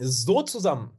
So 0.00 0.42
zusammen. 0.42 0.96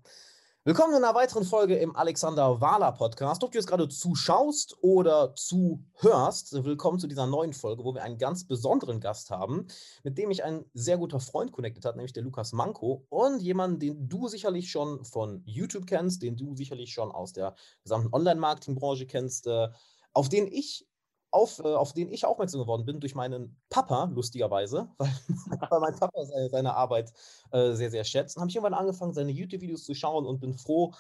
Willkommen 0.66 0.94
in 0.94 1.02
einer 1.02 1.16
weiteren 1.16 1.46
Folge 1.46 1.78
im 1.78 1.96
Alexander 1.96 2.60
Wahler 2.60 2.92
Podcast. 2.92 3.46
Ob 3.46 3.52
du 3.54 3.58
jetzt 3.58 3.68
gerade 3.68 3.88
zuschaust 3.88 4.76
oder 4.82 5.34
zuhörst, 5.36 6.66
willkommen 6.66 7.00
zu 7.00 7.08
dieser 7.08 7.26
neuen 7.26 7.54
Folge, 7.54 7.86
wo 7.86 7.94
wir 7.94 8.04
einen 8.04 8.18
ganz 8.18 8.46
besonderen 8.46 9.00
Gast 9.00 9.32
haben, 9.32 9.68
mit 10.04 10.18
dem 10.18 10.32
ich 10.32 10.44
ein 10.44 10.66
sehr 10.74 10.98
guter 10.98 11.22
Freund 11.22 11.54
connected 11.54 11.86
hat, 11.86 11.96
nämlich 11.96 12.12
der 12.12 12.24
Lukas 12.24 12.52
Manko 12.52 13.06
und 13.08 13.42
jemanden, 13.42 13.80
den 13.80 14.10
du 14.10 14.28
sicherlich 14.28 14.70
schon 14.70 15.06
von 15.06 15.44
YouTube 15.46 15.88
kennst, 15.88 16.22
den 16.22 16.36
du 16.36 16.54
sicherlich 16.54 16.92
schon 16.92 17.10
aus 17.10 17.32
der 17.32 17.56
gesamten 17.84 18.14
Online-Marketing-Branche 18.14 19.08
kennst, 19.08 19.48
äh, 19.48 19.70
auf 20.12 20.28
den 20.28 20.46
ich 20.46 20.89
auf, 21.32 21.60
äh, 21.60 21.64
auf 21.64 21.94
den 21.94 22.10
ich 22.10 22.26
aufmerksam 22.26 22.62
geworden 22.62 22.86
bin 22.86 23.00
durch 23.00 23.16
meinen 23.16 23.56
Papa, 23.70 24.06
lustigerweise, 24.06 24.90
weil, 24.98 25.10
weil 25.70 25.80
mein 25.80 25.96
Papa 25.96 26.26
seine, 26.26 26.50
seine 26.50 26.74
Arbeit 26.74 27.12
äh, 27.52 27.74
sehr, 27.74 27.92
sehr 27.92 28.04
schätzt. 28.04 28.36
Und 28.36 28.42
habe 28.42 28.50
ich 28.50 28.56
irgendwann 28.56 28.80
angefangen, 28.80 29.14
seine 29.14 29.32
YouTube-Videos 29.32 29.86
zu 29.86 29.94
schauen 29.94 30.26
und 30.26 30.40
bin 30.40 30.54
froh, 30.54 30.94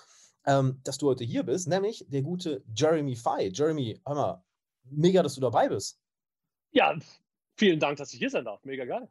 ähm, 0.46 0.80
dass 0.84 0.98
du 0.98 1.08
heute 1.08 1.24
hier 1.24 1.44
bist, 1.44 1.68
nämlich 1.68 2.06
der 2.10 2.22
gute 2.22 2.64
Jeremy 2.76 3.16
Fay. 3.16 3.52
Jeremy, 3.54 4.00
hör 4.06 4.16
mal, 4.16 4.44
mega, 4.84 5.24
dass 5.24 5.36
du 5.36 5.42
dabei 5.42 5.70
bist. 5.70 6.00
Ja, 6.72 6.96
vielen 7.56 7.80
Dank, 7.80 7.98
dass 7.98 8.14
ich 8.14 8.20
hier 8.20 8.30
sein 8.30 8.46
darf. 8.46 8.64
Mega 8.64 8.86
geil. 8.86 9.10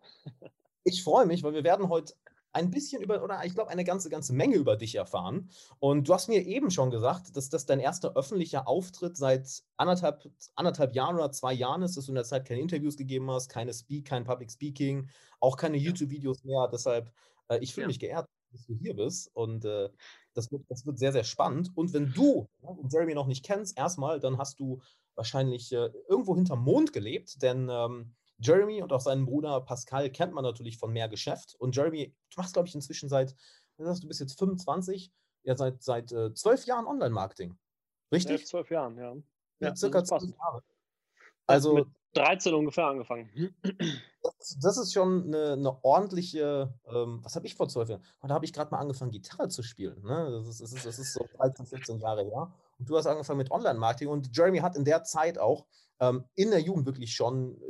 Ich 0.84 1.02
freue 1.02 1.26
mich, 1.26 1.42
weil 1.42 1.52
wir 1.52 1.64
werden 1.64 1.88
heute 1.88 2.14
ein 2.52 2.70
bisschen 2.70 3.02
über, 3.02 3.22
oder 3.22 3.44
ich 3.44 3.54
glaube, 3.54 3.70
eine 3.70 3.84
ganze, 3.84 4.08
ganze 4.08 4.32
Menge 4.32 4.56
über 4.56 4.76
dich 4.76 4.94
erfahren. 4.94 5.50
Und 5.78 6.08
du 6.08 6.14
hast 6.14 6.28
mir 6.28 6.44
eben 6.44 6.70
schon 6.70 6.90
gesagt, 6.90 7.36
dass 7.36 7.50
das 7.50 7.66
dein 7.66 7.80
erster 7.80 8.16
öffentlicher 8.16 8.66
Auftritt 8.66 9.16
seit 9.16 9.62
anderthalb, 9.76 10.30
anderthalb 10.54 10.94
Jahren 10.94 11.16
oder 11.16 11.30
zwei 11.30 11.52
Jahren 11.52 11.82
ist, 11.82 11.96
dass 11.96 12.06
du 12.06 12.12
in 12.12 12.16
der 12.16 12.24
Zeit 12.24 12.46
keine 12.46 12.60
Interviews 12.60 12.96
gegeben 12.96 13.30
hast, 13.30 13.48
keine 13.48 13.72
Speak, 13.72 14.06
kein 14.06 14.24
Public 14.24 14.50
Speaking, 14.50 15.08
auch 15.40 15.56
keine 15.56 15.76
ja. 15.76 15.84
YouTube-Videos 15.84 16.44
mehr. 16.44 16.68
Deshalb, 16.72 17.12
äh, 17.48 17.58
ich 17.58 17.74
fühle 17.74 17.84
ja. 17.84 17.88
mich 17.88 18.00
geehrt, 18.00 18.26
dass 18.52 18.66
du 18.66 18.74
hier 18.74 18.96
bist. 18.96 19.30
Und 19.34 19.64
äh, 19.64 19.90
das, 20.34 20.50
wird, 20.50 20.62
das 20.68 20.86
wird 20.86 20.98
sehr, 20.98 21.12
sehr 21.12 21.24
spannend. 21.24 21.70
Und 21.76 21.92
wenn 21.92 22.12
du 22.12 22.48
ja, 22.62 22.76
Jeremy 22.90 23.14
noch 23.14 23.26
nicht 23.26 23.44
kennst, 23.44 23.76
erstmal, 23.76 24.20
dann 24.20 24.38
hast 24.38 24.58
du 24.58 24.80
wahrscheinlich 25.14 25.72
äh, 25.72 25.90
irgendwo 26.08 26.34
hinterm 26.34 26.62
Mond 26.62 26.92
gelebt, 26.92 27.42
denn 27.42 27.68
ähm, 27.70 28.14
Jeremy 28.38 28.82
und 28.82 28.92
auch 28.92 29.00
seinen 29.00 29.26
Bruder 29.26 29.60
Pascal 29.60 30.10
kennt 30.10 30.32
man 30.32 30.44
natürlich 30.44 30.78
von 30.78 30.92
mehr 30.92 31.08
Geschäft. 31.08 31.54
Und 31.58 31.74
Jeremy, 31.74 32.14
du 32.30 32.40
machst, 32.40 32.54
glaube 32.54 32.68
ich, 32.68 32.74
inzwischen 32.74 33.08
seit, 33.08 33.34
du 33.76 34.08
bist 34.08 34.20
jetzt 34.20 34.38
25, 34.38 35.12
ja, 35.42 35.56
seit, 35.56 35.82
seit 35.82 36.12
äh, 36.12 36.32
zwölf 36.34 36.64
Jahren 36.66 36.86
Online-Marketing. 36.86 37.58
Richtig? 38.12 38.40
Ja, 38.40 38.46
zwölf 38.46 38.70
Jahren, 38.70 38.96
ja. 38.98 39.16
Ja, 39.60 39.74
circa 39.74 40.04
zwölf 40.04 40.22
Jahre. 40.22 40.62
Also 41.46 41.74
mit 41.74 41.88
13 42.14 42.54
ungefähr 42.54 42.86
angefangen. 42.86 43.28
Das, 44.20 44.58
das 44.60 44.78
ist 44.78 44.92
schon 44.92 45.26
eine, 45.26 45.52
eine 45.52 45.84
ordentliche, 45.84 46.74
ähm, 46.86 47.20
was 47.22 47.36
habe 47.36 47.46
ich 47.46 47.54
vor 47.54 47.68
zwölf 47.68 47.88
Jahren? 47.88 48.02
Da 48.20 48.34
habe 48.34 48.44
ich 48.44 48.52
gerade 48.52 48.70
mal 48.70 48.78
angefangen, 48.78 49.10
Gitarre 49.10 49.48
zu 49.48 49.62
spielen. 49.62 50.02
Ne? 50.02 50.30
Das, 50.30 50.48
ist, 50.48 50.60
das, 50.60 50.72
ist, 50.72 50.86
das 50.86 50.98
ist 50.98 51.14
so 51.14 51.26
13, 51.36 51.66
14 51.66 51.98
Jahre 51.98 52.24
her. 52.24 52.52
Und 52.78 52.90
du 52.90 52.96
hast 52.96 53.06
angefangen 53.06 53.38
mit 53.38 53.50
Online-Marketing. 53.50 54.08
Und 54.08 54.36
Jeremy 54.36 54.58
hat 54.58 54.76
in 54.76 54.84
der 54.84 55.04
Zeit 55.04 55.38
auch 55.38 55.66
ähm, 56.00 56.24
in 56.34 56.50
der 56.50 56.60
Jugend 56.60 56.86
wirklich 56.86 57.14
schon 57.14 57.60
äh, 57.60 57.64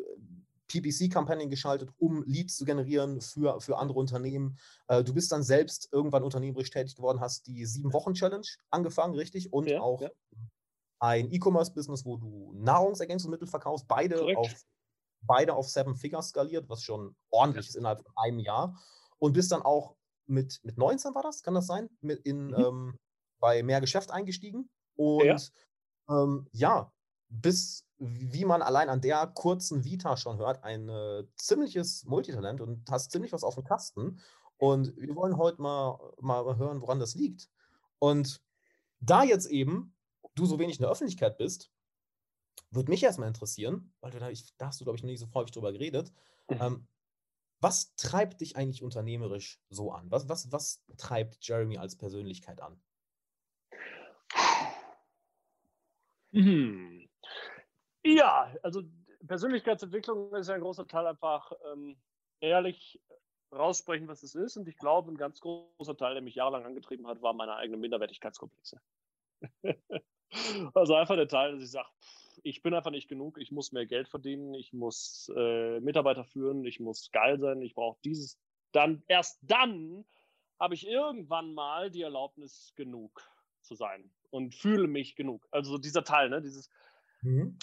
PPC-Kampagnen 0.68 1.50
geschaltet, 1.50 1.90
um 1.98 2.22
Leads 2.26 2.56
zu 2.56 2.64
generieren 2.64 3.20
für, 3.20 3.60
für 3.60 3.78
andere 3.78 3.98
Unternehmen. 3.98 4.58
Äh, 4.86 5.02
du 5.02 5.14
bist 5.14 5.32
dann 5.32 5.42
selbst 5.42 5.88
irgendwann 5.92 6.22
unternehmerisch 6.22 6.70
tätig 6.70 6.96
geworden, 6.96 7.20
hast 7.20 7.46
die 7.46 7.64
Sieben-Wochen-Challenge 7.64 8.46
angefangen, 8.70 9.14
richtig? 9.14 9.52
Und 9.52 9.68
ja, 9.68 9.80
auch 9.80 10.02
ja. 10.02 10.10
ein 11.00 11.32
E-Commerce-Business, 11.32 12.04
wo 12.04 12.16
du 12.18 12.52
Nahrungsergänzungsmittel 12.54 13.48
verkaufst, 13.48 13.88
beide 13.88 14.36
auf, 14.36 14.54
beide 15.22 15.54
auf 15.54 15.68
Seven 15.68 15.96
Figures 15.96 16.28
skaliert, 16.28 16.68
was 16.68 16.82
schon 16.82 17.16
ordentlich 17.30 17.66
ja. 17.66 17.70
ist 17.70 17.76
innerhalb 17.76 18.02
von 18.02 18.12
einem 18.16 18.38
Jahr. 18.38 18.78
Und 19.18 19.32
bist 19.32 19.50
dann 19.50 19.62
auch 19.62 19.96
mit, 20.26 20.60
mit 20.62 20.76
19 20.76 21.14
war 21.14 21.22
das, 21.22 21.42
kann 21.42 21.54
das 21.54 21.66
sein? 21.66 21.88
Mit 22.00 22.20
in, 22.20 22.48
mhm. 22.48 22.54
ähm, 22.54 22.98
bei 23.40 23.62
mehr 23.62 23.80
Geschäft 23.80 24.10
eingestiegen. 24.10 24.70
Und 24.96 25.52
ähm, 26.10 26.46
ja, 26.52 26.92
bis 27.28 27.87
wie 27.98 28.44
man 28.44 28.62
allein 28.62 28.88
an 28.88 29.00
der 29.00 29.26
kurzen 29.26 29.84
Vita 29.84 30.16
schon 30.16 30.38
hört, 30.38 30.62
ein 30.62 30.88
äh, 30.88 31.24
ziemliches 31.36 32.04
Multitalent 32.04 32.60
und 32.60 32.88
hast 32.90 33.10
ziemlich 33.10 33.32
was 33.32 33.42
auf 33.42 33.56
dem 33.56 33.64
Kasten. 33.64 34.20
Und 34.56 34.96
wir 34.96 35.14
wollen 35.14 35.36
heute 35.36 35.60
mal, 35.60 35.98
mal 36.20 36.56
hören, 36.56 36.80
woran 36.80 37.00
das 37.00 37.14
liegt. 37.14 37.48
Und 37.98 38.42
da 39.00 39.22
jetzt 39.22 39.46
eben 39.46 39.94
du 40.34 40.46
so 40.46 40.58
wenig 40.58 40.76
in 40.78 40.82
der 40.82 40.90
Öffentlichkeit 40.90 41.38
bist, 41.38 41.70
würde 42.70 42.90
mich 42.90 43.02
erstmal 43.02 43.28
interessieren, 43.28 43.92
weil 44.00 44.10
du 44.10 44.18
da, 44.18 44.30
ich, 44.30 44.54
da 44.58 44.66
hast 44.66 44.80
du, 44.80 44.84
glaube 44.84 44.96
ich, 44.96 45.02
noch 45.02 45.10
nicht 45.10 45.20
so 45.20 45.28
häufig 45.34 45.52
drüber 45.52 45.72
geredet. 45.72 46.12
Mhm. 46.48 46.58
Ähm, 46.60 46.88
was 47.60 47.94
treibt 47.96 48.40
dich 48.40 48.56
eigentlich 48.56 48.82
unternehmerisch 48.82 49.60
so 49.68 49.90
an? 49.90 50.10
Was, 50.10 50.28
was, 50.28 50.52
was 50.52 50.84
treibt 50.96 51.38
Jeremy 51.40 51.78
als 51.78 51.96
Persönlichkeit 51.96 52.60
an? 52.60 52.80
Hm. 56.32 57.07
Ja, 58.16 58.50
also 58.62 58.82
Persönlichkeitsentwicklung 59.26 60.34
ist 60.34 60.48
ja 60.48 60.54
ein 60.54 60.62
großer 60.62 60.86
Teil 60.86 61.06
einfach 61.06 61.52
ähm, 61.70 61.98
ehrlich 62.40 63.00
raussprechen, 63.52 64.08
was 64.08 64.22
es 64.22 64.34
ist. 64.34 64.56
Und 64.56 64.66
ich 64.66 64.78
glaube, 64.78 65.12
ein 65.12 65.18
ganz 65.18 65.40
großer 65.40 65.96
Teil, 65.96 66.14
der 66.14 66.22
mich 66.22 66.34
jahrelang 66.34 66.64
angetrieben 66.64 67.06
hat, 67.06 67.20
war 67.20 67.34
meine 67.34 67.56
eigenen 67.56 67.80
Minderwertigkeitskomplexe. 67.80 68.80
also 70.74 70.94
einfach 70.94 71.16
der 71.16 71.28
Teil, 71.28 71.52
dass 71.52 71.62
ich 71.62 71.70
sage, 71.70 71.88
ich 72.42 72.62
bin 72.62 72.72
einfach 72.72 72.90
nicht 72.90 73.08
genug, 73.08 73.38
ich 73.38 73.52
muss 73.52 73.72
mehr 73.72 73.84
Geld 73.84 74.08
verdienen, 74.08 74.54
ich 74.54 74.72
muss 74.72 75.30
äh, 75.36 75.80
Mitarbeiter 75.80 76.24
führen, 76.24 76.64
ich 76.64 76.80
muss 76.80 77.10
geil 77.10 77.38
sein, 77.38 77.60
ich 77.60 77.74
brauche 77.74 77.98
dieses. 78.04 78.38
Dann, 78.72 79.02
erst 79.08 79.38
dann 79.42 80.06
habe 80.58 80.74
ich 80.74 80.86
irgendwann 80.86 81.52
mal 81.52 81.90
die 81.90 82.02
Erlaubnis, 82.02 82.72
genug 82.74 83.22
zu 83.60 83.74
sein 83.74 84.10
und 84.30 84.54
fühle 84.54 84.86
mich 84.86 85.14
genug. 85.14 85.46
Also 85.50 85.76
dieser 85.78 86.04
Teil, 86.04 86.30
ne, 86.30 86.40
dieses, 86.40 86.70
Mhm. 87.22 87.58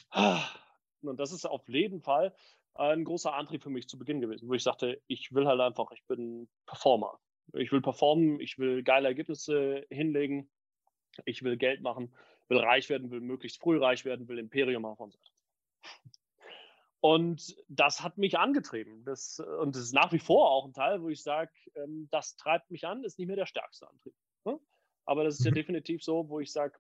Und 1.02 1.20
das 1.20 1.32
ist 1.32 1.46
auf 1.46 1.68
jeden 1.70 2.02
Fall 2.02 2.36
ein 2.74 3.06
großer 3.06 3.34
Antrieb 3.34 3.64
für 3.64 3.70
mich 3.70 3.88
zu 3.88 3.98
Beginn 3.98 4.22
gewesen, 4.22 4.50
wo 4.50 4.54
ich 4.54 4.64
sagte, 4.64 5.02
ich 5.08 5.34
will 5.34 5.48
halt 5.48 5.62
einfach, 5.62 5.92
ich 5.92 6.04
bin 6.08 6.50
Performer. 6.66 7.20
Ich 7.54 7.72
will 7.72 7.82
performen, 7.82 8.40
ich 8.40 8.58
will 8.58 8.84
geile 8.84 9.08
Ergebnisse 9.08 9.86
hinlegen, 9.90 10.50
ich 11.26 11.44
will 11.44 11.58
Geld 11.58 11.82
machen, 11.82 12.14
will 12.50 12.58
reich 12.58 12.90
werden, 12.90 13.12
will 13.12 13.22
möglichst 13.22 13.62
früh 13.62 13.78
reich 13.78 14.04
werden, 14.04 14.28
will 14.28 14.40
Imperium 14.40 14.82
machen 14.82 15.04
und 15.04 15.14
so. 15.14 15.20
Und 17.00 17.56
das 17.70 18.02
hat 18.02 18.18
mich 18.18 18.40
angetrieben. 18.40 19.06
Das, 19.06 19.40
und 19.40 19.76
das 19.76 19.84
ist 19.84 19.94
nach 19.94 20.12
wie 20.12 20.18
vor 20.18 20.50
auch 20.50 20.66
ein 20.66 20.74
Teil, 20.74 21.04
wo 21.04 21.10
ich 21.10 21.22
sage, 21.22 21.52
ähm, 21.76 22.08
das 22.10 22.36
treibt 22.36 22.72
mich 22.72 22.88
an, 22.88 23.04
ist 23.04 23.20
nicht 23.20 23.28
mehr 23.28 23.36
der 23.36 23.46
stärkste 23.46 23.88
Antrieb. 23.88 24.16
Ne? 24.44 24.60
Aber 25.06 25.24
das 25.24 25.38
ist 25.38 25.46
ja 25.46 25.52
mhm. 25.52 25.56
definitiv 25.56 26.04
so, 26.04 26.28
wo 26.30 26.40
ich 26.40 26.52
sage, 26.52 26.80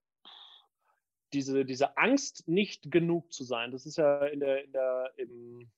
diese, 1.33 1.65
diese 1.65 1.97
Angst, 1.97 2.47
nicht 2.47 2.91
genug 2.91 3.31
zu 3.31 3.43
sein, 3.43 3.71
das 3.71 3.85
ist 3.85 3.97
ja 3.97 4.25
in 4.25 4.39
der, 4.39 4.63
in 4.63 4.71
der, 4.71 5.11
im, 5.17 5.71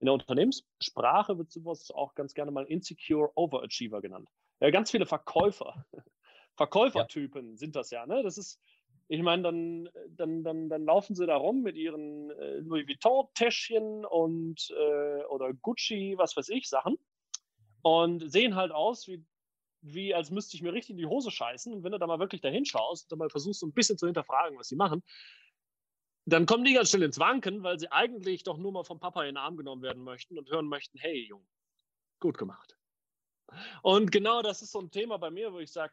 in 0.00 0.06
der 0.06 0.14
Unternehmenssprache 0.14 1.38
wird 1.38 1.50
sowas 1.50 1.90
auch 1.90 2.14
ganz 2.14 2.34
gerne 2.34 2.50
mal 2.50 2.64
Insecure 2.64 3.30
Overachiever 3.34 4.00
genannt. 4.00 4.28
Ja, 4.60 4.70
ganz 4.70 4.90
viele 4.90 5.06
Verkäufer, 5.06 5.86
Verkäufertypen 6.56 7.50
ja. 7.50 7.56
sind 7.56 7.76
das 7.76 7.90
ja. 7.90 8.06
Ne? 8.06 8.22
Das 8.22 8.36
ist, 8.38 8.60
ich 9.08 9.22
meine, 9.22 9.42
dann, 9.42 9.88
dann, 10.10 10.42
dann, 10.42 10.68
dann 10.68 10.84
laufen 10.84 11.14
sie 11.14 11.26
da 11.26 11.36
rum 11.36 11.62
mit 11.62 11.76
ihren 11.76 12.30
äh, 12.30 12.56
Louis 12.58 12.86
Vuitton-Täschchen 12.86 14.04
und 14.04 14.70
äh, 14.76 15.24
oder 15.24 15.52
Gucci, 15.54 16.14
was 16.16 16.36
weiß 16.36 16.48
ich, 16.50 16.68
Sachen 16.68 16.98
und 17.82 18.30
sehen 18.30 18.56
halt 18.56 18.72
aus 18.72 19.08
wie 19.08 19.24
wie 19.82 20.14
als 20.14 20.30
müsste 20.30 20.56
ich 20.56 20.62
mir 20.62 20.72
richtig 20.72 20.90
in 20.90 20.96
die 20.98 21.06
Hose 21.06 21.30
scheißen. 21.30 21.72
Und 21.72 21.84
wenn 21.84 21.92
du 21.92 21.98
da 21.98 22.06
mal 22.06 22.18
wirklich 22.18 22.40
dahin 22.40 22.64
schaust, 22.64 23.10
dann 23.10 23.18
mal 23.18 23.30
versuchst, 23.30 23.60
so 23.60 23.66
ein 23.66 23.72
bisschen 23.72 23.98
zu 23.98 24.06
hinterfragen, 24.06 24.58
was 24.58 24.68
sie 24.68 24.76
machen, 24.76 25.02
dann 26.26 26.46
kommen 26.46 26.64
die 26.64 26.74
ganz 26.74 26.90
schnell 26.90 27.02
ins 27.02 27.18
Wanken, 27.18 27.62
weil 27.62 27.78
sie 27.78 27.90
eigentlich 27.90 28.42
doch 28.42 28.58
nur 28.58 28.72
mal 28.72 28.84
vom 28.84 29.00
Papa 29.00 29.22
in 29.22 29.30
den 29.30 29.36
Arm 29.36 29.56
genommen 29.56 29.82
werden 29.82 30.02
möchten 30.02 30.38
und 30.38 30.50
hören 30.50 30.66
möchten, 30.66 30.98
hey 30.98 31.26
Junge, 31.26 31.46
gut 32.20 32.38
gemacht. 32.38 32.76
Und 33.82 34.12
genau 34.12 34.42
das 34.42 34.62
ist 34.62 34.70
so 34.70 34.80
ein 34.80 34.90
Thema 34.90 35.18
bei 35.18 35.30
mir, 35.30 35.52
wo 35.52 35.58
ich 35.58 35.72
sage, 35.72 35.92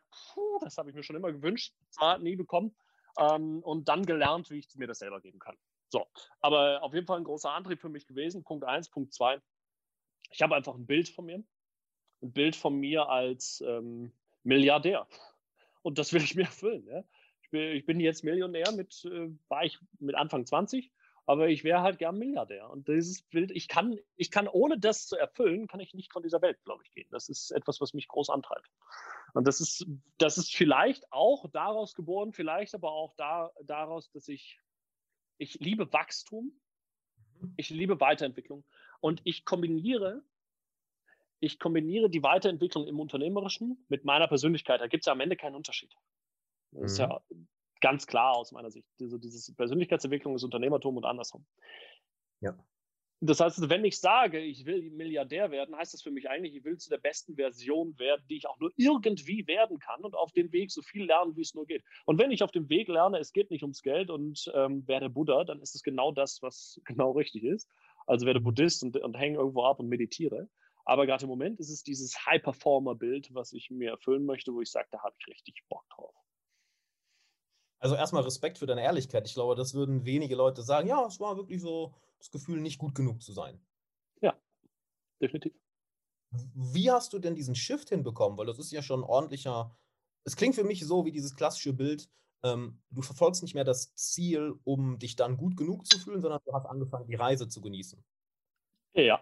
das 0.61 0.77
habe 0.77 0.89
ich 0.89 0.95
mir 0.95 1.03
schon 1.03 1.15
immer 1.15 1.31
gewünscht, 1.31 1.73
zwar 1.89 2.19
nie 2.19 2.35
bekommen 2.35 2.75
ähm, 3.17 3.63
und 3.63 3.87
dann 3.87 4.05
gelernt, 4.05 4.51
wie 4.51 4.59
ich 4.59 4.75
mir 4.75 4.87
das 4.87 4.99
selber 4.99 5.21
geben 5.21 5.39
kann. 5.39 5.57
So, 5.89 6.05
aber 6.41 6.83
auf 6.83 6.93
jeden 6.93 7.07
Fall 7.07 7.17
ein 7.17 7.23
großer 7.23 7.51
Antrieb 7.51 7.79
für 7.79 7.89
mich 7.89 8.05
gewesen. 8.05 8.43
Punkt 8.43 8.65
eins, 8.65 8.89
Punkt 8.89 9.13
zwei. 9.13 9.41
Ich 10.31 10.41
habe 10.41 10.55
einfach 10.55 10.75
ein 10.75 10.85
Bild 10.85 11.09
von 11.09 11.25
mir 11.25 11.43
ein 12.21 12.31
Bild 12.31 12.55
von 12.55 12.75
mir 12.75 13.09
als 13.09 13.63
ähm, 13.65 14.11
Milliardär. 14.43 15.07
Und 15.81 15.97
das 15.97 16.13
will 16.13 16.23
ich 16.23 16.35
mir 16.35 16.43
erfüllen. 16.43 16.85
Ja? 16.87 17.03
Ich, 17.41 17.49
bin, 17.49 17.61
ich, 17.75 17.85
bin, 17.85 17.99
jetzt 17.99 18.23
Millionär 18.23 18.71
mit, 18.71 19.05
äh, 19.05 19.29
war 19.47 19.63
ich 19.63 19.79
mit 19.99 20.15
Anfang 20.15 20.45
20, 20.45 20.91
aber 21.25 21.49
ich 21.49 21.63
wäre 21.63 21.81
halt 21.81 21.99
gern 21.99 22.17
Milliardär. 22.17 22.69
Und 22.69 22.87
dieses 22.87 23.21
Bild, 23.21 23.51
ich 23.51 23.67
kann, 23.67 23.99
ich 24.15 24.31
kann, 24.31 24.47
ohne 24.47 24.79
das 24.79 25.07
zu 25.07 25.17
erfüllen, 25.17 25.67
kann 25.67 25.79
ich 25.79 25.93
nicht 25.93 26.11
von 26.11 26.23
dieser 26.23 26.41
Welt, 26.41 26.57
glaube 26.63 26.83
ich, 26.83 26.91
gehen. 26.91 27.07
Das 27.11 27.29
ist 27.29 27.51
etwas, 27.51 27.81
was 27.81 27.93
mich 27.93 28.07
groß 28.07 28.29
antreibt. 28.29 28.69
Und 29.33 29.45
das 29.45 29.59
ist, 29.59 29.85
das 30.17 30.37
ist 30.37 30.55
vielleicht 30.55 31.11
auch 31.11 31.49
daraus 31.51 31.93
geboren, 31.95 32.33
vielleicht 32.33 32.73
aber 32.73 32.91
auch 32.91 33.13
da, 33.15 33.51
daraus, 33.63 34.09
dass 34.11 34.27
ich, 34.29 34.59
ich 35.37 35.55
liebe 35.59 35.91
Wachstum, 35.91 36.53
mhm. 37.39 37.53
ich 37.57 37.69
liebe 37.69 37.99
Weiterentwicklung 37.99 38.63
und 39.01 39.21
ich 39.25 39.45
kombiniere 39.45 40.23
ich 41.39 41.59
kombiniere 41.59 42.09
die 42.09 42.23
Weiterentwicklung 42.23 42.87
im 42.87 42.99
Unternehmerischen 42.99 43.85
mit 43.89 44.05
meiner 44.05 44.27
Persönlichkeit. 44.27 44.81
Da 44.81 44.87
gibt 44.87 45.03
es 45.03 45.05
ja 45.05 45.13
am 45.13 45.19
Ende 45.19 45.35
keinen 45.35 45.55
Unterschied. 45.55 45.93
Das 46.71 46.79
mhm. 46.79 46.85
ist 46.85 46.97
ja 46.97 47.21
ganz 47.81 48.07
klar 48.07 48.35
aus 48.35 48.51
meiner 48.51 48.71
Sicht. 48.71 48.87
Also 48.99 49.17
diese 49.17 49.53
Persönlichkeitsentwicklung 49.53 50.35
ist 50.35 50.43
Unternehmertum 50.43 50.97
und 50.97 51.05
andersrum. 51.05 51.45
Ja. 52.41 52.57
Das 53.19 53.39
heißt, 53.39 53.67
wenn 53.69 53.83
ich 53.83 53.99
sage, 53.99 54.39
ich 54.39 54.65
will 54.65 54.91
Milliardär 54.91 55.49
werden, 55.49 55.75
heißt 55.75 55.91
das 55.91 56.03
für 56.03 56.11
mich 56.11 56.29
eigentlich, 56.29 56.55
ich 56.55 56.63
will 56.63 56.77
zu 56.77 56.89
der 56.91 56.99
besten 56.99 57.35
Version 57.35 57.97
werden, 57.97 58.23
die 58.29 58.37
ich 58.37 58.47
auch 58.47 58.59
nur 58.59 58.71
irgendwie 58.75 59.47
werden 59.47 59.79
kann 59.79 60.01
und 60.01 60.13
auf 60.13 60.31
dem 60.33 60.51
Weg 60.51 60.71
so 60.71 60.83
viel 60.83 61.05
lernen, 61.05 61.35
wie 61.35 61.41
es 61.41 61.55
nur 61.55 61.65
geht. 61.65 61.83
Und 62.05 62.19
wenn 62.19 62.29
ich 62.29 62.43
auf 62.43 62.51
dem 62.51 62.69
Weg 62.69 62.87
lerne, 62.87 63.17
es 63.17 63.33
geht 63.33 63.49
nicht 63.49 63.63
ums 63.63 63.81
Geld 63.81 64.11
und 64.11 64.51
ähm, 64.53 64.87
werde 64.87 65.09
Buddha, 65.09 65.45
dann 65.45 65.61
ist 65.61 65.73
es 65.73 65.81
genau 65.81 66.11
das, 66.11 66.43
was 66.43 66.79
genau 66.85 67.11
richtig 67.11 67.43
ist. 67.43 67.67
Also 68.05 68.27
werde 68.27 68.39
Buddhist 68.39 68.83
und, 68.83 68.95
und 68.97 69.17
hänge 69.17 69.39
irgendwo 69.39 69.63
ab 69.63 69.79
und 69.79 69.89
meditiere. 69.89 70.47
Aber 70.87 71.05
gerade 71.05 71.23
im 71.23 71.29
Moment 71.29 71.59
ist 71.59 71.69
es 71.69 71.83
dieses 71.83 72.25
High-Performer-Bild, 72.25 73.33
was 73.33 73.51
ich 73.51 73.69
mir 73.69 73.91
erfüllen 73.91 74.25
möchte, 74.25 74.53
wo 74.53 74.61
ich 74.61 74.71
sage, 74.71 74.87
da 74.89 75.03
habe 75.03 75.13
ich 75.19 75.27
richtig 75.27 75.61
Bock 75.67 75.85
drauf. 75.89 76.15
Also 77.79 77.95
erstmal 77.95 78.23
Respekt 78.23 78.57
für 78.57 78.67
deine 78.67 78.83
Ehrlichkeit. 78.83 79.27
Ich 79.27 79.33
glaube, 79.33 79.55
das 79.55 79.73
würden 79.73 80.05
wenige 80.05 80.35
Leute 80.35 80.63
sagen, 80.63 80.87
ja, 80.87 81.05
es 81.05 81.19
war 81.19 81.35
wirklich 81.35 81.61
so 81.61 81.93
das 82.19 82.31
Gefühl, 82.31 82.61
nicht 82.61 82.77
gut 82.77 82.95
genug 82.95 83.21
zu 83.21 83.33
sein. 83.33 83.59
Ja, 84.21 84.39
definitiv. 85.21 85.53
Wie 86.31 86.89
hast 86.89 87.11
du 87.11 87.19
denn 87.19 87.35
diesen 87.35 87.55
Shift 87.55 87.89
hinbekommen? 87.89 88.37
Weil 88.37 88.45
das 88.45 88.57
ist 88.57 88.71
ja 88.71 88.81
schon 88.81 89.01
ein 89.01 89.09
ordentlicher. 89.09 89.77
Es 90.23 90.37
klingt 90.37 90.55
für 90.55 90.63
mich 90.63 90.85
so 90.85 91.03
wie 91.03 91.11
dieses 91.11 91.35
klassische 91.35 91.73
Bild, 91.73 92.09
ähm, 92.43 92.81
du 92.91 93.01
verfolgst 93.01 93.41
nicht 93.41 93.55
mehr 93.55 93.65
das 93.65 93.93
Ziel, 93.95 94.53
um 94.63 94.99
dich 94.99 95.17
dann 95.17 95.35
gut 95.35 95.57
genug 95.57 95.85
zu 95.85 95.99
fühlen, 95.99 96.21
sondern 96.21 96.39
du 96.45 96.53
hast 96.53 96.65
angefangen, 96.65 97.07
die 97.07 97.15
Reise 97.15 97.49
zu 97.49 97.59
genießen. 97.59 98.01
Ja. 98.93 99.21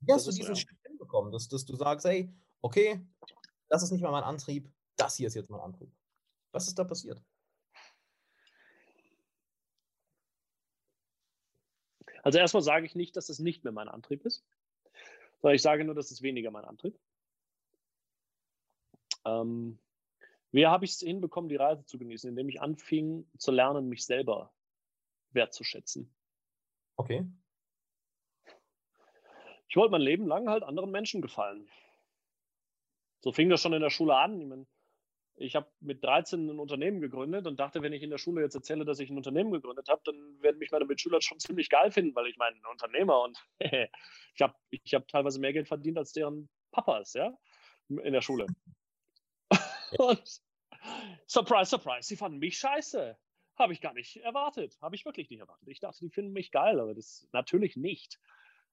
Wie 0.00 0.12
hast 0.12 0.26
das 0.26 0.34
du 0.34 0.40
diesen 0.40 0.54
so, 0.54 0.60
ja. 0.60 0.66
Shift 0.68 0.82
hinbekommen, 0.86 1.32
dass, 1.32 1.48
dass 1.48 1.64
du 1.64 1.76
sagst, 1.76 2.06
hey, 2.06 2.32
okay, 2.62 3.00
das 3.68 3.82
ist 3.82 3.90
nicht 3.90 4.00
mehr 4.00 4.10
mein 4.10 4.24
Antrieb, 4.24 4.70
das 4.96 5.16
hier 5.16 5.28
ist 5.28 5.34
jetzt 5.34 5.50
mein 5.50 5.60
Antrieb. 5.60 5.90
Was 6.52 6.66
ist 6.66 6.78
da 6.78 6.84
passiert? 6.84 7.22
Also 12.22 12.38
erstmal 12.38 12.62
sage 12.62 12.86
ich 12.86 12.94
nicht, 12.94 13.16
dass 13.16 13.26
das 13.28 13.38
nicht 13.38 13.64
mehr 13.64 13.72
mein 13.72 13.88
Antrieb 13.88 14.24
ist, 14.24 14.44
sondern 15.40 15.54
ich 15.54 15.62
sage 15.62 15.84
nur, 15.84 15.94
dass 15.94 16.10
es 16.10 16.22
weniger 16.22 16.50
mein 16.50 16.64
Antrieb. 16.64 16.98
Ähm, 19.24 19.78
wie 20.52 20.66
habe 20.66 20.84
ich 20.84 20.92
es 20.92 21.00
hinbekommen, 21.00 21.48
die 21.48 21.56
Reise 21.56 21.84
zu 21.84 21.98
genießen? 21.98 22.28
Indem 22.28 22.48
ich 22.48 22.60
anfing 22.60 23.30
zu 23.38 23.52
lernen, 23.52 23.88
mich 23.88 24.04
selber 24.04 24.52
wertzuschätzen. 25.30 26.12
Okay. 26.96 27.26
Ich 29.70 29.76
wollte 29.76 29.92
mein 29.92 30.00
Leben 30.00 30.26
lang 30.26 30.48
halt 30.48 30.64
anderen 30.64 30.90
Menschen 30.90 31.22
gefallen. 31.22 31.70
So 33.20 33.30
fing 33.30 33.48
das 33.48 33.62
schon 33.62 33.72
in 33.72 33.80
der 33.80 33.90
Schule 33.90 34.16
an. 34.16 34.40
Ich 34.40 34.48
meine, 34.48 34.66
ich 35.36 35.54
habe 35.54 35.70
mit 35.78 36.02
13 36.02 36.50
ein 36.50 36.58
Unternehmen 36.58 37.00
gegründet 37.00 37.46
und 37.46 37.60
dachte, 37.60 37.80
wenn 37.80 37.92
ich 37.92 38.02
in 38.02 38.10
der 38.10 38.18
Schule 38.18 38.42
jetzt 38.42 38.56
erzähle, 38.56 38.84
dass 38.84 38.98
ich 38.98 39.10
ein 39.10 39.16
Unternehmen 39.16 39.52
gegründet 39.52 39.88
habe, 39.88 40.02
dann 40.04 40.42
werden 40.42 40.58
mich 40.58 40.72
meine 40.72 40.86
Mitschüler 40.86 41.22
schon 41.22 41.38
ziemlich 41.38 41.70
geil 41.70 41.92
finden, 41.92 42.16
weil 42.16 42.26
ich 42.26 42.36
meine, 42.36 42.56
ein 42.56 42.66
Unternehmer 42.66 43.22
und 43.22 43.38
ich 43.60 44.42
habe 44.42 44.54
ich 44.70 44.92
hab 44.92 45.06
teilweise 45.06 45.38
mehr 45.38 45.52
Geld 45.52 45.68
verdient 45.68 45.98
als 45.98 46.12
deren 46.12 46.50
Papas, 46.72 47.12
ja, 47.12 47.32
in 47.88 48.12
der 48.12 48.22
Schule. 48.22 48.46
und 49.98 50.40
surprise, 51.28 51.70
surprise, 51.70 52.08
sie 52.08 52.16
fanden 52.16 52.38
mich 52.38 52.58
scheiße. 52.58 53.16
Habe 53.56 53.72
ich 53.72 53.80
gar 53.80 53.92
nicht 53.92 54.16
erwartet. 54.16 54.78
Habe 54.80 54.96
ich 54.96 55.04
wirklich 55.04 55.30
nicht 55.30 55.40
erwartet. 55.40 55.68
Ich 55.68 55.78
dachte, 55.78 56.00
die 56.00 56.10
finden 56.10 56.32
mich 56.32 56.50
geil, 56.50 56.80
aber 56.80 56.94
das 56.94 57.28
natürlich 57.32 57.76
nicht 57.76 58.18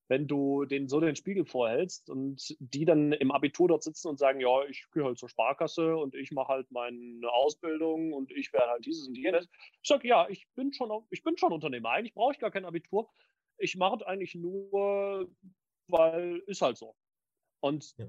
wenn 0.07 0.27
du 0.27 0.65
den 0.65 0.88
so 0.88 1.00
den 1.00 1.15
Spiegel 1.15 1.45
vorhältst 1.45 2.09
und 2.09 2.56
die 2.59 2.86
dann 2.86 3.12
im 3.12 3.31
Abitur 3.31 3.68
dort 3.68 3.83
sitzen 3.83 4.07
und 4.07 4.18
sagen, 4.18 4.39
ja, 4.39 4.63
ich 4.65 4.86
gehe 4.94 5.04
halt 5.04 5.18
zur 5.18 5.30
Sparkasse 5.30 5.98
und 5.98 6.15
ich 6.15 6.31
mache 6.31 6.50
halt 6.50 6.71
meine 6.71 7.30
Ausbildung 7.30 8.13
und 8.13 8.31
ich 8.31 8.54
werde 8.54 8.69
halt 8.69 8.86
dieses 8.86 9.07
und 9.07 9.18
jenes. 9.18 9.50
Ich 9.81 9.88
sage, 9.88 10.07
ja, 10.07 10.27
ich 10.30 10.48
bin 10.56 10.71
schon, 10.74 11.06
ich 11.09 11.24
bin 11.24 11.38
schon 11.38 11.51
Unternehmer. 11.51 11.92
Eigentlich 11.92 12.13
brauche 12.13 12.33
ich 12.33 12.39
gar 12.39 12.51
kein 12.51 12.65
Abitur. 12.65 13.09
Ich 13.57 13.75
mache 13.75 13.98
es 13.98 14.04
eigentlich 14.04 14.36
nur, 14.36 15.30
weil 15.88 16.42
ist 16.48 16.62
halt 16.62 16.77
so. 16.77 16.95
Und 17.60 17.98
ja. 17.98 18.07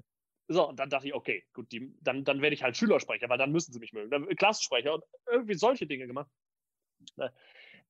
so, 0.49 0.69
und 0.69 0.79
dann 0.79 0.91
dachte 0.91 1.09
ich, 1.09 1.15
okay, 1.15 1.45
gut, 1.53 1.73
die, 1.73 1.93
dann, 2.01 2.25
dann 2.25 2.43
werde 2.43 2.55
ich 2.55 2.63
halt 2.63 2.77
Schülersprecher, 2.77 3.29
weil 3.29 3.39
dann 3.39 3.53
müssen 3.53 3.73
sie 3.73 3.81
mich 3.81 3.93
mögen. 3.93 4.11
Dann 4.11 4.27
Klassensprecher 4.37 4.95
und 4.95 5.05
irgendwie 5.27 5.55
solche 5.55 5.87
Dinge 5.87 6.07
gemacht. 6.07 6.31
Ne? 7.17 7.33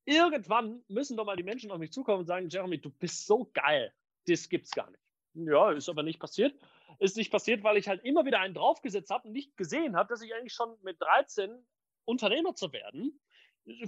Irgendwann 0.04 0.82
müssen 0.88 1.18
doch 1.18 1.26
mal 1.26 1.36
die 1.36 1.42
Menschen 1.42 1.70
auf 1.70 1.78
mich 1.78 1.92
zukommen 1.92 2.20
und 2.20 2.26
sagen, 2.26 2.48
Jeremy, 2.48 2.80
du 2.80 2.90
bist 2.90 3.26
so 3.26 3.50
geil. 3.52 3.92
Das 4.28 4.48
gibt's 4.48 4.70
gar 4.70 4.90
nicht. 4.90 5.02
Ja, 5.34 5.72
ist 5.72 5.88
aber 5.88 6.02
nicht 6.02 6.20
passiert. 6.20 6.54
Ist 6.98 7.16
nicht 7.16 7.30
passiert, 7.30 7.62
weil 7.62 7.76
ich 7.76 7.88
halt 7.88 8.04
immer 8.04 8.24
wieder 8.24 8.40
einen 8.40 8.54
draufgesetzt 8.54 9.10
habe 9.10 9.28
und 9.28 9.32
nicht 9.32 9.56
gesehen 9.56 9.96
habe, 9.96 10.08
dass 10.08 10.22
ich 10.22 10.34
eigentlich 10.34 10.52
schon 10.52 10.76
mit 10.82 11.00
13 11.00 11.64
Unternehmer 12.04 12.54
zu 12.54 12.72
werden 12.72 13.20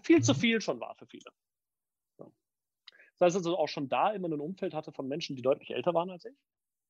viel 0.03 0.23
zu 0.23 0.33
mhm. 0.33 0.39
viel 0.39 0.61
schon 0.61 0.81
war 0.81 0.95
für 0.97 1.07
viele. 1.07 1.31
Das 2.19 3.27
heißt 3.27 3.37
also 3.37 3.59
auch 3.59 3.69
schon 3.69 3.89
da 3.89 4.13
immer 4.13 4.29
ein 4.29 4.41
Umfeld 4.41 4.73
hatte 4.73 4.93
von 4.93 5.07
Menschen, 5.07 5.37
die 5.37 5.43
deutlich 5.43 5.71
älter 5.71 5.93
waren 5.93 6.11
als 6.11 6.25
ich, 6.25 6.35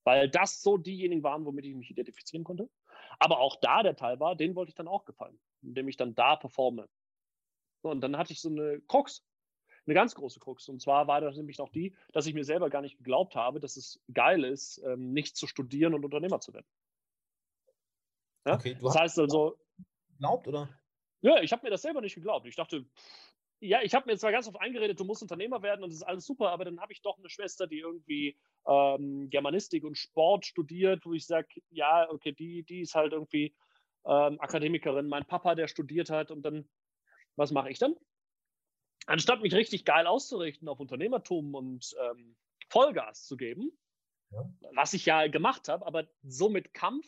weil 0.05 0.31
das 0.31 0.63
so 0.63 0.77
diejenigen 0.77 1.25
waren, 1.25 1.45
womit 1.45 1.65
ich 1.65 1.75
mich 1.75 1.91
identifizieren 1.91 2.45
konnte. 2.45 2.71
Aber 3.19 3.41
auch 3.41 3.57
da 3.61 3.83
der 3.83 3.97
Teil 3.97 4.21
war, 4.21 4.37
den 4.37 4.55
wollte 4.55 4.71
ich 4.71 4.77
dann 4.77 4.87
auch 4.87 5.05
gefallen, 5.05 5.41
indem 5.63 5.89
ich 5.89 5.97
dann 5.97 6.15
da 6.15 6.37
performe. 6.37 6.89
Und 7.83 8.01
dann 8.03 8.17
hatte 8.17 8.33
ich 8.33 8.41
so 8.41 8.49
eine 8.49 8.81
Krux, 8.83 9.27
eine 9.87 9.95
ganz 9.95 10.15
große 10.15 10.41
Krux. 10.41 10.69
Und 10.69 10.81
zwar 10.81 11.07
war 11.07 11.21
das 11.21 11.37
nämlich 11.37 11.61
auch 11.61 11.69
die, 11.71 11.95
dass 12.13 12.27
ich 12.27 12.35
mir 12.35 12.45
selber 12.45 12.71
gar 12.71 12.83
nicht 12.83 12.99
geglaubt 12.99 13.35
habe, 13.35 13.61
dass 13.61 13.77
es 13.77 14.03
geil 14.13 14.45
ist, 14.45 14.79
ähm, 14.85 15.13
nicht 15.13 15.37
zu 15.37 15.47
studieren 15.47 15.95
und 15.95 16.05
Unternehmer 16.05 16.41
zu 16.41 16.53
werden. 16.53 16.67
Ja? 18.47 18.55
Okay, 18.55 18.77
das 18.81 18.99
heißt 18.99 19.19
also. 19.19 19.59
Geglaubt, 20.13 20.49
oder? 20.49 20.69
Ja, 21.23 21.41
ich 21.43 21.53
habe 21.53 21.65
mir 21.65 21.71
das 21.71 21.83
selber 21.83 22.01
nicht 22.01 22.15
geglaubt. 22.15 22.47
Ich 22.47 22.57
dachte, 22.57 22.87
ja, 23.61 23.83
ich 23.83 23.95
habe 23.95 24.11
mir 24.11 24.17
zwar 24.17 24.33
ganz 24.33 24.49
oft 24.49 24.61
eingeredet, 24.61 24.99
du 24.99 25.05
musst 25.05 25.23
Unternehmer 25.23 25.63
werden 25.63 25.83
und 25.83 25.91
das 25.91 25.99
ist 25.99 26.07
alles 26.07 26.25
super, 26.25 26.51
aber 26.51 26.65
dann 26.65 26.81
habe 26.81 26.93
ich 26.93 27.03
doch 27.03 27.19
eine 27.19 27.29
Schwester, 27.29 27.67
die 27.67 27.79
irgendwie 27.79 28.39
ähm, 28.67 29.29
Germanistik 29.29 29.85
und 29.85 29.99
Sport 29.99 30.47
studiert, 30.47 31.05
wo 31.05 31.13
ich 31.13 31.27
sage, 31.27 31.49
ja, 31.71 32.09
okay, 32.11 32.33
die, 32.33 32.63
die 32.63 32.81
ist 32.81 32.95
halt 32.95 33.13
irgendwie 33.13 33.55
ähm, 34.07 34.41
Akademikerin. 34.41 35.09
Mein 35.09 35.27
Papa, 35.27 35.55
der 35.55 35.69
studiert 35.69 36.09
hat 36.09 36.31
und 36.31 36.43
dann 36.43 36.67
was 37.37 37.53
mache 37.53 37.71
ich 37.71 37.79
dann? 37.79 37.97
Anstatt 39.07 39.41
mich 39.41 39.55
richtig 39.55 39.85
geil 39.85 40.07
auszurichten 40.07 40.69
auf 40.69 40.81
Unternehmertum 40.81 41.55
und 41.55 41.95
ähm, 42.01 42.37
Vollgas 42.69 43.25
zu 43.27 43.37
geben, 43.37 43.73
ja. 44.31 44.45
was 44.75 44.93
ich 44.93 45.07
ja 45.07 45.27
gemacht 45.27 45.69
habe, 45.69 45.87
aber 45.87 46.09
so 46.23 46.49
mit 46.49 46.75
Kampf, 46.75 47.07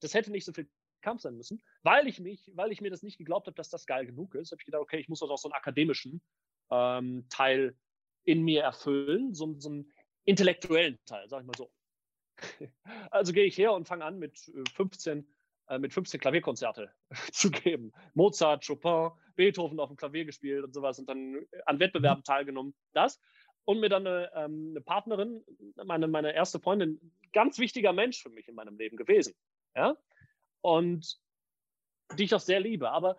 das 0.00 0.14
hätte 0.14 0.32
nicht 0.32 0.44
so 0.44 0.52
viel 0.52 0.68
Kampf 1.02 1.22
sein 1.22 1.36
müssen, 1.36 1.62
weil 1.82 2.08
ich 2.08 2.18
mich, 2.18 2.50
weil 2.54 2.72
ich 2.72 2.80
mir 2.80 2.90
das 2.90 3.02
nicht 3.02 3.18
geglaubt 3.18 3.46
habe, 3.46 3.54
dass 3.54 3.68
das 3.68 3.86
geil 3.86 4.06
genug 4.06 4.34
ist, 4.34 4.50
habe 4.50 4.60
ich 4.60 4.66
gedacht, 4.66 4.82
okay, 4.82 4.98
ich 4.98 5.08
muss 5.08 5.22
also 5.22 5.34
auch 5.34 5.38
so 5.38 5.48
einen 5.48 5.54
akademischen 5.54 6.22
ähm, 6.70 7.26
Teil 7.28 7.76
in 8.24 8.42
mir 8.42 8.62
erfüllen, 8.62 9.34
so, 9.34 9.54
so 9.58 9.68
einen 9.68 9.92
intellektuellen 10.24 10.98
Teil, 11.04 11.28
sag 11.28 11.42
ich 11.42 11.46
mal 11.46 11.56
so. 11.56 11.70
Also 13.10 13.32
gehe 13.32 13.44
ich 13.44 13.56
her 13.58 13.72
und 13.72 13.86
fange 13.86 14.04
an 14.04 14.18
mit 14.18 14.50
15 14.74 15.18
äh, 15.18 15.22
äh, 15.68 15.78
mit 15.78 15.92
15 15.92 16.20
Klavierkonzerte 16.20 16.90
zu 17.32 17.50
geben. 17.50 17.92
Mozart, 18.14 18.66
Chopin, 18.66 19.10
Beethoven 19.36 19.80
auf 19.80 19.88
dem 19.88 19.96
Klavier 19.96 20.24
gespielt 20.24 20.64
und 20.64 20.72
sowas 20.72 20.98
und 20.98 21.08
dann 21.08 21.36
äh, 21.36 21.62
an 21.66 21.80
Wettbewerben 21.80 22.20
mhm. 22.20 22.24
teilgenommen. 22.24 22.74
Das. 22.92 23.20
Und 23.64 23.80
mir 23.80 23.88
dann 23.88 24.06
eine, 24.06 24.30
ähm, 24.34 24.68
eine 24.70 24.80
Partnerin, 24.80 25.42
meine, 25.84 26.06
meine 26.06 26.34
erste 26.34 26.60
Freundin, 26.60 27.00
ganz 27.32 27.58
wichtiger 27.58 27.92
Mensch 27.92 28.22
für 28.22 28.28
mich 28.30 28.46
in 28.48 28.54
meinem 28.54 28.76
Leben 28.76 28.96
gewesen. 28.96 29.34
Ja? 29.74 29.96
Und 30.60 31.18
die 32.18 32.24
ich 32.24 32.34
auch 32.34 32.40
sehr 32.40 32.60
liebe. 32.60 32.90
Aber 32.90 33.16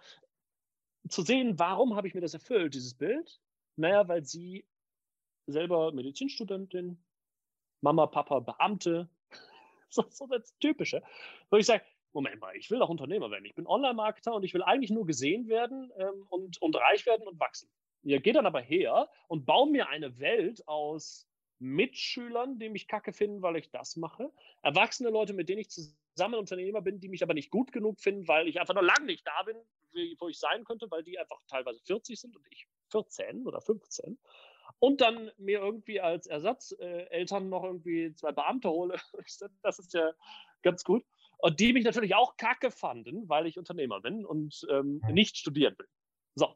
zu 1.10 1.22
sehen, 1.22 1.58
warum 1.60 1.96
habe 1.96 2.08
ich 2.08 2.14
mir 2.14 2.22
das 2.22 2.34
erfüllt, 2.34 2.74
dieses 2.74 2.94
Bild? 2.94 3.40
Naja, 3.76 4.08
weil 4.08 4.24
sie 4.24 4.66
selber 5.48 5.92
Medizinstudentin, 5.92 7.04
Mama, 7.82 8.08
Papa, 8.08 8.40
Beamte, 8.40 9.10
so, 9.90 10.06
so 10.10 10.28
das 10.28 10.58
Typische. 10.60 11.04
Wo 11.50 11.58
ich 11.58 11.66
sage, 11.66 11.84
Moment 12.16 12.40
mal, 12.40 12.56
ich 12.56 12.72
will 12.72 12.80
doch 12.80 12.88
Unternehmer 12.88 13.30
werden. 13.30 13.44
Ich 13.44 13.56
bin 13.56 13.68
Online-Marketer 13.68 14.34
und 14.34 14.44
ich 14.44 14.54
will 14.54 14.64
eigentlich 14.64 14.90
nur 14.90 15.06
gesehen 15.06 15.50
werden 15.50 15.92
ähm, 15.98 16.26
und, 16.30 16.62
und 16.62 16.76
reich 16.78 17.06
werden 17.06 17.28
und 17.28 17.40
wachsen. 17.42 17.70
Ihr 18.04 18.22
geht 18.22 18.38
dann 18.38 18.46
aber 18.46 18.62
her 18.62 19.10
und 19.28 19.46
baue 19.46 19.70
mir 19.70 19.90
eine 19.90 20.18
Welt 20.18 20.66
aus 20.66 21.28
Mitschülern, 21.60 22.58
die 22.58 22.70
mich 22.70 22.88
kacke 22.88 23.12
finden, 23.12 23.42
weil 23.42 23.58
ich 23.58 23.70
das 23.70 23.98
mache. 23.98 24.32
Erwachsene 24.62 25.10
Leute, 25.10 25.34
mit 25.34 25.50
denen 25.50 25.60
ich 25.60 25.70
zusammen 25.70 26.36
Unternehmer 26.36 26.82
bin, 26.82 27.02
die 27.02 27.10
mich 27.10 27.22
aber 27.22 27.34
nicht 27.34 27.52
gut 27.52 27.74
genug 27.74 28.00
finden, 28.00 28.28
weil 28.30 28.48
ich 28.48 28.62
einfach 28.62 28.76
noch 28.76 28.82
lange 28.82 29.08
nicht 29.08 29.28
da 29.28 29.44
bin, 29.44 29.58
wo 30.20 30.30
ich 30.30 30.40
sein 30.40 30.64
könnte, 30.64 30.90
weil 30.92 31.04
die 31.04 31.20
einfach 31.20 31.42
teilweise 31.50 31.82
40 31.82 32.18
sind 32.18 32.36
und 32.36 32.46
ich 32.50 32.66
14 32.92 33.46
oder 33.46 33.60
15. 33.60 34.18
Und 34.80 35.02
dann 35.02 35.32
mir 35.38 35.60
irgendwie 35.60 36.00
als 36.00 36.28
Ersatzeltern 36.28 37.44
äh, 37.44 37.50
noch 37.50 37.64
irgendwie 37.64 38.14
zwei 38.14 38.32
Beamte 38.32 38.70
hole. 38.70 39.00
das 39.64 39.80
ist 39.80 39.94
ja 39.94 40.14
ganz 40.62 40.84
gut. 40.84 41.04
Und 41.46 41.60
die 41.60 41.74
mich 41.74 41.84
natürlich 41.84 42.16
auch 42.16 42.38
kacke 42.38 42.72
fanden, 42.72 43.30
weil 43.30 43.46
ich 43.46 43.60
Unternehmer 43.60 44.02
bin 44.02 44.26
und 44.26 44.66
ähm, 44.72 45.00
nicht 45.12 45.38
studieren 45.38 45.78
will. 45.78 45.88
So. 46.34 46.56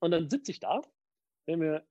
Und 0.00 0.12
dann 0.12 0.30
sitze 0.30 0.50
ich 0.50 0.60
da, 0.60 0.80
denke 1.46 1.62
mir, 1.62 1.86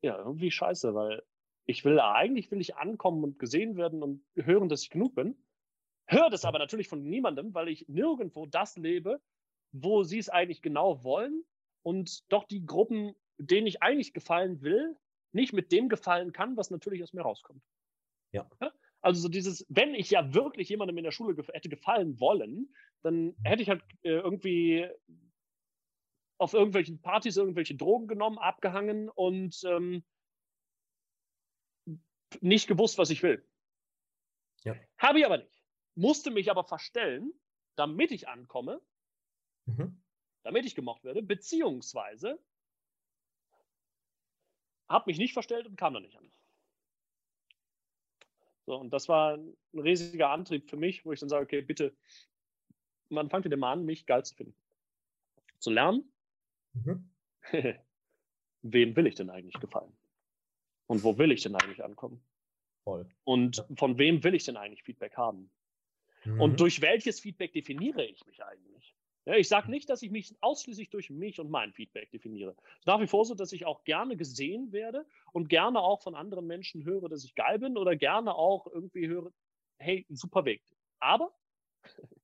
ja, 0.00 0.16
irgendwie 0.16 0.52
scheiße, 0.52 0.94
weil 0.94 1.24
Ich 1.64 1.84
will 1.84 1.98
eigentlich 1.98 2.52
will 2.52 2.60
ich 2.60 2.76
ankommen 2.76 3.24
und 3.24 3.40
gesehen 3.40 3.76
werden 3.76 4.04
und 4.04 4.24
hören, 4.36 4.68
dass 4.68 4.84
ich 4.84 4.90
genug 4.90 5.16
bin. 5.16 5.36
Höre 6.06 6.30
das 6.30 6.44
aber 6.44 6.60
natürlich 6.60 6.86
von 6.86 7.02
niemandem, 7.02 7.52
weil 7.52 7.66
ich 7.66 7.88
nirgendwo 7.88 8.46
das 8.46 8.76
lebe, 8.76 9.20
wo 9.72 10.04
sie 10.04 10.18
es 10.18 10.28
eigentlich 10.28 10.62
genau 10.62 11.02
wollen 11.02 11.44
und 11.82 12.30
doch 12.32 12.44
die 12.44 12.64
Gruppen, 12.64 13.16
denen 13.38 13.66
ich 13.66 13.82
eigentlich 13.82 14.14
gefallen 14.14 14.62
will, 14.62 14.96
nicht 15.32 15.52
mit 15.52 15.72
dem 15.72 15.88
gefallen 15.88 16.32
kann, 16.32 16.56
was 16.56 16.70
natürlich 16.70 17.02
aus 17.02 17.12
mir 17.12 17.22
rauskommt. 17.22 17.64
Ja. 18.30 18.48
Also 19.06 19.20
so 19.20 19.28
dieses, 19.28 19.64
wenn 19.68 19.94
ich 19.94 20.10
ja 20.10 20.34
wirklich 20.34 20.68
jemandem 20.68 20.98
in 20.98 21.04
der 21.04 21.12
Schule 21.12 21.36
gef 21.36 21.46
hätte 21.52 21.68
gefallen 21.68 22.18
wollen, 22.18 22.74
dann 23.02 23.26
mhm. 23.26 23.36
hätte 23.44 23.62
ich 23.62 23.68
halt 23.68 23.80
äh, 24.02 24.10
irgendwie 24.10 24.90
auf 26.38 26.54
irgendwelchen 26.54 27.00
Partys 27.00 27.36
irgendwelche 27.36 27.76
Drogen 27.76 28.08
genommen, 28.08 28.36
abgehangen 28.38 29.08
und 29.08 29.62
ähm, 29.62 30.04
nicht 32.40 32.66
gewusst, 32.66 32.98
was 32.98 33.10
ich 33.10 33.22
will. 33.22 33.48
Ja. 34.64 34.74
Habe 34.98 35.20
ich 35.20 35.24
aber 35.24 35.38
nicht. 35.38 35.62
Musste 35.94 36.32
mich 36.32 36.50
aber 36.50 36.64
verstellen, 36.64 37.32
damit 37.76 38.10
ich 38.10 38.26
ankomme, 38.26 38.82
mhm. 39.66 40.02
damit 40.42 40.66
ich 40.66 40.74
gemocht 40.74 41.04
werde, 41.04 41.22
beziehungsweise 41.22 42.44
habe 44.88 45.08
mich 45.08 45.18
nicht 45.18 45.32
verstellt 45.32 45.66
und 45.66 45.76
kam 45.76 45.94
da 45.94 46.00
nicht 46.00 46.18
an. 46.18 46.28
So, 48.66 48.76
und 48.76 48.90
das 48.90 49.08
war 49.08 49.36
ein 49.36 49.56
riesiger 49.72 50.30
Antrieb 50.30 50.68
für 50.68 50.76
mich, 50.76 51.04
wo 51.04 51.12
ich 51.12 51.20
dann 51.20 51.28
sage, 51.28 51.44
okay, 51.44 51.62
bitte, 51.62 51.96
man 53.08 53.30
fängt 53.30 53.44
wieder 53.44 53.56
mal 53.56 53.72
an, 53.72 53.84
mich 53.84 54.06
geil 54.06 54.24
zu 54.24 54.34
finden. 54.34 54.56
Zu 55.58 55.70
lernen, 55.70 56.12
mhm. 56.74 57.08
wem 58.62 58.96
will 58.96 59.06
ich 59.06 59.14
denn 59.14 59.30
eigentlich 59.30 59.60
gefallen? 59.60 59.96
Und 60.88 61.04
wo 61.04 61.16
will 61.16 61.30
ich 61.30 61.42
denn 61.42 61.54
eigentlich 61.54 61.82
ankommen? 61.82 62.20
Voll. 62.82 63.08
Und 63.24 63.64
von 63.76 63.98
wem 63.98 64.22
will 64.24 64.34
ich 64.34 64.44
denn 64.44 64.56
eigentlich 64.56 64.82
Feedback 64.82 65.16
haben? 65.16 65.50
Mhm. 66.24 66.40
Und 66.40 66.60
durch 66.60 66.80
welches 66.80 67.20
Feedback 67.20 67.52
definiere 67.52 68.04
ich 68.04 68.26
mich 68.26 68.44
eigentlich? 68.44 68.95
Ich 69.34 69.48
sage 69.48 69.70
nicht, 69.70 69.90
dass 69.90 70.02
ich 70.02 70.12
mich 70.12 70.36
ausschließlich 70.40 70.88
durch 70.88 71.10
mich 71.10 71.40
und 71.40 71.50
mein 71.50 71.72
Feedback 71.72 72.10
definiere. 72.12 72.54
Es 72.74 72.78
ist 72.80 72.86
nach 72.86 73.00
wie 73.00 73.08
vor 73.08 73.24
so, 73.24 73.34
dass 73.34 73.50
ich 73.50 73.66
auch 73.66 73.82
gerne 73.82 74.16
gesehen 74.16 74.70
werde 74.70 75.04
und 75.32 75.48
gerne 75.48 75.80
auch 75.80 76.00
von 76.00 76.14
anderen 76.14 76.46
Menschen 76.46 76.84
höre, 76.84 77.08
dass 77.08 77.24
ich 77.24 77.34
geil 77.34 77.58
bin 77.58 77.76
oder 77.76 77.96
gerne 77.96 78.36
auch 78.36 78.68
irgendwie 78.68 79.08
höre, 79.08 79.32
hey, 79.78 80.06
super 80.10 80.44
Weg. 80.44 80.62
Aber 81.00 81.36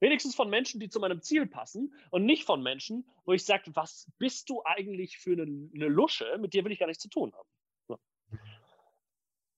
wenigstens 0.00 0.34
von 0.34 0.48
Menschen, 0.48 0.80
die 0.80 0.88
zu 0.88 0.98
meinem 0.98 1.20
Ziel 1.20 1.46
passen 1.46 1.94
und 2.10 2.24
nicht 2.24 2.44
von 2.44 2.62
Menschen, 2.62 3.06
wo 3.26 3.34
ich 3.34 3.44
sage, 3.44 3.70
was 3.76 4.10
bist 4.16 4.48
du 4.48 4.62
eigentlich 4.64 5.18
für 5.18 5.32
eine, 5.32 5.42
eine 5.42 5.88
Lusche, 5.88 6.38
mit 6.38 6.54
dir 6.54 6.64
will 6.64 6.72
ich 6.72 6.78
gar 6.78 6.86
nichts 6.86 7.02
zu 7.02 7.10
tun 7.10 7.34
haben. 7.34 7.48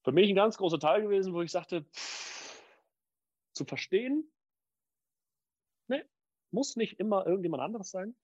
Für 0.03 0.11
mich 0.11 0.29
ein 0.29 0.35
ganz 0.35 0.57
großer 0.57 0.81
Teil 0.81 1.03
gewesen, 1.03 1.33
wo 1.33 1.43
ich 1.43 1.53
sagte, 1.53 1.85
pff, 1.85 2.61
zu 3.53 3.65
verstehen, 3.65 4.29
ne, 5.87 6.05
muss 6.53 6.77
nicht 6.77 6.99
immer 7.01 7.27
irgendjemand 7.27 7.63
anderes 7.63 7.91
sein, 7.91 8.15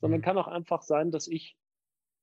sondern 0.00 0.20
mhm. 0.20 0.24
kann 0.24 0.38
auch 0.38 0.48
einfach 0.48 0.82
sein, 0.82 1.10
dass 1.10 1.26
ich 1.26 1.56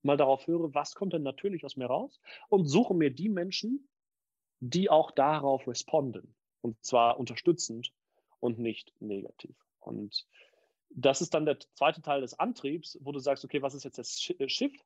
mal 0.04 0.18
darauf 0.18 0.48
höre, 0.48 0.74
was 0.74 0.96
kommt 0.96 1.14
denn 1.14 1.24
natürlich 1.24 1.66
aus 1.66 1.78
mir 1.78 1.86
raus 1.86 2.20
und 2.50 2.68
suche 2.68 2.94
mir 2.94 3.10
die 3.10 3.30
Menschen, 3.30 3.88
die 4.60 4.90
auch 4.90 5.12
darauf 5.12 5.68
responden. 5.68 6.36
Und 6.62 6.84
zwar 6.84 7.20
unterstützend 7.20 7.94
und 8.40 8.60
nicht 8.60 8.94
negativ. 9.02 9.56
Und 9.80 10.26
das 10.90 11.22
ist 11.22 11.34
dann 11.34 11.46
der 11.46 11.60
zweite 11.74 12.02
Teil 12.02 12.22
des 12.22 12.40
Antriebs, 12.40 12.98
wo 13.02 13.12
du 13.12 13.20
sagst, 13.20 13.44
okay, 13.44 13.62
was 13.62 13.74
ist 13.74 13.84
jetzt 13.84 13.98
das 13.98 14.30
äh, 14.38 14.48
Shift? 14.48 14.86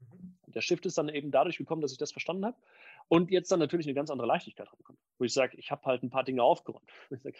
Mhm. 0.00 0.36
Der 0.46 0.60
Shift 0.60 0.86
ist 0.86 0.98
dann 0.98 1.08
eben 1.08 1.30
dadurch 1.30 1.56
gekommen, 1.56 1.82
dass 1.82 1.92
ich 1.92 1.98
das 1.98 2.12
verstanden 2.12 2.44
habe. 2.44 2.56
Und 3.08 3.30
jetzt 3.30 3.52
dann 3.52 3.58
natürlich 3.60 3.86
eine 3.86 3.94
ganz 3.94 4.10
andere 4.10 4.26
Leichtigkeit 4.26 4.72
reinkommt, 4.72 4.98
wo 5.18 5.24
ich 5.24 5.32
sage, 5.32 5.56
ich 5.58 5.70
habe 5.70 5.84
halt 5.84 6.02
ein 6.02 6.10
paar 6.10 6.24
Dinge 6.24 6.42
aufgeräumt. 6.42 6.90
Sag, 7.22 7.34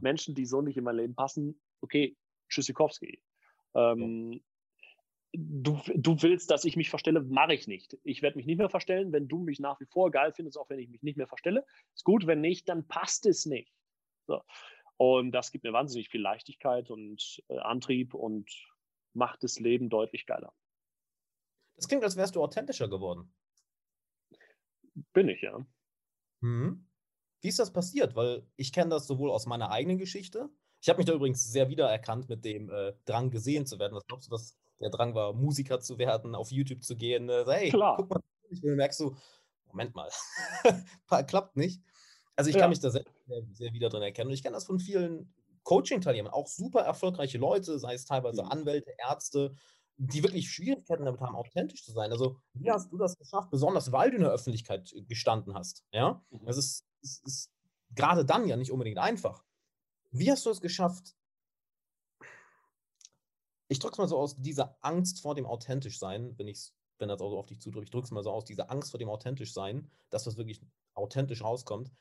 Menschen, 0.00 0.34
die 0.34 0.44
so 0.44 0.60
nicht 0.60 0.76
in 0.76 0.84
mein 0.84 0.96
Leben 0.96 1.14
passen, 1.14 1.60
okay, 1.80 2.16
Tschüssikowski. 2.48 3.22
Ähm, 3.74 4.42
du, 5.32 5.80
du 5.94 6.22
willst, 6.22 6.50
dass 6.50 6.64
ich 6.64 6.76
mich 6.76 6.90
verstelle, 6.90 7.22
mache 7.22 7.54
ich 7.54 7.66
nicht. 7.66 7.96
Ich 8.02 8.22
werde 8.22 8.36
mich 8.36 8.46
nicht 8.46 8.58
mehr 8.58 8.70
verstellen, 8.70 9.12
wenn 9.12 9.28
du 9.28 9.42
mich 9.42 9.60
nach 9.60 9.80
wie 9.80 9.86
vor 9.86 10.10
geil 10.10 10.32
findest, 10.32 10.58
auch 10.58 10.68
wenn 10.68 10.78
ich 10.78 10.88
mich 10.88 11.02
nicht 11.02 11.16
mehr 11.16 11.28
verstelle. 11.28 11.64
Ist 11.94 12.04
gut, 12.04 12.26
wenn 12.26 12.40
nicht, 12.40 12.68
dann 12.68 12.86
passt 12.88 13.26
es 13.26 13.46
nicht. 13.46 13.72
So. 14.26 14.42
Und 14.96 15.32
das 15.32 15.52
gibt 15.52 15.64
mir 15.64 15.72
wahnsinnig 15.72 16.08
viel 16.08 16.20
Leichtigkeit 16.20 16.90
und 16.90 17.42
äh, 17.48 17.58
Antrieb 17.58 18.14
und 18.14 18.50
macht 19.14 19.44
das 19.44 19.60
Leben 19.60 19.90
deutlich 19.90 20.26
geiler. 20.26 20.52
Das 21.76 21.86
klingt, 21.86 22.02
als 22.02 22.16
wärst 22.16 22.34
du 22.34 22.42
authentischer 22.42 22.88
geworden. 22.88 23.32
Bin 25.12 25.28
ich, 25.28 25.42
ja. 25.42 25.64
Mhm. 26.40 26.86
Wie 27.40 27.48
ist 27.48 27.58
das 27.58 27.72
passiert? 27.72 28.16
Weil 28.16 28.46
ich 28.56 28.72
kenne 28.72 28.90
das 28.90 29.06
sowohl 29.06 29.30
aus 29.30 29.46
meiner 29.46 29.70
eigenen 29.70 29.98
Geschichte. 29.98 30.48
Ich 30.80 30.88
habe 30.88 30.98
mich 30.98 31.06
da 31.06 31.12
übrigens 31.12 31.44
sehr 31.44 31.68
wiedererkannt 31.68 32.28
mit 32.28 32.44
dem 32.44 32.70
äh, 32.70 32.92
Drang, 33.04 33.30
gesehen 33.30 33.66
zu 33.66 33.78
werden. 33.78 33.94
Was 33.94 34.06
glaubst 34.06 34.26
du, 34.26 34.30
dass 34.30 34.56
der 34.80 34.90
Drang 34.90 35.14
war, 35.14 35.32
Musiker 35.32 35.80
zu 35.80 35.98
werden, 35.98 36.34
auf 36.34 36.50
YouTube 36.50 36.82
zu 36.82 36.96
gehen? 36.96 37.28
Äh, 37.28 37.44
hey, 37.46 37.70
Klar. 37.70 37.96
guck 37.96 38.10
mal, 38.10 38.22
ich 38.50 38.62
merkst 38.62 39.00
du, 39.00 39.16
Moment 39.66 39.94
mal, 39.94 40.08
klappt 41.26 41.56
nicht. 41.56 41.82
Also 42.36 42.50
ich 42.50 42.56
ja. 42.56 42.62
kann 42.62 42.70
mich 42.70 42.80
da 42.80 42.90
sehr, 42.90 43.04
sehr, 43.26 43.42
sehr, 43.52 43.72
wieder 43.72 43.88
drin 43.88 44.02
erkennen. 44.02 44.28
Und 44.28 44.34
ich 44.34 44.42
kenne 44.42 44.54
das 44.54 44.64
von 44.64 44.78
vielen 44.78 45.32
Coaching-Teilnehmern, 45.64 46.32
auch 46.32 46.46
super 46.46 46.80
erfolgreiche 46.80 47.38
Leute, 47.38 47.78
sei 47.78 47.94
es 47.94 48.04
teilweise 48.04 48.42
mhm. 48.42 48.50
Anwälte, 48.50 48.94
Ärzte, 48.98 49.54
die 49.98 50.22
wirklich 50.22 50.50
Schwierigkeiten 50.50 51.04
damit 51.04 51.20
haben, 51.20 51.34
authentisch 51.34 51.84
zu 51.84 51.92
sein. 51.92 52.12
Also, 52.12 52.40
wie 52.54 52.70
hast 52.70 52.90
du 52.92 52.98
das 52.98 53.18
geschafft, 53.18 53.50
besonders 53.50 53.92
weil 53.92 54.10
du 54.10 54.16
in 54.16 54.22
der 54.22 54.32
Öffentlichkeit 54.32 54.92
äh, 54.92 55.02
gestanden 55.02 55.54
hast? 55.54 55.84
Ja, 55.92 56.24
mhm. 56.30 56.46
das 56.46 56.56
ist, 56.56 56.86
ist, 57.02 57.26
ist 57.26 57.52
gerade 57.90 58.24
dann 58.24 58.46
ja 58.46 58.56
nicht 58.56 58.70
unbedingt 58.70 58.98
einfach. 58.98 59.44
Wie 60.10 60.30
hast 60.30 60.46
du 60.46 60.50
es 60.50 60.60
geschafft? 60.60 61.14
Ich 63.66 63.80
drücke 63.80 63.92
es 63.92 63.98
mal 63.98 64.08
so 64.08 64.18
aus, 64.18 64.36
dieser 64.36 64.78
Angst 64.80 65.20
vor 65.20 65.34
dem 65.34 65.44
authentisch 65.44 65.98
sein, 65.98 66.38
wenn 66.38 66.48
ich 66.48 66.72
wenn 66.98 67.08
das 67.08 67.20
auch 67.20 67.30
so 67.30 67.38
auf 67.38 67.46
dich 67.46 67.60
zudrückt, 67.60 67.86
ich 67.86 67.90
drücke 67.90 68.06
es 68.06 68.10
mal 68.10 68.22
so 68.22 68.30
aus, 68.30 68.44
diese 68.44 68.70
Angst 68.70 68.90
vor 68.90 68.98
dem 68.98 69.08
authentisch 69.08 69.52
sein, 69.52 69.90
dass 70.10 70.24
das 70.24 70.36
wirklich 70.36 70.60
authentisch 70.94 71.42
rauskommt, 71.42 71.92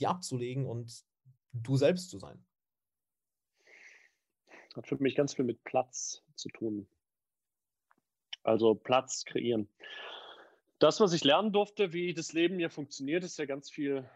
die 0.00 0.06
abzulegen 0.06 0.66
und 0.66 1.04
du 1.52 1.76
selbst 1.76 2.10
zu 2.10 2.18
sein. 2.18 2.44
Hat 4.76 4.86
für 4.86 4.96
mich 4.98 5.16
ganz 5.16 5.34
viel 5.34 5.44
mit 5.44 5.64
Platz 5.64 6.22
zu 6.36 6.48
tun. 6.50 6.88
Also 8.48 8.74
Platz 8.74 9.26
kreieren. 9.26 9.68
Das, 10.78 11.00
was 11.00 11.12
ich 11.12 11.22
lernen 11.22 11.52
durfte, 11.52 11.92
wie 11.92 12.14
das 12.14 12.32
Leben 12.32 12.58
hier 12.58 12.70
funktioniert, 12.70 13.22
ist 13.22 13.38
ja 13.38 13.44
ganz 13.44 13.70
viel 13.70 14.08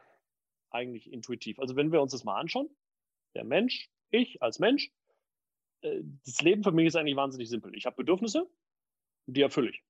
eigentlich 0.71 1.13
intuitiv. 1.13 1.59
Also 1.59 1.77
wenn 1.77 1.93
wir 1.93 2.01
uns 2.01 2.13
das 2.13 2.25
mal 2.25 2.41
anschauen, 2.41 2.71
der 3.35 3.45
Mensch, 3.45 3.91
ich 4.11 4.41
als 4.41 4.59
Mensch, 4.59 4.91
äh, 5.83 6.01
das 6.25 6.41
Leben 6.41 6.63
für 6.63 6.73
mich 6.73 6.87
ist 6.87 6.97
eigentlich 6.97 7.17
wahnsinnig 7.17 7.51
simpel. 7.51 7.77
Ich 7.77 7.85
habe 7.85 7.97
Bedürfnisse, 7.97 8.49
die 9.27 9.43
erfülle 9.43 9.69
ich. 9.69 9.83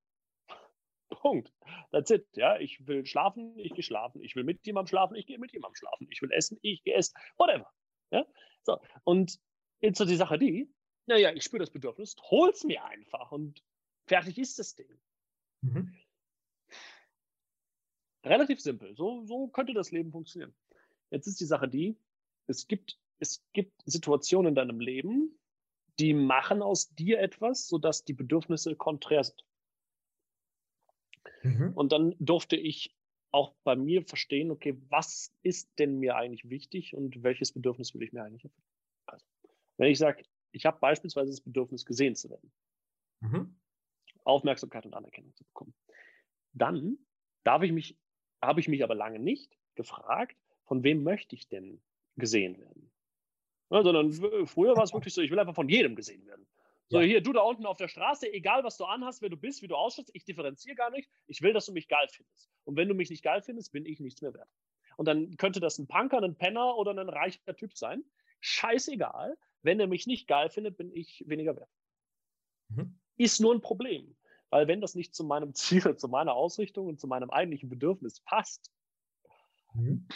Punkt. 1.10 1.52
That's 1.92 2.10
it. 2.10 2.26
Ja, 2.34 2.58
ich 2.58 2.84
will 2.84 3.06
schlafen, 3.06 3.56
ich 3.56 3.72
gehe 3.74 3.84
schlafen. 3.84 4.24
Ich 4.24 4.34
will 4.34 4.42
mit 4.42 4.66
jemandem 4.66 4.88
schlafen, 4.88 5.14
ich 5.14 5.26
gehe 5.26 5.38
mit 5.38 5.52
jemandem 5.52 5.76
schlafen. 5.76 6.08
Ich 6.10 6.20
will 6.20 6.32
essen, 6.32 6.58
ich 6.62 6.82
gehe 6.82 6.94
essen. 6.94 7.14
Whatever. 7.36 7.70
Ja, 8.10 8.26
so. 8.64 8.80
Und 9.04 9.38
jetzt 9.78 9.98
so 9.98 10.04
die 10.04 10.16
Sache 10.16 10.36
die, 10.36 10.68
naja, 11.06 11.32
ich 11.32 11.44
spüre 11.44 11.60
das 11.60 11.70
Bedürfnis, 11.70 12.16
hol's 12.28 12.64
mir 12.64 12.84
einfach 12.84 13.30
und 13.30 13.62
Fertig 14.06 14.38
ist 14.38 14.58
das 14.58 14.74
Ding. 14.74 14.88
Mhm. 15.62 15.94
Relativ 18.24 18.60
simpel. 18.60 18.94
So, 18.96 19.24
so 19.24 19.48
könnte 19.48 19.74
das 19.74 19.90
Leben 19.90 20.12
funktionieren. 20.12 20.54
Jetzt 21.10 21.26
ist 21.26 21.40
die 21.40 21.44
Sache 21.44 21.68
die, 21.68 21.96
es 22.46 22.66
gibt, 22.66 22.98
es 23.18 23.44
gibt 23.52 23.82
Situationen 23.84 24.50
in 24.50 24.54
deinem 24.54 24.80
Leben, 24.80 25.38
die 25.98 26.14
machen 26.14 26.62
aus 26.62 26.94
dir 26.94 27.20
etwas, 27.20 27.68
sodass 27.68 28.04
die 28.04 28.14
Bedürfnisse 28.14 28.76
konträr 28.76 29.24
sind. 29.24 29.44
Mhm. 31.42 31.72
Und 31.74 31.92
dann 31.92 32.14
durfte 32.18 32.56
ich 32.56 32.96
auch 33.30 33.54
bei 33.64 33.76
mir 33.76 34.02
verstehen, 34.02 34.50
okay, 34.50 34.76
was 34.88 35.34
ist 35.42 35.70
denn 35.78 35.98
mir 35.98 36.16
eigentlich 36.16 36.48
wichtig 36.48 36.94
und 36.94 37.22
welches 37.22 37.52
Bedürfnis 37.52 37.94
will 37.94 38.02
ich 38.02 38.12
mir 38.12 38.22
eigentlich 38.22 38.44
erfüllen? 38.44 38.66
Also, 39.06 39.26
wenn 39.78 39.90
ich 39.90 39.98
sage, 39.98 40.24
ich 40.52 40.66
habe 40.66 40.78
beispielsweise 40.78 41.30
das 41.30 41.40
Bedürfnis, 41.40 41.86
gesehen 41.86 42.14
zu 42.14 42.30
werden, 42.30 42.52
mhm. 43.20 43.56
Aufmerksamkeit 44.24 44.86
und 44.86 44.94
Anerkennung 44.94 45.34
zu 45.34 45.44
bekommen. 45.44 45.74
Dann 46.52 46.98
darf 47.44 47.62
ich 47.62 47.72
mich, 47.72 47.98
habe 48.40 48.60
ich 48.60 48.68
mich 48.68 48.84
aber 48.84 48.94
lange 48.94 49.18
nicht 49.18 49.56
gefragt, 49.74 50.36
von 50.64 50.82
wem 50.82 51.02
möchte 51.02 51.34
ich 51.34 51.48
denn 51.48 51.82
gesehen 52.16 52.58
werden? 52.58 52.90
Ja, 53.70 53.82
sondern 53.82 54.12
früher 54.46 54.76
war 54.76 54.84
es 54.84 54.92
wirklich 54.92 55.14
so, 55.14 55.22
ich 55.22 55.30
will 55.30 55.38
einfach 55.38 55.54
von 55.54 55.68
jedem 55.68 55.96
gesehen 55.96 56.26
werden. 56.26 56.46
So, 56.88 57.00
ja. 57.00 57.06
hier, 57.06 57.20
du 57.22 57.32
da 57.32 57.40
unten 57.40 57.64
auf 57.64 57.78
der 57.78 57.88
Straße, 57.88 58.30
egal 58.30 58.64
was 58.64 58.76
du 58.76 58.84
anhast, 58.84 59.22
wer 59.22 59.30
du 59.30 59.36
bist, 59.36 59.62
wie 59.62 59.68
du 59.68 59.76
ausschaust, 59.76 60.10
ich 60.12 60.24
differenziere 60.24 60.76
gar 60.76 60.90
nicht. 60.90 61.08
Ich 61.26 61.40
will, 61.40 61.54
dass 61.54 61.64
du 61.64 61.72
mich 61.72 61.88
geil 61.88 62.06
findest. 62.10 62.50
Und 62.64 62.76
wenn 62.76 62.88
du 62.88 62.94
mich 62.94 63.08
nicht 63.08 63.22
geil 63.22 63.40
findest, 63.40 63.72
bin 63.72 63.86
ich 63.86 63.98
nichts 63.98 64.20
mehr 64.20 64.34
wert. 64.34 64.50
Und 64.98 65.06
dann 65.06 65.36
könnte 65.38 65.58
das 65.58 65.78
ein 65.78 65.88
Punker, 65.88 66.22
ein 66.22 66.36
Penner 66.36 66.76
oder 66.76 66.90
ein 66.90 67.08
reicher 67.08 67.56
Typ 67.56 67.74
sein. 67.78 68.04
Scheißegal. 68.40 69.38
Wenn 69.62 69.80
er 69.80 69.86
mich 69.86 70.06
nicht 70.06 70.28
geil 70.28 70.50
findet, 70.50 70.76
bin 70.76 70.92
ich 70.92 71.24
weniger 71.26 71.56
wert. 71.56 71.70
Mhm 72.68 73.01
ist 73.22 73.40
nur 73.40 73.54
ein 73.54 73.60
Problem. 73.60 74.16
weil 74.50 74.68
wenn 74.68 74.82
das 74.82 74.94
nicht 74.94 75.14
zu 75.14 75.24
meinem 75.24 75.54
Ziel, 75.54 75.96
zu 75.96 76.08
meiner 76.08 76.34
Ausrichtung 76.34 76.86
und 76.86 77.00
zu 77.00 77.06
meinem 77.06 77.30
eigentlichen 77.30 77.68
Bedürfnis 77.68 78.20
passt, 78.20 78.70
mhm. 79.74 80.06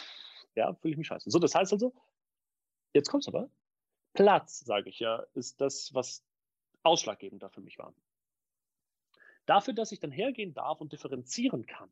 ja, 0.55 0.73
fühle 0.75 0.91
ich 0.91 0.97
mich 0.97 1.07
scheiße. 1.07 1.29
So, 1.31 1.39
das 1.39 1.55
heißt 1.55 1.73
also, 1.73 1.93
jetzt 2.93 3.09
kommt's 3.09 3.27
aber, 3.27 3.49
Platz, 4.13 4.59
sage 4.59 4.89
ich 4.89 4.99
ja, 4.99 5.25
ist 5.33 5.59
das, 5.59 5.93
was 5.93 6.23
ausschlaggebend 6.83 7.43
da 7.43 7.49
für 7.49 7.61
mich 7.61 7.77
war. 7.77 7.93
Dafür, 9.45 9.73
dass 9.73 9.91
ich 9.91 9.99
dann 9.99 10.11
hergehen 10.11 10.53
darf 10.53 10.81
und 10.81 10.91
differenzieren 10.91 11.65
kann, 11.65 11.89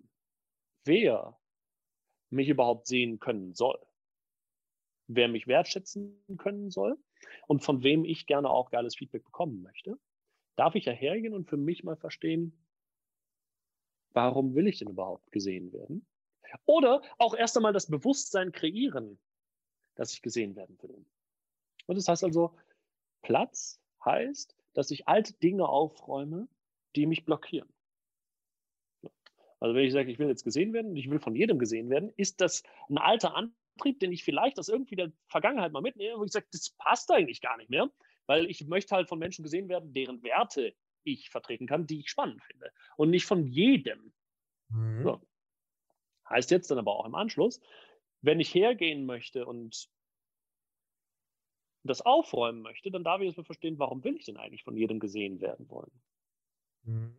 wer 0.84 1.40
mich 2.30 2.50
überhaupt 2.50 2.88
sehen 2.88 3.20
können 3.20 3.54
soll, 3.54 3.80
wer 5.08 5.28
mich 5.28 5.48
wertschätzen 5.48 6.24
können 6.38 6.70
soll 6.70 6.98
und 7.48 7.64
von 7.64 7.84
wem 7.84 8.06
ich 8.06 8.26
gerne 8.26 8.50
auch 8.50 8.72
geiles 8.72 8.96
Feedback 8.96 9.24
bekommen 9.24 9.62
möchte, 9.62 9.98
darf 10.56 10.76
ich 10.76 10.86
ja 10.86 10.94
hergehen 10.94 11.34
und 11.34 11.50
für 11.50 11.58
mich 11.58 11.84
mal 11.84 11.96
verstehen, 11.96 12.58
warum 14.12 14.56
will 14.56 14.68
ich 14.68 14.80
denn 14.80 14.90
überhaupt 14.90 15.32
gesehen 15.32 15.74
werden? 15.74 16.06
Oder 16.66 17.02
auch 17.18 17.36
erst 17.36 17.58
einmal 17.58 17.74
das 17.74 17.88
Bewusstsein 17.88 18.52
kreieren, 18.52 19.20
dass 19.96 20.14
ich 20.14 20.22
gesehen 20.22 20.56
werden 20.56 20.78
will. 20.82 21.06
Und 21.88 21.98
das 21.98 22.08
heißt 22.08 22.24
also, 22.24 22.56
Platz 23.22 23.82
heißt, 24.04 24.56
dass 24.74 24.92
ich 24.92 25.08
alte 25.08 25.34
Dinge 25.34 25.68
aufräume, 25.68 26.48
die 26.96 27.06
mich 27.06 27.26
blockieren. 27.26 27.70
Also 29.60 29.74
wenn 29.74 29.86
ich 29.86 29.94
sage, 29.94 30.12
ich 30.12 30.20
will 30.20 30.28
jetzt 30.28 30.44
gesehen 30.44 30.74
werden 30.74 30.92
und 30.92 30.98
ich 30.98 31.10
will 31.10 31.20
von 31.20 31.36
jedem 31.36 31.60
gesehen 31.60 31.90
werden, 31.90 32.12
ist 32.18 32.42
das 32.42 32.64
ein 32.90 32.98
alter 32.98 33.36
Antrieb, 33.36 34.00
den 34.00 34.12
ich 34.12 34.24
vielleicht 34.24 34.60
aus 34.60 34.70
irgendwie 34.70 34.96
der 34.96 35.12
Vergangenheit 35.28 35.72
mal 35.72 35.82
mitnehme, 35.82 36.20
wo 36.20 36.24
ich 36.24 36.32
sage, 36.32 36.48
das 36.52 36.72
passt 36.72 37.10
eigentlich 37.12 37.42
gar 37.42 37.58
nicht 37.58 37.70
mehr, 37.70 37.90
weil 38.28 38.50
ich 38.50 38.66
möchte 38.68 38.96
halt 38.96 39.08
von 39.08 39.20
Menschen 39.20 39.44
gesehen 39.44 39.70
werden, 39.70 39.94
deren 39.94 40.24
Werte 40.24 40.76
ich 41.04 41.30
vertreten 41.30 41.68
kann, 41.68 41.88
die 41.88 42.00
ich 42.00 42.10
spannend 42.10 42.44
finde 42.44 42.72
und 42.98 43.10
nicht 43.10 43.26
von 43.26 43.46
jedem. 43.46 44.14
Mhm. 44.70 45.04
So. 45.04 45.22
Heißt 46.30 46.52
jetzt 46.52 46.72
dann 46.72 46.80
aber 46.80 46.96
auch 46.96 47.06
im 47.06 47.16
Anschluss, 47.16 47.62
wenn 48.22 48.40
ich 48.40 48.54
hergehen 48.54 49.06
möchte 49.06 49.46
und 49.46 49.88
das 51.84 52.02
aufräumen 52.02 52.62
möchte, 52.62 52.90
dann 52.90 53.04
darf 53.04 53.22
ich 53.22 53.28
erstmal 53.28 53.46
verstehen, 53.46 53.78
warum 53.78 54.04
will 54.04 54.16
ich 54.16 54.26
denn 54.26 54.38
eigentlich 54.38 54.64
von 54.64 54.76
jedem 54.76 55.00
gesehen 55.00 55.40
werden 55.40 55.70
wollen? 55.70 55.92
Mhm. 56.84 57.16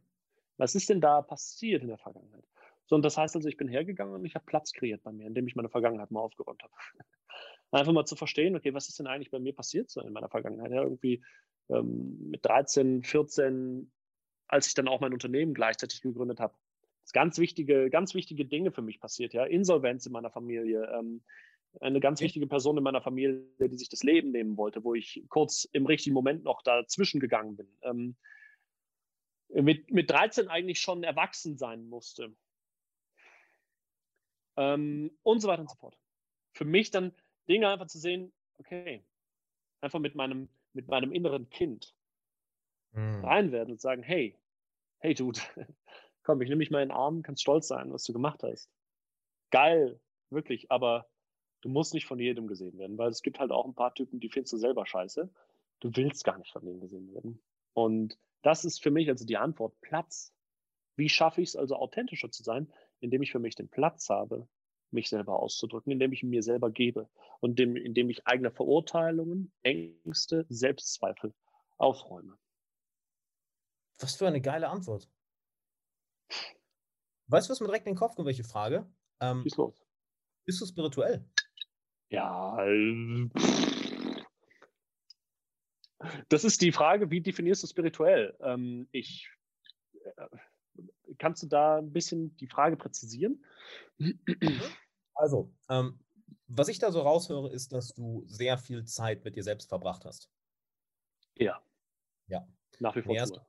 Was 0.56 0.74
ist 0.74 0.88
denn 0.88 1.00
da 1.00 1.22
passiert 1.22 1.82
in 1.82 1.88
der 1.88 1.98
Vergangenheit? 1.98 2.44
So, 2.86 2.96
und 2.96 3.02
das 3.02 3.16
heißt 3.16 3.36
also, 3.36 3.48
ich 3.48 3.56
bin 3.56 3.68
hergegangen 3.68 4.14
und 4.14 4.24
ich 4.24 4.34
habe 4.34 4.44
Platz 4.44 4.72
kreiert 4.72 5.02
bei 5.02 5.12
mir, 5.12 5.26
indem 5.26 5.46
ich 5.46 5.56
meine 5.56 5.68
Vergangenheit 5.68 6.10
mal 6.10 6.20
aufgeräumt 6.20 6.62
habe. 6.62 6.72
Einfach 7.70 7.92
mal 7.92 8.06
zu 8.06 8.16
verstehen, 8.16 8.56
okay, 8.56 8.72
was 8.74 8.88
ist 8.88 8.98
denn 8.98 9.06
eigentlich 9.06 9.30
bei 9.30 9.38
mir 9.38 9.54
passiert 9.54 9.90
so 9.90 10.00
in 10.00 10.12
meiner 10.12 10.28
Vergangenheit? 10.28 10.70
Ja, 10.70 10.82
irgendwie 10.82 11.22
ähm, 11.68 12.30
mit 12.30 12.44
13, 12.44 13.02
14, 13.02 13.90
als 14.48 14.68
ich 14.68 14.74
dann 14.74 14.88
auch 14.88 15.00
mein 15.00 15.12
Unternehmen 15.12 15.54
gleichzeitig 15.54 16.00
gegründet 16.00 16.40
habe. 16.40 16.54
Ganz 17.12 17.38
wichtige, 17.38 17.90
ganz 17.90 18.14
wichtige 18.14 18.44
Dinge 18.44 18.72
für 18.72 18.82
mich 18.82 19.00
passiert, 19.00 19.32
ja. 19.32 19.44
Insolvenz 19.44 20.06
in 20.06 20.12
meiner 20.12 20.30
Familie, 20.30 20.90
ähm, 20.92 21.22
eine 21.80 22.00
ganz 22.00 22.20
wichtige 22.20 22.46
Person 22.46 22.76
in 22.76 22.82
meiner 22.82 23.02
Familie, 23.02 23.44
die 23.60 23.76
sich 23.76 23.88
das 23.88 24.02
Leben 24.02 24.30
nehmen 24.30 24.56
wollte, 24.56 24.82
wo 24.82 24.94
ich 24.94 25.24
kurz 25.28 25.64
im 25.72 25.86
richtigen 25.86 26.14
Moment 26.14 26.44
noch 26.44 26.62
dazwischen 26.62 27.20
gegangen 27.20 27.56
bin. 27.56 27.68
Ähm, 27.82 28.16
mit, 29.48 29.90
mit 29.90 30.10
13 30.10 30.48
eigentlich 30.48 30.80
schon 30.80 31.04
erwachsen 31.04 31.56
sein 31.56 31.88
musste. 31.88 32.34
Ähm, 34.56 35.16
und 35.22 35.40
so 35.40 35.48
weiter 35.48 35.62
und 35.62 35.70
so 35.70 35.76
fort. 35.76 35.98
Für 36.52 36.64
mich 36.64 36.90
dann 36.90 37.12
Dinge 37.48 37.68
einfach 37.68 37.86
zu 37.86 37.98
sehen, 37.98 38.32
okay, 38.58 39.04
einfach 39.80 39.98
mit 39.98 40.14
meinem, 40.14 40.48
mit 40.72 40.88
meinem 40.88 41.12
inneren 41.12 41.48
Kind 41.50 41.94
mhm. 42.92 43.24
rein 43.24 43.52
werden 43.52 43.72
und 43.72 43.80
sagen, 43.80 44.02
hey, 44.02 44.36
hey 44.98 45.14
Dude, 45.14 45.40
komm, 46.22 46.40
ich 46.42 46.48
nehme 46.48 46.58
mich 46.58 46.70
mal 46.70 46.82
in 46.82 46.88
den 46.88 46.96
Arm, 46.96 47.22
kannst 47.22 47.42
stolz 47.42 47.68
sein, 47.68 47.92
was 47.92 48.04
du 48.04 48.12
gemacht 48.12 48.42
hast. 48.42 48.70
Geil, 49.50 50.00
wirklich, 50.30 50.70
aber 50.70 51.08
du 51.60 51.68
musst 51.68 51.94
nicht 51.94 52.06
von 52.06 52.18
jedem 52.18 52.46
gesehen 52.46 52.78
werden, 52.78 52.98
weil 52.98 53.10
es 53.10 53.22
gibt 53.22 53.38
halt 53.38 53.50
auch 53.50 53.64
ein 53.64 53.74
paar 53.74 53.94
Typen, 53.94 54.20
die 54.20 54.28
findest 54.28 54.52
du 54.52 54.56
selber 54.56 54.86
scheiße. 54.86 55.30
Du 55.80 55.90
willst 55.94 56.24
gar 56.24 56.38
nicht 56.38 56.52
von 56.52 56.64
denen 56.64 56.80
gesehen 56.80 57.12
werden. 57.12 57.42
Und 57.74 58.18
das 58.42 58.64
ist 58.64 58.82
für 58.82 58.90
mich 58.90 59.08
also 59.08 59.24
die 59.24 59.36
Antwort, 59.36 59.78
Platz. 59.80 60.32
Wie 60.96 61.08
schaffe 61.08 61.42
ich 61.42 61.50
es 61.50 61.56
also 61.56 61.76
authentischer 61.76 62.30
zu 62.30 62.42
sein, 62.42 62.72
indem 63.00 63.22
ich 63.22 63.30
für 63.30 63.38
mich 63.38 63.54
den 63.54 63.68
Platz 63.68 64.08
habe, 64.08 64.48
mich 64.90 65.08
selber 65.08 65.38
auszudrücken, 65.40 65.92
indem 65.92 66.12
ich 66.12 66.22
mir 66.22 66.42
selber 66.42 66.70
gebe 66.70 67.08
und 67.40 67.58
dem, 67.58 67.76
indem 67.76 68.10
ich 68.10 68.26
eigene 68.26 68.50
Verurteilungen, 68.50 69.52
Ängste, 69.62 70.46
Selbstzweifel 70.48 71.34
aufräume. 71.76 72.38
Was 73.98 74.16
für 74.16 74.26
eine 74.26 74.40
geile 74.40 74.68
Antwort. 74.68 75.08
Weißt 77.28 77.48
du, 77.48 77.52
was 77.52 77.60
mir 77.60 77.66
direkt 77.66 77.86
in 77.86 77.92
den 77.92 77.98
Kopf 77.98 78.14
kommt, 78.14 78.26
welche 78.26 78.44
Frage? 78.44 78.86
Ähm, 79.20 79.42
Schieß 79.42 79.56
los. 79.56 79.86
Bist 80.44 80.60
du 80.60 80.66
spirituell? 80.66 81.28
Ja, 82.08 82.64
äh, 82.64 83.28
das 86.28 86.44
ist 86.44 86.60
die 86.62 86.72
Frage, 86.72 87.10
wie 87.10 87.20
definierst 87.20 87.62
du 87.62 87.66
spirituell? 87.66 88.36
Ähm, 88.40 88.88
ich, 88.92 89.28
äh, 90.04 90.26
kannst 91.18 91.42
du 91.42 91.46
da 91.46 91.78
ein 91.78 91.92
bisschen 91.92 92.36
die 92.36 92.46
Frage 92.46 92.76
präzisieren? 92.76 93.44
Also, 95.14 95.52
ähm, 95.68 95.98
was 96.46 96.68
ich 96.68 96.78
da 96.78 96.92
so 96.92 97.00
raushöre, 97.00 97.50
ist, 97.50 97.72
dass 97.72 97.94
du 97.94 98.24
sehr 98.26 98.58
viel 98.58 98.84
Zeit 98.84 99.24
mit 99.24 99.36
dir 99.36 99.42
selbst 99.42 99.68
verbracht 99.68 100.04
hast. 100.04 100.30
Ja. 101.34 101.60
Ja. 102.28 102.46
Nach 102.78 102.94
wie 102.94 103.02
vor. 103.02 103.12
Die 103.12 103.18
erste, 103.18 103.40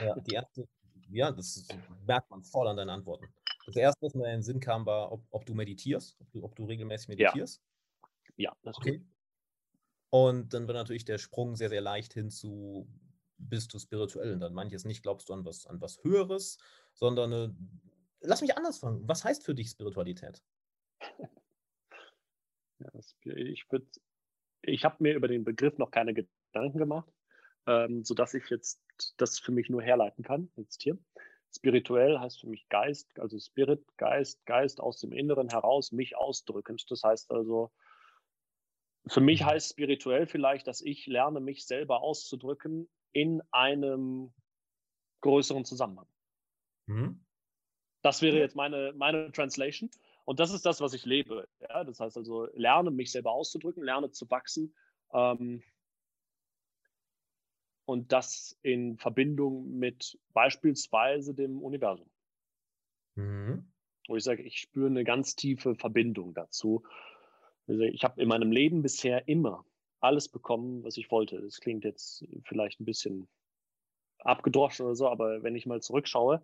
ja, 0.00 0.14
die 0.20 0.34
erste, 0.34 0.68
ja, 1.10 1.32
das 1.32 1.66
merkt 2.06 2.30
man 2.30 2.42
voll 2.44 2.68
an 2.68 2.76
deinen 2.76 2.90
Antworten. 2.90 3.26
Das 3.66 3.76
erste, 3.76 4.06
was 4.06 4.14
mir 4.14 4.26
in 4.26 4.38
den 4.38 4.42
Sinn 4.42 4.60
kam, 4.60 4.86
war, 4.86 5.12
ob, 5.12 5.26
ob 5.30 5.44
du 5.44 5.54
meditierst, 5.54 6.16
ob 6.20 6.30
du, 6.32 6.44
ob 6.44 6.56
du 6.56 6.64
regelmäßig 6.64 7.08
meditierst. 7.08 7.62
Ja, 8.36 8.50
ja 8.50 8.56
das 8.62 8.76
okay. 8.78 8.98
Tut. 8.98 9.06
Und 10.10 10.54
dann 10.54 10.66
wird 10.66 10.76
natürlich 10.76 11.04
der 11.04 11.18
Sprung 11.18 11.54
sehr, 11.54 11.68
sehr 11.68 11.82
leicht 11.82 12.14
hin 12.14 12.30
zu, 12.30 12.88
bist 13.36 13.74
du 13.74 13.78
spirituell? 13.78 14.32
Und 14.32 14.40
dann 14.40 14.54
manches 14.54 14.84
nicht, 14.84 15.02
glaubst 15.02 15.28
du 15.28 15.34
an 15.34 15.44
was, 15.44 15.66
an 15.66 15.80
was 15.80 16.02
Höheres, 16.02 16.58
sondern 16.98 17.32
eine, 17.32 17.56
lass 18.20 18.42
mich 18.42 18.56
anders 18.56 18.80
fragen. 18.80 19.06
Was 19.06 19.24
heißt 19.24 19.44
für 19.44 19.54
dich 19.54 19.70
Spiritualität? 19.70 20.42
Ja, 22.80 22.90
ich 23.24 23.66
ich 24.62 24.84
habe 24.84 24.96
mir 25.00 25.14
über 25.14 25.26
den 25.26 25.42
Begriff 25.42 25.78
noch 25.78 25.90
keine 25.90 26.14
Gedanken 26.14 26.78
gemacht, 26.78 27.12
ähm, 27.66 28.04
sodass 28.04 28.34
ich 28.34 28.48
jetzt 28.50 28.80
das 29.16 29.40
für 29.40 29.50
mich 29.50 29.68
nur 29.68 29.82
herleiten 29.82 30.22
kann, 30.22 30.52
jetzt 30.54 30.80
hier. 30.84 30.96
Spirituell 31.52 32.20
heißt 32.20 32.40
für 32.40 32.46
mich 32.46 32.68
Geist, 32.68 33.18
also 33.18 33.36
Spirit, 33.36 33.84
Geist, 33.96 34.46
Geist 34.46 34.80
aus 34.80 35.00
dem 35.00 35.10
Inneren 35.10 35.48
heraus, 35.48 35.90
mich 35.90 36.16
ausdrückend. 36.16 36.88
Das 36.88 37.02
heißt 37.02 37.32
also, 37.32 37.72
für 39.08 39.20
mich 39.20 39.42
heißt 39.42 39.70
spirituell 39.70 40.28
vielleicht, 40.28 40.68
dass 40.68 40.80
ich 40.80 41.06
lerne, 41.06 41.40
mich 41.40 41.66
selber 41.66 42.00
auszudrücken 42.00 42.88
in 43.10 43.42
einem 43.50 44.32
größeren 45.22 45.64
Zusammenhang. 45.64 46.06
Mhm. 46.88 47.24
Das 48.02 48.22
wäre 48.22 48.38
jetzt 48.38 48.56
meine, 48.56 48.92
meine 48.96 49.30
Translation. 49.32 49.90
Und 50.24 50.40
das 50.40 50.52
ist 50.52 50.66
das, 50.66 50.80
was 50.80 50.94
ich 50.94 51.04
lebe. 51.04 51.48
Ja? 51.60 51.84
Das 51.84 52.00
heißt 52.00 52.16
also, 52.16 52.48
lerne, 52.54 52.90
mich 52.90 53.12
selber 53.12 53.32
auszudrücken, 53.32 53.82
lerne 53.82 54.10
zu 54.10 54.30
wachsen. 54.30 54.74
Ähm, 55.12 55.62
und 57.84 58.12
das 58.12 58.58
in 58.62 58.98
Verbindung 58.98 59.78
mit 59.78 60.18
beispielsweise 60.34 61.34
dem 61.34 61.62
Universum. 61.62 62.10
Mhm. 63.14 63.72
Wo 64.06 64.16
ich 64.16 64.24
sage, 64.24 64.42
ich 64.42 64.60
spüre 64.60 64.88
eine 64.88 65.04
ganz 65.04 65.34
tiefe 65.36 65.74
Verbindung 65.74 66.34
dazu. 66.34 66.84
Ich 67.66 68.04
habe 68.04 68.20
in 68.20 68.28
meinem 68.28 68.52
Leben 68.52 68.82
bisher 68.82 69.28
immer 69.28 69.64
alles 70.00 70.28
bekommen, 70.28 70.84
was 70.84 70.96
ich 70.96 71.10
wollte. 71.10 71.40
Das 71.40 71.60
klingt 71.60 71.84
jetzt 71.84 72.26
vielleicht 72.44 72.80
ein 72.80 72.84
bisschen 72.84 73.28
abgedroschen 74.18 74.86
oder 74.86 74.94
so, 74.94 75.08
aber 75.08 75.42
wenn 75.42 75.56
ich 75.56 75.66
mal 75.66 75.82
zurückschaue, 75.82 76.42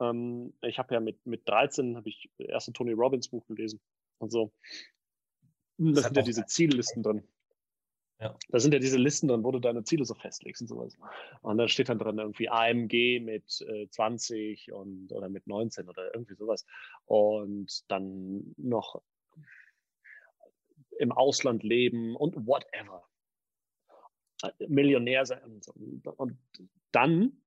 ähm, 0.00 0.54
ich 0.62 0.78
habe 0.78 0.94
ja 0.94 1.00
mit, 1.00 1.24
mit 1.26 1.48
13 1.48 1.96
habe 1.96 2.08
ich 2.08 2.30
das 2.38 2.48
erste 2.48 2.72
Tony 2.72 2.92
Robbins 2.92 3.28
Buch 3.28 3.46
gelesen 3.46 3.80
und 4.18 4.30
so. 4.30 4.52
Da 5.78 5.92
das 5.92 6.04
sind 6.04 6.16
ja 6.16 6.22
diese 6.22 6.46
Ziellisten 6.46 7.02
drin. 7.02 7.22
Ja. 8.20 8.36
Da 8.50 8.60
sind 8.60 8.74
ja 8.74 8.80
diese 8.80 8.98
Listen 8.98 9.28
drin, 9.28 9.44
wo 9.44 9.50
du 9.50 9.60
deine 9.60 9.82
Ziele 9.82 10.04
so 10.04 10.14
festlegst 10.14 10.60
und 10.60 10.68
sowas. 10.68 10.96
Und 11.40 11.56
da 11.56 11.68
steht 11.68 11.88
dann 11.88 11.98
drin 11.98 12.18
irgendwie 12.18 12.50
AMG 12.50 13.20
mit 13.20 13.62
äh, 13.66 13.88
20 13.88 14.72
und 14.72 15.10
oder 15.10 15.30
mit 15.30 15.46
19 15.46 15.88
oder 15.88 16.12
irgendwie 16.14 16.34
sowas. 16.34 16.66
Und 17.06 17.90
dann 17.90 18.54
noch 18.58 19.00
im 20.98 21.12
Ausland 21.12 21.62
leben 21.62 22.14
und 22.14 22.46
whatever. 22.46 23.04
Millionär 24.68 25.24
sein. 25.24 25.62
Und 26.16 26.36
dann 26.92 27.40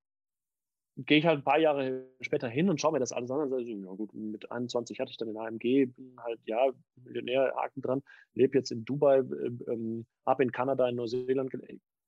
gehe 0.95 1.17
ich 1.17 1.25
halt 1.25 1.39
ein 1.39 1.43
paar 1.43 1.59
Jahre 1.59 2.05
später 2.21 2.47
hin 2.47 2.69
und 2.69 2.79
schaue 2.79 2.93
mir 2.93 2.99
das 2.99 3.11
alles 3.11 3.31
an 3.31 3.49
sage, 3.49 3.63
ja 3.63 3.91
gut, 3.91 4.13
mit 4.13 4.51
21 4.51 4.99
hatte 4.99 5.11
ich 5.11 5.17
dann 5.17 5.27
den 5.27 5.37
AMG, 5.37 5.87
bin 5.87 6.15
halt, 6.19 6.39
ja, 6.45 6.71
Millionär, 7.03 7.53
Haken 7.55 7.81
dran, 7.81 8.03
lebe 8.33 8.57
jetzt 8.57 8.71
in 8.71 8.85
Dubai, 8.85 9.19
äh, 9.19 9.71
ähm, 9.71 10.05
habe 10.25 10.43
in 10.43 10.51
Kanada, 10.51 10.87
in 10.87 10.95
Neuseeland, 10.95 11.51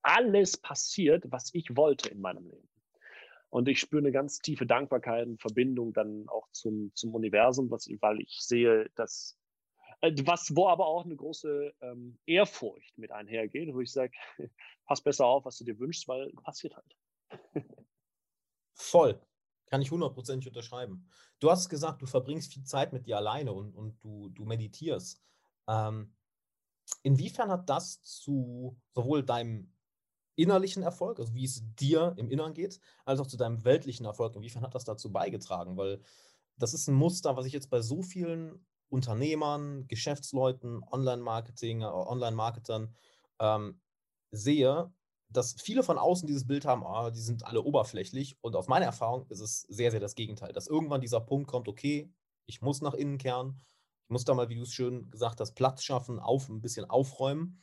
alles 0.04 0.58
passiert, 0.58 1.24
was 1.32 1.50
ich 1.54 1.76
wollte 1.76 2.10
in 2.10 2.22
meinem 2.22 2.46
Leben. 2.46 2.70
Und 3.50 3.68
ich 3.68 3.80
spüre 3.80 4.02
eine 4.02 4.12
ganz 4.12 4.40
tiefe 4.40 4.66
Dankbarkeit 4.66 5.26
und 5.28 5.42
Verbindung 5.42 5.94
dann 5.94 6.28
auch 6.28 6.48
zum, 6.52 6.92
zum 6.94 7.16
Universum, 7.16 7.72
was, 7.72 7.90
weil 8.02 8.20
ich 8.22 8.38
sehe, 8.42 8.90
dass 8.96 9.38
äh, 10.02 10.14
was, 10.26 10.56
wo 10.56 10.68
aber 10.68 10.86
auch 10.86 11.06
eine 11.06 11.16
große 11.16 11.74
ähm, 11.82 12.18
Ehrfurcht 12.26 12.98
mit 12.98 13.12
einhergeht, 13.12 13.74
wo 13.74 13.82
ich 13.82 13.92
sage, 13.92 14.12
pass 14.86 15.02
besser 15.02 15.26
auf, 15.26 15.46
was 15.46 15.58
du 15.58 15.64
dir 15.64 15.80
wünschst, 15.80 16.08
weil 16.08 16.32
passiert 16.44 16.76
halt. 16.76 16.96
Voll. 18.76 19.20
Kann 19.68 19.82
ich 19.82 19.90
hundertprozentig 19.90 20.48
unterschreiben. 20.48 21.10
Du 21.40 21.50
hast 21.50 21.70
gesagt, 21.70 22.02
du 22.02 22.06
verbringst 22.06 22.54
viel 22.54 22.64
Zeit 22.64 22.94
mit 22.94 23.08
dir 23.08 23.18
alleine 23.18 23.52
und, 23.52 23.74
und 23.76 24.04
du, 24.04 24.30
du 24.30 24.46
meditierst. 24.46 25.22
Ähm, 25.68 26.14
inwiefern 27.02 27.50
hat 27.50 27.70
das 27.70 28.02
zu 28.04 28.78
sowohl 28.94 29.24
deinem 29.24 29.74
innerlichen 30.36 30.84
Erfolg, 30.84 31.20
also 31.20 31.34
wie 31.34 31.46
es 31.46 31.64
dir 31.76 32.14
im 32.18 32.30
Inneren 32.30 32.54
geht, 32.54 32.80
als 33.06 33.20
auch 33.20 33.28
zu 33.28 33.38
deinem 33.38 33.64
weltlichen 33.64 34.06
Erfolg, 34.06 34.36
inwiefern 34.36 34.64
hat 34.64 34.76
das 34.76 34.84
dazu 34.84 35.12
beigetragen? 35.12 35.78
Weil 35.78 36.02
das 36.58 36.74
ist 36.74 36.88
ein 36.88 36.96
Muster, 36.96 37.36
was 37.36 37.46
ich 37.46 37.54
jetzt 37.54 37.70
bei 37.70 37.82
so 37.82 38.02
vielen 38.02 38.66
Unternehmern, 38.90 39.88
Geschäftsleuten, 39.88 40.84
Online-Marketing, 40.92 41.82
äh, 41.82 41.86
Online-Marketern 41.86 42.94
ähm, 43.40 43.82
sehe, 44.32 44.94
dass 45.30 45.60
viele 45.62 45.84
von 45.84 45.98
außen 45.98 46.28
dieses 46.28 46.48
Bild 46.48 46.66
haben, 46.66 46.86
ah, 46.86 47.12
die 47.12 47.20
sind 47.20 47.46
alle 47.46 47.62
oberflächlich. 47.62 48.38
Und 48.42 48.56
aus 48.56 48.68
meiner 48.68 48.86
Erfahrung 48.86 49.26
ist 49.30 49.40
es 49.40 49.62
sehr, 49.62 49.92
sehr 49.92 50.00
das 50.00 50.16
Gegenteil, 50.16 50.54
dass 50.54 50.68
irgendwann 50.68 51.02
dieser 51.02 51.22
Punkt 51.22 51.48
kommt, 51.48 51.68
okay, 51.68 52.12
ich 52.46 52.62
muss 52.62 52.82
nach 52.82 52.94
innen 52.94 53.18
kehren, 53.18 53.62
ich 54.06 54.10
muss 54.10 54.24
da 54.24 54.34
mal, 54.34 54.50
wie 54.50 54.56
du 54.56 54.62
es 54.62 54.74
schön 54.74 55.10
gesagt 55.10 55.40
hast, 55.40 55.54
Platz 55.54 55.84
schaffen, 55.84 56.20
auf, 56.20 56.48
ein 56.48 56.62
bisschen 56.62 56.86
aufräumen. 56.90 57.60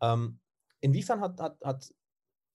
Ähm, 0.00 0.40
inwiefern 0.80 1.20
hat, 1.20 1.40
hat, 1.40 1.60
hat 1.62 1.94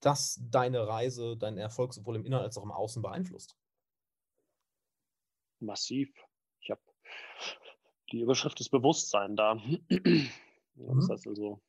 das 0.02 0.40
deine 0.42 0.88
Reise, 0.88 1.38
deinen 1.38 1.58
Erfolg 1.58 1.94
sowohl 1.94 2.18
im 2.18 2.26
Inneren 2.26 2.44
als 2.44 2.58
auch 2.58 2.64
im 2.64 2.72
Außen 2.72 3.02
beeinflusst? 3.02 3.58
Massiv. 5.60 6.10
Ich 6.62 6.70
habe 6.70 6.82
die 8.12 8.22
Überschrift 8.22 8.60
ist 8.60 8.70
Bewusstsein 8.70 9.36
da. 9.36 9.56
Mhm. 10.76 10.96
Das 10.96 11.10
heißt 11.10 11.28
also, 11.28 11.62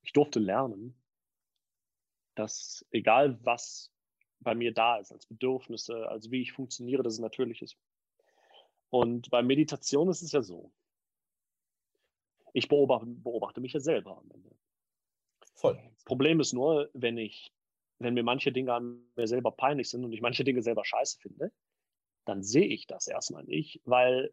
ich 0.00 0.14
durfte 0.14 0.38
lernen, 0.38 0.98
dass 2.38 2.86
egal 2.90 3.38
was 3.44 3.92
bei 4.40 4.54
mir 4.54 4.72
da 4.72 4.98
ist, 4.98 5.12
als 5.12 5.26
Bedürfnisse, 5.26 6.08
als 6.08 6.30
wie 6.30 6.42
ich 6.42 6.52
funktioniere, 6.52 7.02
dass 7.02 7.14
es 7.14 7.18
natürlich 7.18 7.62
ist. 7.62 7.76
Und 8.90 9.30
bei 9.30 9.42
Meditation 9.42 10.08
ist 10.08 10.22
es 10.22 10.32
ja 10.32 10.42
so. 10.42 10.72
Ich 12.52 12.68
beobachte, 12.68 13.06
beobachte 13.06 13.60
mich 13.60 13.72
ja 13.72 13.80
selber 13.80 14.18
am 14.18 14.30
Ende. 14.30 14.50
Voll. 15.54 15.78
Problem 16.04 16.40
ist 16.40 16.52
nur, 16.52 16.88
wenn 16.94 17.18
ich, 17.18 17.52
wenn 17.98 18.14
mir 18.14 18.22
manche 18.22 18.52
Dinge 18.52 18.72
an 18.72 19.02
mir 19.16 19.26
selber 19.26 19.50
peinlich 19.50 19.90
sind 19.90 20.04
und 20.04 20.12
ich 20.12 20.20
manche 20.20 20.44
Dinge 20.44 20.62
selber 20.62 20.84
scheiße 20.84 21.18
finde, 21.20 21.52
dann 22.24 22.42
sehe 22.42 22.66
ich 22.66 22.86
das 22.86 23.08
erstmal 23.08 23.44
nicht, 23.44 23.80
weil 23.84 24.32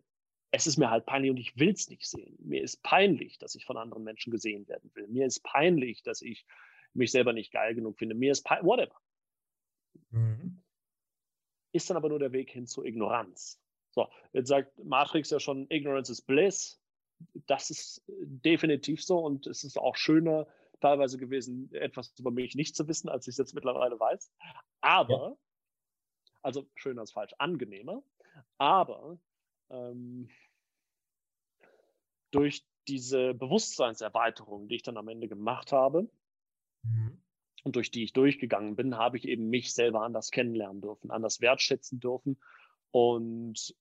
es 0.51 0.67
ist 0.67 0.77
mir 0.77 0.89
halt 0.89 1.05
peinlich 1.05 1.31
und 1.31 1.37
ich 1.37 1.57
will 1.57 1.71
es 1.71 1.89
nicht 1.89 2.05
sehen. 2.05 2.37
Mir 2.39 2.61
ist 2.61 2.81
peinlich, 2.83 3.37
dass 3.39 3.55
ich 3.55 3.65
von 3.65 3.77
anderen 3.77 4.03
Menschen 4.03 4.31
gesehen 4.31 4.67
werden 4.67 4.91
will. 4.93 5.07
Mir 5.07 5.25
ist 5.25 5.43
peinlich, 5.43 6.03
dass 6.03 6.21
ich 6.21 6.45
mich 6.95 7.11
selber 7.11 7.33
nicht 7.33 7.51
geil 7.51 7.75
genug 7.75 7.97
finde. 7.97 8.15
Mir 8.15 8.31
ist 8.31 8.45
whatever. 8.45 8.95
Mhm. 10.11 10.61
Ist 11.71 11.89
dann 11.89 11.97
aber 11.97 12.09
nur 12.09 12.19
der 12.19 12.31
Weg 12.31 12.51
hin 12.51 12.67
zur 12.67 12.85
Ignoranz. 12.85 13.61
So, 13.91 14.09
jetzt 14.33 14.49
sagt 14.49 14.77
Matrix 14.83 15.29
ja 15.29 15.39
schon, 15.39 15.69
Ignorance 15.69 16.11
is 16.11 16.21
bliss. 16.21 16.81
Das 17.47 17.69
ist 17.69 18.03
definitiv 18.07 19.03
so 19.03 19.19
und 19.19 19.47
es 19.47 19.63
ist 19.63 19.77
auch 19.77 19.95
schöner 19.95 20.47
teilweise 20.81 21.17
gewesen, 21.17 21.73
etwas 21.73 22.13
über 22.19 22.31
mich 22.31 22.55
nicht 22.55 22.75
zu 22.75 22.87
wissen, 22.87 23.09
als 23.09 23.27
ich 23.27 23.33
es 23.33 23.37
jetzt 23.37 23.55
mittlerweile 23.55 23.99
weiß. 23.99 24.31
Aber, 24.81 25.29
ja. 25.29 25.37
also 26.41 26.69
schöner 26.75 27.03
ist 27.03 27.13
falsch, 27.13 27.33
angenehmer. 27.37 28.03
Aber 28.57 29.17
ähm, 29.69 30.29
durch 32.31 32.65
diese 32.87 33.33
Bewusstseinserweiterung, 33.33 34.67
die 34.67 34.75
ich 34.75 34.83
dann 34.83 34.97
am 34.97 35.07
Ende 35.07 35.27
gemacht 35.27 35.71
habe. 35.71 36.09
Und 37.65 37.75
durch 37.75 37.89
die 37.89 38.03
ich 38.03 38.13
durchgegangen 38.13 38.75
bin, 38.75 38.95
habe 38.95 39.17
ich 39.17 39.27
eben 39.27 39.49
mich 39.49 39.73
selber 39.73 40.03
anders 40.03 40.29
kennenlernen 40.29 40.81
dürfen, 40.81 41.09
anders 41.09 41.41
wertschätzen 41.41 41.99
dürfen 41.99 42.39
und 42.91 43.75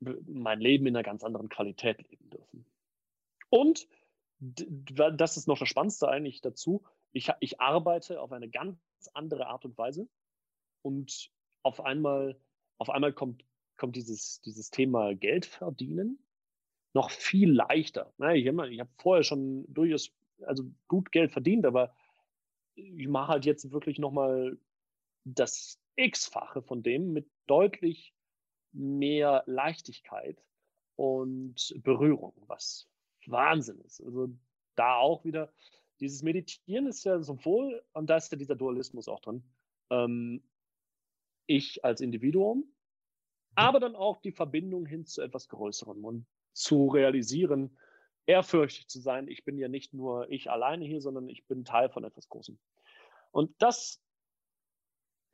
mein 0.00 0.60
Leben 0.60 0.86
in 0.86 0.96
einer 0.96 1.02
ganz 1.02 1.24
anderen 1.24 1.48
Qualität 1.48 2.00
leben 2.08 2.30
dürfen. 2.30 2.66
Und 3.50 3.88
das 4.38 5.36
ist 5.36 5.48
noch 5.48 5.58
das 5.58 5.68
Spannendste 5.68 6.08
eigentlich 6.08 6.40
dazu. 6.40 6.84
Ich, 7.12 7.30
ich 7.40 7.60
arbeite 7.60 8.20
auf 8.20 8.32
eine 8.32 8.48
ganz 8.48 8.78
andere 9.12 9.48
Art 9.48 9.64
und 9.64 9.76
Weise 9.76 10.08
und 10.82 11.30
auf 11.62 11.80
einmal, 11.80 12.40
auf 12.78 12.90
einmal 12.90 13.12
kommt 13.12 13.44
kommt 13.76 13.96
dieses, 13.96 14.40
dieses 14.42 14.70
Thema 14.70 15.14
Geld 15.16 15.44
verdienen 15.44 16.18
noch 16.94 17.10
viel 17.10 17.50
leichter. 17.50 18.12
Ne? 18.18 18.36
Ich 18.36 18.46
habe 18.46 18.70
hab 18.78 18.88
vorher 19.00 19.24
schon 19.24 19.64
durchaus 19.72 20.12
also 20.44 20.64
gut 20.88 21.12
Geld 21.12 21.32
verdient, 21.32 21.66
aber 21.66 21.94
ich 22.74 23.08
mache 23.08 23.32
halt 23.32 23.44
jetzt 23.44 23.70
wirklich 23.70 23.98
nochmal 23.98 24.58
das 25.24 25.80
X-fache 25.96 26.62
von 26.62 26.82
dem 26.82 27.12
mit 27.12 27.30
deutlich 27.46 28.14
mehr 28.72 29.42
Leichtigkeit 29.46 30.42
und 30.96 31.74
Berührung, 31.82 32.34
was 32.46 32.88
Wahnsinn 33.26 33.78
ist. 33.80 34.00
Also 34.02 34.28
da 34.74 34.96
auch 34.96 35.24
wieder, 35.24 35.52
dieses 36.00 36.22
Meditieren 36.22 36.86
ist 36.86 37.04
ja 37.04 37.20
sowohl, 37.20 37.84
und 37.92 38.08
da 38.08 38.16
ist 38.16 38.32
ja 38.32 38.38
dieser 38.38 38.56
Dualismus 38.56 39.08
auch 39.08 39.20
drin, 39.20 39.44
ähm, 39.90 40.42
ich 41.46 41.84
als 41.84 42.00
Individuum 42.00 42.72
aber 43.54 43.80
dann 43.80 43.96
auch 43.96 44.20
die 44.20 44.32
Verbindung 44.32 44.86
hin 44.86 45.04
zu 45.04 45.22
etwas 45.22 45.48
Größerem 45.48 46.04
und 46.04 46.26
zu 46.52 46.88
realisieren, 46.88 47.76
ehrfürchtig 48.26 48.88
zu 48.88 49.00
sein, 49.00 49.28
ich 49.28 49.44
bin 49.44 49.58
ja 49.58 49.68
nicht 49.68 49.94
nur 49.94 50.30
ich 50.30 50.50
alleine 50.50 50.84
hier, 50.84 51.00
sondern 51.00 51.28
ich 51.28 51.46
bin 51.46 51.64
Teil 51.64 51.90
von 51.90 52.04
etwas 52.04 52.28
Großem. 52.28 52.58
Und 53.30 53.54
das 53.58 54.00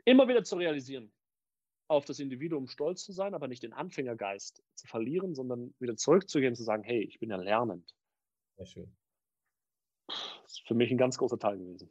immer 0.05 0.29
wieder 0.29 0.45
zu 0.45 0.57
realisieren, 0.57 1.13
auf 1.89 2.05
das 2.05 2.19
Individuum 2.19 2.67
stolz 2.67 3.05
zu 3.05 3.13
sein, 3.13 3.35
aber 3.35 3.49
nicht 3.49 3.63
den 3.63 3.73
Anfängergeist 3.73 4.63
zu 4.75 4.87
verlieren, 4.87 5.35
sondern 5.35 5.75
wieder 5.79 5.97
zurückzugehen 5.97 6.53
und 6.53 6.57
zu 6.57 6.65
sagen, 6.65 6.83
hey, 6.83 7.03
ich 7.03 7.19
bin 7.19 7.31
ja 7.31 7.37
lernend. 7.37 7.95
Sehr 8.57 8.67
schön. 8.67 8.97
Das 10.07 10.53
ist 10.53 10.67
für 10.67 10.75
mich 10.75 10.91
ein 10.91 10.99
ganz 10.99 11.19
großer 11.19 11.39
Teil 11.39 11.59
gewesen. 11.59 11.91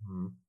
Mhm. 0.00 0.40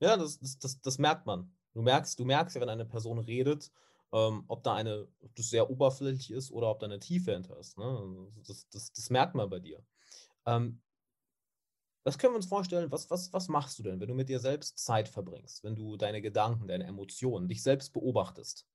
Ja, 0.00 0.16
das, 0.16 0.38
das, 0.38 0.58
das, 0.58 0.80
das 0.80 0.98
merkt 0.98 1.26
man. 1.26 1.54
Du 1.72 1.82
merkst, 1.82 2.18
du 2.18 2.24
merkst 2.24 2.54
ja, 2.54 2.62
wenn 2.62 2.68
eine 2.68 2.86
Person 2.86 3.18
redet, 3.18 3.70
ähm, 4.12 4.44
ob 4.48 4.62
da 4.62 4.74
eine, 4.74 5.06
ob 5.20 5.34
das 5.36 5.50
sehr 5.50 5.70
oberflächlich 5.70 6.30
ist 6.30 6.50
oder 6.50 6.70
ob 6.70 6.80
da 6.80 6.86
eine 6.86 6.98
Tiefe 6.98 7.32
hinter 7.32 7.58
ist. 7.58 7.78
Ne? 7.78 8.28
Das, 8.46 8.68
das, 8.70 8.92
das 8.92 9.10
merkt 9.10 9.34
man 9.34 9.48
bei 9.48 9.60
dir. 9.60 9.82
Ähm, 10.46 10.80
was 12.02 12.18
können 12.18 12.32
wir 12.32 12.38
uns 12.38 12.46
vorstellen, 12.46 12.90
was, 12.90 13.10
was, 13.10 13.32
was 13.32 13.48
machst 13.48 13.78
du 13.78 13.82
denn, 13.82 14.00
wenn 14.00 14.08
du 14.08 14.14
mit 14.14 14.28
dir 14.28 14.40
selbst 14.40 14.78
Zeit 14.78 15.08
verbringst, 15.08 15.62
wenn 15.64 15.76
du 15.76 15.96
deine 15.96 16.22
Gedanken, 16.22 16.66
deine 16.66 16.84
Emotionen, 16.84 17.48
dich 17.48 17.62
selbst 17.62 17.92
beobachtest? 17.92 18.66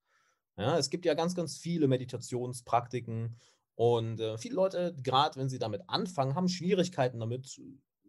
Ja, 0.58 0.78
es 0.78 0.90
gibt 0.90 1.06
ja 1.06 1.16
ganz, 1.16 1.36
ganz 1.36 1.58
viele 1.58 1.88
Meditationspraktiken 1.88 3.38
und 3.74 4.20
äh, 4.22 4.38
viele 4.38 4.56
Leute, 4.56 4.96
gerade 5.02 5.38
wenn 5.38 5.50
sie 5.50 5.60
damit 5.60 5.82
anfangen, 5.88 6.36
haben 6.36 6.48
Schwierigkeiten 6.48 7.20
damit, 7.20 7.60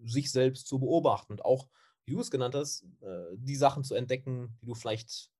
sich 0.04 0.30
selbst 0.30 0.68
zu 0.68 0.78
beobachten 0.78 1.32
und 1.32 1.44
auch 1.44 1.68
wie 2.04 2.12
du 2.12 2.20
es 2.20 2.30
genannt 2.30 2.54
hast, 2.54 2.84
äh, 3.00 3.36
die 3.36 3.56
Sachen 3.56 3.82
zu 3.82 3.94
entdecken, 3.94 4.56
die 4.60 4.66
du 4.66 4.74
vielleicht 4.74 5.32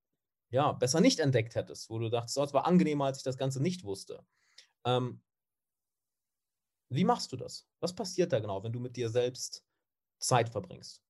ja, 0.49 0.71
besser 0.73 1.01
nicht 1.01 1.19
entdeckt 1.19 1.55
hättest, 1.55 1.89
wo 1.89 1.99
du 1.99 2.09
dachtest, 2.09 2.37
oh, 2.37 2.43
es 2.43 2.53
war 2.53 2.65
angenehmer, 2.65 3.05
als 3.05 3.17
ich 3.17 3.23
das 3.23 3.37
Ganze 3.37 3.61
nicht 3.61 3.83
wusste. 3.83 4.25
Ähm, 4.85 5.21
wie 6.89 7.03
machst 7.03 7.31
du 7.31 7.37
das? 7.37 7.67
Was 7.79 7.93
passiert 7.93 8.31
da 8.31 8.39
genau, 8.39 8.63
wenn 8.63 8.71
du 8.71 8.79
mit 8.79 8.95
dir 8.95 9.09
selbst 9.09 9.65
Zeit 10.19 10.49
verbringst? 10.49 11.03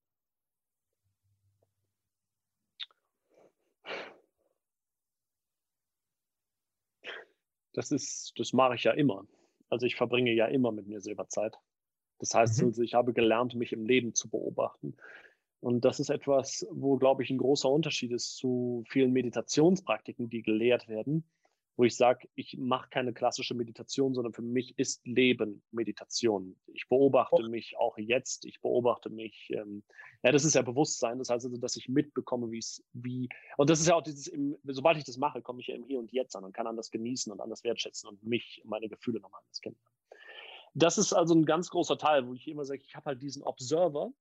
Das 7.73 7.91
ist, 7.91 8.33
das 8.37 8.53
mache 8.53 8.73
ich 8.73 8.85
ja 8.85 8.91
immer. 8.93 9.27
Also 9.69 9.85
ich 9.85 9.95
verbringe 9.95 10.31
ja 10.31 10.47
immer 10.47 10.71
mit 10.71 10.87
mir 10.87 10.99
selber 10.99 11.27
Zeit. 11.27 11.55
Das 12.17 12.33
heißt, 12.33 12.61
mhm. 12.61 12.69
also 12.69 12.81
ich 12.81 12.95
habe 12.95 13.13
gelernt, 13.13 13.53
mich 13.53 13.71
im 13.71 13.85
Leben 13.85 14.15
zu 14.15 14.29
beobachten. 14.29 14.97
Und 15.59 15.85
das 15.85 15.99
ist 15.99 16.09
etwas, 16.09 16.67
wo, 16.71 16.97
glaube 16.97 17.23
ich, 17.23 17.29
ein 17.29 17.37
großer 17.37 17.69
Unterschied 17.69 18.11
ist 18.11 18.35
zu 18.35 18.83
vielen 18.87 19.11
Meditationspraktiken, 19.11 20.29
die 20.29 20.43
gelehrt 20.43 20.87
werden, 20.87 21.23
wo 21.77 21.83
ich 21.83 21.95
sage, 21.95 22.27
ich 22.35 22.57
mache 22.57 22.89
keine 22.89 23.13
klassische 23.13 23.53
Meditation, 23.53 24.13
sondern 24.13 24.33
für 24.33 24.41
mich 24.41 24.77
ist 24.77 25.05
Leben 25.05 25.63
Meditation. 25.71 26.55
Ich 26.73 26.87
beobachte 26.89 27.43
oh. 27.43 27.49
mich 27.49 27.77
auch 27.77 27.97
jetzt, 27.97 28.45
ich 28.45 28.61
beobachte 28.61 29.09
mich, 29.09 29.49
ähm, 29.51 29.83
ja, 30.23 30.31
das 30.31 30.43
ist 30.43 30.55
ja 30.55 30.63
Bewusstsein, 30.63 31.19
das 31.19 31.29
heißt 31.29 31.45
also, 31.45 31.57
dass 31.57 31.75
ich 31.75 31.87
mitbekomme, 31.87 32.51
wie 32.51 32.57
es, 32.59 32.83
wie, 32.93 33.29
und 33.57 33.69
das 33.69 33.79
ist 33.79 33.87
ja 33.87 33.95
auch 33.95 34.01
dieses, 34.01 34.27
im, 34.27 34.57
sobald 34.63 34.97
ich 34.97 35.03
das 35.03 35.17
mache, 35.17 35.41
komme 35.41 35.61
ich 35.61 35.67
ja 35.67 35.75
im 35.75 35.83
Hier 35.83 35.99
und 35.99 36.11
Jetzt 36.11 36.35
an 36.35 36.43
und 36.43 36.53
kann 36.53 36.67
anders 36.67 36.89
genießen 36.89 37.31
und 37.31 37.41
anders 37.41 37.63
wertschätzen 37.63 38.09
und 38.09 38.23
mich, 38.23 38.61
meine 38.65 38.89
Gefühle 38.89 39.19
nochmal 39.19 39.41
anders 39.41 39.61
kennen. 39.61 39.77
Das 40.73 40.97
ist 40.97 41.13
also 41.13 41.35
ein 41.35 41.45
ganz 41.45 41.69
großer 41.69 41.97
Teil, 41.97 42.27
wo 42.27 42.33
ich 42.33 42.47
immer 42.47 42.65
sage, 42.65 42.81
ich 42.83 42.95
habe 42.95 43.05
halt 43.05 43.21
diesen 43.21 43.43
Observer, 43.43 44.11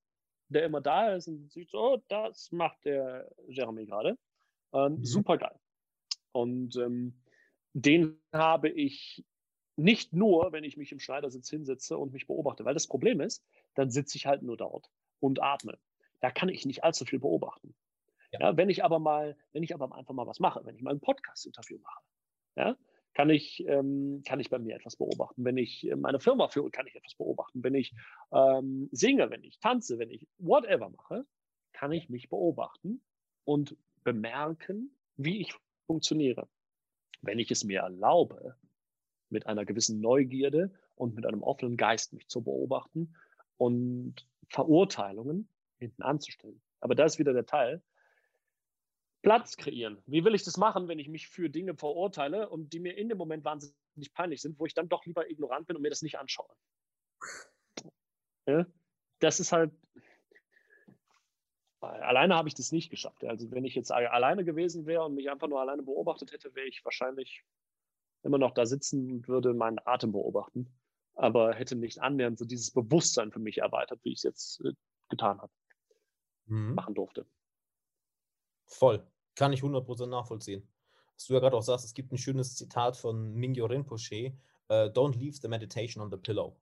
der 0.48 0.64
immer 0.64 0.80
da 0.80 1.14
ist 1.14 1.28
und 1.28 1.50
sieht 1.50 1.70
so, 1.70 1.94
oh, 1.94 2.02
das 2.08 2.52
macht 2.52 2.84
der 2.84 3.30
Jeremy 3.48 3.86
gerade. 3.86 4.16
Ähm, 4.72 4.96
mhm. 4.98 5.04
Super 5.04 5.38
geil. 5.38 5.58
Und 6.32 6.76
ähm, 6.76 7.20
den 7.72 8.20
habe 8.32 8.68
ich 8.68 9.24
nicht 9.76 10.12
nur, 10.12 10.52
wenn 10.52 10.64
ich 10.64 10.76
mich 10.76 10.92
im 10.92 11.00
Schneidersitz 11.00 11.50
hinsetze 11.50 11.98
und 11.98 12.12
mich 12.12 12.26
beobachte, 12.26 12.64
weil 12.64 12.74
das 12.74 12.86
Problem 12.86 13.20
ist, 13.20 13.44
dann 13.74 13.90
sitze 13.90 14.16
ich 14.16 14.26
halt 14.26 14.42
nur 14.42 14.56
dort 14.56 14.90
und 15.20 15.42
atme. 15.42 15.78
Da 16.20 16.30
kann 16.30 16.48
ich 16.48 16.64
nicht 16.64 16.82
allzu 16.84 17.04
viel 17.04 17.18
beobachten. 17.18 17.74
Ja. 18.32 18.40
ja. 18.40 18.56
wenn 18.56 18.70
ich 18.70 18.84
aber 18.84 18.98
mal, 18.98 19.36
wenn 19.52 19.62
ich 19.62 19.74
aber 19.74 19.94
einfach 19.94 20.14
mal 20.14 20.26
was 20.26 20.40
mache, 20.40 20.64
wenn 20.64 20.76
ich 20.76 20.82
mal 20.82 20.94
ein 20.94 21.00
Podcast-Interview 21.00 21.78
mache, 21.78 22.00
ja, 22.56 22.76
kann 23.16 23.30
ich, 23.30 23.66
ähm, 23.66 24.22
kann 24.26 24.40
ich 24.40 24.50
bei 24.50 24.58
mir 24.58 24.76
etwas 24.76 24.96
beobachten. 24.96 25.42
Wenn 25.42 25.56
ich 25.56 25.88
äh, 25.88 25.96
meine 25.96 26.20
Firma 26.20 26.48
führe, 26.48 26.70
kann 26.70 26.86
ich 26.86 26.96
etwas 26.96 27.14
beobachten. 27.14 27.64
Wenn 27.64 27.74
ich 27.74 27.94
ähm, 28.30 28.90
singe, 28.92 29.30
wenn 29.30 29.42
ich 29.42 29.58
tanze, 29.58 29.98
wenn 29.98 30.10
ich 30.10 30.28
whatever 30.36 30.90
mache, 30.90 31.24
kann 31.72 31.92
ich 31.92 32.10
mich 32.10 32.28
beobachten 32.28 33.00
und 33.44 33.74
bemerken, 34.04 34.94
wie 35.16 35.40
ich 35.40 35.54
funktioniere. 35.86 36.46
Wenn 37.22 37.38
ich 37.38 37.50
es 37.50 37.64
mir 37.64 37.80
erlaube, 37.80 38.54
mit 39.30 39.46
einer 39.46 39.64
gewissen 39.64 40.02
Neugierde 40.02 40.70
und 40.94 41.14
mit 41.14 41.24
einem 41.24 41.42
offenen 41.42 41.78
Geist 41.78 42.12
mich 42.12 42.28
zu 42.28 42.44
beobachten 42.44 43.16
und 43.56 44.28
Verurteilungen 44.50 45.48
hinten 45.78 46.02
anzustellen. 46.02 46.60
Aber 46.80 46.94
da 46.94 47.06
ist 47.06 47.18
wieder 47.18 47.32
der 47.32 47.46
Teil, 47.46 47.82
Platz 49.26 49.56
kreieren. 49.56 50.00
Wie 50.06 50.24
will 50.24 50.36
ich 50.36 50.44
das 50.44 50.56
machen, 50.56 50.86
wenn 50.86 51.00
ich 51.00 51.08
mich 51.08 51.26
für 51.26 51.50
Dinge 51.50 51.74
verurteile 51.74 52.48
und 52.48 52.72
die 52.72 52.78
mir 52.78 52.96
in 52.96 53.08
dem 53.08 53.18
Moment 53.18 53.44
wahnsinnig 53.44 54.12
peinlich 54.14 54.40
sind, 54.40 54.56
wo 54.60 54.66
ich 54.66 54.74
dann 54.74 54.88
doch 54.88 55.04
lieber 55.04 55.28
ignorant 55.28 55.66
bin 55.66 55.74
und 55.74 55.82
mir 55.82 55.90
das 55.90 56.02
nicht 56.02 56.16
anschaue? 56.16 56.54
Ja? 58.46 58.64
Das 59.18 59.40
ist 59.40 59.50
halt. 59.50 59.72
Alleine 61.80 62.36
habe 62.36 62.46
ich 62.46 62.54
das 62.54 62.70
nicht 62.70 62.88
geschafft. 62.88 63.24
Also, 63.24 63.50
wenn 63.50 63.64
ich 63.64 63.74
jetzt 63.74 63.90
alleine 63.90 64.44
gewesen 64.44 64.86
wäre 64.86 65.04
und 65.04 65.16
mich 65.16 65.28
einfach 65.28 65.48
nur 65.48 65.60
alleine 65.60 65.82
beobachtet 65.82 66.30
hätte, 66.30 66.54
wäre 66.54 66.68
ich 66.68 66.84
wahrscheinlich 66.84 67.42
immer 68.22 68.38
noch 68.38 68.54
da 68.54 68.64
sitzen 68.64 69.10
und 69.10 69.26
würde 69.26 69.54
meinen 69.54 69.80
Atem 69.84 70.12
beobachten. 70.12 70.72
Aber 71.14 71.52
hätte 71.52 71.74
nicht 71.74 72.00
annähernd 72.00 72.38
so 72.38 72.44
dieses 72.44 72.70
Bewusstsein 72.70 73.32
für 73.32 73.40
mich 73.40 73.58
erweitert, 73.58 73.98
wie 74.04 74.12
ich 74.12 74.18
es 74.18 74.22
jetzt 74.22 74.60
äh, 74.64 74.72
getan 75.08 75.40
habe, 75.40 75.52
mhm. 76.46 76.74
machen 76.74 76.94
durfte. 76.94 77.26
Voll. 78.66 79.04
Kann 79.36 79.52
ich 79.52 79.60
100% 79.60 80.06
nachvollziehen. 80.06 80.68
Was 81.14 81.26
du 81.26 81.34
ja 81.34 81.40
gerade 81.40 81.56
auch 81.56 81.62
sagst, 81.62 81.84
es 81.84 81.94
gibt 81.94 82.12
ein 82.12 82.18
schönes 82.18 82.56
Zitat 82.56 82.96
von 82.96 83.32
Mingyo 83.32 83.66
Rinpoche: 83.66 84.36
uh, 84.68 84.90
Don't 84.90 85.16
leave 85.16 85.38
the 85.40 85.48
meditation 85.48 86.02
on 86.02 86.10
the 86.10 86.16
pillow. 86.16 86.56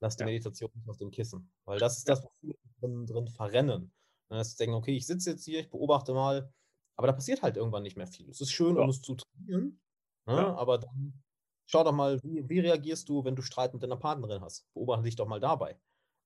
Lass 0.00 0.16
die 0.16 0.22
ja. 0.22 0.26
Meditation 0.26 0.70
nicht 0.74 0.88
auf 0.88 0.96
dem 0.96 1.10
Kissen. 1.10 1.50
Weil 1.64 1.78
das 1.78 1.98
ist 1.98 2.08
das, 2.08 2.22
wo 2.22 2.30
viele 2.40 2.54
drin, 2.80 3.06
drin 3.06 3.28
verrennen. 3.28 3.92
Und 4.28 4.36
das 4.36 4.56
denken, 4.56 4.74
okay, 4.74 4.96
ich 4.96 5.06
sitze 5.06 5.30
jetzt 5.30 5.44
hier, 5.44 5.60
ich 5.60 5.70
beobachte 5.70 6.12
mal, 6.12 6.52
aber 6.96 7.06
da 7.06 7.12
passiert 7.12 7.42
halt 7.42 7.56
irgendwann 7.56 7.82
nicht 7.82 7.96
mehr 7.96 8.06
viel. 8.06 8.28
Es 8.28 8.40
ist 8.40 8.50
schön, 8.50 8.76
ja. 8.76 8.82
um 8.82 8.90
es 8.90 9.00
zu 9.00 9.14
trainieren, 9.14 9.80
ne? 10.26 10.34
ja. 10.34 10.54
aber 10.54 10.78
dann 10.78 11.22
schau 11.66 11.82
doch 11.82 11.92
mal, 11.92 12.22
wie, 12.22 12.48
wie, 12.48 12.60
reagierst 12.60 13.08
du, 13.08 13.24
wenn 13.24 13.36
du 13.36 13.42
Streit 13.42 13.72
mit 13.72 13.82
deiner 13.82 13.96
Partnerin 13.96 14.42
hast? 14.42 14.66
Beobachte 14.74 15.04
dich 15.04 15.16
doch 15.16 15.26
mal 15.26 15.40
dabei. 15.40 15.78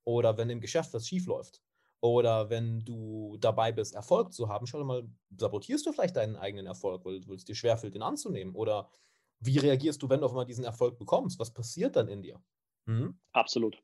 Oder 0.05 0.37
wenn 0.37 0.51
im 0.51 0.61
Geschäft 0.61 0.93
was 0.95 1.07
schief 1.07 1.27
läuft. 1.27 1.63
Oder 2.03 2.51
wenn 2.51 2.85
du 2.85 3.37
dabei 3.39 3.71
bist, 3.71 3.95
Erfolg 3.95 4.33
zu 4.33 4.49
haben, 4.49 4.67
schau 4.67 4.79
doch 4.79 4.85
mal, 4.85 5.09
sabotierst 5.39 5.87
du 5.87 5.93
vielleicht 5.93 6.17
deinen 6.17 6.35
eigenen 6.35 6.67
Erfolg, 6.67 7.05
weil, 7.05 7.21
weil 7.29 7.37
es 7.37 7.45
dir 7.45 7.55
schwerfällt, 7.55 7.95
den 7.95 8.03
anzunehmen? 8.03 8.57
Oder 8.57 8.91
wie 9.39 9.59
reagierst 9.59 10.03
du, 10.03 10.09
wenn 10.09 10.19
du 10.19 10.27
auf 10.27 10.33
einmal 10.33 10.45
diesen 10.45 10.65
Erfolg 10.65 10.99
bekommst? 10.99 11.39
Was 11.39 11.55
passiert 11.55 11.95
dann 11.95 12.09
in 12.09 12.23
dir? 12.23 12.43
Mhm. 12.87 13.21
Absolut. 13.33 13.81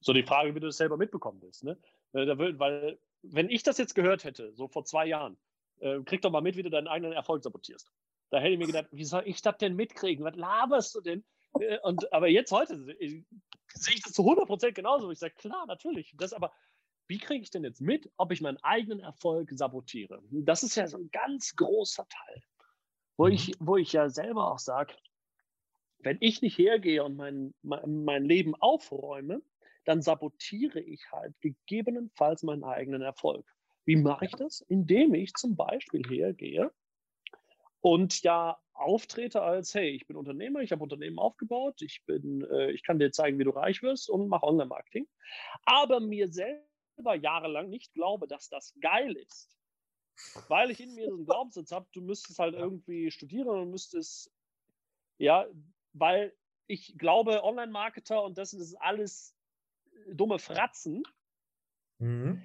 So 0.00 0.14
die 0.14 0.22
Frage, 0.22 0.54
wie 0.54 0.60
du 0.60 0.66
das 0.66 0.78
selber 0.78 0.96
mitbekommen 0.96 1.42
willst. 1.42 1.62
Ne? 1.62 1.78
Weil, 2.12 2.98
wenn 3.22 3.50
ich 3.50 3.62
das 3.62 3.76
jetzt 3.76 3.94
gehört 3.94 4.24
hätte, 4.24 4.54
so 4.54 4.66
vor 4.66 4.86
zwei 4.86 5.06
Jahren, 5.06 5.36
äh, 5.80 6.00
krieg 6.04 6.22
doch 6.22 6.30
mal 6.30 6.40
mit, 6.40 6.56
wie 6.56 6.62
du 6.62 6.70
deinen 6.70 6.88
eigenen 6.88 7.12
Erfolg 7.12 7.42
sabotierst. 7.42 7.86
Da 8.30 8.38
hätte 8.38 8.54
ich 8.54 8.58
mir 8.58 8.66
gedacht, 8.66 8.88
wie 8.92 9.04
soll 9.04 9.24
ich 9.26 9.42
das 9.42 9.58
denn 9.58 9.76
mitkriegen? 9.76 10.24
Was 10.24 10.36
laberst 10.36 10.94
du 10.94 11.02
denn? 11.02 11.22
Äh, 11.60 11.78
und, 11.82 12.10
aber 12.14 12.28
jetzt 12.28 12.50
heute 12.50 12.74
äh, 12.98 13.22
sehe 13.74 13.94
ich 13.94 14.02
das 14.02 14.14
zu 14.14 14.22
100% 14.22 14.72
genauso. 14.72 15.10
Ich 15.10 15.18
sage, 15.18 15.34
klar, 15.34 15.66
natürlich. 15.66 16.14
Das 16.16 16.32
aber, 16.32 16.50
wie 17.12 17.18
kriege 17.18 17.42
ich 17.42 17.50
denn 17.50 17.62
jetzt 17.62 17.82
mit, 17.82 18.10
ob 18.16 18.32
ich 18.32 18.40
meinen 18.40 18.56
eigenen 18.62 19.00
Erfolg 19.00 19.50
sabotiere? 19.52 20.22
Das 20.30 20.62
ist 20.62 20.76
ja 20.76 20.86
so 20.86 20.96
ein 20.96 21.10
ganz 21.10 21.54
großer 21.56 22.06
Teil, 22.08 22.42
wo, 23.18 23.26
mhm. 23.26 23.32
ich, 23.32 23.52
wo 23.60 23.76
ich 23.76 23.92
ja 23.92 24.08
selber 24.08 24.50
auch 24.50 24.58
sage, 24.58 24.94
wenn 25.98 26.16
ich 26.20 26.40
nicht 26.40 26.56
hergehe 26.56 27.04
und 27.04 27.16
mein, 27.16 27.52
mein, 27.60 28.04
mein 28.04 28.24
Leben 28.24 28.54
aufräume, 28.54 29.42
dann 29.84 30.00
sabotiere 30.00 30.80
ich 30.80 31.04
halt 31.12 31.38
gegebenenfalls 31.42 32.44
meinen 32.44 32.64
eigenen 32.64 33.02
Erfolg. 33.02 33.46
Wie 33.84 33.96
mache 33.96 34.24
ich 34.24 34.32
das? 34.32 34.62
Indem 34.62 35.12
ich 35.12 35.34
zum 35.34 35.54
Beispiel 35.54 36.08
hergehe 36.08 36.72
und 37.82 38.22
ja 38.22 38.58
auftrete 38.72 39.42
als, 39.42 39.74
hey, 39.74 39.90
ich 39.90 40.06
bin 40.06 40.16
Unternehmer, 40.16 40.60
ich 40.60 40.72
habe 40.72 40.82
Unternehmen 40.82 41.18
aufgebaut, 41.18 41.82
ich, 41.82 42.02
bin, 42.06 42.42
äh, 42.50 42.70
ich 42.70 42.82
kann 42.82 42.98
dir 42.98 43.12
zeigen, 43.12 43.38
wie 43.38 43.44
du 43.44 43.50
reich 43.50 43.82
wirst 43.82 44.08
und 44.08 44.28
mache 44.28 44.46
Online-Marketing. 44.46 45.06
Aber 45.66 46.00
mir 46.00 46.32
selbst 46.32 46.71
selber 47.02 47.14
jahrelang 47.14 47.68
nicht 47.68 47.92
glaube, 47.94 48.28
dass 48.28 48.48
das 48.48 48.74
geil 48.80 49.16
ist, 49.16 49.56
weil 50.48 50.70
ich 50.70 50.80
in 50.80 50.94
mir 50.94 51.08
so 51.08 51.16
einen 51.16 51.26
Glaubenssatz 51.26 51.72
habe, 51.72 51.86
du 51.92 52.00
müsstest 52.00 52.38
halt 52.38 52.54
irgendwie 52.54 53.10
studieren 53.10 53.48
und 53.48 53.70
müsstest, 53.70 54.32
ja, 55.18 55.46
weil 55.92 56.34
ich 56.68 56.96
glaube, 56.96 57.42
Online-Marketer 57.42 58.22
und 58.22 58.38
das 58.38 58.52
ist 58.52 58.74
alles 58.76 59.34
dumme 60.12 60.38
Fratzen, 60.38 61.02
mhm. 61.98 62.42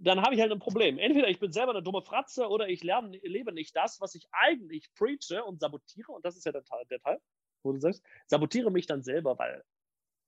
dann 0.00 0.22
habe 0.22 0.34
ich 0.34 0.40
halt 0.40 0.52
ein 0.52 0.58
Problem. 0.58 0.98
Entweder 0.98 1.28
ich 1.28 1.38
bin 1.38 1.52
selber 1.52 1.72
eine 1.72 1.82
dumme 1.82 2.02
Fratze 2.02 2.48
oder 2.48 2.68
ich 2.68 2.82
lerne, 2.82 3.18
lebe 3.22 3.52
nicht 3.52 3.76
das, 3.76 4.00
was 4.00 4.14
ich 4.14 4.26
eigentlich 4.32 4.92
preache 4.94 5.44
und 5.44 5.60
sabotiere, 5.60 6.12
und 6.12 6.24
das 6.24 6.36
ist 6.36 6.46
ja 6.46 6.52
der 6.52 6.64
der 6.90 7.00
Teil 7.00 7.20
wo 7.64 7.72
du 7.72 7.80
sagst, 7.80 8.04
sabotiere 8.26 8.70
mich 8.70 8.86
dann 8.86 9.02
selber, 9.02 9.36
weil 9.36 9.64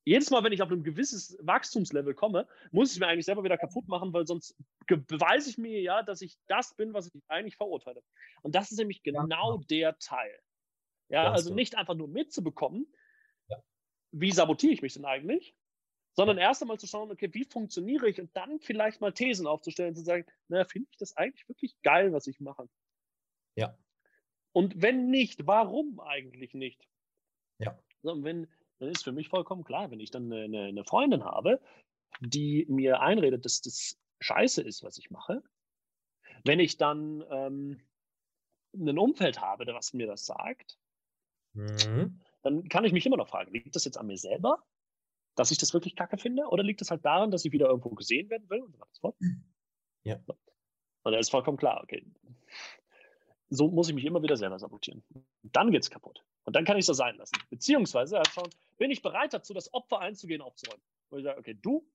jedes 0.04 0.30
Mal, 0.30 0.42
wenn 0.42 0.52
ich 0.52 0.62
auf 0.62 0.70
ein 0.70 0.82
gewisses 0.82 1.36
Wachstumslevel 1.40 2.14
komme, 2.14 2.48
muss 2.72 2.92
ich 2.92 3.00
mir 3.00 3.06
eigentlich 3.06 3.26
selber 3.26 3.44
wieder 3.44 3.58
kaputt 3.58 3.86
machen, 3.88 4.12
weil 4.12 4.26
sonst 4.26 4.56
beweise 4.86 5.50
ich 5.50 5.58
mir 5.58 5.80
ja, 5.80 6.02
dass 6.02 6.22
ich 6.22 6.38
das 6.46 6.74
bin, 6.74 6.94
was 6.94 7.06
ich 7.06 7.22
eigentlich 7.28 7.56
verurteile. 7.56 8.02
Und 8.42 8.54
das 8.54 8.70
ist 8.70 8.78
nämlich 8.78 9.02
genau 9.02 9.56
ja. 9.56 9.64
der 9.68 9.98
Teil. 9.98 10.38
Ja, 11.08 11.24
Ganz 11.24 11.38
also 11.38 11.54
nicht 11.54 11.76
einfach 11.76 11.94
nur 11.94 12.08
mitzubekommen, 12.08 12.86
ja. 13.48 13.62
wie 14.12 14.30
sabotiere 14.30 14.72
ich 14.72 14.82
mich 14.82 14.94
denn 14.94 15.04
eigentlich, 15.04 15.54
sondern 16.12 16.38
erst 16.38 16.62
einmal 16.62 16.78
zu 16.78 16.86
schauen, 16.86 17.10
okay, 17.10 17.28
wie 17.32 17.44
funktioniere 17.44 18.08
ich 18.08 18.20
und 18.20 18.34
dann 18.36 18.60
vielleicht 18.60 19.00
mal 19.00 19.12
Thesen 19.12 19.46
aufzustellen 19.46 19.90
und 19.90 19.96
zu 19.96 20.04
sagen, 20.04 20.24
naja, 20.48 20.64
finde 20.64 20.88
ich 20.90 20.98
das 20.98 21.16
eigentlich 21.16 21.48
wirklich 21.48 21.80
geil, 21.82 22.12
was 22.12 22.26
ich 22.26 22.40
mache? 22.40 22.68
Ja. 23.56 23.76
Und 24.52 24.80
wenn 24.82 25.10
nicht, 25.10 25.46
warum 25.46 26.00
eigentlich 26.00 26.54
nicht? 26.54 26.88
Ja. 27.58 27.78
So, 28.02 28.22
wenn, 28.24 28.48
dann 28.80 28.88
ist 28.88 29.04
für 29.04 29.12
mich 29.12 29.28
vollkommen 29.28 29.62
klar, 29.62 29.90
wenn 29.90 30.00
ich 30.00 30.10
dann 30.10 30.32
eine, 30.32 30.64
eine 30.64 30.84
Freundin 30.84 31.24
habe, 31.24 31.60
die 32.20 32.66
mir 32.68 33.00
einredet, 33.00 33.44
dass 33.44 33.60
das 33.60 33.98
scheiße 34.20 34.62
ist, 34.62 34.82
was 34.82 34.98
ich 34.98 35.10
mache, 35.10 35.42
wenn 36.44 36.60
ich 36.60 36.78
dann 36.78 37.22
ähm, 37.30 37.80
ein 38.74 38.98
Umfeld 38.98 39.40
habe, 39.40 39.66
was 39.68 39.92
mir 39.92 40.06
das 40.06 40.26
sagt, 40.26 40.78
mhm. 41.52 42.20
dann 42.42 42.68
kann 42.68 42.84
ich 42.84 42.92
mich 42.92 43.06
immer 43.06 43.16
noch 43.16 43.28
fragen, 43.28 43.52
liegt 43.52 43.76
das 43.76 43.84
jetzt 43.84 43.98
an 43.98 44.06
mir 44.06 44.16
selber, 44.16 44.62
dass 45.36 45.50
ich 45.50 45.58
das 45.58 45.74
wirklich 45.74 45.94
kacke 45.94 46.18
finde, 46.18 46.46
oder 46.48 46.62
liegt 46.62 46.80
das 46.80 46.90
halt 46.90 47.04
daran, 47.04 47.30
dass 47.30 47.44
ich 47.44 47.52
wieder 47.52 47.68
irgendwo 47.68 47.90
gesehen 47.90 48.30
werden 48.30 48.48
will? 48.48 48.62
Und 48.62 48.76
so 48.92 49.00
fort? 49.00 49.16
Ja. 50.02 50.18
Und 51.02 51.12
da 51.12 51.18
ist 51.18 51.30
vollkommen 51.30 51.58
klar, 51.58 51.82
okay, 51.82 52.04
so 53.48 53.68
muss 53.68 53.88
ich 53.88 53.94
mich 53.94 54.04
immer 54.04 54.22
wieder 54.22 54.36
selber 54.36 54.58
sabotieren. 54.58 55.02
Dann 55.42 55.70
geht 55.70 55.82
es 55.82 55.90
kaputt. 55.90 56.24
Und 56.44 56.56
dann 56.56 56.64
kann 56.64 56.76
ich 56.76 56.82
es 56.82 56.86
so 56.86 56.92
sein 56.92 57.16
lassen. 57.16 57.36
Beziehungsweise 57.50 58.16
halt 58.16 58.28
schauen, 58.28 58.50
bin 58.78 58.90
ich 58.90 59.02
bereit 59.02 59.32
dazu, 59.32 59.54
das 59.54 59.72
Opfer 59.72 60.00
einzugehen, 60.00 60.40
aufzuräumen. 60.40 60.82
Wo 61.10 61.18
ich 61.18 61.24
sage, 61.24 61.38
okay, 61.38 61.54
du, 61.54 61.86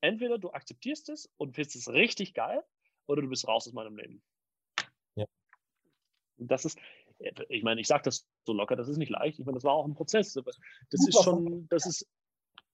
entweder 0.00 0.38
du 0.38 0.50
akzeptierst 0.50 1.08
es 1.10 1.32
und 1.36 1.54
findest 1.54 1.76
es 1.76 1.88
richtig 1.88 2.34
geil, 2.34 2.64
oder 3.06 3.22
du 3.22 3.28
bist 3.28 3.46
raus 3.46 3.66
aus 3.66 3.72
meinem 3.72 3.96
Leben. 3.96 4.22
Ja. 5.16 5.26
Und 6.38 6.50
das 6.50 6.64
ist, 6.64 6.78
ich 7.48 7.62
meine, 7.62 7.80
ich 7.80 7.86
sage 7.86 8.02
das 8.04 8.28
so 8.44 8.52
locker, 8.52 8.76
das 8.76 8.88
ist 8.88 8.96
nicht 8.96 9.10
leicht. 9.10 9.38
Ich 9.38 9.44
meine, 9.44 9.56
das 9.56 9.64
war 9.64 9.74
auch 9.74 9.86
ein 9.86 9.94
Prozess. 9.94 10.32
Das 10.32 11.06
ist 11.06 11.22
schon, 11.22 11.68
das 11.68 11.86
ist, 11.86 12.08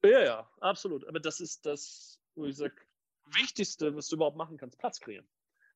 ja, 0.02 0.24
ja, 0.24 0.50
absolut. 0.60 1.06
Aber 1.06 1.20
das 1.20 1.40
ist 1.40 1.66
das, 1.66 2.20
wo 2.34 2.46
ich 2.46 2.56
sage, 2.56 2.74
Wichtigste, 3.26 3.94
was 3.94 4.08
du 4.08 4.16
überhaupt 4.16 4.36
machen 4.36 4.56
kannst, 4.56 4.78
Platz 4.78 5.00
kreieren. 5.00 5.28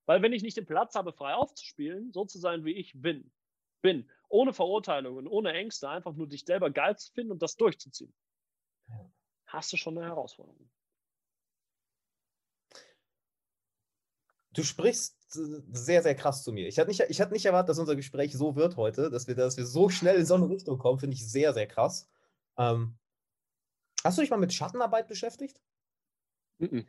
Weil 0.07 0.23
wenn 0.23 0.33
ich 0.33 0.43
nicht 0.43 0.57
den 0.57 0.67
Platz 0.67 0.95
habe, 0.95 1.13
frei 1.13 1.35
aufzuspielen, 1.35 2.13
so 2.13 2.25
zu 2.25 2.39
sein, 2.39 2.65
wie 2.65 2.73
ich 2.73 2.93
bin, 2.95 3.31
bin, 3.83 4.09
ohne 4.29 4.53
Verurteilungen, 4.53 5.27
ohne 5.27 5.53
Ängste, 5.53 5.89
einfach 5.89 6.15
nur 6.15 6.27
dich 6.27 6.45
selber 6.45 6.71
geil 6.71 6.97
zu 6.97 7.13
finden 7.13 7.33
und 7.33 7.43
das 7.43 7.57
durchzuziehen, 7.57 8.15
hast 9.47 9.73
du 9.73 9.77
schon 9.77 9.99
eine 9.99 10.07
Herausforderung. 10.07 10.71
Du 14.55 14.63
sprichst 14.63 15.17
sehr, 15.31 16.03
sehr 16.03 16.15
krass 16.15 16.43
zu 16.45 16.53
mir. 16.53 16.69
Ich 16.69 16.79
hatte 16.79 16.89
nicht, 16.89 17.01
ich 17.09 17.21
hatte 17.21 17.33
nicht 17.33 17.47
erwartet, 17.47 17.71
dass 17.71 17.79
unser 17.79 17.97
Gespräch 17.97 18.35
so 18.35 18.55
wird 18.55 18.77
heute, 18.77 19.11
dass 19.11 19.27
wir, 19.27 19.35
dass 19.35 19.57
wir 19.57 19.65
so 19.65 19.89
schnell 19.89 20.17
in 20.17 20.27
so 20.27 20.35
eine 20.35 20.49
Richtung 20.49 20.79
kommen, 20.79 20.99
finde 20.99 21.15
ich 21.15 21.27
sehr, 21.27 21.55
sehr 21.55 21.67
krass. 21.67 22.09
Ähm, 22.59 22.99
hast 24.05 24.19
du 24.19 24.23
dich 24.23 24.31
mal 24.31 24.37
mit 24.37 24.53
Schattenarbeit 24.53 25.09
beschäftigt? 25.09 25.61
Mm 26.59 26.65
-mm. 26.65 26.87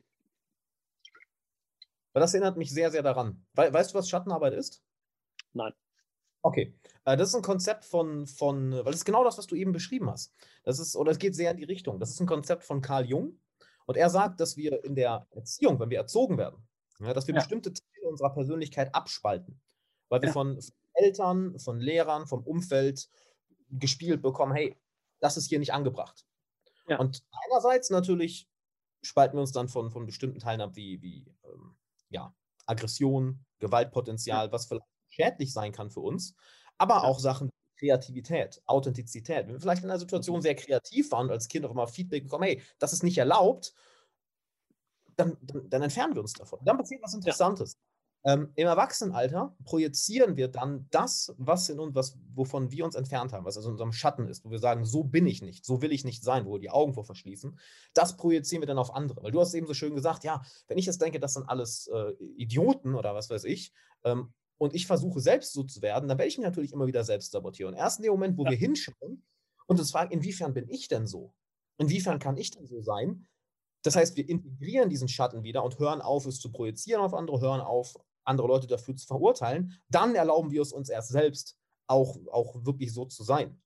Weil 2.12 2.22
das 2.22 2.34
erinnert 2.34 2.58
mich 2.58 2.72
sehr, 2.72 2.92
sehr 2.92 3.02
daran. 3.02 3.46
We 3.54 3.74
weißt 3.74 3.94
du, 3.94 3.98
was 3.98 4.10
Schattenarbeit 4.10 4.54
ist? 4.54 4.84
Nein. 5.54 5.74
Okay. 6.44 6.74
Äh, 7.06 7.18
das 7.18 7.30
ist 7.30 7.36
ein 7.36 7.42
Konzept 7.42 7.86
von, 7.86 8.28
von, 8.28 8.72
weil 8.72 8.84
das 8.86 8.98
ist 8.98 9.06
genau 9.06 9.24
das, 9.24 9.38
was 9.38 9.48
du 9.48 9.56
eben 9.56 9.72
beschrieben 9.72 10.10
hast. 10.10 10.34
Das 10.64 10.78
ist, 10.78 10.96
oder 10.96 11.12
es 11.12 11.18
geht 11.18 11.36
sehr 11.36 11.52
in 11.52 11.58
die 11.58 11.64
Richtung. 11.64 12.00
Das 12.00 12.12
ist 12.12 12.20
ein 12.20 12.28
Konzept 12.28 12.64
von 12.64 12.82
Carl 12.82 13.06
Jung. 13.06 13.40
Und 13.86 13.98
er 13.98 14.10
sagt, 14.10 14.40
dass 14.40 14.56
wir 14.56 14.84
in 14.86 14.96
der 14.96 15.28
Erziehung, 15.32 15.80
wenn 15.80 15.90
wir 15.90 15.98
erzogen 15.98 16.38
werden, 16.38 16.66
ja, 17.00 17.14
dass 17.14 17.28
wir 17.28 17.34
ja. 17.34 17.42
bestimmte 17.42 17.74
Teile 17.74 18.10
unserer 18.10 18.34
Persönlichkeit 18.34 18.94
abspalten. 18.94 19.60
Weil 20.10 20.22
wir 20.22 20.28
ja. 20.28 20.34
von 20.34 20.60
Eltern, 20.94 21.58
von 21.60 21.80
Lehrern, 21.80 22.28
vom 22.28 22.44
Umfeld 22.44 23.10
gespielt 23.70 24.22
bekommen, 24.22 24.54
hey, 24.54 24.78
das 25.20 25.38
ist 25.38 25.48
hier 25.48 25.60
nicht 25.60 25.74
angebracht. 25.74 26.26
Ja. 26.88 27.00
Und 27.00 27.24
einerseits 27.48 27.90
natürlich 27.90 28.48
spalten 29.02 29.38
wir 29.38 29.42
uns 29.42 29.52
dann 29.52 29.70
von, 29.70 29.92
von 29.92 30.06
bestimmten 30.06 30.40
Teilen 30.40 30.62
ab, 30.62 30.76
wie, 30.76 31.02
wie 31.02 31.26
ähm, 31.46 31.76
ja, 32.10 32.34
Aggression, 32.66 33.44
Gewaltpotenzial, 33.60 34.52
was 34.52 34.66
vielleicht 34.66 34.86
schädlich 35.14 35.54
sein 35.54 35.72
kann 35.72 35.90
für 35.90 36.02
uns, 36.02 36.36
aber 36.78 37.04
auch 37.04 37.20
Sachen 37.20 37.50
wie 37.50 37.88
Kreativität, 37.88 38.62
Authentizität. 38.66 39.48
Wenn 39.48 39.54
wir 39.54 39.60
vielleicht 39.60 39.84
in 39.84 39.90
einer 39.90 40.00
Situation 40.00 40.38
mhm. 40.38 40.42
sehr 40.42 40.56
kreativ 40.56 41.12
waren 41.12 41.28
und 41.28 41.32
als 41.32 41.48
Kind 41.48 41.66
auch 41.66 41.72
immer 41.72 41.88
Feedback 41.88 42.24
bekommen, 42.24 42.46
hey, 42.46 42.62
das 42.80 42.94
ist 42.94 43.04
nicht 43.04 43.18
erlaubt, 43.18 43.74
dann, 45.16 45.38
dann, 45.42 45.70
dann 45.70 45.82
entfernen 45.82 46.16
wir 46.16 46.22
uns 46.22 46.34
davon. 46.34 46.60
Dann 46.64 46.78
passiert 46.78 47.04
was 47.04 47.14
Interessantes. 47.14 47.74
Ja. 47.74 47.80
Ähm, 48.26 48.54
Im 48.56 48.68
Erwachsenenalter 48.68 49.54
projizieren 49.66 50.38
wir 50.38 50.48
dann 50.48 50.88
das, 50.92 51.36
was 51.38 51.68
in 51.68 51.78
uns, 51.80 51.94
was, 51.94 52.18
wovon 52.34 52.72
wir 52.72 52.86
uns 52.86 52.96
entfernt 52.96 53.34
haben, 53.34 53.44
was 53.44 53.58
also 53.58 53.68
in 53.68 53.74
unserem 53.74 53.92
Schatten 53.92 54.30
ist, 54.30 54.46
wo 54.46 54.50
wir 54.50 54.60
sagen, 54.60 54.86
so 54.86 55.04
bin 55.04 55.28
ich 55.28 55.42
nicht, 55.42 55.66
so 55.66 55.82
will 55.82 55.92
ich 55.92 56.06
nicht 56.06 56.24
sein, 56.24 56.46
wo 56.46 56.54
wir 56.54 56.60
die 56.60 56.70
Augen 56.70 56.94
vor 56.94 57.04
verschließen, 57.04 57.60
das 57.94 58.16
projizieren 58.16 58.62
wir 58.62 58.68
dann 58.68 58.78
auf 58.78 58.96
andere. 58.96 59.22
Weil 59.24 59.32
du 59.32 59.42
hast 59.42 59.54
eben 59.54 59.68
so 59.68 59.74
schön 59.74 59.94
gesagt, 59.94 60.24
ja, 60.24 60.42
wenn 60.68 60.78
ich 60.78 60.86
jetzt 60.86 61.02
denke, 61.02 61.20
das 61.20 61.34
sind 61.34 61.50
alles 61.50 61.88
äh, 61.88 62.14
Idioten 62.38 62.96
oder 62.96 63.14
was 63.14 63.30
weiß 63.30 63.44
ich, 63.44 63.74
ähm, 64.06 64.34
und 64.64 64.74
ich 64.74 64.88
versuche 64.88 65.20
selbst 65.20 65.54
so 65.54 65.64
zu 65.64 65.82
werden, 65.82 66.08
dann 66.08 66.18
werde 66.18 66.30
ich 66.30 66.38
mich 66.38 66.46
natürlich 66.46 66.72
immer 66.72 66.88
wieder 66.88 67.04
selbst 67.04 67.32
sabotieren. 67.32 67.74
Erst 67.74 68.00
in 68.00 68.04
dem 68.04 68.14
Moment, 68.14 68.38
wo 68.38 68.46
ja. 68.46 68.52
wir 68.52 68.58
hinschauen 68.58 69.24
und 69.68 69.80
uns 69.80 69.92
fragen, 69.92 70.12
inwiefern 70.12 70.54
bin 70.54 70.70
ich 70.70 70.88
denn 70.88 71.06
so? 71.06 71.34
Inwiefern 71.78 72.20
kann 72.20 72.38
ich 72.38 72.52
denn 72.52 72.66
so 72.66 72.82
sein? 72.82 73.28
Das 73.84 73.96
heißt, 73.96 74.16
wir 74.16 74.28
integrieren 74.28 74.90
diesen 74.90 75.10
Schatten 75.10 75.44
wieder 75.44 75.64
und 75.64 75.78
hören 75.80 76.02
auf, 76.02 76.26
es 76.26 76.40
zu 76.40 76.52
projizieren 76.52 77.02
auf 77.02 77.14
andere, 77.14 77.42
hören 77.42 77.62
auf, 77.62 77.96
andere 78.24 78.48
Leute 78.48 78.68
dafür 78.68 78.96
zu 78.96 79.06
verurteilen, 79.06 79.78
dann 79.90 80.16
erlauben 80.16 80.52
wir 80.52 80.62
es 80.62 80.72
uns 80.72 80.90
erst 80.90 81.10
selbst 81.10 81.58
auch, 81.88 82.18
auch 82.32 82.64
wirklich 82.64 82.94
so 82.94 83.06
zu 83.06 83.24
sein. 83.24 83.62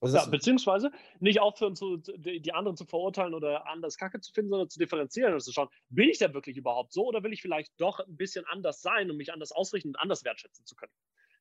Also 0.00 0.16
ja, 0.16 0.26
beziehungsweise 0.26 0.90
nicht 1.20 1.40
aufhören, 1.40 1.76
zu, 1.76 1.96
die 1.96 2.52
anderen 2.52 2.76
zu 2.76 2.84
verurteilen 2.84 3.32
oder 3.32 3.66
anders 3.68 3.96
Kacke 3.96 4.20
zu 4.20 4.32
finden, 4.32 4.50
sondern 4.50 4.68
zu 4.68 4.78
differenzieren 4.78 5.32
und 5.32 5.40
zu 5.40 5.52
schauen, 5.52 5.68
bin 5.88 6.08
ich 6.08 6.18
denn 6.18 6.34
wirklich 6.34 6.56
überhaupt 6.56 6.92
so 6.92 7.06
oder 7.06 7.22
will 7.22 7.32
ich 7.32 7.40
vielleicht 7.40 7.72
doch 7.78 8.00
ein 8.00 8.16
bisschen 8.16 8.44
anders 8.46 8.82
sein 8.82 9.10
und 9.10 9.16
mich 9.16 9.32
anders 9.32 9.52
ausrichten 9.52 9.88
und 9.90 9.96
anders 9.96 10.24
wertschätzen 10.24 10.66
zu 10.66 10.74
können? 10.74 10.92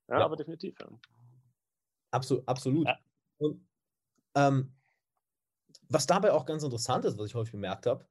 Ja, 0.07 0.19
ja. 0.19 0.25
aber 0.25 0.35
definitiv. 0.35 0.75
Ja. 0.79 0.87
Absolut. 2.11 2.47
absolut. 2.47 2.87
Ja. 2.87 2.99
Und 3.37 3.67
ähm, 4.35 4.75
was 5.89 6.07
dabei 6.07 6.31
auch 6.31 6.45
ganz 6.45 6.63
interessant 6.63 7.05
ist, 7.05 7.17
was 7.17 7.27
ich 7.27 7.35
häufig 7.35 7.53
bemerkt 7.53 7.85
habe, 7.85 8.07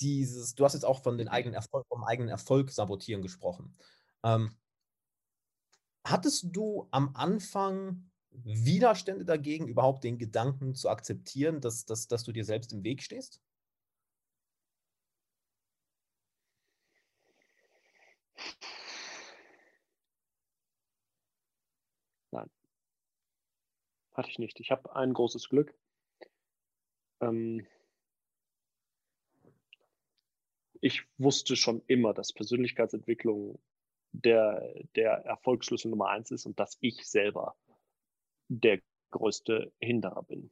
dieses, 0.00 0.54
du 0.54 0.64
hast 0.64 0.74
jetzt 0.74 0.84
auch 0.84 1.02
von 1.02 1.18
den 1.18 1.28
eigenen 1.28 1.54
Erfolg, 1.54 1.86
vom 1.88 2.04
eigenen 2.04 2.28
Erfolg 2.28 2.70
sabotieren 2.70 3.22
gesprochen. 3.22 3.76
Ähm, 4.22 4.56
hattest 6.06 6.54
du 6.54 6.88
am 6.90 7.14
Anfang 7.14 8.11
Widerstände 8.32 9.24
dagegen, 9.24 9.68
überhaupt 9.68 10.04
den 10.04 10.18
Gedanken 10.18 10.74
zu 10.74 10.88
akzeptieren, 10.88 11.60
dass, 11.60 11.84
dass, 11.84 12.08
dass 12.08 12.24
du 12.24 12.32
dir 12.32 12.44
selbst 12.44 12.72
im 12.72 12.82
Weg 12.84 13.02
stehst? 13.02 13.40
Nein. 22.30 22.50
Hatte 24.14 24.30
ich 24.30 24.38
nicht. 24.38 24.60
Ich 24.60 24.70
habe 24.70 24.94
ein 24.96 25.12
großes 25.12 25.48
Glück. 25.48 25.74
Ähm, 27.20 27.66
ich 30.80 31.04
wusste 31.18 31.56
schon 31.56 31.82
immer, 31.86 32.12
dass 32.12 32.32
Persönlichkeitsentwicklung 32.32 33.58
der, 34.12 34.74
der 34.96 35.12
Erfolgsschlüssel 35.24 35.90
Nummer 35.90 36.08
eins 36.08 36.30
ist 36.30 36.44
und 36.44 36.58
dass 36.58 36.76
ich 36.80 37.06
selber 37.06 37.56
der 38.60 38.80
größte 39.10 39.72
Hinderer 39.80 40.22
bin. 40.22 40.50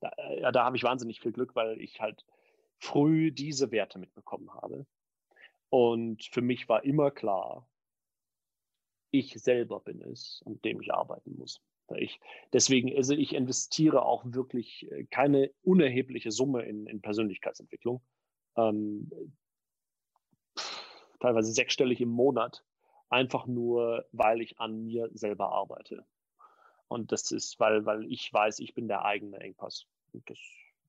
Da, 0.00 0.12
ja, 0.40 0.52
da 0.52 0.64
habe 0.64 0.76
ich 0.76 0.82
wahnsinnig 0.82 1.20
viel 1.20 1.32
Glück, 1.32 1.54
weil 1.54 1.80
ich 1.80 2.00
halt 2.00 2.24
früh 2.78 3.30
diese 3.30 3.70
Werte 3.70 3.98
mitbekommen 3.98 4.52
habe. 4.54 4.86
Und 5.70 6.24
für 6.24 6.42
mich 6.42 6.68
war 6.68 6.84
immer 6.84 7.10
klar, 7.10 7.68
ich 9.10 9.34
selber 9.40 9.80
bin 9.80 10.02
es, 10.02 10.42
an 10.46 10.60
dem 10.62 10.80
ich 10.80 10.92
arbeiten 10.92 11.36
muss. 11.36 11.60
Ich, 11.96 12.20
deswegen, 12.52 12.94
also 12.96 13.14
ich 13.14 13.34
investiere 13.34 14.04
auch 14.04 14.24
wirklich 14.24 14.90
äh, 14.90 15.04
keine 15.04 15.50
unerhebliche 15.62 16.30
Summe 16.30 16.62
in, 16.62 16.86
in 16.86 17.02
Persönlichkeitsentwicklung. 17.02 18.02
Ähm, 18.56 19.10
teilweise 21.20 21.52
sechsstellig 21.52 22.00
im 22.00 22.08
Monat, 22.08 22.64
einfach 23.08 23.46
nur, 23.46 24.06
weil 24.12 24.40
ich 24.40 24.58
an 24.58 24.84
mir 24.84 25.10
selber 25.12 25.52
arbeite. 25.52 26.06
Und 26.92 27.10
das 27.10 27.30
ist, 27.30 27.58
weil, 27.58 27.86
weil 27.86 28.04
ich 28.12 28.30
weiß, 28.32 28.58
ich 28.58 28.74
bin 28.74 28.86
der 28.86 29.04
eigene 29.04 29.38
Engpass. 29.38 29.86
Das, 30.26 30.38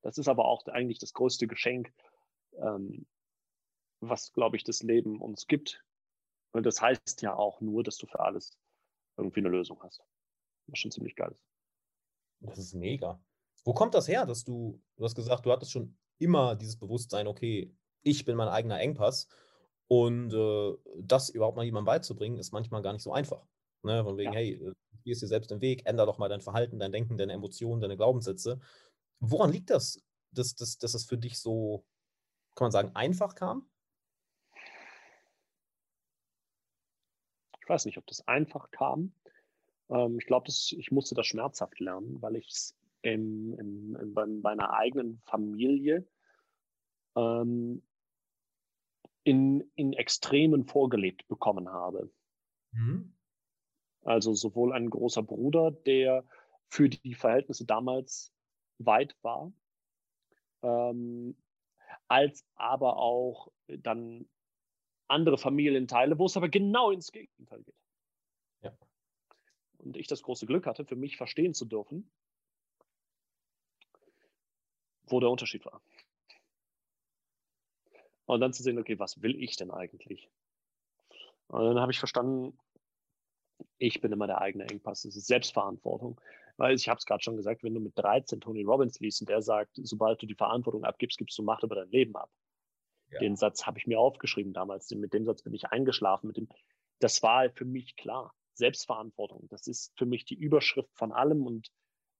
das 0.01 0.17
ist 0.17 0.27
aber 0.27 0.45
auch 0.45 0.65
eigentlich 0.67 0.99
das 0.99 1.13
größte 1.13 1.47
Geschenk, 1.47 1.93
ähm, 2.57 3.05
was, 4.01 4.33
glaube 4.33 4.57
ich, 4.57 4.65
das 4.65 4.83
Leben 4.83 5.21
uns 5.21 5.47
gibt. 5.47 5.81
Und 6.51 6.65
das 6.65 6.81
heißt 6.81 7.21
ja 7.21 7.35
auch 7.35 7.61
nur, 7.61 7.83
dass 7.83 7.97
du 7.97 8.05
für 8.05 8.19
alles 8.19 8.57
irgendwie 9.15 9.39
eine 9.39 9.49
Lösung 9.49 9.81
hast. 9.81 10.03
Was 10.67 10.79
schon 10.79 10.91
ziemlich 10.91 11.15
geil 11.15 11.31
ist. 11.31 11.47
Das 12.41 12.57
ist 12.59 12.73
mega. 12.73 13.21
Wo 13.63 13.73
kommt 13.73 13.93
das 13.93 14.09
her, 14.09 14.25
dass 14.25 14.43
du, 14.43 14.81
du 14.97 15.05
hast 15.05 15.15
gesagt, 15.15 15.45
du 15.45 15.51
hattest 15.51 15.71
schon 15.71 15.97
immer 16.17 16.55
dieses 16.55 16.77
Bewusstsein, 16.77 17.27
okay, 17.27 17.73
ich 18.01 18.25
bin 18.25 18.35
mein 18.35 18.49
eigener 18.49 18.79
Engpass. 18.81 19.29
Und 19.87 20.33
äh, 20.33 20.73
das 20.97 21.29
überhaupt 21.29 21.55
mal 21.55 21.63
jemandem 21.63 21.85
beizubringen, 21.85 22.39
ist 22.39 22.51
manchmal 22.51 22.81
gar 22.81 22.91
nicht 22.91 23.03
so 23.03 23.13
einfach. 23.13 23.47
Ne? 23.83 24.03
Von 24.03 24.17
wegen, 24.17 24.31
ja. 24.31 24.39
hey, 24.39 24.57
du 24.57 24.73
gehst 25.03 25.21
dir 25.21 25.27
selbst 25.27 25.51
im 25.51 25.61
Weg, 25.61 25.85
änder 25.85 26.05
doch 26.05 26.17
mal 26.17 26.29
dein 26.29 26.41
Verhalten, 26.41 26.79
dein 26.79 26.91
Denken, 26.91 27.17
deine 27.17 27.33
Emotionen, 27.33 27.81
deine 27.81 27.97
Glaubenssätze. 27.97 28.59
Woran 29.19 29.51
liegt 29.51 29.69
das, 29.69 30.01
dass, 30.31 30.55
dass, 30.55 30.77
dass 30.77 30.93
es 30.93 31.05
für 31.05 31.17
dich 31.17 31.39
so, 31.39 31.85
kann 32.55 32.65
man 32.65 32.71
sagen, 32.71 32.91
einfach 32.95 33.35
kam? 33.35 33.69
Ich 37.61 37.69
weiß 37.69 37.85
nicht, 37.85 37.97
ob 37.97 38.05
das 38.07 38.27
einfach 38.27 38.71
kam. 38.71 39.13
Ähm, 39.89 40.17
ich 40.19 40.25
glaube, 40.25 40.49
ich 40.49 40.91
musste 40.91 41.15
das 41.15 41.27
schmerzhaft 41.27 41.79
lernen, 41.79 42.21
weil 42.21 42.35
ich 42.35 42.49
es 42.49 42.75
in, 43.01 43.53
in, 43.57 43.95
in, 43.95 44.13
bei 44.13 44.25
meiner 44.25 44.73
eigenen 44.73 45.21
Familie 45.25 46.07
ähm, 47.15 47.83
in, 49.23 49.71
in 49.75 49.93
Extremen 49.93 50.65
vorgelebt 50.65 51.27
bekommen 51.27 51.69
habe. 51.69 52.11
Mhm. 52.71 53.12
Also 54.03 54.33
sowohl 54.33 54.73
ein 54.73 54.89
großer 54.89 55.23
Bruder, 55.23 55.71
der 55.71 56.25
für 56.69 56.89
die 56.89 57.15
Verhältnisse 57.15 57.65
damals 57.65 58.33
weit 58.79 59.15
war, 59.21 59.53
ähm, 60.61 61.37
als 62.07 62.45
aber 62.55 62.97
auch 62.97 63.51
dann 63.67 64.27
andere 65.07 65.37
Familienteile, 65.37 66.17
wo 66.17 66.25
es 66.25 66.37
aber 66.37 66.49
genau 66.49 66.91
ins 66.91 67.11
Gegenteil 67.11 67.63
geht. 67.63 67.75
Ja. 68.61 68.75
Und 69.77 69.97
ich 69.97 70.07
das 70.07 70.23
große 70.23 70.45
Glück 70.45 70.65
hatte, 70.65 70.85
für 70.85 70.95
mich 70.95 71.17
verstehen 71.17 71.53
zu 71.53 71.65
dürfen, 71.65 72.09
wo 75.05 75.19
der 75.19 75.29
Unterschied 75.29 75.65
war. 75.65 75.81
Und 78.25 78.39
dann 78.39 78.53
zu 78.53 78.63
sehen, 78.63 78.79
okay, 78.79 78.97
was 78.99 79.21
will 79.21 79.41
ich 79.41 79.57
denn 79.57 79.69
eigentlich? 79.69 80.29
Und 81.47 81.65
dann 81.65 81.79
habe 81.79 81.91
ich 81.91 81.99
verstanden, 81.99 82.57
ich 83.77 84.01
bin 84.01 84.11
immer 84.11 84.27
der 84.27 84.41
eigene 84.41 84.65
Engpass. 84.65 85.03
Das 85.03 85.15
ist 85.15 85.27
Selbstverantwortung. 85.27 86.19
Weil 86.57 86.75
ich 86.75 86.87
habe 86.87 86.99
es 86.99 87.05
gerade 87.05 87.23
schon 87.23 87.35
gesagt, 87.35 87.63
wenn 87.63 87.73
du 87.73 87.79
mit 87.79 87.97
13 87.97 88.39
Tony 88.39 88.63
Robbins 88.63 88.99
liest 88.99 89.21
und 89.21 89.29
der 89.29 89.41
sagt, 89.41 89.71
sobald 89.75 90.21
du 90.21 90.27
die 90.27 90.35
Verantwortung 90.35 90.83
abgibst, 90.83 91.17
gibst 91.17 91.37
du 91.37 91.43
Macht 91.43 91.63
über 91.63 91.75
dein 91.75 91.89
Leben 91.89 92.15
ab. 92.15 92.29
Ja. 93.11 93.19
Den 93.19 93.35
Satz 93.35 93.65
habe 93.65 93.79
ich 93.79 93.87
mir 93.87 93.99
aufgeschrieben 93.99 94.53
damals. 94.53 94.89
Mit 94.91 95.13
dem 95.13 95.25
Satz 95.25 95.41
bin 95.41 95.53
ich 95.53 95.65
eingeschlafen. 95.65 96.27
Mit 96.27 96.37
dem, 96.37 96.47
das 96.99 97.23
war 97.23 97.49
für 97.49 97.65
mich 97.65 97.95
klar. 97.95 98.33
Selbstverantwortung. 98.55 99.47
Das 99.49 99.65
ist 99.65 99.91
für 99.97 100.05
mich 100.05 100.25
die 100.25 100.35
Überschrift 100.35 100.95
von 100.95 101.11
allem 101.11 101.45
und 101.45 101.71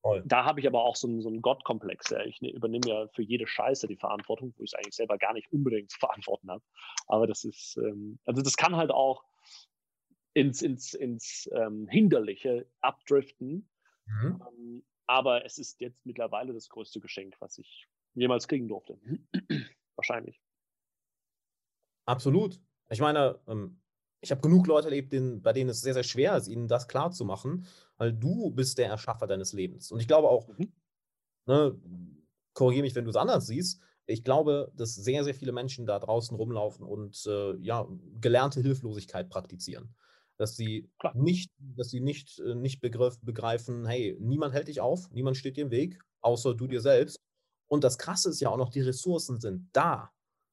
Voll. 0.03 0.21
Da 0.25 0.43
habe 0.43 0.59
ich 0.59 0.67
aber 0.67 0.83
auch 0.83 0.97
so 0.97 1.07
einen, 1.07 1.21
so 1.21 1.29
einen 1.29 1.41
Gottkomplex. 1.41 2.09
Ja. 2.09 2.25
Ich 2.25 2.41
ne, 2.41 2.51
übernehme 2.51 2.87
ja 2.87 3.07
für 3.07 3.21
jede 3.21 3.47
Scheiße 3.47 3.87
die 3.87 3.95
Verantwortung, 3.95 4.53
wo 4.57 4.63
ich 4.63 4.71
es 4.71 4.73
eigentlich 4.73 4.95
selber 4.95 5.17
gar 5.17 5.31
nicht 5.31 5.49
unbedingt 5.53 5.91
zu 5.91 5.97
verantworten 5.99 6.51
habe. 6.51 6.61
Aber 7.07 7.25
das 7.25 7.45
ist, 7.45 7.77
ähm, 7.77 8.19
also 8.25 8.41
das 8.41 8.57
kann 8.57 8.75
halt 8.75 8.91
auch 8.91 9.23
ins, 10.33 10.61
ins, 10.61 10.93
ins 10.93 11.49
ähm, 11.53 11.87
Hinderliche 11.87 12.67
abdriften. 12.81 13.69
Mhm. 14.05 14.41
Ähm, 14.47 14.83
aber 15.05 15.45
es 15.45 15.57
ist 15.57 15.79
jetzt 15.79 16.05
mittlerweile 16.05 16.53
das 16.53 16.69
größte 16.69 16.99
Geschenk, 16.99 17.35
was 17.39 17.57
ich 17.57 17.87
jemals 18.15 18.47
kriegen 18.47 18.67
durfte. 18.67 18.97
Wahrscheinlich. 19.95 20.41
Absolut. 22.05 22.59
Ich 22.89 22.99
meine, 22.99 23.39
ähm, 23.47 23.79
ich 24.21 24.31
habe 24.31 24.41
genug 24.41 24.67
Leute 24.67 24.87
erlebt, 24.87 25.11
denen, 25.11 25.41
bei 25.41 25.53
denen 25.53 25.69
es 25.69 25.81
sehr, 25.81 25.93
sehr 25.93 26.03
schwer 26.03 26.37
ist, 26.37 26.47
ihnen 26.47 26.67
das 26.67 26.87
klar 26.87 27.11
zu 27.11 27.25
machen, 27.25 27.67
weil 27.97 28.13
du 28.13 28.51
bist 28.51 28.77
der 28.77 28.87
Erschaffer 28.87 29.27
deines 29.27 29.53
Lebens. 29.53 29.91
Und 29.91 29.99
ich 29.99 30.07
glaube 30.07 30.29
auch, 30.29 30.47
mhm. 30.47 30.73
ne, 31.45 31.77
korrigiere 32.53 32.83
mich, 32.83 32.95
wenn 32.95 33.05
du 33.05 33.09
es 33.09 33.15
anders 33.15 33.47
siehst, 33.47 33.81
ich 34.05 34.23
glaube, 34.23 34.71
dass 34.75 34.95
sehr, 34.95 35.23
sehr 35.23 35.33
viele 35.33 35.53
Menschen 35.53 35.85
da 35.85 35.97
draußen 35.97 36.35
rumlaufen 36.35 36.85
und 36.85 37.25
äh, 37.25 37.55
ja, 37.57 37.87
gelernte 38.19 38.61
Hilflosigkeit 38.61 39.29
praktizieren. 39.29 39.95
Dass 40.37 40.55
sie 40.55 40.89
Klar. 40.99 41.15
nicht, 41.15 41.51
dass 41.57 41.89
sie 41.89 41.99
nicht, 41.99 42.39
äh, 42.39 42.55
nicht 42.55 42.81
begriff, 42.81 43.19
begreifen, 43.21 43.85
hey, 43.85 44.17
niemand 44.19 44.53
hält 44.53 44.67
dich 44.67 44.81
auf, 44.81 45.09
niemand 45.11 45.37
steht 45.37 45.57
dir 45.57 45.65
im 45.65 45.71
Weg, 45.71 45.99
außer 46.21 46.55
du 46.55 46.67
dir 46.67 46.81
selbst. 46.81 47.19
Und 47.67 47.83
das 47.83 47.97
Krasse 47.97 48.29
ist 48.29 48.39
ja 48.39 48.49
auch 48.49 48.57
noch, 48.57 48.69
die 48.69 48.81
Ressourcen 48.81 49.39
sind 49.39 49.69
da. 49.73 50.11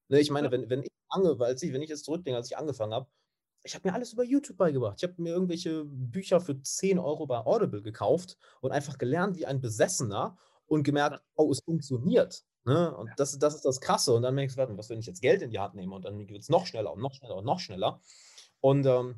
Ne, 0.09 0.21
ich 0.21 0.31
meine, 0.31 0.49
ja. 0.49 0.53
wenn, 0.53 0.69
wenn 0.69 0.83
ich 0.83 0.91
ange, 1.09 1.37
als 1.41 1.63
ich, 1.63 1.73
wenn 1.73 1.83
ich 1.83 1.91
jetzt 1.91 2.05
zurückdenke, 2.05 2.37
als 2.37 2.51
ich 2.51 2.57
angefangen 2.57 2.95
habe, 2.95 3.07
ich 3.63 3.75
habe 3.75 3.89
mir 3.89 3.95
alles 3.95 4.13
über 4.13 4.25
YouTube 4.25 4.57
beigebracht. 4.57 4.97
Ich 4.99 5.03
habe 5.03 5.21
mir 5.21 5.31
irgendwelche 5.31 5.85
Bücher 5.85 6.41
für 6.41 6.61
10 6.61 6.99
Euro 6.99 7.27
bei 7.27 7.39
Audible 7.45 7.83
gekauft 7.83 8.39
und 8.61 8.73
einfach 8.73 8.97
gelernt 8.97 9.37
wie 9.37 9.47
ein 9.47 9.61
Besessener 9.61 10.39
und 10.67 10.83
gemerkt, 10.83 11.23
oh, 11.35 11.51
es 11.51 11.61
funktioniert. 11.61 12.43
Ne? 12.65 12.95
Und 12.97 13.11
das, 13.17 13.39
das 13.39 13.55
ist 13.55 13.65
das 13.65 13.81
Krasse. 13.81 14.15
Und 14.15 14.23
dann 14.23 14.35
merkst 14.35 14.57
du, 14.57 14.79
was, 14.79 14.89
wenn 14.89 14.99
ich 14.99 15.07
jetzt 15.07 15.21
Geld 15.21 15.43
in 15.43 15.51
die 15.51 15.59
Hand 15.59 15.75
nehme 15.75 15.95
und 15.95 16.05
dann 16.05 16.19
wird 16.19 16.41
es 16.41 16.49
noch 16.49 16.67
schneller 16.67 16.93
und 16.93 17.01
noch 17.01 17.15
schneller 17.15 17.37
und 17.37 17.45
noch 17.45 17.61
schneller. 17.61 18.01
Und 18.61 18.87
ähm, 18.87 19.17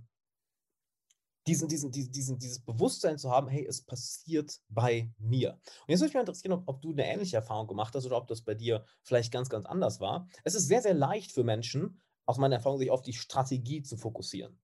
diesen, 1.46 1.68
diesen, 1.68 1.90
diesen, 1.90 2.38
dieses 2.38 2.60
Bewusstsein 2.60 3.18
zu 3.18 3.30
haben, 3.30 3.48
hey, 3.48 3.66
es 3.68 3.82
passiert 3.82 4.60
bei 4.68 5.10
mir. 5.18 5.52
Und 5.52 5.88
jetzt 5.88 6.00
würde 6.00 6.08
mich 6.08 6.14
mal 6.14 6.20
interessieren, 6.20 6.52
ob, 6.52 6.68
ob, 6.68 6.82
du 6.82 6.92
eine 6.92 7.06
ähnliche 7.06 7.36
Erfahrung 7.36 7.66
gemacht 7.66 7.94
hast 7.94 8.06
oder 8.06 8.16
ob 8.16 8.28
das 8.28 8.42
bei 8.42 8.54
dir 8.54 8.84
vielleicht 9.02 9.32
ganz, 9.32 9.48
ganz 9.48 9.66
anders 9.66 10.00
war. 10.00 10.28
Es 10.44 10.54
ist 10.54 10.68
sehr, 10.68 10.82
sehr 10.82 10.94
leicht 10.94 11.32
für 11.32 11.44
Menschen, 11.44 12.00
aus 12.26 12.38
meiner 12.38 12.56
Erfahrung, 12.56 12.78
sich 12.78 12.90
auf 12.90 13.02
die 13.02 13.12
Strategie 13.12 13.82
zu 13.82 13.96
fokussieren. 13.96 14.58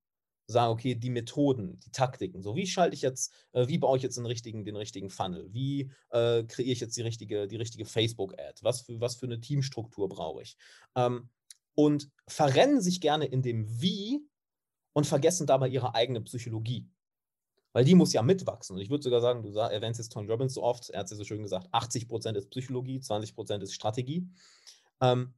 Sagen, 0.47 0.73
okay, 0.73 0.95
die 0.95 1.11
Methoden, 1.11 1.79
die 1.81 1.91
Taktiken. 1.91 2.43
So, 2.43 2.57
wie 2.57 2.67
schalte 2.67 2.95
ich 2.95 3.03
jetzt, 3.03 3.35
äh, 3.53 3.69
wie 3.69 3.77
baue 3.77 3.99
ich 3.99 4.03
jetzt 4.03 4.17
den 4.17 4.25
richtigen, 4.25 4.65
den 4.65 4.77
richtigen 4.77 5.11
Funnel? 5.11 5.53
Wie 5.53 5.91
äh, 6.11 6.45
kreiere 6.45 6.71
ich 6.71 6.81
jetzt 6.81 6.97
die 6.97 7.03
richtige, 7.03 7.49
die 7.49 7.57
richtige 7.57 7.85
Facebook-Ad? 7.85 8.61
Was 8.63 8.83
für, 8.83 8.99
was 9.01 9.17
für 9.17 9.27
eine 9.27 9.41
Teamstruktur 9.41 10.09
brauche 10.09 10.43
ich? 10.43 10.57
Ähm, 10.95 11.29
und 11.75 12.11
verrennen 12.27 12.81
sich 12.81 13.01
gerne 13.01 13.27
in 13.27 13.43
dem 13.43 13.67
Wie 13.81 14.27
und 14.93 15.07
vergessen 15.07 15.47
dabei 15.47 15.69
ihre 15.69 15.95
eigene 15.95 16.21
Psychologie. 16.21 16.89
Weil 17.73 17.85
die 17.85 17.95
muss 17.95 18.13
ja 18.13 18.23
mitwachsen. 18.23 18.77
Und 18.77 18.83
ich 18.83 18.91
würde 18.91 19.05
sogar 19.05 19.21
sagen, 19.21 19.43
du 19.43 19.57
erwähnst 19.57 20.01
jetzt 20.01 20.13
Tony 20.13 20.29
Robbins 20.29 20.55
so 20.55 20.63
oft, 20.63 20.91
er 20.91 21.01
hat 21.01 21.07
es 21.07 21.13
ja 21.13 21.17
so 21.17 21.25
schön 21.25 21.43
gesagt, 21.43 21.69
80% 21.73 22.35
ist 22.35 22.51
Psychologie, 22.51 22.99
20% 22.99 23.61
ist 23.61 23.75
Strategie. 23.75 24.29
Ähm, 25.01 25.35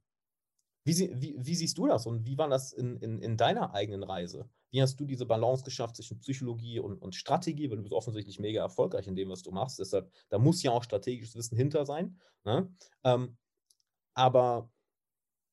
wie, 0.83 0.97
wie, 1.21 1.35
wie, 1.37 1.55
siehst 1.55 1.77
du 1.77 1.85
das 1.85 2.07
und 2.07 2.25
wie 2.25 2.37
war 2.37 2.49
das 2.49 2.73
in, 2.73 2.97
in, 2.97 3.19
in, 3.19 3.37
deiner 3.37 3.73
eigenen 3.75 4.01
Reise? 4.01 4.49
Wie 4.71 4.81
hast 4.81 4.99
du 4.99 5.05
diese 5.05 5.27
Balance 5.27 5.63
geschafft 5.63 5.97
zwischen 5.97 6.19
Psychologie 6.19 6.79
und, 6.79 6.97
und 6.97 7.13
Strategie? 7.13 7.69
Weil 7.69 7.77
du 7.77 7.83
bist 7.83 7.93
offensichtlich 7.93 8.39
mega 8.39 8.61
erfolgreich 8.61 9.05
in 9.05 9.15
dem, 9.15 9.29
was 9.29 9.43
du 9.43 9.51
machst. 9.51 9.77
Deshalb, 9.77 10.11
da 10.29 10.39
muss 10.39 10.63
ja 10.63 10.71
auch 10.71 10.83
strategisches 10.83 11.35
Wissen 11.35 11.55
hinter 11.55 11.85
sein. 11.85 12.19
Ne? 12.45 12.73
Ähm, 13.03 13.37
aber 14.15 14.71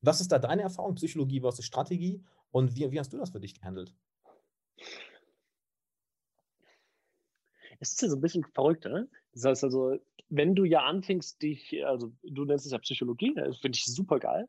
was 0.01 0.21
ist 0.21 0.33
da 0.33 0.39
deine 0.39 0.63
Erfahrung? 0.63 0.95
Psychologie 0.95 1.41
versus 1.41 1.65
Strategie? 1.65 2.25
Und 2.51 2.77
wie, 2.77 2.91
wie 2.91 2.99
hast 2.99 3.13
du 3.13 3.19
das 3.19 3.31
für 3.31 3.41
dich 3.41 3.55
gehandelt? 3.55 3.95
Es 7.81 7.93
ist 7.93 8.03
ja 8.03 8.09
so 8.09 8.17
ein 8.17 8.21
bisschen 8.21 8.45
verrückt, 8.45 8.85
ne? 8.85 9.09
Das 9.33 9.45
heißt 9.45 9.65
also, 9.65 9.99
wenn 10.31 10.55
du 10.55 10.65
ja 10.65 10.83
anfängst, 10.85 11.41
dich, 11.43 11.85
also 11.87 12.13
du 12.23 12.45
nennst 12.45 12.67
es 12.67 12.73
ja 12.73 12.79
Psychologie, 12.79 13.33
das 13.35 13.49
ne? 13.49 13.55
finde 13.55 13.77
ich 13.77 13.85
super 13.85 14.19
geil. 14.19 14.49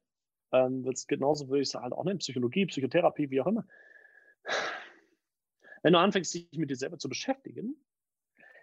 Ähm, 0.51 0.83
wird's 0.83 1.07
genauso 1.07 1.47
würde 1.47 1.61
ich 1.61 1.69
es 1.69 1.75
halt 1.75 1.93
auch 1.93 2.03
nennen, 2.03 2.19
Psychologie, 2.19 2.65
Psychotherapie, 2.65 3.29
wie 3.29 3.41
auch 3.41 3.47
immer. 3.47 3.67
Wenn 5.83 5.93
du 5.93 5.99
anfängst, 5.99 6.33
dich 6.33 6.51
mit 6.53 6.69
dir 6.69 6.75
selber 6.75 6.97
zu 6.97 7.07
beschäftigen, 7.07 7.75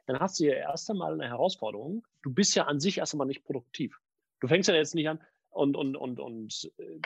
dann 0.06 0.20
hast 0.20 0.38
du 0.38 0.44
ja 0.44 0.54
erst 0.54 0.90
einmal 0.90 1.14
eine 1.14 1.28
Herausforderung. 1.28 2.06
Du 2.22 2.32
bist 2.32 2.54
ja 2.54 2.64
an 2.64 2.80
sich 2.80 2.98
erst 2.98 3.14
einmal 3.14 3.26
nicht 3.26 3.44
produktiv. 3.44 3.98
Du 4.40 4.48
fängst 4.48 4.68
ja 4.68 4.74
jetzt 4.74 4.94
nicht 4.94 5.08
an 5.08 5.20
und, 5.50 5.76
und, 5.76 5.96
und, 5.96 6.20
und 6.20 6.70
äh, 6.78 7.00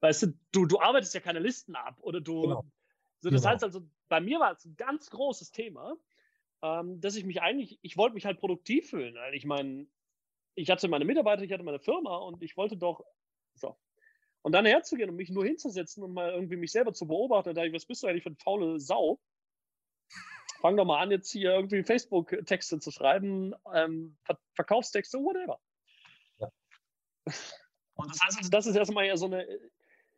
weißt 0.00 0.22
du, 0.24 0.26
du, 0.52 0.66
du 0.66 0.80
arbeitest 0.80 1.14
ja 1.14 1.20
keine 1.20 1.38
Listen 1.38 1.74
ab 1.74 1.96
oder 2.00 2.20
du. 2.20 2.42
Genau. 2.42 2.64
So, 3.20 3.30
das 3.30 3.42
genau. 3.42 3.52
heißt 3.52 3.64
also, 3.64 3.80
bei 4.08 4.20
mir 4.20 4.40
war 4.40 4.52
es 4.52 4.64
ein 4.64 4.76
ganz 4.76 5.10
großes 5.10 5.50
Thema, 5.50 5.96
ähm, 6.62 7.00
dass 7.00 7.16
ich 7.16 7.24
mich 7.24 7.40
eigentlich, 7.42 7.78
ich 7.82 7.96
wollte 7.96 8.14
mich 8.14 8.26
halt 8.26 8.38
produktiv 8.38 8.90
fühlen. 8.90 9.14
Weil 9.14 9.34
ich 9.34 9.44
meine, 9.44 9.86
ich 10.54 10.70
hatte 10.70 10.88
meine 10.88 11.04
Mitarbeiter, 11.04 11.42
ich 11.42 11.52
hatte 11.52 11.64
meine 11.64 11.80
Firma 11.80 12.16
und 12.16 12.42
ich 12.42 12.56
wollte 12.56 12.76
doch, 12.76 13.04
so, 13.54 13.76
und 14.42 14.52
dann 14.52 14.64
herzugehen 14.64 15.10
und 15.10 15.16
mich 15.16 15.30
nur 15.30 15.44
hinzusetzen 15.44 16.04
und 16.04 16.12
mal 16.12 16.30
irgendwie 16.30 16.56
mich 16.56 16.70
selber 16.70 16.92
zu 16.92 17.06
beobachten, 17.08 17.54
da 17.54 17.64
ich, 17.64 17.72
was 17.72 17.84
bist 17.84 18.02
du 18.02 18.06
eigentlich 18.06 18.22
für 18.22 18.28
eine 18.28 18.36
faule 18.36 18.78
Sau? 18.78 19.18
Fang 20.60 20.76
doch 20.76 20.84
mal 20.84 21.00
an, 21.00 21.10
jetzt 21.10 21.30
hier 21.32 21.50
irgendwie 21.50 21.82
Facebook-Texte 21.82 22.78
zu 22.78 22.90
schreiben, 22.90 23.54
ähm, 23.74 24.16
Ver 24.22 24.38
Verkaufstexte, 24.54 25.18
whatever. 25.18 25.60
Ja. 26.38 26.50
Und 27.94 28.10
das 28.10 28.20
heißt, 28.22 28.38
also, 28.38 28.50
das 28.50 28.66
ist 28.66 28.76
erstmal 28.76 29.06
ja 29.06 29.16
so 29.16 29.26
eine, 29.26 29.46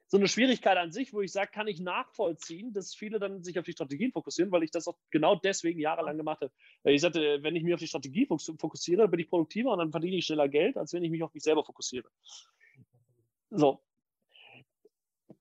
so 0.09 0.17
eine 0.17 0.27
Schwierigkeit 0.27 0.79
an 0.79 0.91
sich, 0.91 1.13
wo 1.13 1.21
ich 1.21 1.33
sage, 1.33 1.51
kann 1.53 1.69
ich 1.69 1.81
nachvollziehen, 1.81 2.73
dass 2.73 2.95
viele 2.95 3.19
dann 3.19 3.45
sich 3.45 3.59
auf 3.59 3.65
die 3.65 3.73
Strategien 3.73 4.11
fokussieren, 4.11 4.51
weil 4.51 4.63
ich 4.63 4.71
das 4.71 4.89
auch 4.89 4.97
genau 5.11 5.37
deswegen 5.37 5.79
jahrelang 5.79 6.17
gemacht 6.17 6.41
habe. 6.41 6.53
Ich 6.85 7.03
sagte, 7.03 7.43
wenn 7.43 7.55
ich 7.55 7.63
mich 7.63 7.75
auf 7.75 7.81
die 7.81 7.87
Strategie 7.87 8.27
fokussiere, 8.27 9.07
bin 9.07 9.21
ich 9.21 9.29
produktiver 9.29 9.71
und 9.71 9.79
dann 9.79 9.91
verdiene 9.91 10.17
ich 10.17 10.25
schneller 10.25 10.49
Geld, 10.49 10.79
als 10.79 10.95
wenn 10.95 11.05
ich 11.05 11.11
mich 11.11 11.23
auf 11.23 11.35
mich 11.35 11.43
selber 11.43 11.63
fokussiere. 11.63 12.09
So, 13.51 13.83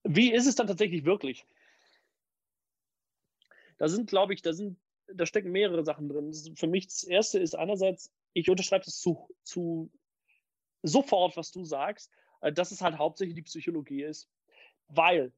wie 0.04 0.34
ist 0.34 0.48
es 0.48 0.56
dann 0.56 0.68
tatsächlich 0.68 1.06
wirklich? 1.06 1.46
Da 3.78 3.88
sind, 3.88 4.10
glaube 4.10 4.34
ich, 4.34 4.42
da 4.42 4.54
sind, 4.54 4.80
da 5.08 5.26
stecken 5.26 5.52
mehrere 5.52 5.84
Sachen 5.84 6.10
drin. 6.10 6.34
für 6.56 6.68
mich 6.68 6.88
das 6.88 7.04
erste 7.04 7.40
ist 7.40 7.56
einerseits, 7.56 8.12
ich 8.34 8.50
unterschreibe 8.50 8.86
es 8.86 9.00
zu, 9.00 9.30
zu 9.44 9.92
sofort, 10.84 11.38
was 11.38 11.52
du 11.52 11.64
sagst, 11.64 12.12
äh, 12.42 12.52
dass 12.52 12.72
es 12.72 12.82
halt 12.82 12.98
hauptsächlich 12.98 13.36
die 13.36 13.44
Psychologie 13.44 14.04
ist. 14.04 14.30
Weil, 14.90 15.34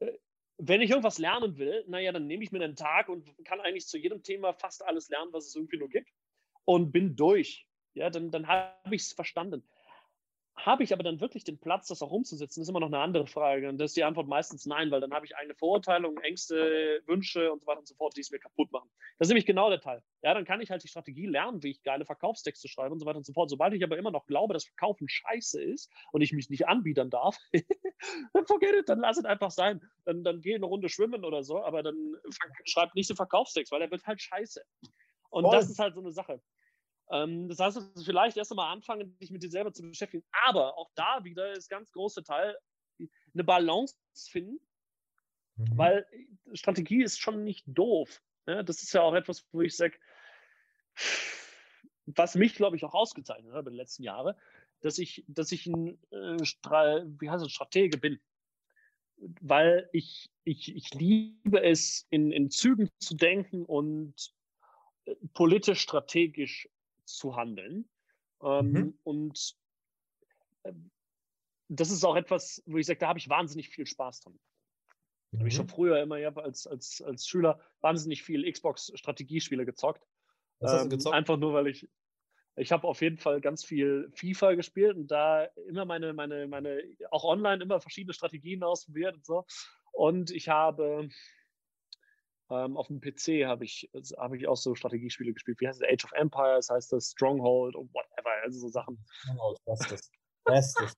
äh, 0.00 0.12
wenn 0.58 0.80
ich 0.80 0.90
irgendwas 0.90 1.18
lernen 1.18 1.56
will, 1.58 1.84
naja, 1.86 2.12
dann 2.12 2.26
nehme 2.26 2.42
ich 2.42 2.52
mir 2.52 2.62
einen 2.62 2.76
Tag 2.76 3.08
und 3.08 3.32
kann 3.44 3.60
eigentlich 3.60 3.86
zu 3.86 3.98
jedem 3.98 4.22
Thema 4.22 4.52
fast 4.52 4.84
alles 4.84 5.08
lernen, 5.08 5.32
was 5.32 5.46
es 5.46 5.54
irgendwie 5.54 5.78
nur 5.78 5.88
gibt 5.88 6.10
und 6.64 6.92
bin 6.92 7.16
durch. 7.16 7.66
Ja, 7.94 8.10
dann, 8.10 8.30
dann 8.30 8.46
habe 8.46 8.94
ich 8.94 9.02
es 9.02 9.12
verstanden. 9.12 9.68
Habe 10.60 10.82
ich 10.82 10.92
aber 10.92 11.04
dann 11.04 11.20
wirklich 11.20 11.44
den 11.44 11.58
Platz, 11.58 11.86
das 11.86 12.02
auch 12.02 12.10
umzusetzen, 12.10 12.62
ist 12.62 12.68
immer 12.68 12.80
noch 12.80 12.88
eine 12.88 12.98
andere 12.98 13.26
Frage. 13.28 13.68
Und 13.68 13.78
das 13.78 13.92
ist 13.92 13.96
die 13.96 14.02
Antwort 14.02 14.26
meistens 14.26 14.66
nein, 14.66 14.90
weil 14.90 15.00
dann 15.00 15.12
habe 15.12 15.24
ich 15.24 15.36
eigene 15.36 15.54
Vorurteile, 15.54 16.12
Ängste, 16.22 17.00
Wünsche 17.06 17.52
und 17.52 17.60
so 17.60 17.66
weiter 17.68 17.78
und 17.78 17.86
so 17.86 17.94
fort, 17.94 18.16
die 18.16 18.22
es 18.22 18.30
mir 18.32 18.40
kaputt 18.40 18.72
machen. 18.72 18.90
Das 19.18 19.26
ist 19.26 19.30
nämlich 19.30 19.46
genau 19.46 19.70
der 19.70 19.80
Teil. 19.80 20.02
Ja, 20.22 20.34
dann 20.34 20.44
kann 20.44 20.60
ich 20.60 20.70
halt 20.70 20.82
die 20.82 20.88
Strategie 20.88 21.26
lernen, 21.26 21.62
wie 21.62 21.70
ich 21.70 21.82
geile 21.84 22.04
Verkaufstexte 22.04 22.66
schreibe 22.66 22.92
und 22.92 22.98
so 22.98 23.06
weiter 23.06 23.18
und 23.18 23.24
so 23.24 23.32
fort. 23.32 23.50
Sobald 23.50 23.72
ich 23.72 23.84
aber 23.84 23.98
immer 23.98 24.10
noch 24.10 24.26
glaube, 24.26 24.52
dass 24.52 24.64
Verkaufen 24.64 25.08
scheiße 25.08 25.62
ist 25.62 25.92
und 26.10 26.22
ich 26.22 26.32
mich 26.32 26.50
nicht 26.50 26.66
anbiedern 26.66 27.08
darf, 27.08 27.38
dann 28.32 28.46
forget 28.46 28.74
it, 28.74 28.88
dann 28.88 28.98
lass 28.98 29.16
es 29.16 29.24
einfach 29.24 29.52
sein. 29.52 29.80
Dann, 30.06 30.24
dann 30.24 30.40
geh 30.40 30.56
eine 30.56 30.66
Runde 30.66 30.88
schwimmen 30.88 31.24
oder 31.24 31.44
so, 31.44 31.62
aber 31.62 31.84
dann 31.84 32.16
schreib 32.64 32.94
nicht 32.96 33.06
so 33.06 33.14
Verkaufstext, 33.14 33.70
weil 33.70 33.80
der 33.80 33.90
wird 33.92 34.04
halt 34.06 34.20
scheiße. 34.20 34.60
Und 35.30 35.44
Voll. 35.44 35.56
das 35.56 35.70
ist 35.70 35.78
halt 35.78 35.94
so 35.94 36.00
eine 36.00 36.10
Sache. 36.10 36.40
Ähm, 37.10 37.48
das 37.48 37.58
heißt, 37.58 37.80
vielleicht 38.04 38.36
erst 38.36 38.52
einmal 38.52 38.72
anfangen, 38.72 39.18
dich 39.18 39.30
mit 39.30 39.42
dir 39.42 39.50
selber 39.50 39.72
zu 39.72 39.82
beschäftigen. 39.82 40.24
Aber 40.46 40.76
auch 40.76 40.90
da 40.94 41.24
wieder 41.24 41.52
ist 41.52 41.68
ganz 41.68 41.90
großer 41.92 42.22
Teil 42.22 42.56
eine 43.34 43.44
Balance 43.44 43.96
finden, 44.30 44.58
mhm. 45.56 45.78
weil 45.78 46.06
Strategie 46.54 47.02
ist 47.02 47.18
schon 47.18 47.44
nicht 47.44 47.64
doof. 47.66 48.22
Ja, 48.46 48.62
das 48.62 48.82
ist 48.82 48.92
ja 48.92 49.02
auch 49.02 49.14
etwas, 49.14 49.46
wo 49.52 49.60
ich 49.60 49.76
sage, 49.76 49.98
was 52.06 52.34
mich, 52.34 52.54
glaube 52.54 52.76
ich, 52.76 52.84
auch 52.84 52.94
ausgezeichnet 52.94 53.52
hat 53.52 53.66
in 53.66 53.72
den 53.72 53.74
letzten 53.74 54.02
Jahren, 54.02 54.34
dass 54.80 54.98
ich, 54.98 55.24
dass 55.28 55.52
ich 55.52 55.66
ein, 55.66 55.98
äh, 56.10 56.38
wie 56.40 57.30
heißt 57.30 57.44
es, 57.44 57.52
Stratege 57.52 57.98
bin. 57.98 58.20
Weil 59.40 59.88
ich, 59.92 60.30
ich, 60.44 60.74
ich 60.74 60.94
liebe 60.94 61.62
es, 61.62 62.06
in, 62.10 62.30
in 62.30 62.50
Zügen 62.50 62.88
zu 63.00 63.16
denken 63.16 63.64
und 63.64 64.14
äh, 65.04 65.14
politisch 65.34 65.80
strategisch 65.80 66.68
zu 67.16 67.36
handeln. 67.36 67.88
Ähm, 68.42 68.70
mhm. 68.70 68.98
Und 69.02 69.56
äh, 70.62 70.72
das 71.68 71.90
ist 71.90 72.04
auch 72.04 72.16
etwas, 72.16 72.62
wo 72.66 72.78
ich 72.78 72.86
sage, 72.86 73.00
da 73.00 73.08
habe 73.08 73.18
ich 73.18 73.28
wahnsinnig 73.28 73.68
viel 73.68 73.86
Spaß 73.86 74.20
dran. 74.20 74.38
Mhm. 75.32 75.38
Habe 75.38 75.48
ich 75.48 75.54
schon 75.54 75.68
früher 75.68 76.00
immer 76.00 76.18
ja, 76.18 76.34
als, 76.34 76.66
als, 76.66 77.02
als 77.02 77.26
Schüler 77.26 77.60
wahnsinnig 77.80 78.22
viel 78.22 78.50
Xbox-Strategiespiele 78.50 79.64
gezockt. 79.64 80.06
Was 80.60 80.72
hast 80.72 80.80
du 80.80 80.84
ähm, 80.84 80.90
gezockt? 80.90 81.14
einfach 81.14 81.36
nur, 81.36 81.52
weil 81.52 81.66
ich, 81.68 81.88
ich 82.56 82.72
habe 82.72 82.86
auf 82.88 83.00
jeden 83.02 83.18
Fall 83.18 83.40
ganz 83.40 83.64
viel 83.64 84.10
FIFA 84.14 84.54
gespielt 84.54 84.96
und 84.96 85.08
da 85.08 85.44
immer 85.68 85.84
meine, 85.84 86.12
meine, 86.12 86.48
meine, 86.48 86.82
auch 87.10 87.24
online 87.24 87.62
immer 87.62 87.80
verschiedene 87.80 88.14
Strategien 88.14 88.62
ausprobiert 88.62 89.16
und 89.16 89.24
so. 89.24 89.44
Und 89.92 90.30
ich 90.30 90.48
habe 90.48 91.08
ähm, 92.50 92.76
auf 92.76 92.86
dem 92.86 93.00
PC 93.00 93.46
habe 93.46 93.64
ich, 93.64 93.90
hab 94.16 94.32
ich 94.32 94.48
auch 94.48 94.56
so 94.56 94.74
Strategiespiele 94.74 95.32
gespielt. 95.32 95.60
Wie 95.60 95.68
heißt 95.68 95.82
es? 95.82 95.88
Age 95.88 96.04
of 96.04 96.12
Empires 96.12 96.70
heißt 96.70 96.92
das, 96.92 97.10
Stronghold 97.10 97.76
und 97.76 97.92
whatever, 97.92 98.30
also 98.42 98.60
so 98.60 98.68
Sachen. 98.68 98.98
Stronghold, 99.10 99.58
bestes. 99.64 100.10
bestes. 100.44 100.94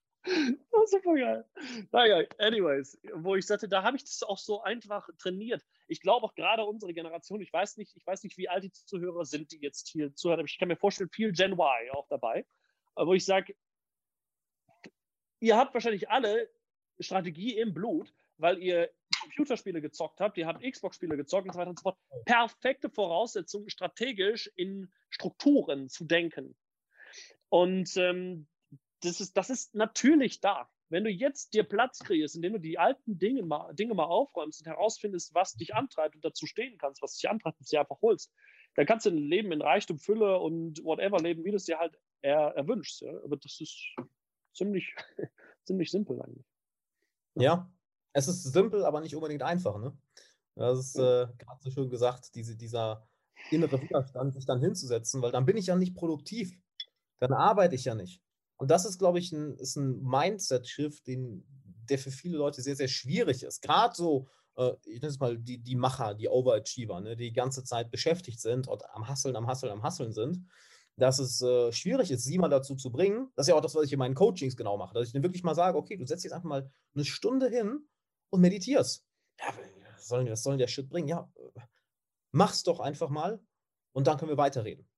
Oh, 0.70 0.84
super 0.86 1.14
geil. 1.14 1.44
Naja, 1.92 2.26
anyways, 2.38 2.98
wo 3.14 3.36
ich 3.36 3.46
sagte, 3.46 3.68
da 3.68 3.82
habe 3.82 3.96
ich 3.96 4.04
das 4.04 4.22
auch 4.22 4.38
so 4.38 4.62
einfach 4.62 5.08
trainiert. 5.18 5.64
Ich 5.88 6.00
glaube 6.00 6.26
auch 6.26 6.34
gerade 6.34 6.64
unsere 6.64 6.92
Generation, 6.92 7.40
ich 7.40 7.52
weiß 7.52 7.78
nicht, 7.78 7.96
ich 7.96 8.06
weiß 8.06 8.22
nicht, 8.22 8.36
wie 8.36 8.48
alt 8.48 8.64
die 8.64 8.72
Zuhörer 8.72 9.24
sind, 9.24 9.50
die 9.52 9.60
jetzt 9.60 9.88
hier 9.88 10.14
zuhören, 10.14 10.40
aber 10.40 10.48
ich 10.48 10.58
kann 10.58 10.68
mir 10.68 10.76
vorstellen, 10.76 11.10
viel 11.10 11.32
Gen 11.32 11.52
Y 11.52 11.90
auch 11.92 12.06
dabei, 12.08 12.46
wo 12.96 13.14
ich 13.14 13.24
sage, 13.24 13.54
ihr 15.40 15.56
habt 15.56 15.74
wahrscheinlich 15.74 16.10
alle 16.10 16.50
Strategie 17.00 17.56
im 17.56 17.72
Blut, 17.72 18.12
weil 18.36 18.58
ihr 18.58 18.90
Computerspiele 19.22 19.80
gezockt 19.80 20.20
habt, 20.20 20.36
ihr 20.38 20.46
habt 20.46 20.62
Xbox-Spiele 20.62 21.16
gezockt 21.16 21.46
und 21.46 21.52
so 21.52 21.58
weiter 21.58 21.70
und 21.70 21.78
so 21.78 21.82
fort. 21.82 21.98
Perfekte 22.24 22.90
Voraussetzung, 22.90 23.68
strategisch 23.68 24.50
in 24.56 24.90
Strukturen 25.08 25.88
zu 25.88 26.04
denken. 26.04 26.56
Und 27.48 27.96
ähm, 27.96 28.46
das, 29.00 29.20
ist, 29.20 29.36
das 29.36 29.50
ist 29.50 29.74
natürlich 29.74 30.40
da. 30.40 30.68
Wenn 30.88 31.04
du 31.04 31.10
jetzt 31.10 31.54
dir 31.54 31.62
Platz 31.62 32.00
kriegst, 32.00 32.34
indem 32.34 32.54
du 32.54 32.60
die 32.60 32.78
alten 32.78 33.18
Dinge 33.18 33.42
mal, 33.42 33.72
Dinge 33.74 33.94
mal 33.94 34.04
aufräumst 34.04 34.60
und 34.60 34.66
herausfindest, 34.66 35.34
was 35.34 35.54
dich 35.54 35.74
antreibt 35.74 36.16
und 36.16 36.24
dazu 36.24 36.46
stehen 36.46 36.78
kannst, 36.78 37.00
was 37.00 37.14
dich 37.14 37.30
antreibt 37.30 37.60
und 37.60 37.66
sie 37.66 37.78
einfach 37.78 38.00
holst, 38.02 38.32
dann 38.74 38.86
kannst 38.86 39.06
du 39.06 39.10
ein 39.10 39.18
Leben 39.18 39.52
in 39.52 39.62
Reichtum, 39.62 39.98
Fülle 39.98 40.38
und 40.38 40.82
whatever 40.84 41.18
leben, 41.18 41.44
wie 41.44 41.50
du 41.50 41.56
es 41.56 41.64
dir 41.64 41.78
halt 41.78 41.96
er, 42.22 42.54
erwünschst. 42.56 43.02
Ja? 43.02 43.12
Aber 43.22 43.36
das 43.36 43.60
ist 43.60 43.94
ziemlich, 44.52 44.94
ziemlich 45.64 45.90
simpel 45.90 46.20
eigentlich. 46.20 46.46
Ja, 47.34 47.70
es 48.12 48.28
ist 48.28 48.42
simpel, 48.42 48.84
aber 48.84 49.00
nicht 49.00 49.14
unbedingt 49.14 49.42
einfach. 49.42 49.78
Ne? 49.78 49.96
Das 50.56 50.78
ist 50.78 50.96
äh, 50.96 51.26
gerade 51.38 51.60
so 51.60 51.70
schön 51.70 51.90
gesagt, 51.90 52.34
diese, 52.34 52.56
dieser 52.56 53.06
innere 53.50 53.80
Widerstand, 53.80 54.34
sich 54.34 54.46
dann 54.46 54.60
hinzusetzen, 54.60 55.22
weil 55.22 55.32
dann 55.32 55.46
bin 55.46 55.56
ich 55.56 55.66
ja 55.66 55.76
nicht 55.76 55.94
produktiv. 55.94 56.52
Dann 57.18 57.32
arbeite 57.32 57.74
ich 57.74 57.84
ja 57.84 57.94
nicht. 57.94 58.22
Und 58.56 58.70
das 58.70 58.84
ist, 58.84 58.98
glaube 58.98 59.18
ich, 59.18 59.32
ein, 59.32 59.56
ein 59.58 60.02
Mindset-Shift, 60.02 61.04
der 61.06 61.98
für 61.98 62.10
viele 62.10 62.36
Leute 62.36 62.62
sehr, 62.62 62.76
sehr 62.76 62.88
schwierig 62.88 63.42
ist. 63.42 63.62
Gerade 63.62 63.94
so, 63.94 64.28
äh, 64.56 64.72
ich 64.84 65.00
nenne 65.00 65.12
es 65.12 65.18
mal 65.18 65.38
die, 65.38 65.58
die 65.58 65.76
Macher, 65.76 66.14
die 66.14 66.28
Overachiever, 66.28 67.00
ne, 67.00 67.16
die 67.16 67.28
die 67.28 67.32
ganze 67.32 67.64
Zeit 67.64 67.90
beschäftigt 67.90 68.40
sind 68.40 68.68
und 68.68 68.82
am 68.94 69.08
Hasseln, 69.08 69.36
am 69.36 69.46
Hasseln, 69.46 69.72
am 69.72 69.82
Hasseln 69.82 70.12
sind 70.12 70.46
dass 71.00 71.18
es 71.18 71.40
äh, 71.40 71.72
schwierig 71.72 72.10
ist, 72.10 72.24
sie 72.24 72.38
mal 72.38 72.48
dazu 72.48 72.76
zu 72.76 72.92
bringen. 72.92 73.30
Das 73.34 73.46
ist 73.46 73.50
ja 73.50 73.56
auch 73.56 73.62
das, 73.62 73.74
was 73.74 73.84
ich 73.84 73.92
in 73.92 73.98
meinen 73.98 74.14
Coachings 74.14 74.56
genau 74.56 74.76
mache, 74.76 74.94
dass 74.94 75.06
ich 75.06 75.12
dann 75.12 75.22
wirklich 75.22 75.42
mal 75.42 75.54
sage, 75.54 75.78
okay, 75.78 75.96
du 75.96 76.06
setzt 76.06 76.24
jetzt 76.24 76.32
einfach 76.32 76.48
mal 76.48 76.70
eine 76.94 77.04
Stunde 77.04 77.48
hin 77.48 77.88
und 78.30 78.40
meditierst. 78.40 79.04
Ja, 79.38 79.46
was 79.96 80.08
soll, 80.08 80.30
was 80.30 80.42
soll 80.42 80.56
der 80.56 80.68
Shit 80.68 80.88
bringen? 80.88 81.08
Ja, 81.08 81.30
mach's 82.32 82.62
doch 82.62 82.80
einfach 82.80 83.10
mal 83.10 83.40
und 83.92 84.06
dann 84.06 84.16
können 84.18 84.30
wir 84.30 84.38
weiterreden. 84.38 84.88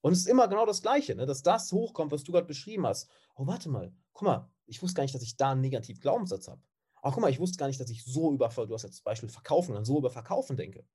Und 0.00 0.12
es 0.12 0.20
ist 0.20 0.28
immer 0.28 0.48
genau 0.48 0.66
das 0.66 0.82
Gleiche, 0.82 1.14
ne? 1.14 1.24
dass 1.24 1.42
das 1.42 1.72
hochkommt, 1.72 2.12
was 2.12 2.24
du 2.24 2.32
gerade 2.32 2.46
beschrieben 2.46 2.86
hast. 2.86 3.08
Oh, 3.36 3.46
warte 3.46 3.70
mal, 3.70 3.94
guck 4.12 4.26
mal, 4.26 4.50
ich 4.66 4.82
wusste 4.82 4.96
gar 4.96 5.02
nicht, 5.02 5.14
dass 5.14 5.22
ich 5.22 5.36
da 5.36 5.52
einen 5.52 5.62
negativen 5.62 6.00
Glaubenssatz 6.00 6.48
habe. 6.48 6.60
Ach, 7.00 7.12
guck 7.12 7.22
mal, 7.22 7.30
ich 7.30 7.40
wusste 7.40 7.56
gar 7.56 7.68
nicht, 7.68 7.80
dass 7.80 7.90
ich 7.90 8.04
so 8.04 8.32
über, 8.32 8.48
du 8.48 8.74
hast 8.74 8.82
jetzt 8.82 8.96
zum 8.96 9.04
Beispiel 9.04 9.28
Verkaufen, 9.28 9.74
dann 9.74 9.84
so 9.84 9.98
über 9.98 10.10
Verkaufen 10.10 10.56
denke. 10.56 10.86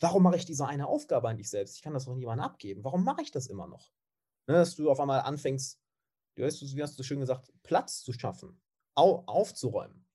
Warum 0.00 0.22
mache 0.22 0.36
ich 0.36 0.44
diese 0.44 0.66
eine 0.66 0.86
Aufgabe 0.86 1.28
an 1.28 1.36
dich 1.36 1.50
selbst? 1.50 1.76
Ich 1.76 1.82
kann 1.82 1.92
das 1.92 2.06
doch 2.06 2.14
niemandem 2.14 2.44
abgeben. 2.44 2.84
Warum 2.84 3.04
mache 3.04 3.22
ich 3.22 3.30
das 3.30 3.46
immer 3.46 3.66
noch? 3.66 3.92
Ne, 4.46 4.54
dass 4.54 4.76
du 4.76 4.90
auf 4.90 5.00
einmal 5.00 5.20
anfängst, 5.20 5.80
du 6.36 6.44
hast, 6.44 6.60
wie 6.60 6.82
hast 6.82 6.98
du 6.98 7.02
schön 7.02 7.20
gesagt, 7.20 7.52
Platz 7.62 8.02
zu 8.02 8.12
schaffen, 8.12 8.60
au, 8.94 9.24
aufzuräumen. 9.26 10.05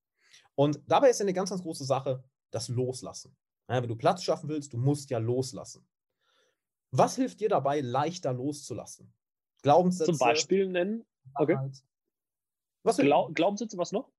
Und 0.62 0.80
dabei 0.86 1.10
ist 1.10 1.20
ja 1.20 1.24
eine 1.24 1.34
ganz, 1.34 1.50
ganz 1.50 1.64
große 1.64 1.86
Sache 1.86 2.24
das 2.52 2.68
Loslassen. 2.68 3.36
Ja, 3.68 3.82
wenn 3.82 3.90
du 3.90 3.96
Platz 3.96 4.22
schaffen 4.22 4.48
willst, 4.48 4.72
du 4.74 4.78
musst 4.78 5.10
ja 5.10 5.18
loslassen. 5.18 5.88
Was 6.92 7.16
hilft 7.16 7.40
dir 7.40 7.50
dabei, 7.50 7.82
leichter 7.82 8.32
loszulassen? 8.32 9.12
Glaubenssätze. 9.64 10.12
Zum 10.12 10.20
Beispiel 10.20 10.68
nennen. 10.68 11.04
Okay. 11.34 11.58
Was 12.84 12.98
Glau 12.98 13.32
Glaubenssätze, 13.34 13.76
was 13.80 13.92
noch? 13.92 14.12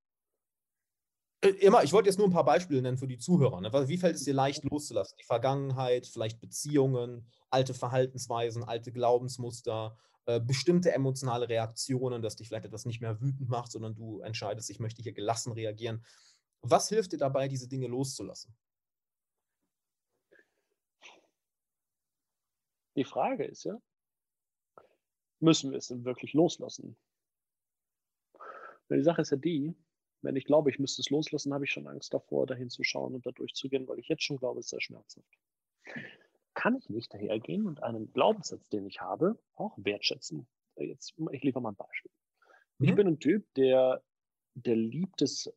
Äh, 1.43 1.51
immer, 1.61 1.85
ich 1.85 1.93
wollte 1.93 2.09
jetzt 2.09 2.19
nur 2.19 2.27
ein 2.27 2.33
paar 2.33 2.45
Beispiele 2.45 2.83
nennen 2.83 2.99
für 2.99 3.07
die 3.07 3.19
Zuhörer. 3.19 3.61
Ne? 3.61 3.73
Wie 3.87 3.99
fällt 3.99 4.17
es 4.17 4.25
dir 4.25 4.35
leicht 4.35 4.65
loszulassen? 4.65 5.17
Die 5.21 5.25
Vergangenheit, 5.25 6.09
vielleicht 6.09 6.41
Beziehungen, 6.41 7.25
alte 7.51 7.73
Verhaltensweisen, 7.73 8.65
alte 8.65 8.91
Glaubensmuster, 8.91 9.97
äh, 10.27 10.41
bestimmte 10.41 10.93
emotionale 10.93 11.49
Reaktionen, 11.49 12.23
dass 12.23 12.37
dich 12.37 12.49
vielleicht 12.49 12.65
etwas 12.65 12.85
nicht 12.85 13.01
mehr 13.01 13.21
wütend 13.21 13.49
macht, 13.49 13.73
sondern 13.73 13.95
du 13.95 14.21
entscheidest, 14.21 14.71
ich 14.71 14.79
möchte 14.79 15.03
hier 15.03 15.13
gelassen 15.13 15.53
reagieren. 15.53 16.05
Was 16.63 16.89
hilft 16.89 17.13
dir 17.13 17.19
dabei, 17.19 17.49
diese 17.49 17.69
Dinge 17.69 17.89
loszulassen? 17.89 18.57
Die 22.97 23.05
Frage 23.05 23.45
ist 23.45 23.65
ja, 23.65 23.81
müssen 25.41 25.71
wir 25.71 25.79
es 25.79 25.89
denn 25.89 26.05
wirklich 26.05 26.35
loslassen? 26.35 26.97
Die 28.91 29.03
Sache 29.03 29.23
ist 29.23 29.31
ja 29.31 29.39
die, 29.39 29.75
wenn 30.21 30.37
ich 30.37 30.45
glaube, 30.45 30.71
ich 30.71 30.79
müsste 30.79 31.01
es 31.01 31.11
loslassen, 31.11 31.53
habe 31.53 31.65
ich 31.65 31.73
schon 31.73 31.89
Angst 31.89 32.15
davor, 32.15 32.47
dahin 32.47 32.71
zu 32.71 32.85
schauen 32.85 33.15
und 33.15 33.27
da 33.27 33.33
durchzugehen, 33.33 33.89
weil 33.89 33.99
ich 33.99 34.09
jetzt 34.09 34.23
schon 34.23 34.37
glaube, 34.37 34.61
es 34.61 34.67
ist 34.67 34.71
sehr 34.71 34.81
schmerzhaft. 34.81 35.39
Kann 36.55 36.77
ich 36.77 36.89
nicht 36.91 37.13
dahergehen 37.13 37.67
und 37.67 37.83
einen 37.83 38.13
Glaubenssatz, 38.13 38.69
den 38.69 38.87
ich 38.87 39.01
habe, 39.01 39.39
auch 39.55 39.77
wertschätzen? 39.79 40.47
Jetzt, 40.77 41.15
ich 41.33 41.43
liefere 41.43 41.63
mal 41.63 41.71
ein 41.71 41.77
Beispiel. 41.77 42.11
Mhm. 42.79 42.89
Ich 42.89 42.95
bin 42.95 43.07
ein 43.09 43.19
Typ, 43.19 43.53
der, 43.55 44.05
der 44.55 44.77
liebt 44.77 45.23
es, 45.23 45.51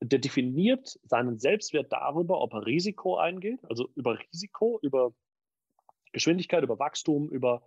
der 0.00 0.18
definiert 0.18 0.98
seinen 1.04 1.38
Selbstwert 1.38 1.92
darüber, 1.92 2.40
ob 2.40 2.54
er 2.54 2.66
Risiko 2.66 3.16
eingeht, 3.16 3.64
also 3.66 3.90
über 3.94 4.18
Risiko, 4.18 4.78
über 4.82 5.14
Geschwindigkeit, 6.12 6.64
über 6.64 6.78
Wachstum, 6.78 7.28
über 7.28 7.62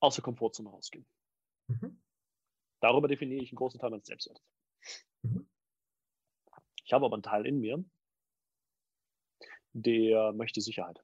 aus 0.00 0.14
der 0.14 0.24
Komfortzone 0.24 0.70
rausgehen. 0.70 1.06
Mhm. 1.66 2.00
Darüber 2.80 3.08
definiere 3.08 3.42
ich 3.42 3.50
einen 3.50 3.56
großen 3.56 3.80
Teil 3.80 3.90
meines 3.90 4.06
Selbstwertes. 4.06 4.44
Mhm. 5.22 5.48
Ich 6.84 6.92
habe 6.92 7.06
aber 7.06 7.14
einen 7.14 7.22
Teil 7.22 7.46
in 7.46 7.58
mir, 7.58 7.84
der 9.72 10.32
möchte 10.32 10.60
Sicherheit. 10.60 11.02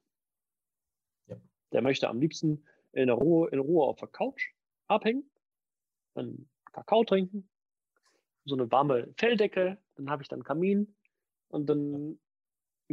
Ja. 1.27 1.35
Der 1.73 1.81
möchte 1.81 2.07
am 2.07 2.19
liebsten 2.19 2.65
in 2.93 3.09
Ruhe, 3.09 3.49
in 3.49 3.59
Ruhe 3.59 3.85
auf 3.85 3.99
der 3.99 4.07
Couch 4.07 4.53
abhängen, 4.87 5.29
einen 6.15 6.49
Kakao 6.71 7.03
trinken, 7.03 7.49
so 8.45 8.55
eine 8.55 8.71
warme 8.71 9.13
Felldecke, 9.17 9.77
dann 9.95 10.09
habe 10.09 10.23
ich 10.23 10.29
dann 10.29 10.43
Kamin 10.43 10.95
und 11.49 11.67
dann 11.67 12.19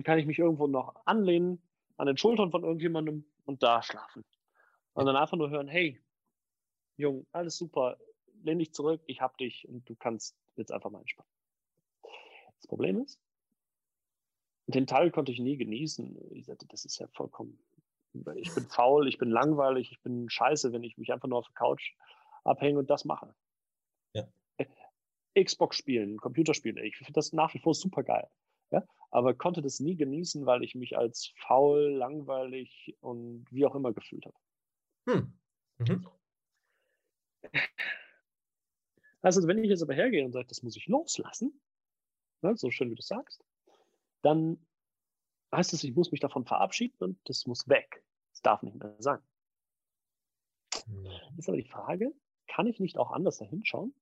kann 0.05 0.18
ich 0.18 0.26
mich 0.26 0.38
irgendwo 0.38 0.66
noch 0.66 0.94
anlehnen 1.07 1.62
an 1.96 2.07
den 2.07 2.16
Schultern 2.16 2.51
von 2.51 2.64
irgendjemandem 2.64 3.24
und 3.44 3.62
da 3.62 3.82
schlafen. 3.82 4.24
Und 4.94 5.07
dann 5.07 5.16
einfach 5.16 5.36
nur 5.36 5.51
hören, 5.51 5.68
hey, 5.68 6.01
Jung, 6.96 7.26
alles 7.32 7.57
super, 7.57 7.98
lehn 8.42 8.59
dich 8.59 8.72
zurück, 8.72 9.03
ich 9.07 9.20
hab 9.20 9.36
dich 9.38 9.68
und 9.68 9.88
du 9.88 9.94
kannst 9.94 10.36
jetzt 10.57 10.72
einfach 10.72 10.90
mal 10.90 11.01
entspannen. 11.01 11.30
Das 12.57 12.66
Problem 12.66 13.01
ist, 13.01 13.20
den 14.66 14.86
Teil 14.86 15.11
konnte 15.11 15.32
ich 15.32 15.40
nie 15.40 15.57
genießen. 15.57 16.32
Ich 16.32 16.46
sagte, 16.46 16.66
das 16.66 16.84
ist 16.84 16.98
ja 16.98 17.07
vollkommen, 17.09 17.59
ich 18.34 18.55
bin 18.55 18.64
faul, 18.66 19.09
ich 19.09 19.18
bin 19.18 19.30
langweilig, 19.30 19.92
ich 19.92 20.01
bin 20.01 20.28
scheiße, 20.28 20.72
wenn 20.72 20.82
ich 20.82 20.98
mich 20.98 21.12
einfach 21.12 21.28
nur 21.28 21.38
auf 21.38 21.46
der 21.46 21.55
Couch 21.55 21.94
abhänge 22.44 22.78
und 22.78 22.90
das 22.90 23.05
mache. 23.05 23.34
Xbox 25.39 25.76
spielen, 25.76 26.18
Computerspiele, 26.18 26.85
ich 26.85 26.97
finde 26.97 27.12
das 27.12 27.33
nach 27.33 27.55
wie 27.55 27.61
vor 27.61 27.74
super 27.74 28.03
geil. 28.03 28.28
Ja? 28.70 28.87
Aber 29.11 29.35
konnte 29.35 29.62
das 29.62 29.81
nie 29.81 29.97
genießen, 29.97 30.47
weil 30.47 30.62
ich 30.62 30.74
mich 30.74 30.97
als 30.97 31.33
faul, 31.37 31.91
langweilig 31.91 32.97
und 33.01 33.47
wie 33.51 33.66
auch 33.66 33.74
immer 33.74 33.93
gefühlt 33.93 34.26
habe. 34.26 34.37
Hm. 35.09 35.39
Mhm. 35.78 36.07
Also, 39.22 39.47
wenn 39.47 39.62
ich 39.62 39.68
jetzt 39.68 39.83
aber 39.83 39.95
hergehe 39.95 40.24
und 40.24 40.33
sage, 40.33 40.47
das 40.49 40.62
muss 40.62 40.76
ich 40.76 40.87
loslassen, 40.87 41.61
ne, 42.43 42.57
so 42.57 42.70
schön 42.70 42.91
wie 42.91 42.95
du 42.95 43.03
sagst, 43.03 43.45
dann 44.22 44.66
heißt 45.53 45.72
es, 45.74 45.85
ich 45.85 45.95
muss 45.95 46.11
mich 46.11 46.20
davon 46.20 46.45
verabschieden 46.45 46.97
und 47.01 47.18
das 47.24 47.47
muss 47.47 47.68
weg. 47.68 48.05
Es 48.33 48.41
darf 48.41 48.62
nicht 48.62 48.76
mehr 48.76 48.97
sein. 48.99 49.20
Mhm. 50.87 51.07
Ist 51.37 51.49
aber 51.49 51.59
die 51.59 51.68
Frage, 51.68 52.14
kann 52.47 52.66
ich 52.66 52.81
nicht 52.81 52.99
auch 52.99 53.11
anders 53.11 53.39
dahinschauen 53.39 53.95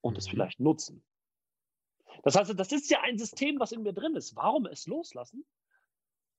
und 0.00 0.18
es 0.18 0.26
mhm. 0.26 0.30
vielleicht 0.30 0.60
nutzen? 0.60 1.04
Das 2.22 2.34
heißt, 2.34 2.58
das 2.58 2.72
ist 2.72 2.90
ja 2.90 3.00
ein 3.02 3.18
System, 3.18 3.60
was 3.60 3.72
in 3.72 3.82
mir 3.82 3.92
drin 3.92 4.16
ist. 4.16 4.34
Warum 4.36 4.66
es 4.66 4.86
loslassen, 4.86 5.44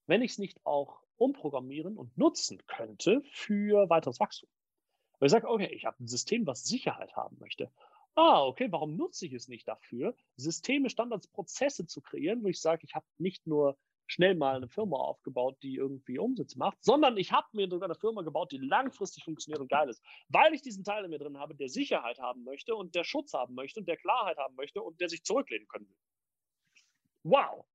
wenn 0.07 0.22
ich 0.22 0.32
es 0.32 0.38
nicht 0.38 0.66
auch 0.66 1.01
umprogrammieren 1.18 1.97
und 1.97 2.18
nutzen 2.18 2.62
könnte 2.68 3.22
für 3.32 3.89
weiteres 3.89 4.20
Wachstum? 4.20 4.49
Weil 5.20 5.28
ich 5.28 5.32
sage, 5.32 5.49
okay, 5.49 5.72
ich 5.74 5.86
habe 5.86 6.01
ein 6.03 6.07
System, 6.07 6.47
was 6.47 6.64
Sicherheit 6.64 7.16
haben 7.16 7.38
möchte. 7.39 7.72
Ah, 8.16 8.43
okay, 8.45 8.72
warum 8.72 8.97
nutze 8.97 9.26
ich 9.26 9.34
es 9.34 9.47
nicht 9.47 9.68
dafür, 9.68 10.16
Systeme, 10.36 10.89
Standards, 10.89 11.28
Prozesse 11.28 11.86
zu 11.86 12.01
kreieren, 12.01 12.43
wo 12.43 12.47
ich 12.47 12.60
sage, 12.60 12.86
ich 12.86 12.95
habe 12.95 13.05
nicht 13.18 13.45
nur 13.47 13.78
schnell 14.10 14.36
mal 14.36 14.55
eine 14.55 14.68
Firma 14.68 14.97
aufgebaut, 14.97 15.57
die 15.62 15.76
irgendwie 15.76 16.18
Umsatz 16.18 16.55
macht, 16.55 16.84
sondern 16.84 17.16
ich 17.18 17.32
habe 17.32 17.47
mir 17.53 17.70
sogar 17.70 17.88
eine 17.88 17.95
Firma 17.95 18.24
gebaut, 18.24 18.51
die 18.51 18.57
langfristig 18.57 19.24
funktioniert 19.24 19.62
und 19.62 19.70
geil 19.70 19.88
ist, 19.88 20.03
weil 20.30 20.53
ich 20.53 20.62
diesen 20.62 20.84
Teil 20.84 21.05
in 21.05 21.12
mir 21.12 21.20
drin 21.20 21.38
habe, 21.38 21.55
der 21.55 21.70
Sicherheit 21.70 22.20
haben 22.20 22.43
möchte 22.43 22.76
und 22.76 22.95
der 22.95 23.03
Schutz 23.03 23.34
haben 23.34 23.53
möchte 23.53 23.80
und 23.80 23.88
der 23.88 23.97
Klarheit 23.97 24.38
haben 24.38 24.55
möchte 24.55 24.82
und 24.82 24.99
der 24.99 25.10
sich 25.10 25.24
zurücklehnen 25.24 25.68
können 25.68 25.88
will. 25.88 25.95
Wow! 27.24 27.66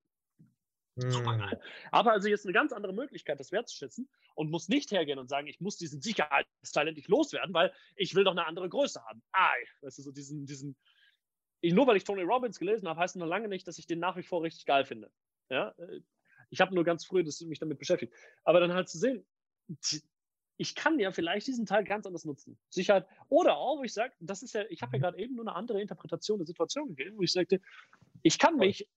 Super 0.97 1.37
geil. 1.37 1.61
Aber 1.91 2.13
also 2.13 2.29
jetzt 2.29 2.45
eine 2.45 2.53
ganz 2.53 2.71
andere 2.71 2.93
Möglichkeit, 2.93 3.39
das 3.39 3.51
wertzuschätzen 3.51 4.09
und 4.33 4.49
muss 4.49 4.69
nicht 4.69 4.91
hergehen 4.91 5.19
und 5.19 5.27
sagen, 5.27 5.47
ich 5.47 5.59
muss 5.59 5.77
diesen 5.77 6.01
Sicherheitsteil 6.01 6.87
endlich 6.87 7.09
loswerden, 7.09 7.53
weil 7.53 7.73
ich 7.95 8.15
will 8.15 8.23
doch 8.23 8.31
eine 8.31 8.45
andere 8.45 8.69
Größe 8.69 9.03
haben. 9.05 9.21
Ah, 9.33 9.51
weißt 9.81 9.97
du, 9.97 10.03
so 10.03 10.11
diesen, 10.11 10.45
diesen, 10.45 10.77
ich, 11.59 11.73
nur 11.73 11.85
weil 11.87 11.97
ich 11.97 12.05
Tony 12.05 12.21
Robbins 12.21 12.59
gelesen 12.59 12.87
habe, 12.87 12.99
heißt 12.99 13.17
noch 13.17 13.25
lange 13.25 13.49
nicht, 13.49 13.67
dass 13.67 13.77
ich 13.77 13.87
den 13.87 13.99
nach 13.99 14.15
wie 14.15 14.23
vor 14.23 14.41
richtig 14.41 14.65
geil 14.65 14.85
finde. 14.85 15.11
Ja, 15.49 15.69
äh, 15.77 16.01
ich 16.49 16.61
habe 16.61 16.73
nur 16.73 16.83
ganz 16.83 17.05
früh 17.05 17.23
das, 17.23 17.41
mich 17.41 17.59
damit 17.59 17.79
beschäftigt. 17.79 18.13
Aber 18.43 18.59
dann 18.59 18.73
halt 18.73 18.89
zu 18.89 18.97
sehen, 18.97 19.25
ich 20.57 20.75
kann 20.75 20.99
ja 20.99 21.11
vielleicht 21.11 21.47
diesen 21.47 21.65
Teil 21.65 21.83
ganz 21.83 22.05
anders 22.05 22.25
nutzen. 22.25 22.57
Sicherheit. 22.69 23.07
Oder 23.29 23.57
auch, 23.57 23.79
wo 23.79 23.83
ich 23.83 23.93
sage, 23.93 24.13
das 24.19 24.43
ist 24.43 24.53
ja, 24.53 24.63
ich 24.69 24.81
habe 24.81 24.93
ja 24.93 24.99
mhm. 24.99 25.03
gerade 25.03 25.17
eben 25.19 25.35
nur 25.35 25.47
eine 25.47 25.55
andere 25.55 25.81
Interpretation 25.81 26.39
der 26.39 26.47
Situation 26.47 26.95
gegeben, 26.95 27.17
wo 27.17 27.23
ich 27.23 27.31
sagte, 27.31 27.61
ich 28.21 28.39
kann 28.39 28.55
mich 28.55 28.87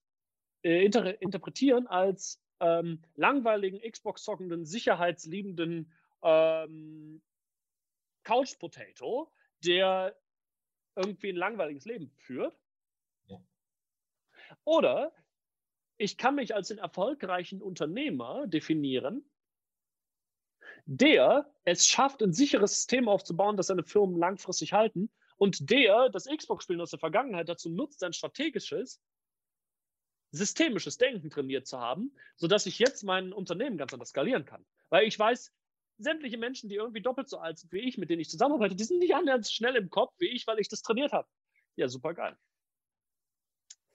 äh, 0.63 0.85
inter 0.85 1.21
interpretieren 1.21 1.87
als 1.87 2.41
ähm, 2.59 3.03
langweiligen, 3.15 3.79
Xbox-zockenden, 3.79 4.65
sicherheitsliebenden 4.65 5.91
ähm, 6.23 7.21
Couch-Potato, 8.23 9.31
der 9.65 10.15
irgendwie 10.95 11.29
ein 11.29 11.35
langweiliges 11.35 11.85
Leben 11.85 12.11
führt. 12.17 12.57
Ja. 13.27 13.41
Oder 14.65 15.13
ich 15.99 16.17
kann 16.17 16.35
mich 16.35 16.55
als 16.55 16.69
den 16.69 16.77
erfolgreichen 16.77 17.61
Unternehmer 17.61 18.47
definieren, 18.47 19.29
der 20.85 21.53
es 21.65 21.85
schafft, 21.85 22.23
ein 22.23 22.31
sicheres 22.31 22.73
System 22.73 23.09
aufzubauen, 23.09 23.57
das 23.57 23.67
seine 23.67 23.83
Firmen 23.83 24.17
langfristig 24.17 24.71
halten 24.71 25.11
und 25.35 25.69
der 25.69 26.09
das 26.09 26.25
Xbox-Spielen 26.25 26.79
aus 26.79 26.91
der 26.91 26.99
Vergangenheit 26.99 27.49
dazu 27.49 27.69
nutzt, 27.69 27.99
sein 27.99 28.13
strategisches, 28.13 29.01
systemisches 30.31 30.97
Denken 30.97 31.29
trainiert 31.29 31.67
zu 31.67 31.79
haben, 31.79 32.15
sodass 32.37 32.65
ich 32.65 32.79
jetzt 32.79 33.03
mein 33.03 33.33
Unternehmen 33.33 33.77
ganz 33.77 33.93
anders 33.93 34.09
skalieren 34.09 34.45
kann. 34.45 34.65
Weil 34.89 35.05
ich 35.05 35.19
weiß, 35.19 35.53
sämtliche 35.97 36.37
Menschen, 36.37 36.69
die 36.69 36.75
irgendwie 36.75 37.01
doppelt 37.01 37.27
so 37.27 37.39
alt 37.39 37.59
sind 37.59 37.73
wie 37.73 37.79
ich, 37.79 37.97
mit 37.97 38.09
denen 38.09 38.21
ich 38.21 38.29
zusammenarbeite, 38.29 38.75
die 38.75 38.85
sind 38.85 38.99
nicht 38.99 39.13
so 39.13 39.51
schnell 39.51 39.75
im 39.75 39.89
Kopf 39.89 40.13
wie 40.17 40.29
ich, 40.29 40.47
weil 40.47 40.59
ich 40.59 40.69
das 40.69 40.81
trainiert 40.81 41.11
habe. 41.11 41.27
Ja, 41.75 41.89
super 41.89 42.13
geil. 42.13 42.37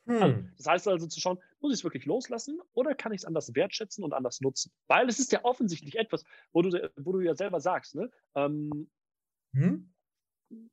Hm. 0.07 0.53
Das 0.57 0.67
heißt 0.67 0.89
also 0.89 1.07
zu 1.07 1.21
schauen, 1.21 1.39
muss 1.61 1.73
ich 1.73 1.81
es 1.81 1.85
wirklich 1.85 2.05
loslassen 2.05 2.61
oder 2.75 2.95
kann 2.95 3.13
ich 3.13 3.23
es 3.23 3.25
anders 3.25 3.55
wertschätzen 3.55 4.05
und 4.05 4.13
anders 4.13 4.41
nutzen? 4.41 4.71
Weil 4.87 5.09
es 5.09 5.19
ist 5.19 5.33
ja 5.33 5.45
offensichtlich 5.45 5.97
etwas, 5.97 6.25
wo 6.53 6.63
du, 6.63 6.93
wo 6.97 7.13
du 7.13 7.21
ja 7.21 7.35
selber 7.35 7.61
sagst, 7.61 7.95
ne? 7.95 8.11
Ähm, 8.35 8.91
hm? 9.53 9.95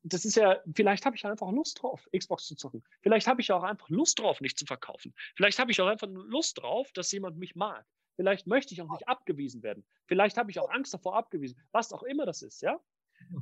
das 0.04 0.26
ist 0.26 0.36
ja, 0.36 0.60
vielleicht 0.76 1.06
habe 1.06 1.16
ich 1.16 1.26
einfach 1.26 1.52
Lust 1.52 1.82
drauf, 1.82 2.08
Xbox 2.16 2.46
zu 2.46 2.56
zocken. 2.56 2.84
Vielleicht 3.02 3.28
habe 3.28 3.42
ich 3.42 3.52
auch 3.52 3.64
einfach 3.64 3.90
Lust 3.90 4.20
drauf, 4.20 4.42
nicht 4.42 4.58
zu 4.58 4.66
verkaufen. 4.66 5.14
Vielleicht 5.36 5.60
habe 5.60 5.72
ich 5.72 5.82
auch 5.82 5.88
einfach 5.88 6.08
Lust 6.10 6.60
drauf, 6.62 6.92
dass 6.94 7.12
jemand 7.12 7.38
mich 7.38 7.56
mag. 7.56 7.86
Vielleicht 8.16 8.48
möchte 8.48 8.74
ich 8.74 8.82
auch 8.82 8.92
nicht 8.92 9.08
abgewiesen 9.08 9.64
werden. 9.64 9.86
Vielleicht 10.06 10.38
habe 10.38 10.52
ich 10.52 10.60
auch 10.60 10.70
Angst 10.70 10.94
davor, 10.94 11.16
abgewiesen. 11.16 11.58
Was 11.72 11.94
auch 11.94 12.04
immer 12.04 12.26
das 12.26 12.42
ist, 12.42 12.62
ja. 12.62 12.80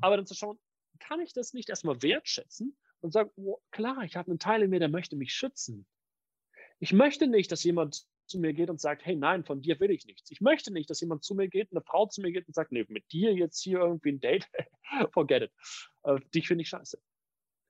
Aber 0.02 0.18
dann 0.18 0.26
zu 0.26 0.36
schauen, 0.36 0.60
kann 1.00 1.20
ich 1.20 1.34
das 1.34 1.54
nicht 1.54 1.70
erstmal 1.70 2.02
wertschätzen 2.02 2.78
und 3.02 3.12
sagen, 3.12 3.32
oh, 3.36 3.58
klar, 3.72 4.04
ich 4.04 4.16
habe 4.16 4.30
einen 4.30 4.40
Teil 4.40 4.64
in 4.64 4.70
mir, 4.70 4.80
der 4.80 4.90
möchte 4.90 5.16
mich 5.16 5.34
schützen. 5.34 5.86
Ich 6.80 6.94
möchte 6.94 7.28
nicht, 7.28 7.52
dass 7.52 7.64
jemand 7.64 8.06
zu 8.26 8.40
mir 8.40 8.54
geht 8.54 8.70
und 8.70 8.80
sagt, 8.80 9.06
hey, 9.06 9.16
nein, 9.16 9.44
von 9.44 9.62
dir 9.62 9.80
will 9.80 9.92
ich 9.92 10.06
nichts. 10.06 10.30
Ich 10.32 10.40
möchte 10.40 10.72
nicht, 10.72 10.90
dass 10.90 11.02
jemand 11.02 11.24
zu 11.24 11.36
mir 11.36 11.48
geht, 11.48 11.72
eine 11.72 11.82
Frau 11.82 12.06
zu 12.06 12.22
mir 12.22 12.32
geht 12.32 12.48
und 12.48 12.54
sagt, 12.54 12.72
nee, 12.72 12.86
mit 12.88 13.12
dir 13.12 13.34
jetzt 13.34 13.62
hier 13.62 13.80
irgendwie 13.80 14.12
ein 14.12 14.20
Date, 14.20 14.48
forget 15.14 15.44
it. 15.44 15.52
Äh, 16.04 16.20
dich 16.34 16.48
finde 16.48 16.62
ich 16.62 16.70
scheiße. 16.70 17.02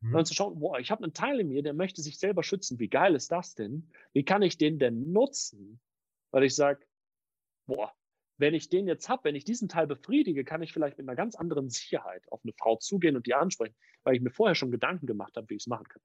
Mhm. 0.01 0.13
Dann 0.13 0.25
zu 0.25 0.33
schauen, 0.33 0.59
boah, 0.59 0.79
ich 0.79 0.91
habe 0.91 1.03
einen 1.03 1.13
Teil 1.13 1.39
in 1.39 1.49
mir, 1.49 1.63
der 1.63 1.73
möchte 1.73 2.01
sich 2.01 2.19
selber 2.19 2.43
schützen. 2.43 2.79
Wie 2.79 2.89
geil 2.89 3.15
ist 3.15 3.31
das 3.31 3.55
denn? 3.55 3.89
Wie 4.13 4.23
kann 4.23 4.41
ich 4.41 4.57
den 4.57 4.79
denn 4.79 5.11
nutzen? 5.11 5.79
Weil 6.31 6.43
ich 6.43 6.55
sage, 6.55 6.85
boah, 7.65 7.93
wenn 8.39 8.53
ich 8.53 8.69
den 8.69 8.87
jetzt 8.87 9.09
habe, 9.09 9.25
wenn 9.25 9.35
ich 9.35 9.43
diesen 9.43 9.67
Teil 9.67 9.85
befriedige, 9.85 10.45
kann 10.45 10.61
ich 10.61 10.73
vielleicht 10.73 10.97
mit 10.97 11.07
einer 11.07 11.15
ganz 11.15 11.35
anderen 11.35 11.69
Sicherheit 11.69 12.23
auf 12.31 12.41
eine 12.43 12.53
Frau 12.53 12.77
zugehen 12.77 13.15
und 13.15 13.27
die 13.27 13.33
ansprechen, 13.33 13.75
weil 14.03 14.15
ich 14.15 14.21
mir 14.21 14.31
vorher 14.31 14.55
schon 14.55 14.71
Gedanken 14.71 15.05
gemacht 15.05 15.35
habe, 15.35 15.49
wie 15.49 15.55
ich 15.55 15.63
es 15.63 15.67
machen 15.67 15.87
kann. 15.87 16.01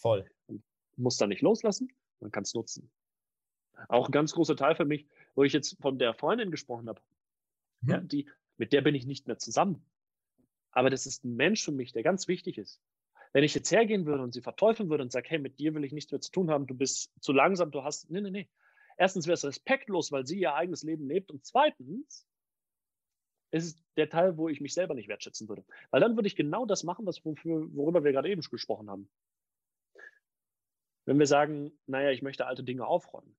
Voll. 0.00 0.30
Und 0.46 0.62
muss 0.96 1.16
da 1.16 1.26
nicht 1.26 1.42
loslassen, 1.42 1.92
man 2.20 2.30
kann 2.30 2.44
es 2.44 2.54
nutzen. 2.54 2.90
Auch 3.88 4.08
ein 4.08 4.12
ganz 4.12 4.32
großer 4.32 4.56
Teil 4.56 4.76
für 4.76 4.84
mich, 4.84 5.06
wo 5.34 5.42
ich 5.42 5.52
jetzt 5.52 5.76
von 5.80 5.98
der 5.98 6.14
Freundin 6.14 6.50
gesprochen 6.50 6.88
habe. 6.88 7.00
Mhm. 7.80 7.90
Ja, 7.90 8.00
die, 8.00 8.28
mit 8.56 8.72
der 8.72 8.82
bin 8.82 8.94
ich 8.94 9.06
nicht 9.06 9.26
mehr 9.26 9.38
zusammen. 9.38 9.84
Aber 10.70 10.90
das 10.90 11.06
ist 11.06 11.24
ein 11.24 11.34
Mensch 11.34 11.64
für 11.64 11.72
mich, 11.72 11.92
der 11.92 12.02
ganz 12.02 12.28
wichtig 12.28 12.56
ist. 12.56 12.80
Wenn 13.32 13.44
ich 13.44 13.54
jetzt 13.54 13.70
hergehen 13.72 14.06
würde 14.06 14.22
und 14.22 14.32
sie 14.32 14.42
verteufeln 14.42 14.90
würde 14.90 15.02
und 15.02 15.10
sage, 15.10 15.28
hey, 15.30 15.38
mit 15.38 15.58
dir 15.58 15.74
will 15.74 15.84
ich 15.84 15.92
nichts 15.92 16.12
mehr 16.12 16.20
zu 16.20 16.30
tun 16.30 16.50
haben, 16.50 16.66
du 16.66 16.74
bist 16.74 17.10
zu 17.20 17.32
langsam, 17.32 17.70
du 17.70 17.82
hast. 17.82 18.10
Nee, 18.10 18.20
nee, 18.20 18.30
nee. 18.30 18.48
Erstens 18.96 19.26
wäre 19.26 19.34
es 19.34 19.44
respektlos, 19.44 20.12
weil 20.12 20.26
sie 20.26 20.38
ihr 20.38 20.54
eigenes 20.54 20.82
Leben 20.82 21.06
lebt. 21.06 21.30
Und 21.30 21.44
zweitens 21.44 22.26
ist 23.50 23.64
es 23.64 23.84
der 23.96 24.08
Teil, 24.08 24.36
wo 24.36 24.48
ich 24.48 24.60
mich 24.60 24.74
selber 24.74 24.94
nicht 24.94 25.08
wertschätzen 25.08 25.48
würde. 25.48 25.64
Weil 25.90 26.00
dann 26.00 26.16
würde 26.16 26.26
ich 26.26 26.36
genau 26.36 26.64
das 26.66 26.84
machen, 26.84 27.06
was, 27.06 27.24
worüber 27.24 28.02
wir 28.04 28.12
gerade 28.12 28.30
eben 28.30 28.40
gesprochen 28.40 28.90
haben. 28.90 29.10
Wenn 31.04 31.18
wir 31.18 31.26
sagen, 31.26 31.72
naja, 31.86 32.10
ich 32.10 32.22
möchte 32.22 32.46
alte 32.46 32.64
Dinge 32.64 32.86
aufräumen, 32.86 33.36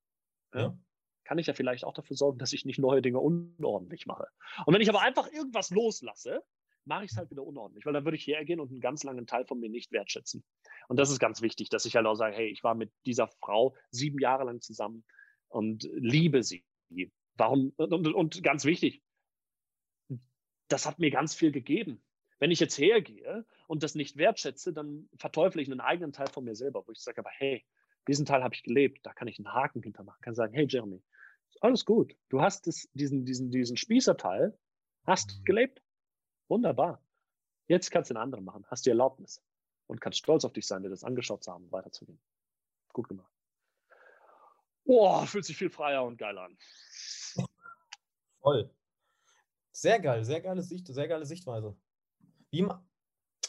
ja. 0.54 0.76
kann 1.24 1.38
ich 1.38 1.46
ja 1.46 1.54
vielleicht 1.54 1.84
auch 1.84 1.94
dafür 1.94 2.16
sorgen, 2.16 2.38
dass 2.38 2.52
ich 2.52 2.64
nicht 2.64 2.78
neue 2.78 3.02
Dinge 3.02 3.18
unordentlich 3.20 4.06
mache. 4.06 4.28
Und 4.66 4.74
wenn 4.74 4.82
ich 4.82 4.88
aber 4.88 5.00
einfach 5.00 5.30
irgendwas 5.32 5.70
loslasse, 5.70 6.44
mache 6.84 7.06
ich 7.06 7.12
es 7.12 7.16
halt 7.16 7.30
wieder 7.30 7.42
unordentlich, 7.42 7.86
weil 7.86 7.94
dann 7.94 8.04
würde 8.04 8.16
ich 8.16 8.26
hergehen 8.26 8.60
und 8.60 8.70
einen 8.70 8.80
ganz 8.80 9.02
langen 9.02 9.26
Teil 9.26 9.46
von 9.46 9.58
mir 9.58 9.70
nicht 9.70 9.90
wertschätzen. 9.90 10.44
Und 10.88 10.98
das 10.98 11.10
ist 11.10 11.18
ganz 11.18 11.40
wichtig, 11.40 11.70
dass 11.70 11.86
ich 11.86 11.96
halt 11.96 12.06
auch 12.06 12.14
sage, 12.14 12.36
hey, 12.36 12.48
ich 12.48 12.62
war 12.62 12.74
mit 12.74 12.92
dieser 13.06 13.26
Frau 13.26 13.74
sieben 13.90 14.18
Jahre 14.18 14.44
lang 14.44 14.60
zusammen 14.60 15.04
und 15.54 15.88
liebe 15.92 16.42
sie. 16.42 16.64
Warum? 17.36 17.72
Und, 17.76 18.08
und, 18.08 18.42
ganz 18.42 18.64
wichtig, 18.64 19.02
das 20.68 20.84
hat 20.84 20.98
mir 20.98 21.10
ganz 21.10 21.34
viel 21.34 21.52
gegeben. 21.52 22.02
Wenn 22.40 22.50
ich 22.50 22.58
jetzt 22.58 22.76
hergehe 22.76 23.46
und 23.68 23.82
das 23.84 23.94
nicht 23.94 24.16
wertschätze, 24.16 24.72
dann 24.72 25.08
verteufle 25.16 25.62
ich 25.62 25.70
einen 25.70 25.80
eigenen 25.80 26.12
Teil 26.12 26.26
von 26.28 26.44
mir 26.44 26.56
selber, 26.56 26.84
wo 26.86 26.92
ich 26.92 26.98
sage, 26.98 27.20
aber 27.20 27.30
hey, 27.30 27.64
diesen 28.08 28.26
Teil 28.26 28.42
habe 28.42 28.54
ich 28.54 28.64
gelebt, 28.64 29.06
da 29.06 29.12
kann 29.12 29.28
ich 29.28 29.38
einen 29.38 29.52
Haken 29.52 29.82
hintermachen, 29.82 30.20
kann 30.20 30.34
sagen, 30.34 30.52
hey 30.52 30.66
Jeremy, 30.68 31.02
alles 31.60 31.84
gut, 31.84 32.16
du 32.28 32.42
hast 32.42 32.66
das, 32.66 32.88
diesen, 32.92 33.24
diesen, 33.24 33.50
diesen 33.50 33.76
Spießerteil, 33.76 34.58
hast 35.04 35.38
mhm. 35.38 35.44
gelebt, 35.44 35.82
wunderbar. 36.48 37.00
Jetzt 37.68 37.90
kannst 37.90 38.10
du 38.10 38.14
einen 38.14 38.22
anderen 38.22 38.44
machen, 38.44 38.66
hast 38.66 38.84
die 38.84 38.90
Erlaubnis 38.90 39.40
und 39.86 40.00
kannst 40.00 40.18
stolz 40.18 40.44
auf 40.44 40.52
dich 40.52 40.66
sein, 40.66 40.82
dir 40.82 40.90
das 40.90 41.04
angeschaut 41.04 41.44
zu 41.44 41.52
haben 41.52 41.64
und 41.64 41.72
weiterzugehen. 41.72 42.20
Gut 42.92 43.08
gemacht. 43.08 43.33
Boah, 44.84 45.26
fühlt 45.26 45.44
sich 45.44 45.56
viel 45.56 45.70
freier 45.70 46.04
und 46.04 46.18
geiler 46.18 46.42
an. 46.42 46.58
Voll. 48.40 48.70
Sehr 49.72 49.98
geil, 50.00 50.24
sehr 50.24 50.40
geile 50.40 50.62
Sicht, 50.62 50.86
sehr 50.86 51.08
geile 51.08 51.26
Sichtweise. 51.26 51.76
Wie, 52.50 52.66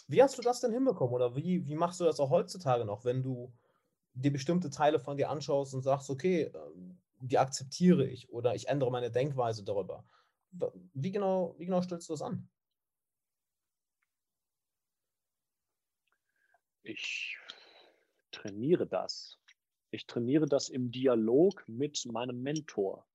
wie 0.08 0.24
hast 0.24 0.38
du 0.38 0.42
das 0.42 0.62
denn 0.62 0.72
hinbekommen? 0.72 1.14
Oder 1.14 1.36
wie, 1.36 1.68
wie 1.68 1.76
machst 1.76 2.00
du 2.00 2.06
das 2.06 2.20
auch 2.20 2.30
heutzutage 2.30 2.86
noch, 2.86 3.06
wenn 3.06 3.22
du 3.22 3.54
dir 4.14 4.32
bestimmte 4.32 4.70
Teile 4.70 5.00
von 5.00 5.18
dir 5.18 5.30
anschaust 5.30 5.74
und 5.74 5.84
sagst, 5.84 6.10
okay, 6.10 6.44
ähm, 6.44 6.98
die 7.20 7.38
akzeptiere 7.38 8.06
ich 8.08 8.30
oder 8.30 8.56
ich 8.56 8.68
ändere 8.68 8.92
meine 8.92 9.12
Denkweise 9.12 9.64
darüber. 9.64 10.06
Wie 10.94 11.12
genau, 11.12 11.56
wie 11.58 11.66
genau 11.66 11.82
stellst 11.82 12.10
du 12.10 12.14
das 12.14 12.22
an? 12.22 12.50
Ich 16.84 17.38
trainiere 18.32 18.88
das. 18.88 19.40
Ich 19.92 20.08
trainiere 20.08 20.46
das 20.46 20.70
im 20.70 20.92
Dialog 20.92 21.68
mit 21.68 22.06
meinem 22.06 22.42
Mentor. 22.42 23.08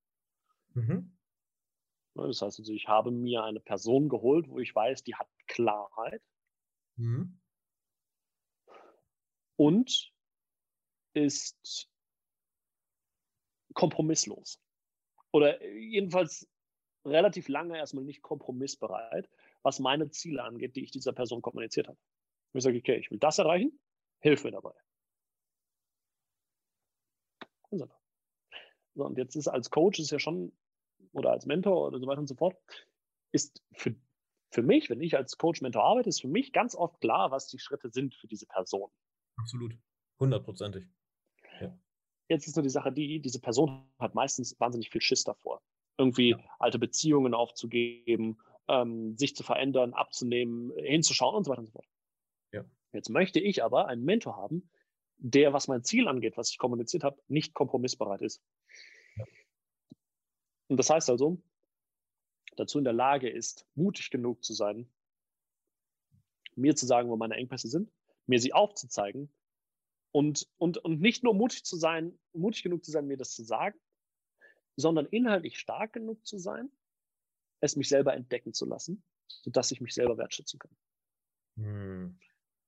Mhm. 0.74 1.16
Ne, 2.14 2.26
das 2.26 2.42
heißt 2.42 2.58
also, 2.58 2.72
ich 2.72 2.88
habe 2.88 3.10
mir 3.10 3.44
eine 3.44 3.60
Person 3.60 4.08
geholt, 4.08 4.48
wo 4.48 4.58
ich 4.58 4.74
weiß, 4.74 5.04
die 5.04 5.14
hat 5.14 5.28
Klarheit. 5.46 6.22
Mhm. 6.96 7.40
Und 9.56 10.12
ist 11.12 11.90
kompromisslos. 13.74 14.60
Oder 15.32 15.64
jedenfalls 15.66 16.48
relativ 17.04 17.48
lange 17.48 17.76
erstmal 17.76 18.04
nicht 18.04 18.22
kompromissbereit, 18.22 19.28
was 19.62 19.78
meine 19.78 20.10
Ziele 20.10 20.42
angeht, 20.42 20.76
die 20.76 20.84
ich 20.84 20.90
dieser 20.90 21.12
Person 21.12 21.42
kommuniziert 21.42 21.88
habe. 21.88 21.98
Ich 22.52 22.62
sage, 22.62 22.78
okay, 22.78 22.96
ich 22.96 23.10
will 23.10 23.18
das 23.18 23.38
erreichen, 23.38 23.78
hilf 24.20 24.44
mir 24.44 24.50
dabei. 24.50 24.74
So, 27.70 29.04
und 29.04 29.18
jetzt 29.18 29.36
ist 29.36 29.48
als 29.48 29.70
Coach 29.70 29.98
ist 30.00 30.10
ja 30.10 30.18
schon, 30.18 30.52
oder 31.12 31.30
als 31.30 31.46
Mentor 31.46 31.86
oder 31.86 31.98
so 31.98 32.06
weiter 32.06 32.20
und 32.20 32.26
so 32.26 32.34
fort, 32.34 32.56
ist 33.32 33.62
für, 33.72 33.94
für 34.50 34.62
mich, 34.62 34.90
wenn 34.90 35.00
ich 35.00 35.16
als 35.16 35.38
Coach-Mentor 35.38 35.82
arbeite, 35.82 36.08
ist 36.08 36.20
für 36.20 36.28
mich 36.28 36.52
ganz 36.52 36.74
oft 36.74 37.00
klar, 37.00 37.30
was 37.30 37.46
die 37.46 37.58
Schritte 37.58 37.90
sind 37.90 38.14
für 38.14 38.26
diese 38.26 38.46
Person. 38.46 38.90
Absolut. 39.36 39.76
Hundertprozentig. 40.18 40.84
Jetzt 42.30 42.46
ist 42.46 42.54
nur 42.54 42.62
die 42.62 42.70
Sache 42.70 42.92
die, 42.92 43.20
diese 43.20 43.40
Person 43.40 43.90
hat 43.98 44.14
meistens 44.14 44.58
wahnsinnig 44.60 44.90
viel 44.90 45.00
Schiss 45.00 45.24
davor. 45.24 45.60
Irgendwie 45.98 46.30
ja. 46.30 46.38
alte 46.60 46.78
Beziehungen 46.78 47.34
aufzugeben, 47.34 48.38
ähm, 48.68 49.18
sich 49.18 49.34
zu 49.34 49.42
verändern, 49.42 49.94
abzunehmen, 49.94 50.72
hinzuschauen 50.76 51.34
und 51.34 51.42
so 51.42 51.50
weiter 51.50 51.62
und 51.62 51.66
so 51.66 51.72
fort. 51.72 51.88
Ja. 52.52 52.64
Jetzt 52.92 53.10
möchte 53.10 53.40
ich 53.40 53.64
aber 53.64 53.88
einen 53.88 54.04
Mentor 54.04 54.36
haben, 54.36 54.70
der, 55.20 55.52
was 55.52 55.68
mein 55.68 55.84
Ziel 55.84 56.08
angeht, 56.08 56.36
was 56.36 56.50
ich 56.50 56.58
kommuniziert 56.58 57.04
habe, 57.04 57.20
nicht 57.28 57.54
kompromissbereit 57.54 58.22
ist. 58.22 58.42
Und 60.68 60.76
das 60.76 60.88
heißt 60.88 61.10
also, 61.10 61.42
dazu 62.56 62.78
in 62.78 62.84
der 62.84 62.92
Lage 62.92 63.28
ist, 63.28 63.66
mutig 63.74 64.10
genug 64.10 64.42
zu 64.42 64.54
sein, 64.54 64.90
mir 66.56 66.74
zu 66.74 66.86
sagen, 66.86 67.10
wo 67.10 67.16
meine 67.16 67.34
Engpässe 67.34 67.68
sind, 67.68 67.92
mir 68.26 68.40
sie 68.40 68.52
aufzuzeigen 68.52 69.30
und, 70.12 70.48
und, 70.56 70.78
und 70.78 71.00
nicht 71.00 71.22
nur 71.22 71.34
mutig 71.34 71.64
zu 71.64 71.76
sein, 71.76 72.18
mutig 72.32 72.62
genug 72.62 72.84
zu 72.84 72.90
sein, 72.90 73.06
mir 73.06 73.16
das 73.16 73.34
zu 73.34 73.44
sagen, 73.44 73.78
sondern 74.76 75.06
inhaltlich 75.06 75.58
stark 75.58 75.92
genug 75.92 76.26
zu 76.26 76.38
sein, 76.38 76.70
es 77.60 77.76
mich 77.76 77.88
selber 77.88 78.14
entdecken 78.14 78.54
zu 78.54 78.64
lassen, 78.64 79.02
sodass 79.26 79.70
ich 79.70 79.80
mich 79.80 79.94
selber 79.94 80.16
wertschätzen 80.16 80.58
kann. 80.58 80.76
Hm. 81.56 82.18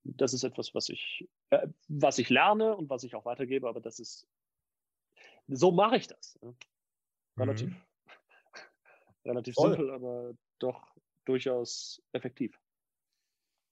Das 0.04 0.34
ist 0.34 0.42
etwas, 0.42 0.74
was 0.74 0.88
ich, 0.88 1.28
äh, 1.50 1.68
was 1.88 2.18
ich 2.18 2.28
lerne 2.28 2.76
und 2.76 2.90
was 2.90 3.04
ich 3.04 3.14
auch 3.14 3.24
weitergebe, 3.24 3.68
aber 3.68 3.80
das 3.80 3.98
ist, 3.98 4.26
so 5.48 5.70
mache 5.70 5.96
ich 5.96 6.08
das. 6.08 6.38
Ne? 6.42 6.54
Relativ, 7.38 7.70
mhm. 7.70 7.76
relativ 9.24 9.54
simpel, 9.54 9.90
aber 9.90 10.34
doch 10.58 10.94
durchaus 11.24 12.02
effektiv. 12.12 12.58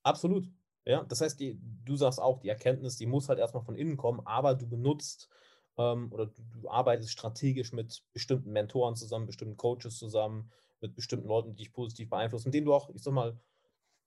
Absolut. 0.03 0.49
Ja, 0.87 1.05
das 1.05 1.21
heißt, 1.21 1.39
die, 1.41 1.61
du 1.85 1.97
sagst 1.97 2.21
auch, 2.21 2.41
die 2.41 2.49
Erkenntnis, 2.49 2.97
die 2.97 3.07
muss 3.07 3.29
halt 3.29 3.39
erstmal 3.39 3.63
von 3.63 3.77
innen 3.77 3.97
kommen, 3.97 4.21
aber 4.25 4.55
du 4.55 4.67
benutzt 4.67 5.29
ähm, 5.77 6.11
oder 6.13 6.27
du, 6.27 6.43
du, 6.43 6.69
arbeitest 6.69 7.11
strategisch 7.11 7.73
mit 7.73 8.03
bestimmten 8.13 8.53
Mentoren 8.53 8.97
zusammen, 8.97 9.27
bestimmten 9.27 9.57
Coaches 9.57 9.99
zusammen, 9.99 10.51
mit 10.81 10.95
bestimmten 10.95 11.29
Leuten, 11.29 11.51
die 11.51 11.57
dich 11.57 11.73
positiv 11.73 12.09
beeinflussen, 12.09 12.49
mit 12.49 12.55
denen 12.55 12.67
du 12.67 12.75
auch, 12.75 12.89
ich 12.91 13.03
sag 13.03 13.13
mal, 13.13 13.39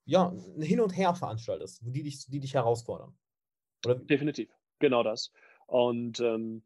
ja, 0.06 0.30
ein 0.30 0.62
Hin 0.62 0.82
und 0.82 0.92
Her 0.92 1.16
veranstaltest, 1.16 1.82
die 1.84 2.04
dich, 2.04 2.26
die 2.28 2.40
dich 2.40 2.54
herausfordern. 2.54 3.18
Oder? 3.86 3.96
Definitiv, 3.96 4.50
genau 4.80 5.04
das. 5.04 5.32
Und 5.68 6.20
ähm, 6.20 6.64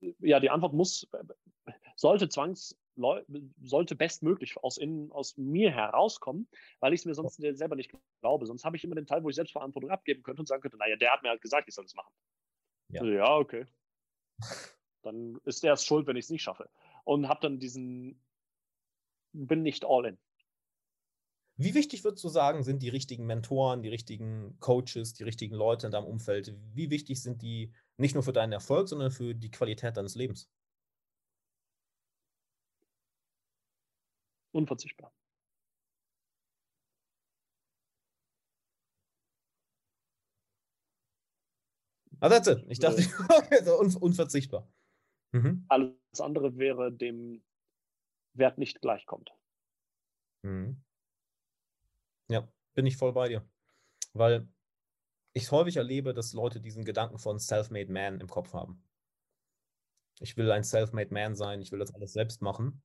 ja, 0.00 0.40
die 0.40 0.50
Antwort 0.50 0.72
muss, 0.72 1.08
sollte 1.96 2.28
zwangs, 2.28 2.78
sollte 3.62 3.94
bestmöglich 3.94 4.56
aus, 4.58 4.78
innen, 4.78 5.12
aus 5.12 5.36
mir 5.36 5.70
herauskommen, 5.70 6.48
weil 6.80 6.92
ich 6.92 7.00
es 7.00 7.06
mir 7.06 7.14
sonst 7.14 7.36
selber 7.36 7.76
nicht 7.76 7.92
glaube. 8.20 8.46
Sonst 8.46 8.64
habe 8.64 8.76
ich 8.76 8.84
immer 8.84 8.94
den 8.94 9.06
Teil, 9.06 9.22
wo 9.22 9.28
ich 9.28 9.36
Selbstverantwortung 9.36 9.90
abgeben 9.90 10.22
könnte 10.22 10.40
und 10.40 10.46
sagen 10.46 10.62
könnte, 10.62 10.78
naja, 10.78 10.96
der 10.96 11.12
hat 11.12 11.22
mir 11.22 11.28
halt 11.28 11.42
gesagt, 11.42 11.68
ich 11.68 11.74
soll 11.74 11.84
das 11.84 11.94
machen. 11.94 12.12
Ja, 12.88 13.04
ja 13.04 13.36
okay. 13.36 13.66
Dann 15.02 15.38
ist 15.44 15.62
der 15.62 15.74
es 15.74 15.84
schuld, 15.84 16.06
wenn 16.06 16.16
ich 16.16 16.24
es 16.24 16.30
nicht 16.30 16.42
schaffe. 16.42 16.68
Und 17.04 17.28
habe 17.28 17.40
dann 17.40 17.60
diesen, 17.60 18.20
bin 19.32 19.62
nicht 19.62 19.84
all 19.84 20.06
in. 20.06 20.18
Wie 21.58 21.74
wichtig 21.74 22.02
würdest 22.04 22.22
du 22.24 22.28
sagen, 22.30 22.62
sind 22.64 22.82
die 22.82 22.88
richtigen 22.90 23.24
Mentoren, 23.26 23.82
die 23.82 23.88
richtigen 23.88 24.58
Coaches, 24.60 25.12
die 25.14 25.22
richtigen 25.24 25.54
Leute 25.54 25.86
in 25.86 25.92
deinem 25.92 26.06
Umfeld? 26.06 26.54
Wie 26.74 26.90
wichtig 26.90 27.22
sind 27.22 27.40
die 27.42 27.72
nicht 27.98 28.14
nur 28.14 28.22
für 28.22 28.32
deinen 28.32 28.52
Erfolg, 28.52 28.88
sondern 28.88 29.10
für 29.10 29.34
die 29.34 29.50
Qualität 29.50 29.96
deines 29.96 30.14
Lebens? 30.14 30.50
Unverzichtbar. 34.52 35.12
Ah, 42.20 42.28
that's 42.28 42.48
it. 42.48 42.64
Ich 42.68 42.78
dachte, 42.78 43.02
okay, 43.28 43.62
so 43.64 43.78
un 43.80 43.94
unverzichtbar. 43.96 44.68
Mhm. 45.32 45.66
Alles 45.68 45.92
andere 46.20 46.56
wäre 46.58 46.92
dem 46.92 47.44
Wert 48.34 48.58
nicht 48.58 48.80
gleichkommt. 48.82 49.32
Mhm. 50.44 50.85
Ja, 52.28 52.48
bin 52.74 52.86
ich 52.86 52.96
voll 52.96 53.12
bei 53.12 53.28
dir. 53.28 53.48
Weil 54.12 54.48
ich 55.32 55.50
häufig 55.50 55.76
erlebe, 55.76 56.14
dass 56.14 56.32
Leute 56.32 56.60
diesen 56.60 56.84
Gedanken 56.84 57.18
von 57.18 57.38
Self-Made 57.38 57.92
Man 57.92 58.20
im 58.20 58.28
Kopf 58.28 58.54
haben. 58.54 58.82
Ich 60.20 60.36
will 60.36 60.50
ein 60.50 60.64
Self-Made 60.64 61.12
Man 61.12 61.34
sein, 61.34 61.60
ich 61.60 61.72
will 61.72 61.78
das 61.78 61.94
alles 61.94 62.12
selbst 62.12 62.40
machen, 62.40 62.82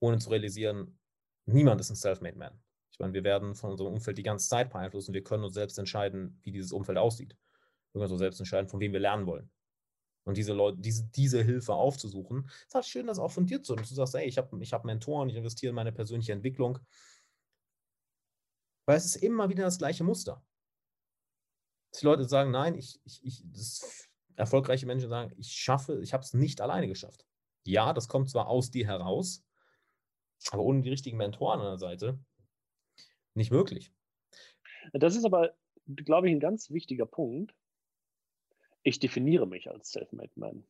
ohne 0.00 0.18
zu 0.18 0.30
realisieren, 0.30 0.98
niemand 1.46 1.80
ist 1.80 1.90
ein 1.90 1.96
Self-Made 1.96 2.36
Man. 2.36 2.60
Ich 2.90 2.98
meine, 2.98 3.14
wir 3.14 3.22
werden 3.22 3.54
von 3.54 3.70
unserem 3.70 3.92
Umfeld 3.92 4.18
die 4.18 4.24
ganze 4.24 4.48
Zeit 4.48 4.70
beeinflusst 4.70 5.08
und 5.08 5.14
wir 5.14 5.22
können 5.22 5.44
uns 5.44 5.54
selbst 5.54 5.78
entscheiden, 5.78 6.40
wie 6.42 6.50
dieses 6.50 6.72
Umfeld 6.72 6.98
aussieht. 6.98 7.36
Wir 7.92 8.00
können 8.00 8.10
uns 8.10 8.18
selbst 8.18 8.40
entscheiden, 8.40 8.68
von 8.68 8.80
wem 8.80 8.92
wir 8.92 9.00
lernen 9.00 9.26
wollen. 9.26 9.50
Und 10.24 10.36
diese 10.36 10.52
Leute, 10.52 10.78
diese, 10.78 11.04
diese 11.06 11.42
Hilfe 11.42 11.74
aufzusuchen, 11.74 12.50
ist 12.66 12.74
halt 12.74 12.84
schön, 12.84 13.06
das 13.06 13.18
auch 13.18 13.30
von 13.30 13.46
dir 13.46 13.62
zu 13.62 13.72
und 13.72 13.80
du 13.80 13.94
sagst, 13.94 14.14
ey, 14.14 14.26
ich 14.26 14.36
habe 14.36 14.62
ich 14.62 14.72
hab 14.72 14.84
Mentoren, 14.84 15.28
ich 15.28 15.36
investiere 15.36 15.70
in 15.70 15.76
meine 15.76 15.92
persönliche 15.92 16.32
Entwicklung. 16.32 16.80
Weil 18.88 18.96
es 18.96 19.04
ist 19.04 19.16
immer 19.16 19.50
wieder 19.50 19.64
das 19.64 19.76
gleiche 19.76 20.02
Muster. 20.02 20.42
Die 22.00 22.06
Leute 22.06 22.24
sagen, 22.24 22.50
nein, 22.50 22.74
ich, 22.74 22.98
ich, 23.04 23.22
ich 23.22 23.82
erfolgreiche 24.34 24.86
Menschen 24.86 25.10
sagen, 25.10 25.30
ich 25.36 25.52
schaffe, 25.52 26.00
ich 26.02 26.14
habe 26.14 26.22
es 26.22 26.32
nicht 26.32 26.62
alleine 26.62 26.88
geschafft. 26.88 27.26
Ja, 27.66 27.92
das 27.92 28.08
kommt 28.08 28.30
zwar 28.30 28.48
aus 28.48 28.70
dir 28.70 28.86
heraus, 28.86 29.44
aber 30.52 30.62
ohne 30.62 30.80
die 30.80 30.88
richtigen 30.88 31.18
Mentoren 31.18 31.60
an 31.60 31.66
der 31.66 31.76
Seite 31.76 32.18
nicht 33.34 33.50
möglich. 33.50 33.92
Das 34.94 35.16
ist 35.16 35.26
aber, 35.26 35.54
glaube 35.84 36.28
ich, 36.28 36.34
ein 36.34 36.40
ganz 36.40 36.70
wichtiger 36.70 37.04
Punkt. 37.04 37.54
Ich 38.84 39.00
definiere 39.00 39.46
mich 39.46 39.68
als 39.68 39.90
Self-Made 39.90 40.32
Man. 40.36 40.66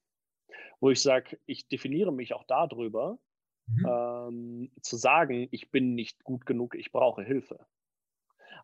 Wo 0.81 0.91
ich 0.91 1.01
sage, 1.01 1.39
ich 1.47 1.69
definiere 1.69 2.13
mich 2.13 2.35
auch 2.35 2.43
darüber, 2.49 3.21
mhm. 3.67 3.87
ähm, 3.87 4.73
zu 4.83 4.97
sagen, 4.97 5.47
ich 5.53 5.71
bin 5.71 5.95
nicht 5.95 6.25
gut 6.25 6.47
genug, 6.47 6.75
ich 6.75 6.91
brauche 6.91 7.23
Hilfe. 7.23 7.65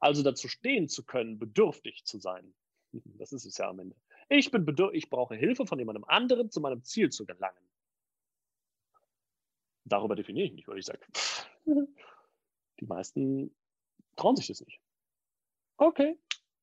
Also 0.01 0.23
dazu 0.23 0.49
stehen 0.49 0.89
zu 0.89 1.05
können, 1.05 1.39
bedürftig 1.39 2.05
zu 2.05 2.19
sein. 2.19 2.55
Das 3.19 3.33
ist 3.33 3.45
es 3.45 3.59
ja 3.59 3.69
am 3.69 3.81
Ende. 3.81 3.97
Ich 4.29 4.53
bin 4.53 4.65
ich 4.93 5.11
brauche 5.11 5.35
Hilfe 5.35 5.67
von 5.67 5.81
jemandem 5.81 6.05
anderen, 6.05 6.51
zu 6.51 6.61
meinem 6.61 6.85
Ziel 6.85 7.11
zu 7.11 7.27
gelangen. 7.27 7.59
Darüber 9.85 10.15
definiere 10.15 10.47
ich 10.47 10.53
mich, 10.53 10.69
weil 10.69 10.79
ich 10.79 10.87
sage, 10.87 11.01
die 12.81 12.87
meisten 12.87 13.55
trauen 14.17 14.37
sich 14.37 14.47
das 14.47 14.61
nicht. 14.61 14.81
Okay, 15.77 16.19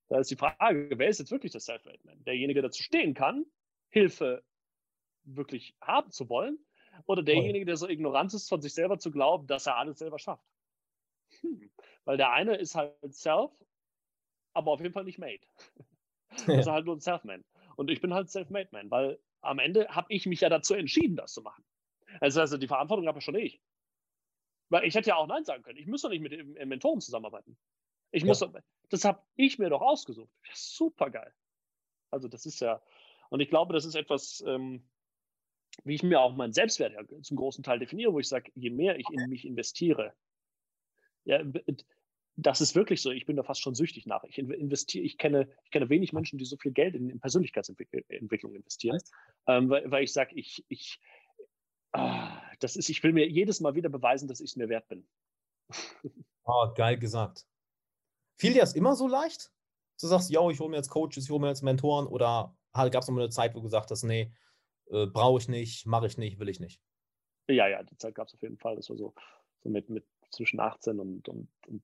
da 0.07 0.19
ist 0.19 0.31
die 0.31 0.37
Frage, 0.37 0.89
wer 0.97 1.09
ist 1.09 1.19
jetzt 1.19 1.31
wirklich 1.31 1.51
der 1.51 1.61
Self-Made 1.61 1.99
Man? 2.03 2.23
Derjenige, 2.23 2.61
der 2.61 2.69
dazu 2.69 2.81
stehen 2.81 3.13
kann, 3.13 3.45
Hilfe 3.89 4.43
wirklich 5.23 5.75
haben 5.81 6.11
zu 6.11 6.29
wollen, 6.29 6.57
oder 7.05 7.23
derjenige, 7.23 7.65
der 7.65 7.77
so 7.77 7.87
ignorant 7.87 8.33
ist, 8.33 8.49
von 8.49 8.61
sich 8.61 8.73
selber 8.73 8.99
zu 8.99 9.11
glauben, 9.11 9.47
dass 9.47 9.65
er 9.65 9.77
alles 9.77 9.99
selber 9.99 10.19
schafft? 10.19 10.45
Hm. 11.41 11.71
Weil 12.05 12.17
der 12.17 12.31
eine 12.31 12.55
ist 12.55 12.75
halt 12.75 12.95
Self, 13.13 13.51
aber 14.53 14.71
auf 14.71 14.81
jeden 14.81 14.93
Fall 14.93 15.03
nicht 15.03 15.19
Made. 15.19 15.41
Ja. 16.47 16.55
Das 16.55 16.59
ist 16.59 16.71
halt 16.71 16.85
nur 16.85 16.95
ein 16.95 17.01
Self-Man. 17.01 17.43
Und 17.75 17.91
ich 17.91 17.99
bin 17.99 18.13
halt 18.13 18.29
Self-Made 18.29 18.69
Man, 18.71 18.89
weil 18.89 19.19
am 19.41 19.59
Ende 19.59 19.89
habe 19.89 20.07
ich 20.13 20.25
mich 20.25 20.39
ja 20.39 20.47
dazu 20.47 20.73
entschieden, 20.73 21.17
das 21.17 21.33
zu 21.33 21.41
machen. 21.41 21.61
Also, 22.21 22.39
also 22.39 22.57
die 22.57 22.69
Verantwortung 22.69 23.05
habe 23.05 23.17
ja 23.17 23.21
schon 23.21 23.35
ich. 23.35 23.61
Weil 24.69 24.85
ich 24.85 24.95
hätte 24.95 25.09
ja 25.09 25.17
auch 25.17 25.27
Nein 25.27 25.43
sagen 25.43 25.61
können. 25.61 25.77
Ich 25.77 25.87
muss 25.87 26.03
doch 26.03 26.09
nicht 26.09 26.21
mit 26.21 26.31
dem 26.31 26.53
Mentoren 26.69 27.01
zusammenarbeiten. 27.01 27.57
Ich 28.11 28.23
muss, 28.23 28.39
ja. 28.39 28.49
das 28.89 29.03
habe 29.03 29.21
ich 29.35 29.59
mir 29.59 29.69
doch 29.69 29.81
ausgesucht. 29.81 30.31
Super 30.53 31.09
geil. 31.09 31.33
Also 32.11 32.29
das 32.29 32.45
ist 32.45 32.61
ja, 32.61 32.81
und 33.29 33.39
ich 33.39 33.49
glaube, 33.49 33.73
das 33.73 33.85
ist 33.85 33.95
etwas, 33.95 34.41
ähm, 34.47 34.83
wie 35.83 35.95
ich 35.95 36.03
mir 36.03 36.19
auch 36.19 36.35
meinen 36.35 36.53
Selbstwert 36.53 36.93
ja 36.93 37.21
zum 37.21 37.37
großen 37.37 37.63
Teil 37.63 37.79
definiere, 37.79 38.13
wo 38.13 38.19
ich 38.19 38.27
sage, 38.27 38.51
je 38.55 38.69
mehr 38.69 38.99
ich 38.99 39.09
in 39.09 39.29
mich 39.29 39.45
investiere, 39.45 40.13
ja, 41.25 41.43
das 42.35 42.61
ist 42.61 42.75
wirklich 42.75 43.01
so. 43.01 43.11
Ich 43.11 43.25
bin 43.25 43.35
da 43.35 43.43
fast 43.43 43.61
schon 43.61 43.75
süchtig 43.75 44.05
nach. 44.05 44.23
Ich 44.23 44.37
investiere, 44.37 45.03
ich 45.03 45.17
kenne, 45.17 45.47
ich 45.63 45.71
kenne 45.71 45.89
wenig 45.89 46.13
Menschen, 46.13 46.39
die 46.39 46.45
so 46.45 46.57
viel 46.57 46.71
Geld 46.71 46.95
in, 46.95 47.09
in 47.09 47.19
Persönlichkeitsentwicklung 47.19 48.55
investieren, 48.55 48.99
ähm, 49.47 49.69
weil, 49.69 49.89
weil, 49.91 50.03
ich 50.03 50.13
sage, 50.13 50.35
ich, 50.35 50.65
ich, 50.69 50.99
ah, 51.91 52.41
das 52.59 52.75
ist, 52.75 52.89
ich 52.89 53.03
will 53.03 53.13
mir 53.13 53.27
jedes 53.29 53.59
Mal 53.59 53.75
wieder 53.75 53.89
beweisen, 53.89 54.27
dass 54.27 54.39
ich 54.39 54.51
es 54.51 54.55
mir 54.55 54.69
wert 54.69 54.87
bin. 54.87 55.07
Oh, 56.43 56.67
geil 56.75 56.97
gesagt. 56.97 57.45
Fiel 58.37 58.53
dir 58.53 58.61
das 58.61 58.73
immer 58.73 58.95
so 58.95 59.07
leicht? 59.07 59.51
Du 59.99 60.07
sagst, 60.07 60.31
ja, 60.31 60.47
ich 60.49 60.59
hole 60.59 60.69
mir 60.69 60.77
jetzt 60.77 60.89
Coaches, 60.89 61.25
ich 61.25 61.29
hole 61.29 61.41
mir 61.41 61.49
jetzt 61.49 61.61
Mentoren 61.61 62.07
oder 62.07 62.57
gab 62.73 62.95
es 62.95 63.07
noch 63.07 63.13
mal 63.13 63.21
eine 63.21 63.29
Zeit, 63.29 63.53
wo 63.53 63.59
du 63.59 63.63
gesagt 63.65 63.91
hast, 63.91 64.03
nee, 64.03 64.33
äh, 64.89 65.05
brauche 65.05 65.39
ich 65.39 65.47
nicht, 65.47 65.85
mache 65.85 66.07
ich 66.07 66.17
nicht, 66.17 66.39
will 66.39 66.49
ich 66.49 66.59
nicht? 66.59 66.81
Ja, 67.47 67.67
ja, 67.67 67.83
die 67.83 67.97
Zeit 67.97 68.15
gab 68.15 68.27
es 68.27 68.33
auf 68.33 68.41
jeden 68.41 68.57
Fall. 68.57 68.75
Das 68.75 68.89
war 68.89 68.97
so, 68.97 69.13
so 69.59 69.69
mit, 69.69 69.89
mit 69.89 70.05
zwischen 70.31 70.59
18 70.59 70.99
und, 70.99 71.27
und, 71.29 71.49
und 71.67 71.83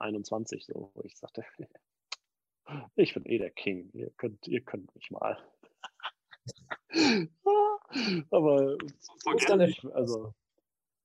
21, 0.00 0.64
so, 0.66 0.90
wo 0.94 1.02
ich 1.02 1.16
sagte, 1.16 1.44
ich 2.96 3.14
bin 3.14 3.26
eh 3.26 3.38
der 3.38 3.50
King, 3.50 3.90
ihr 3.92 4.10
könnt, 4.10 4.46
ihr 4.46 4.62
könnt 4.62 4.94
mich 4.94 5.10
mal. 5.10 5.38
Aber 8.30 8.76
wo 9.24 9.32
ist 9.36 9.48
dann 9.48 9.58
der 9.58 9.74
also, 9.92 10.34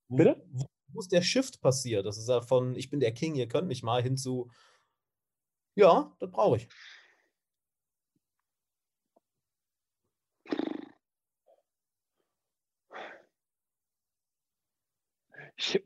bitte? 0.08 0.42
Wo, 0.52 0.66
wo 0.88 1.00
ist 1.00 1.12
der 1.12 1.22
Shift 1.22 1.62
passiert? 1.62 2.06
Das 2.06 2.18
ist 2.18 2.30
ja 2.30 2.42
von 2.42 2.76
ich 2.76 2.90
bin 2.90 3.00
der 3.00 3.14
King, 3.14 3.36
ihr 3.36 3.48
könnt 3.48 3.68
mich 3.68 3.84
mal 3.84 4.02
hin 4.02 4.18
zu 4.18 4.50
ja, 5.76 6.16
das 6.20 6.32
brauche 6.32 6.58
ich. 6.58 6.70
ich 15.58 15.82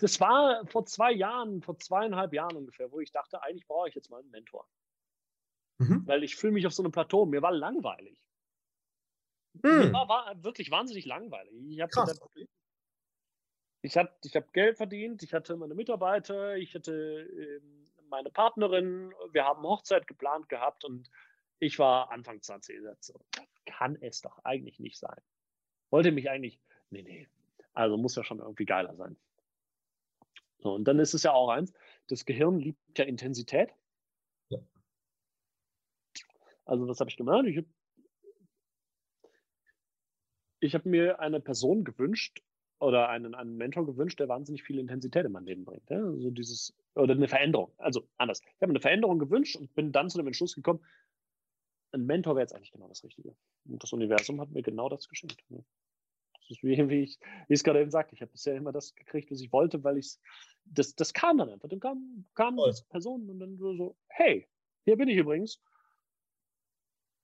das 0.00 0.20
war 0.20 0.66
vor 0.66 0.86
zwei 0.86 1.12
Jahren, 1.12 1.62
vor 1.62 1.78
zweieinhalb 1.78 2.32
Jahren 2.32 2.56
ungefähr, 2.56 2.90
wo 2.90 3.00
ich 3.00 3.12
dachte, 3.12 3.42
eigentlich 3.42 3.66
brauche 3.66 3.88
ich 3.88 3.94
jetzt 3.94 4.10
mal 4.10 4.20
einen 4.20 4.30
Mentor. 4.30 4.66
Mhm. 5.78 6.06
Weil 6.06 6.24
ich 6.24 6.36
fühle 6.36 6.52
mich 6.52 6.66
auf 6.66 6.72
so 6.72 6.82
einem 6.82 6.92
Plateau, 6.92 7.26
mir 7.26 7.42
war 7.42 7.52
langweilig. 7.52 8.18
Hm. 9.64 9.92
War, 9.92 10.08
war, 10.08 10.44
wirklich 10.44 10.70
wahnsinnig 10.70 11.06
langweilig. 11.06 11.52
Ich 11.70 11.80
habe 11.80 12.14
ich 13.82 13.96
hab, 13.96 14.18
ich 14.24 14.36
hab 14.36 14.52
Geld 14.52 14.76
verdient, 14.76 15.22
ich 15.22 15.32
hatte 15.34 15.56
meine 15.56 15.74
Mitarbeiter, 15.74 16.56
ich 16.56 16.74
hatte 16.74 16.92
äh, 16.92 17.60
meine 18.08 18.30
Partnerin, 18.30 19.12
wir 19.32 19.44
haben 19.44 19.62
Hochzeit 19.62 20.06
geplant 20.06 20.48
gehabt 20.48 20.84
und 20.84 21.10
ich 21.58 21.78
war 21.78 22.10
Anfang 22.10 22.40
20. 22.40 22.80
Das 22.82 23.12
kann 23.66 23.96
es 24.00 24.20
doch 24.20 24.38
eigentlich 24.44 24.78
nicht 24.78 24.98
sein. 24.98 25.20
Wollte 25.90 26.12
mich 26.12 26.30
eigentlich, 26.30 26.60
nee, 26.90 27.02
nee, 27.02 27.28
also 27.72 27.96
muss 27.96 28.16
ja 28.16 28.22
schon 28.22 28.38
irgendwie 28.38 28.66
geiler 28.66 28.94
sein. 28.96 29.16
So, 30.62 30.74
und 30.74 30.84
dann 30.84 30.98
ist 30.98 31.14
es 31.14 31.22
ja 31.22 31.32
auch 31.32 31.48
eins, 31.48 31.72
das 32.08 32.24
Gehirn 32.24 32.58
liebt 32.58 32.98
ja 32.98 33.04
Intensität. 33.04 33.70
Ja. 34.48 34.58
Also 36.64 36.86
was 36.86 37.00
habe 37.00 37.10
ich 37.10 37.16
gemacht? 37.16 37.46
Ich 37.46 37.56
habe 40.74 40.84
hab 40.84 40.84
mir 40.86 41.20
eine 41.20 41.40
Person 41.40 41.84
gewünscht 41.84 42.42
oder 42.78 43.08
einen, 43.08 43.34
einen 43.34 43.56
Mentor 43.56 43.86
gewünscht, 43.86 44.20
der 44.20 44.28
wahnsinnig 44.28 44.62
viel 44.62 44.78
Intensität 44.78 45.24
in 45.24 45.32
mein 45.32 45.44
Leben 45.44 45.64
bringt. 45.64 45.88
Ja? 45.90 45.98
Also 45.98 46.30
dieses, 46.30 46.74
oder 46.94 47.14
eine 47.14 47.28
Veränderung. 47.28 47.72
Also 47.78 48.08
anders. 48.16 48.40
Ich 48.40 48.62
habe 48.62 48.70
eine 48.70 48.80
Veränderung 48.80 49.18
gewünscht 49.18 49.56
und 49.56 49.74
bin 49.74 49.92
dann 49.92 50.10
zu 50.10 50.18
dem 50.18 50.26
Entschluss 50.26 50.54
gekommen, 50.54 50.84
ein 51.92 52.06
Mentor 52.06 52.36
wäre 52.36 52.42
jetzt 52.42 52.54
eigentlich 52.54 52.70
genau 52.70 52.88
das 52.88 53.02
Richtige. 53.02 53.34
Und 53.64 53.82
das 53.82 53.92
Universum 53.92 54.40
hat 54.40 54.50
mir 54.50 54.62
genau 54.62 54.88
das 54.88 55.08
geschenkt. 55.08 55.42
Wie, 56.62 56.88
wie 56.88 57.02
ich 57.02 57.18
es 57.48 57.64
gerade 57.64 57.80
eben 57.80 57.90
sagte. 57.90 58.14
Ich 58.14 58.22
habe 58.22 58.32
bisher 58.32 58.56
immer 58.56 58.72
das 58.72 58.94
gekriegt, 58.94 59.30
was 59.30 59.40
ich 59.40 59.52
wollte, 59.52 59.82
weil 59.84 59.98
ich 59.98 60.16
das, 60.64 60.94
das 60.94 61.12
kam 61.12 61.38
dann 61.38 61.50
einfach. 61.50 61.68
Dann 61.68 61.80
kam, 61.80 62.24
kam 62.34 62.58
diese 62.68 62.84
Person 62.86 63.28
und 63.28 63.38
dann 63.38 63.56
so, 63.56 63.96
hey, 64.08 64.48
hier 64.84 64.96
bin 64.96 65.08
ich 65.08 65.16
übrigens. 65.16 65.60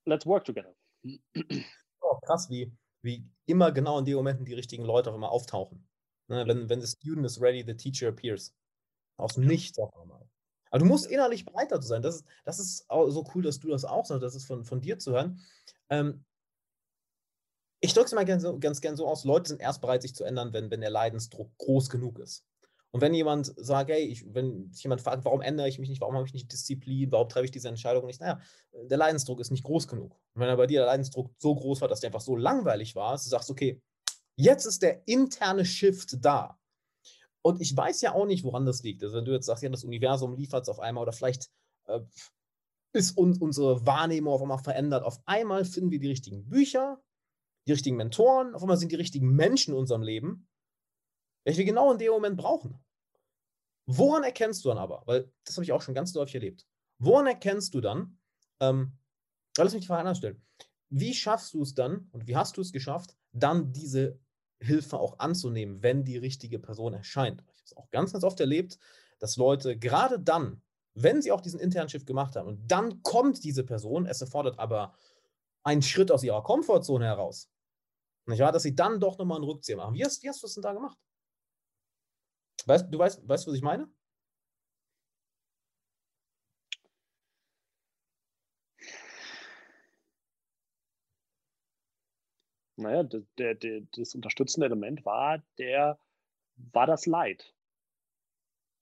Let's 0.05 0.27
work 0.27 0.45
together. 0.45 0.75
Oh, 2.01 2.19
krass, 2.25 2.49
wie, 2.49 2.73
wie 3.03 3.29
immer 3.47 3.73
genau 3.73 3.99
in 3.99 4.05
den 4.05 4.15
Momenten 4.15 4.45
die 4.45 4.55
richtigen 4.55 4.85
Leute 4.85 5.11
auch 5.11 5.17
immer 5.17 5.31
auftauchen. 5.31 5.87
Ne, 6.29 6.47
wenn, 6.47 6.69
wenn 6.69 6.81
the 6.81 6.87
student 6.87 7.27
is 7.27 7.41
ready, 7.41 7.65
the 7.65 7.77
teacher 7.77 8.09
appears. 8.09 8.55
Aus 9.17 9.37
Nichts 9.37 9.79
auf 9.79 9.95
einmal. 9.97 10.29
Aber 10.71 10.81
du 10.81 10.85
musst 10.85 11.07
innerlich 11.07 11.45
bereit 11.45 11.71
dazu 11.71 11.89
sein. 11.89 12.03
Das 12.03 12.17
ist, 12.17 12.27
das 12.45 12.59
ist 12.59 12.87
so 12.89 13.25
cool, 13.35 13.43
dass 13.43 13.61
du 13.61 13.69
das 13.69 13.85
auch 13.85 14.05
sagst, 14.05 14.23
das 14.23 14.35
ist 14.35 14.47
von, 14.47 14.65
von 14.65 14.81
dir 14.81 14.99
zu 14.99 15.13
hören. 15.13 15.41
Ähm, 15.89 16.25
ich 17.87 17.95
drücke 17.95 18.07
es 18.07 18.13
mal 18.13 18.25
ganz, 18.25 18.45
ganz 18.61 18.81
gern 18.81 18.97
so 18.97 19.07
aus, 19.07 19.25
Leute 19.25 19.49
sind 19.49 19.61
erst 19.61 19.81
bereit, 19.81 20.03
sich 20.03 20.15
zu 20.15 20.25
ändern, 20.25 20.53
wenn, 20.53 20.71
wenn 20.71 20.81
der 20.81 20.91
Leidensdruck 20.91 21.57
groß 21.59 21.89
genug 21.89 22.19
ist. 22.19 22.45
Und 22.91 23.01
wenn 23.01 23.15
jemand 23.15 23.53
sagt, 23.57 23.91
hey, 23.91 24.05
ich, 24.05 24.25
wenn 24.35 24.71
jemand 24.73 25.01
fragt, 25.01 25.25
warum 25.25 25.41
ändere 25.41 25.69
ich 25.69 25.79
mich 25.79 25.89
nicht, 25.89 26.01
warum 26.01 26.17
habe 26.17 26.27
ich 26.27 26.33
nicht 26.33 26.51
Disziplin, 26.51 27.13
warum 27.13 27.29
treffe 27.29 27.45
ich 27.45 27.51
diese 27.51 27.69
Entscheidung 27.69 28.07
nicht, 28.07 28.21
naja, 28.21 28.41
der 28.73 28.99
Leidensdruck 28.99 29.41
ist 29.41 29.51
nicht 29.51 29.65
groß 29.65 29.87
genug. 29.87 30.19
Und 30.35 30.41
wenn 30.41 30.49
er 30.49 30.57
bei 30.57 30.67
dir 30.67 30.81
der 30.81 30.87
Leidensdruck 30.87 31.31
so 31.39 31.55
groß 31.55 31.81
war, 31.81 31.89
dass 31.89 32.01
der 32.01 32.09
einfach 32.09 32.21
so 32.21 32.37
langweilig 32.37 32.97
war, 32.97 33.13
dass 33.13 33.25
du 33.25 33.31
sagst, 33.31 33.51
okay, 33.51 33.81
jetzt 34.37 34.65
ist 34.65 34.83
der 34.83 35.07
interne 35.07 35.65
Shift 35.65 36.25
da. 36.25 36.59
Und 37.43 37.61
ich 37.61 37.77
weiß 37.77 38.01
ja 38.01 38.15
auch 38.15 38.27
nicht, 38.27 38.45
woran 38.45 38.67
das 38.67 38.83
liegt. 38.83 39.03
Also 39.05 39.17
wenn 39.17 39.25
du 39.25 39.33
jetzt 39.33 39.47
sagst, 39.47 39.63
ja, 39.63 39.69
das 39.69 39.85
Universum 39.85 40.35
liefert 40.35 40.63
es 40.63 40.69
auf 40.69 40.81
einmal 40.81 41.03
oder 41.03 41.13
vielleicht 41.13 41.49
äh, 41.87 42.01
ist 42.93 43.17
uns 43.17 43.39
unsere 43.39 43.87
Wahrnehmung 43.87 44.33
auf 44.33 44.43
einmal 44.43 44.59
verändert. 44.59 45.05
Auf 45.05 45.21
einmal 45.27 45.65
finden 45.65 45.91
wir 45.91 46.01
die 46.01 46.09
richtigen 46.09 46.49
Bücher, 46.49 46.99
die 47.67 47.73
richtigen 47.73 47.97
Mentoren, 47.97 48.55
auf 48.55 48.63
einmal 48.63 48.77
sind 48.77 48.93
die 48.93 48.97
richtigen 48.97 49.35
Menschen 49.35 49.75
in 49.75 49.81
unserem 49.81 50.03
Leben, 50.03 50.49
welche 51.45 51.59
wir 51.59 51.65
genau 51.65 51.93
in 51.93 51.99
dem 51.99 52.13
Moment 52.13 52.37
brauchen. 52.37 52.83
Woran 53.87 54.25
erkennst 54.25 54.65
du 54.65 54.69
dann 54.69 54.79
aber, 54.79 55.03
weil 55.07 55.33
das 55.45 55.57
habe 55.57 55.65
ich 55.65 55.73
auch 55.73 55.83
schon 55.83 55.95
ganz 55.95 56.15
häufig 56.15 56.35
erlebt, 56.35 56.67
woran 56.99 57.27
erkennst 57.27 57.75
du 57.75 57.81
dann, 57.81 58.19
ähm, 58.61 58.99
lass 59.57 59.73
mich 59.73 59.83
die 59.83 59.87
Frage 59.87 60.01
anders 60.01 60.19
stellen, 60.19 60.43
wie 60.89 61.15
schaffst 61.15 61.55
du 61.55 61.63
es 61.63 61.75
dann 61.75 62.09
und 62.13 62.27
wie 62.27 62.37
hast 62.37 62.57
du 62.57 62.61
es 62.61 62.73
geschafft, 62.73 63.17
dann 63.33 63.73
diese 63.73 64.19
Hilfe 64.61 64.99
auch 64.99 65.19
anzunehmen, 65.19 65.83
wenn 65.83 66.05
die 66.05 66.17
richtige 66.17 66.59
Person 66.59 66.95
erscheint? 66.95 67.43
Ich 67.43 67.59
habe 67.59 67.65
es 67.65 67.77
auch 67.77 67.91
ganz, 67.91 68.13
ganz 68.13 68.25
oft 68.25 68.41
erlebt, 68.41 68.79
dass 69.19 69.37
Leute 69.37 69.79
gerade 69.79 70.19
dann, 70.19 70.63
wenn 70.95 71.23
sie 71.23 71.33
auch 71.33 71.41
diesen 71.41 71.61
internen 71.61 71.89
Shift 71.89 72.07
gemacht 72.07 72.37
haben 72.37 72.49
und 72.49 72.71
dann 72.71 73.03
kommt 73.03 73.45
diese 73.45 73.65
Person, 73.65 74.07
es 74.07 74.21
erfordert 74.21 74.59
aber 74.59 74.95
einen 75.63 75.83
Schritt 75.83 76.11
aus 76.11 76.23
ihrer 76.23 76.43
Komfortzone 76.43 77.05
heraus. 77.05 77.51
Nicht 78.27 78.41
wahr? 78.41 78.53
Dass 78.53 78.65
sie 78.65 78.75
dann 78.75 79.01
doch 79.01 79.19
nochmal 79.19 79.37
einen 79.39 79.45
Rückzieher 79.45 79.77
machen. 79.77 79.95
Wie 79.95 80.05
hast, 80.05 80.23
wie 80.23 80.29
hast 80.29 80.43
du 80.43 80.47
das 80.47 80.55
denn 80.55 80.63
da 80.63 80.73
gemacht? 80.73 80.99
Weißt, 82.67 82.87
du 82.91 82.99
weißt, 82.99 83.29
weißt, 83.29 83.47
was 83.47 83.55
ich 83.55 83.63
meine? 83.63 83.89
Naja, 92.77 93.05
der, 93.39 93.55
der, 93.55 93.83
das 93.93 94.15
unterstützende 94.15 94.67
Element 94.67 95.05
war, 95.07 95.43
der, 95.59 95.99
war 96.57 96.87
das 96.87 97.07
Leid. 97.07 97.55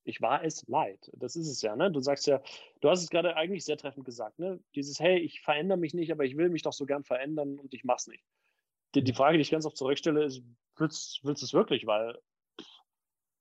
Ich 0.04 0.20
war 0.20 0.44
es 0.44 0.66
leid. 0.68 1.10
Das 1.14 1.34
ist 1.36 1.48
es 1.48 1.62
ja, 1.62 1.76
ne? 1.76 1.90
Du 1.90 2.00
sagst 2.00 2.26
ja, 2.26 2.42
du 2.80 2.90
hast 2.90 3.02
es 3.02 3.08
gerade 3.08 3.36
eigentlich 3.36 3.64
sehr 3.64 3.78
treffend 3.78 4.04
gesagt, 4.04 4.38
ne? 4.38 4.60
Dieses, 4.74 5.00
hey, 5.00 5.18
ich 5.18 5.40
verändere 5.40 5.78
mich 5.78 5.94
nicht, 5.94 6.12
aber 6.12 6.24
ich 6.24 6.36
will 6.36 6.50
mich 6.50 6.62
doch 6.62 6.74
so 6.74 6.84
gern 6.84 7.04
verändern 7.04 7.58
und 7.58 7.72
ich 7.72 7.84
mach's 7.84 8.06
nicht. 8.06 8.24
Die, 8.94 9.02
die 9.02 9.12
Frage, 9.12 9.38
die 9.38 9.42
ich 9.42 9.50
ganz 9.50 9.66
oft 9.66 9.76
zurückstelle, 9.76 10.24
ist, 10.24 10.42
willst, 10.76 11.20
willst 11.24 11.42
du 11.42 11.46
es 11.46 11.54
wirklich? 11.54 11.86
Weil 11.86 12.18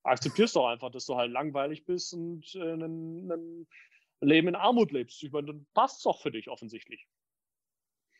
akzeptierst 0.03 0.55
doch 0.55 0.67
einfach, 0.67 0.91
dass 0.91 1.05
du 1.05 1.15
halt 1.15 1.31
langweilig 1.31 1.85
bist 1.85 2.13
und 2.13 2.53
äh, 2.55 2.73
ein, 2.73 3.31
ein 3.31 3.67
Leben 4.21 4.49
in 4.49 4.55
Armut 4.55 4.91
lebst. 4.91 5.23
Ich 5.23 5.31
meine, 5.31 5.47
dann 5.47 5.65
passt 5.73 5.97
es 5.97 6.03
doch 6.03 6.21
für 6.21 6.31
dich 6.31 6.49
offensichtlich. 6.49 7.07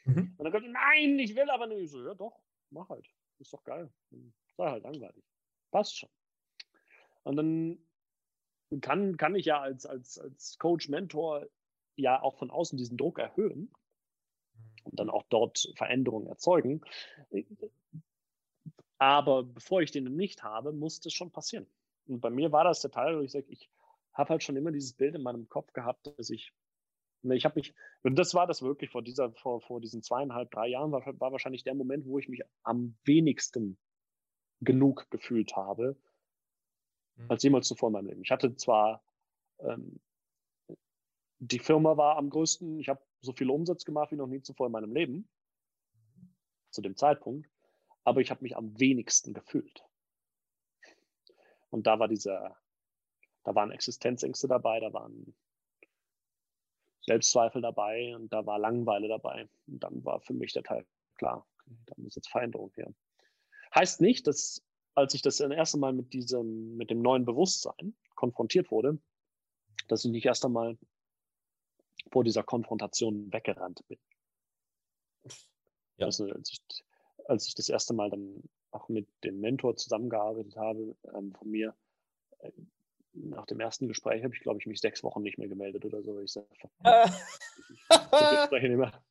Mhm. 0.06 0.36
Und 0.38 0.44
dann 0.44 0.52
kommt, 0.52 0.72
nein, 0.72 1.20
ich 1.20 1.36
will 1.36 1.50
aber 1.50 1.68
nicht. 1.68 1.92
So, 1.92 2.06
ja 2.06 2.14
doch, 2.14 2.42
mach 2.70 2.90
halt. 2.90 3.08
Ist 3.40 3.54
doch 3.54 3.64
geil. 3.64 3.92
Sei 4.56 4.70
halt 4.70 4.84
langweilig. 4.84 5.24
Passt 5.72 5.98
schon. 5.98 6.10
Und 7.24 7.36
dann 7.36 7.80
kann, 8.82 9.18
kann 9.18 9.36
ich 9.36 9.46
ja 9.46 9.60
als, 9.60 9.86
als, 9.86 10.18
als 10.18 10.58
Coach, 10.58 10.90
Mentor 10.90 11.48
ja 11.96 12.22
auch 12.22 12.38
von 12.38 12.52
außen 12.52 12.78
diesen 12.78 12.98
Druck 12.98 13.20
erhöhen 13.20 13.72
und 14.84 15.00
dann 15.00 15.10
auch 15.10 15.24
dort 15.30 15.72
Veränderungen 15.76 16.28
erzeugen. 16.28 16.82
Aber 18.98 19.44
bevor 19.44 19.82
ich 19.82 19.92
den 19.92 20.06
nicht 20.16 20.44
habe, 20.44 20.72
muss 20.72 21.00
das 21.00 21.14
schon 21.14 21.32
passieren. 21.32 21.68
Und 22.06 22.22
bei 22.22 22.30
mir 22.30 22.52
war 22.52 22.64
das 22.64 22.82
der 22.82 22.92
Teil, 22.92 23.18
wo 23.18 23.22
ich 23.22 23.32
sage, 23.32 23.46
ich 23.50 23.70
habe 24.14 24.30
halt 24.30 24.44
schon 24.44 24.56
immer 24.56 24.72
dieses 24.72 24.94
Bild 24.94 25.16
in 25.16 25.24
meinem 25.24 25.50
Kopf 25.50 25.74
gehabt, 25.74 26.14
dass 26.18 26.30
ich, 26.30 26.54
ne, 27.22 27.36
ich 27.36 27.46
habe 27.46 27.56
mich, 27.56 27.74
und 28.04 28.16
das 28.16 28.34
war 28.34 28.48
das 28.48 28.62
wirklich 28.62 28.92
vor 28.92 29.02
dieser, 29.02 29.32
vor, 29.34 29.62
vor 29.62 29.82
diesen 29.82 30.04
zweieinhalb, 30.04 30.52
drei 30.52 30.68
Jahren, 30.68 30.92
war, 30.92 31.04
war 31.20 31.32
wahrscheinlich 31.32 31.64
der 31.64 31.74
Moment, 31.74 32.06
wo 32.06 32.20
ich 32.20 32.30
mich 32.30 32.42
am 32.64 32.96
wenigsten 33.04 33.78
genug 34.62 35.10
gefühlt 35.10 35.56
habe, 35.56 35.98
mhm. 37.16 37.32
als 37.32 37.44
jemals 37.44 37.68
zuvor 37.68 37.90
in 37.90 37.94
meinem 37.94 38.08
Leben. 38.08 38.22
Ich 38.22 38.32
hatte 38.32 38.56
zwar, 38.56 39.04
ähm, 39.60 40.00
die 41.40 41.60
Firma 41.60 41.98
war 41.98 42.18
am 42.18 42.30
größten, 42.30 42.80
ich 42.80 42.90
habe 42.90 43.02
so 43.24 43.34
viel 43.34 43.50
Umsatz 43.50 43.86
gemacht 43.86 44.12
wie 44.12 44.16
noch 44.16 44.28
nie 44.28 44.42
zuvor 44.42 44.68
in 44.68 44.74
meinem 44.74 44.94
Leben, 44.94 45.28
zu 46.70 46.82
dem 46.82 46.96
Zeitpunkt 46.96 47.50
aber 48.04 48.22
ich 48.22 48.30
habe 48.30 48.44
mich 48.44 48.56
am 48.56 48.80
wenigsten 48.80 49.34
gefühlt. 49.34 49.84
Und 51.70 51.88
da 51.88 52.00
war 52.00 52.08
dieser, 52.08 52.58
da 53.44 53.56
waren 53.56 53.72
Existenzängste 53.72 54.48
dabei, 54.48 54.80
da 54.80 54.94
waren 54.94 55.36
Selbstzweifel 57.02 57.62
dabei 57.62 58.16
und 58.16 58.32
da 58.32 58.46
war 58.46 58.60
Langeweile 58.60 59.08
dabei. 59.08 59.50
Und 59.68 59.80
dann 59.84 60.04
war 60.06 60.22
für 60.22 60.34
mich 60.34 60.54
der 60.54 60.64
Teil 60.64 60.86
klar, 61.16 61.48
da 61.66 61.94
muss 61.98 62.16
jetzt 62.16 62.30
Veränderung 62.30 62.72
her. 62.76 62.94
Heißt 63.74 64.02
nicht, 64.02 64.28
dass 64.28 64.64
als 64.96 65.16
ich 65.16 65.24
das 65.24 65.40
erste 65.40 65.80
Mal 65.80 65.94
mit 65.94 66.14
diesem, 66.14 66.78
mit 66.78 66.92
dem 66.92 67.02
neuen 67.02 67.26
Bewusstsein 67.26 67.96
konfrontiert 68.16 68.70
wurde, 68.70 69.00
dass 69.88 70.06
ich 70.06 70.12
nicht 70.12 70.26
erst 70.26 70.46
einmal 70.46 70.78
vor 72.12 72.24
dieser 72.24 72.44
Konfrontation 72.44 73.32
weggerannt 73.32 73.84
bin. 73.88 74.00
Ja. 75.98 76.08
Also, 76.08 76.26
als 76.26 76.52
ich 76.52 76.62
als 77.28 77.48
ich 77.48 77.56
das 77.56 77.70
erste 77.70 77.94
Mal 77.94 78.10
dann 78.10 78.44
auch 78.72 78.90
mit 78.90 79.08
dem 79.24 79.40
Mentor 79.40 79.76
zusammengearbeitet 79.76 80.56
habe, 80.58 80.96
ähm, 81.16 81.34
von 81.34 81.50
mir, 81.50 81.76
äh, 82.40 82.52
nach 83.14 83.46
dem 83.46 83.60
ersten 83.60 83.88
Gespräch 83.88 84.24
habe 84.24 84.34
ich, 84.34 84.42
glaube 84.42 84.60
ich, 84.60 84.66
mich 84.66 84.80
sechs 84.80 85.04
Wochen 85.04 85.22
nicht 85.22 85.38
mehr 85.38 85.48
gemeldet 85.48 85.86
oder 85.86 86.02
so. 86.02 86.20
Ich 86.20 86.32
sage, 86.32 86.48
ich, 88.52 88.62
nicht 88.64 88.78
mehr. 88.78 89.04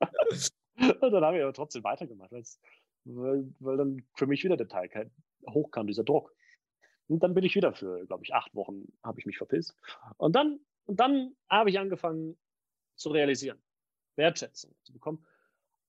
Und 1.00 1.12
dann 1.12 1.24
habe 1.24 1.36
ich 1.36 1.42
aber 1.42 1.52
trotzdem 1.52 1.84
weitergemacht, 1.84 2.30
weil, 2.32 3.52
weil 3.58 3.76
dann 3.76 4.06
für 4.14 4.26
mich 4.26 4.44
wieder 4.44 4.56
der 4.56 4.68
Teil 4.68 5.10
hochkam, 5.48 5.86
dieser 5.86 6.04
Druck. 6.04 6.34
Und 7.08 7.22
dann 7.22 7.34
bin 7.34 7.44
ich 7.44 7.54
wieder 7.54 7.74
für, 7.74 8.06
glaube 8.06 8.24
ich, 8.24 8.32
acht 8.32 8.54
Wochen 8.54 8.86
habe 9.02 9.20
ich 9.20 9.26
mich 9.26 9.36
verpisst. 9.36 9.76
Und 10.16 10.34
dann, 10.34 10.60
und 10.86 11.00
dann 11.00 11.36
habe 11.48 11.70
ich 11.70 11.78
angefangen 11.78 12.38
zu 12.96 13.10
realisieren, 13.10 13.62
Wertschätzung 14.16 14.74
zu 14.82 14.92
bekommen 14.92 15.26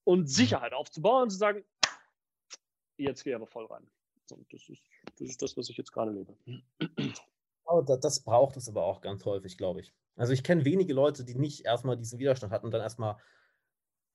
und 0.04 0.22
mhm. 0.22 0.28
Sicherheit 0.28 0.74
aufzubauen 0.74 1.24
und 1.24 1.30
zu 1.30 1.38
sagen, 1.38 1.64
jetzt 2.98 3.24
gehe 3.24 3.34
ich 3.34 3.36
aber 3.36 3.48
voll 3.48 3.66
rein. 3.66 3.90
Und 4.32 4.52
das 4.52 4.68
ist, 4.70 4.82
das 5.18 5.30
ist 5.30 5.42
das, 5.42 5.56
was 5.56 5.70
ich 5.70 5.78
jetzt 5.78 5.92
gerade 5.92 6.12
lebe. 6.12 6.36
Oh, 7.68 7.82
das 7.82 8.24
braucht 8.24 8.58
es 8.58 8.70
aber 8.70 8.84
auch 8.84 9.02
ganz 9.02 9.26
häufig, 9.26 9.58
glaube 9.58 9.82
ich. 9.82 9.94
Also 10.16 10.34
ich 10.34 10.44
kenne 10.44 10.66
wenige 10.66 10.94
Leute, 10.94 11.26
die 11.26 11.36
nicht 11.36 11.66
erstmal 11.66 11.98
diesen 11.98 12.20
Widerstand 12.20 12.54
hatten 12.54 12.68
und 12.68 12.72
dann 12.72 12.82
erstmal 12.82 13.18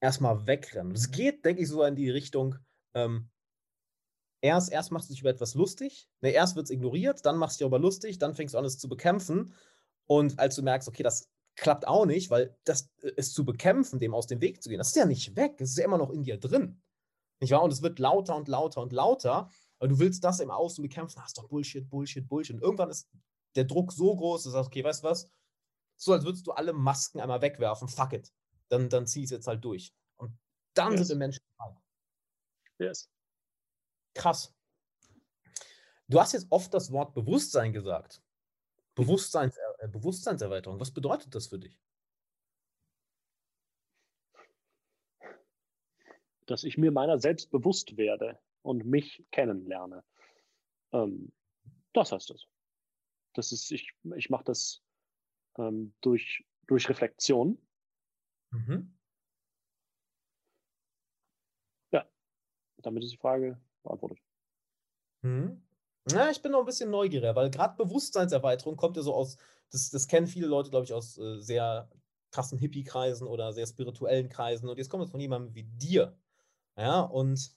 erstmal 0.01 0.47
wegrennen. 0.47 0.93
Es 0.93 1.11
geht, 1.11 1.45
denke 1.45 1.62
ich, 1.62 1.68
so 1.68 1.83
in 1.85 1.95
die 1.95 2.11
Richtung, 2.11 2.57
ähm, 2.95 3.31
erst, 4.41 4.72
erst 4.72 4.93
machst 4.93 5.09
du 5.09 5.12
dich 5.12 5.20
über 5.20 5.31
etwas 5.31 5.55
lustig, 5.55 6.09
ne, 6.20 6.31
erst 6.31 6.57
wird 6.57 6.64
es 6.64 6.70
ignoriert, 6.70 7.24
dann 7.26 7.37
machst 7.37 7.61
du 7.61 7.64
dich 7.64 7.66
aber 7.66 7.78
lustig, 7.78 8.18
dann 8.18 8.35
fängst 8.35 8.55
du 8.55 8.59
an, 8.59 8.64
es 8.64 8.78
zu 8.78 8.89
bekämpfen. 8.89 9.55
Und 10.11 10.40
als 10.40 10.56
du 10.56 10.62
merkst, 10.62 10.88
okay, 10.88 11.04
das 11.04 11.30
klappt 11.54 11.86
auch 11.86 12.04
nicht, 12.04 12.30
weil 12.30 12.58
das 12.64 12.90
äh, 13.02 13.12
es 13.16 13.32
zu 13.32 13.44
bekämpfen, 13.44 14.00
dem 14.00 14.12
aus 14.12 14.26
dem 14.26 14.40
Weg 14.40 14.61
zu 14.61 14.68
gehen, 14.68 14.78
das 14.78 14.88
ist 14.88 14.96
ja 14.96 15.06
nicht 15.06 15.36
weg, 15.36 15.61
es 15.61 15.70
ist 15.70 15.78
ja 15.78 15.84
immer 15.84 15.98
noch 15.98 16.11
in 16.11 16.24
dir 16.24 16.36
drin. 16.36 16.82
Nicht 17.40 17.52
wahr? 17.52 17.62
Und 17.62 17.72
es 17.72 17.80
wird 17.80 18.00
lauter 18.00 18.34
und 18.34 18.48
lauter 18.48 18.82
und 18.82 18.92
lauter, 18.92 19.48
weil 19.78 19.88
du 19.88 20.00
willst 20.00 20.24
das 20.24 20.40
im 20.40 20.50
Außen 20.50 20.82
bekämpfen, 20.82 21.22
hast 21.22 21.38
doch 21.38 21.46
Bullshit, 21.46 21.88
Bullshit, 21.88 22.26
Bullshit. 22.26 22.56
Und 22.56 22.62
irgendwann 22.62 22.90
ist 22.90 23.08
der 23.54 23.66
Druck 23.66 23.92
so 23.92 24.16
groß, 24.16 24.42
dass 24.42 24.50
du 24.50 24.50
sagst, 24.50 24.66
okay, 24.66 24.82
weißt 24.82 25.04
du 25.04 25.08
was? 25.08 25.30
So 25.94 26.12
als 26.12 26.24
würdest 26.24 26.44
du 26.44 26.50
alle 26.50 26.72
Masken 26.72 27.20
einmal 27.20 27.40
wegwerfen, 27.40 27.86
fuck 27.86 28.12
it. 28.12 28.32
Dann, 28.68 28.88
dann 28.88 29.06
zieh 29.06 29.22
es 29.22 29.30
jetzt 29.30 29.46
halt 29.46 29.64
durch. 29.64 29.94
Und 30.16 30.36
dann 30.74 30.94
yes. 30.94 31.06
sind 31.06 31.14
die 31.14 31.18
Menschen 31.18 31.44
frei. 31.56 31.76
Yes. 32.80 33.08
Krass. 34.14 34.52
Du 36.08 36.18
hast 36.18 36.32
jetzt 36.32 36.48
oft 36.50 36.74
das 36.74 36.90
Wort 36.90 37.14
Bewusstsein 37.14 37.72
gesagt. 37.72 38.20
Bewusstseins, 39.01 39.57
äh, 39.78 39.88
Bewusstseinserweiterung. 39.88 40.78
Was 40.80 40.92
bedeutet 40.92 41.34
das 41.34 41.48
für 41.48 41.59
dich? 41.59 41.78
Dass 46.46 46.64
ich 46.64 46.76
mir 46.78 46.90
meiner 46.90 47.18
selbst 47.18 47.51
bewusst 47.51 47.96
werde 47.96 48.38
und 48.62 48.84
mich 48.84 49.24
kennenlerne. 49.30 50.05
Ähm, 50.92 51.32
das 51.92 52.12
heißt 52.12 52.30
es. 52.30 52.46
Das 53.34 53.53
ist, 53.53 53.70
ich, 53.70 53.92
ich 54.16 54.30
mache 54.30 54.44
das 54.44 54.82
ähm, 55.57 55.94
durch, 56.01 56.44
durch 56.66 56.88
Reflexion. 56.88 57.59
Mhm. 58.51 58.96
Ja, 61.92 62.09
damit 62.78 63.05
ist 63.05 63.12
die 63.12 63.18
Frage 63.18 63.61
beantwortet. 63.82 64.18
Mhm. 65.22 65.62
Ja, 66.09 66.30
ich 66.30 66.40
bin 66.40 66.53
noch 66.53 66.61
ein 66.61 66.66
bisschen 66.66 66.90
neugieriger, 66.90 67.36
weil 67.36 67.51
gerade 67.51 67.76
Bewusstseinserweiterung 67.76 68.76
kommt 68.76 68.96
ja 68.96 69.03
so 69.03 69.14
aus, 69.14 69.36
das, 69.70 69.90
das 69.90 70.09
kennen 70.09 70.26
viele 70.26 70.46
Leute, 70.46 70.70
glaube 70.70 70.84
ich, 70.84 70.92
aus 70.92 71.18
äh, 71.18 71.40
sehr 71.40 71.90
krassen 72.30 72.59
Hippie-Kreisen 72.59 73.26
oder 73.26 73.53
sehr 73.53 73.66
spirituellen 73.66 74.28
Kreisen. 74.28 74.68
Und 74.68 74.78
jetzt 74.78 74.88
kommt 74.88 75.05
es 75.05 75.11
von 75.11 75.20
jemandem 75.20 75.55
wie 75.55 75.64
dir. 75.64 76.16
Ja, 76.76 77.01
und 77.01 77.55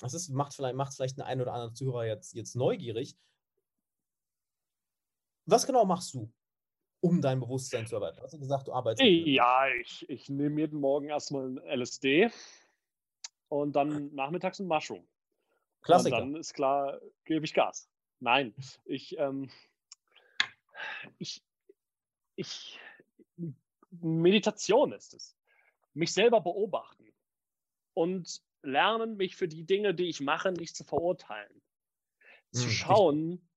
das 0.00 0.14
ist, 0.14 0.30
macht 0.30 0.54
vielleicht, 0.54 0.74
macht 0.74 0.94
vielleicht 0.94 1.16
den 1.16 1.24
einen 1.24 1.40
oder 1.40 1.52
anderen 1.52 1.74
Zuhörer 1.74 2.06
jetzt, 2.06 2.34
jetzt 2.34 2.56
neugierig. 2.56 3.16
Was 5.46 5.66
genau 5.66 5.84
machst 5.84 6.14
du, 6.14 6.32
um 7.00 7.20
dein 7.20 7.40
Bewusstsein 7.40 7.86
zu 7.86 7.96
erweitern? 7.96 8.22
Hast 8.22 8.34
du 8.34 8.38
gesagt, 8.38 8.68
du 8.68 8.72
arbeitest? 8.72 9.02
Ja, 9.04 9.66
ich, 9.80 10.08
ich 10.08 10.28
nehme 10.28 10.60
jeden 10.60 10.80
Morgen 10.80 11.08
erstmal 11.08 11.46
ein 11.46 11.58
LSD 11.58 12.30
und 13.48 13.74
dann 13.76 14.14
nachmittags 14.14 14.60
ein 14.60 14.66
Mushroom. 14.66 15.06
Klassiker. 15.82 16.22
Und 16.22 16.32
dann 16.32 16.40
ist 16.40 16.54
klar, 16.54 17.00
gebe 17.24 17.44
ich 17.44 17.54
Gas. 17.54 17.88
Nein, 18.20 18.54
ich, 18.84 19.18
ähm, 19.18 19.50
ich, 21.18 21.42
ich, 22.36 22.78
Meditation 23.90 24.92
ist 24.92 25.14
es. 25.14 25.36
Mich 25.94 26.12
selber 26.12 26.40
beobachten 26.40 27.12
und 27.94 28.42
lernen, 28.62 29.16
mich 29.16 29.36
für 29.36 29.48
die 29.48 29.64
Dinge, 29.64 29.94
die 29.94 30.08
ich 30.08 30.20
mache, 30.20 30.52
nicht 30.52 30.76
zu 30.76 30.84
verurteilen. 30.84 31.60
Zu 32.52 32.64
hm, 32.64 32.70
schauen, 32.70 33.48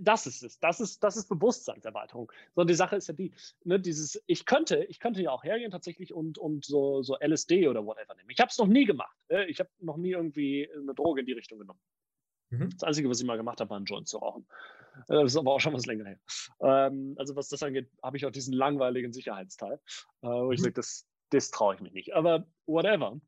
das 0.00 0.26
ist 0.26 0.42
es. 0.42 0.58
Das 0.58 0.80
ist, 0.80 1.02
das 1.02 1.16
ist 1.16 1.28
Bewusstseinserweiterung. 1.28 2.30
So, 2.54 2.64
die 2.64 2.74
Sache 2.74 2.96
ist 2.96 3.08
ja 3.08 3.14
die, 3.14 3.32
ne, 3.64 3.78
dieses, 3.80 4.22
ich 4.26 4.46
könnte, 4.46 4.84
ich 4.84 5.00
könnte 5.00 5.22
ja 5.22 5.30
auch 5.30 5.44
hergehen 5.44 5.70
tatsächlich 5.70 6.12
und, 6.12 6.38
und 6.38 6.64
so, 6.64 7.02
so 7.02 7.16
LSD 7.20 7.68
oder 7.68 7.84
whatever 7.84 8.14
nehmen. 8.14 8.30
Ich 8.30 8.40
habe 8.40 8.50
es 8.50 8.58
noch 8.58 8.66
nie 8.66 8.84
gemacht. 8.84 9.16
Äh, 9.28 9.44
ich 9.46 9.60
habe 9.60 9.70
noch 9.80 9.96
nie 9.96 10.10
irgendwie 10.10 10.68
eine 10.74 10.94
Droge 10.94 11.20
in 11.20 11.26
die 11.26 11.32
Richtung 11.32 11.58
genommen. 11.58 11.80
Mhm. 12.50 12.70
Das 12.70 12.82
Einzige, 12.82 13.08
was 13.08 13.20
ich 13.20 13.26
mal 13.26 13.36
gemacht 13.36 13.60
habe, 13.60 13.70
war 13.70 13.78
ein 13.78 13.84
Joint 13.84 14.08
zu 14.08 14.18
rauchen. 14.18 14.46
Äh, 15.08 15.14
das 15.14 15.32
ist 15.32 15.36
aber 15.36 15.52
auch 15.52 15.60
schon 15.60 15.72
was 15.72 15.86
länger 15.86 16.04
her. 16.06 16.20
Ähm, 16.60 17.14
also 17.18 17.36
was 17.36 17.48
das 17.48 17.62
angeht, 17.62 17.90
habe 18.02 18.16
ich 18.16 18.26
auch 18.26 18.30
diesen 18.30 18.54
langweiligen 18.54 19.12
Sicherheitsteil, 19.12 19.80
äh, 20.22 20.26
wo 20.26 20.52
ich 20.52 20.60
mhm. 20.60 20.64
sage, 20.64 20.74
das, 20.74 21.06
das 21.30 21.50
traue 21.50 21.74
ich 21.74 21.80
mir 21.80 21.92
nicht. 21.92 22.14
Aber 22.14 22.46
whatever. 22.66 23.20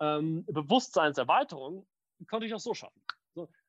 Ähm, 0.00 0.44
Bewusstseinserweiterung 0.46 1.86
konnte 2.28 2.46
ich 2.46 2.54
auch 2.54 2.60
so 2.60 2.74
schaffen. 2.74 3.00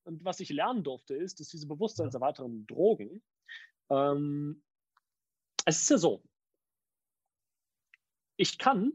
Und 0.04 0.24
was 0.26 0.40
ich 0.40 0.50
lernen 0.50 0.84
durfte, 0.84 1.16
ist, 1.16 1.40
dass 1.40 1.50
diese 1.50 1.68
bewusstseinserweiternden 1.68 2.68
Drogen, 2.68 3.24
ähm, 3.90 4.62
es 5.66 5.82
ist 5.82 5.90
ja 5.90 5.98
so, 5.98 6.24
ich 8.36 8.58
kann 8.58 8.94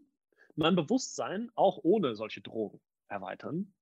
mein 0.55 0.77
Bewusstsein 0.77 1.51
auch 1.55 1.79
ohne 1.83 2.15
solche 2.15 2.41
Drogen 2.41 2.81
erweitern, 3.09 3.73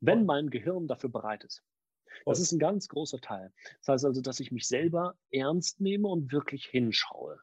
wenn 0.00 0.26
mein 0.26 0.50
Gehirn 0.50 0.88
dafür 0.88 1.10
bereit 1.10 1.44
ist. 1.44 1.62
Das 2.26 2.40
ist 2.40 2.52
ein 2.52 2.58
ganz 2.58 2.88
großer 2.88 3.20
Teil. 3.20 3.52
Das 3.78 3.88
heißt 3.88 4.04
also, 4.04 4.20
dass 4.20 4.40
ich 4.40 4.50
mich 4.50 4.66
selber 4.66 5.16
ernst 5.30 5.80
nehme 5.80 6.08
und 6.08 6.32
wirklich 6.32 6.66
hinschaue. 6.66 7.40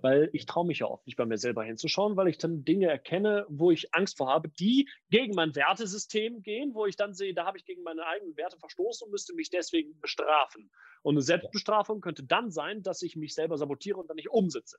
Weil 0.00 0.30
ich 0.32 0.46
traue 0.46 0.66
mich 0.66 0.80
ja 0.80 0.86
oft 0.86 1.06
nicht 1.06 1.16
bei 1.16 1.26
mir 1.26 1.38
selber 1.38 1.64
hinzuschauen, 1.64 2.16
weil 2.16 2.28
ich 2.28 2.38
dann 2.38 2.64
Dinge 2.64 2.88
erkenne, 2.88 3.46
wo 3.48 3.70
ich 3.70 3.94
Angst 3.94 4.18
vor 4.18 4.28
habe, 4.28 4.48
die 4.48 4.88
gegen 5.10 5.34
mein 5.34 5.54
Wertesystem 5.54 6.42
gehen, 6.42 6.74
wo 6.74 6.86
ich 6.86 6.96
dann 6.96 7.14
sehe, 7.14 7.34
da 7.34 7.46
habe 7.46 7.58
ich 7.58 7.64
gegen 7.64 7.82
meine 7.82 8.06
eigenen 8.06 8.36
Werte 8.36 8.58
verstoßen 8.58 9.06
und 9.06 9.10
müsste 9.10 9.34
mich 9.34 9.50
deswegen 9.50 9.98
bestrafen. 10.00 10.70
Und 11.02 11.14
eine 11.14 11.22
Selbstbestrafung 11.22 12.00
könnte 12.00 12.22
dann 12.22 12.50
sein, 12.50 12.82
dass 12.82 13.02
ich 13.02 13.16
mich 13.16 13.34
selber 13.34 13.58
sabotiere 13.58 13.98
und 13.98 14.08
dann 14.08 14.16
nicht 14.16 14.30
umsitze. 14.30 14.78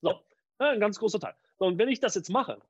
So, 0.00 0.20
ein 0.58 0.80
ganz 0.80 0.98
großer 0.98 1.20
Teil. 1.20 1.34
So, 1.58 1.66
und 1.66 1.78
wenn 1.78 1.88
ich 1.88 2.00
das 2.00 2.14
jetzt 2.14 2.30
mache, 2.30 2.60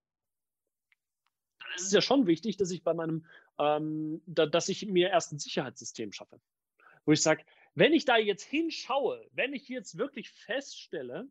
dann 1.60 1.76
ist 1.76 1.86
es 1.86 1.92
ja 1.92 2.00
schon 2.00 2.26
wichtig, 2.26 2.56
dass 2.56 2.70
ich 2.70 2.82
bei 2.82 2.94
meinem, 2.94 3.26
ähm, 3.58 4.22
da, 4.26 4.46
dass 4.46 4.68
ich 4.68 4.86
mir 4.86 5.10
erst 5.10 5.32
ein 5.32 5.38
Sicherheitssystem 5.38 6.12
schaffe. 6.12 6.40
Wo 7.04 7.12
ich 7.12 7.22
sage, 7.22 7.44
wenn 7.74 7.92
ich 7.92 8.04
da 8.04 8.16
jetzt 8.16 8.42
hinschaue, 8.42 9.28
wenn 9.32 9.54
ich 9.54 9.68
jetzt 9.68 9.96
wirklich 9.96 10.30
feststelle, 10.30 11.30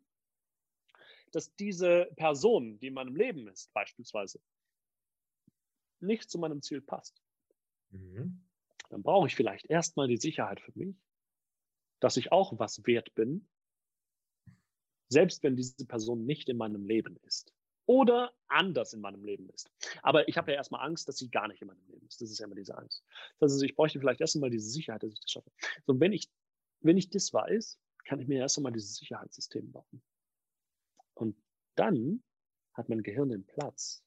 dass 1.31 1.55
diese 1.55 2.11
Person, 2.15 2.79
die 2.79 2.87
in 2.87 2.93
meinem 2.93 3.15
Leben 3.15 3.47
ist, 3.47 3.71
beispielsweise, 3.73 4.41
nicht 5.99 6.29
zu 6.29 6.39
meinem 6.39 6.61
Ziel 6.61 6.81
passt, 6.81 7.21
mhm. 7.89 8.41
dann 8.89 9.03
brauche 9.03 9.27
ich 9.27 9.35
vielleicht 9.35 9.65
erstmal 9.65 10.07
die 10.07 10.17
Sicherheit 10.17 10.59
für 10.59 10.71
mich, 10.75 10.95
dass 11.99 12.17
ich 12.17 12.31
auch 12.31 12.57
was 12.57 12.85
wert 12.85 13.13
bin, 13.15 13.47
selbst 15.09 15.43
wenn 15.43 15.55
diese 15.55 15.85
Person 15.85 16.25
nicht 16.25 16.49
in 16.49 16.57
meinem 16.57 16.85
Leben 16.85 17.17
ist 17.23 17.53
oder 17.89 18.31
anders 18.47 18.93
in 18.93 19.01
meinem 19.01 19.23
Leben 19.23 19.49
ist. 19.49 19.71
Aber 20.03 20.27
ich 20.27 20.37
habe 20.37 20.51
ja 20.51 20.57
erstmal 20.57 20.85
Angst, 20.85 21.07
dass 21.07 21.17
sie 21.17 21.31
gar 21.31 21.47
nicht 21.47 21.59
in 21.63 21.69
meinem 21.69 21.83
Leben 21.87 22.05
ist. 22.05 22.21
Das 22.21 22.29
ist 22.29 22.37
ja 22.37 22.45
immer 22.45 22.53
diese 22.53 22.77
Angst. 22.77 23.03
Das 23.39 23.51
heißt, 23.51 23.63
ich 23.63 23.75
bräuchte 23.75 23.99
vielleicht 23.99 24.21
erst 24.21 24.35
einmal 24.35 24.51
diese 24.51 24.69
Sicherheit, 24.69 25.01
dass 25.01 25.11
ich 25.11 25.19
das 25.19 25.31
schaffe. 25.31 25.51
So, 25.87 25.99
wenn 25.99 26.13
ich, 26.13 26.29
wenn 26.81 26.97
ich 26.97 27.09
das 27.09 27.33
weiß, 27.33 27.79
kann 28.05 28.19
ich 28.19 28.27
mir 28.27 28.41
erst 28.41 28.59
einmal 28.59 28.73
dieses 28.73 28.95
Sicherheitssystem 28.97 29.71
bauen. 29.71 30.03
Und 31.15 31.35
dann 31.73 32.23
hat 32.75 32.89
mein 32.89 33.01
Gehirn 33.01 33.29
den 33.29 33.43
Platz, 33.43 34.03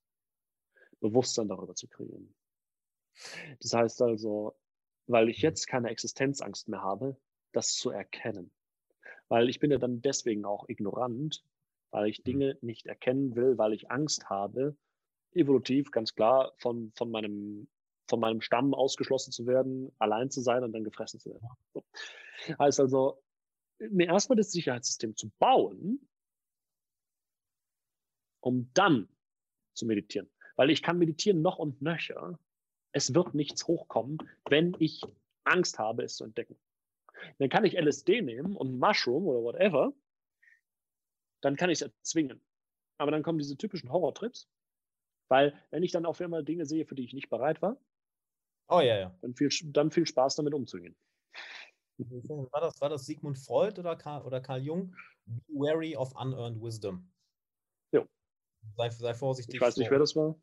Bewusstsein 1.01 1.49
darüber 1.49 1.75
zu 1.75 1.89
kreieren. 1.89 2.33
Das 3.59 3.73
heißt 3.75 4.01
also, 4.01 4.57
weil 5.09 5.29
ich 5.29 5.43
jetzt 5.43 5.67
keine 5.67 5.91
Existenzangst 5.91 6.69
mehr 6.69 6.83
habe, 6.83 7.17
das 7.51 7.75
zu 7.75 7.91
erkennen. 7.91 8.53
Weil 9.27 9.49
ich 9.49 9.59
bin 9.59 9.73
ja 9.73 9.79
dann 9.79 10.03
deswegen 10.03 10.45
auch 10.45 10.69
ignorant, 10.69 11.45
weil 11.93 12.09
ich 12.09 12.19
mhm. 12.21 12.25
Dinge 12.25 12.59
nicht 12.61 12.87
erkennen 12.87 13.37
will, 13.37 13.57
weil 13.59 13.73
ich 13.73 13.91
Angst 13.91 14.29
habe, 14.29 14.77
evolutiv 15.35 15.91
ganz 15.93 16.15
klar 16.15 16.53
von, 16.59 16.93
von, 16.97 17.11
meinem, 17.11 17.69
von 18.09 18.19
meinem 18.19 18.41
Stamm 18.41 18.75
ausgeschlossen 18.75 19.31
zu 19.31 19.47
werden, 19.47 19.93
allein 19.99 20.31
zu 20.31 20.41
sein 20.41 20.65
und 20.65 20.73
dann 20.73 20.85
gefressen 20.85 21.21
zu 21.21 21.31
werden. 21.31 21.47
So. 21.73 21.85
Heißt 22.59 22.81
also, 22.81 23.23
mir 23.79 24.09
erstmal 24.09 24.37
das 24.37 24.51
Sicherheitssystem 24.53 25.17
zu 25.17 25.31
bauen, 25.39 26.09
um 28.41 28.71
dann 28.75 29.09
zu 29.75 29.87
meditieren. 29.87 30.29
Weil 30.57 30.71
ich 30.71 30.83
kann 30.83 30.99
meditieren 30.99 31.41
noch 31.41 31.59
und 31.59 31.81
nöcher. 31.81 32.39
Es 32.93 33.15
wird 33.15 33.35
nichts 33.35 33.67
hochkommen, 33.67 34.19
wenn 34.49 34.77
ich 34.79 35.01
Angst 35.45 35.79
habe, 35.79 36.03
es 36.03 36.17
zu 36.17 36.25
entdecken. 36.25 36.59
Dann 37.39 37.49
kann 37.49 37.65
ich 37.65 37.79
LSD 37.79 38.21
nehmen 38.21 38.57
und 38.57 38.79
Mushroom 38.79 39.27
oder 39.27 39.43
whatever 39.43 39.95
dann 41.43 41.57
kann 41.57 41.71
ich 41.71 41.81
es 41.81 41.83
erzwingen. 41.83 42.41
Aber 42.99 43.11
dann 43.11 43.23
kommen 43.23 43.39
diese 43.39 43.57
typischen 43.57 43.93
Horrortrips, 43.93 44.49
weil 45.29 45.55
wenn 45.71 45.83
ich 45.83 45.93
dann 45.93 46.07
auf 46.07 46.21
einmal 46.21 46.45
Dinge 46.45 46.67
sehe, 46.67 46.87
für 46.87 46.95
die 46.95 47.05
ich 47.05 47.13
nicht 47.13 47.29
bereit 47.29 47.61
war, 47.61 47.77
oh, 48.69 48.81
ja, 48.81 48.99
ja. 48.99 49.19
Dann, 49.21 49.35
viel, 49.35 49.51
dann 49.73 49.91
viel 49.91 50.07
Spaß 50.07 50.37
damit 50.37 50.55
umzugehen. 50.55 50.97
War 51.99 52.61
das, 52.61 52.81
war 52.81 52.89
das 52.89 53.05
Sigmund 53.05 53.39
Freud 53.39 53.79
oder 53.79 53.97
Karl, 53.97 54.23
oder 54.23 54.41
Karl 54.41 54.63
Jung? 54.63 54.97
Be 55.27 55.41
wary 55.55 55.97
of 55.97 56.15
unearned 56.17 56.61
wisdom. 56.61 57.11
Jo. 57.93 58.07
Sei, 58.77 58.91
sei 58.91 59.15
vorsichtig. 59.15 59.57
Ich 59.57 59.61
weiß 59.61 59.77
nicht, 59.77 59.91
wer 59.91 59.99
das 59.99 60.17
war. 60.17 60.37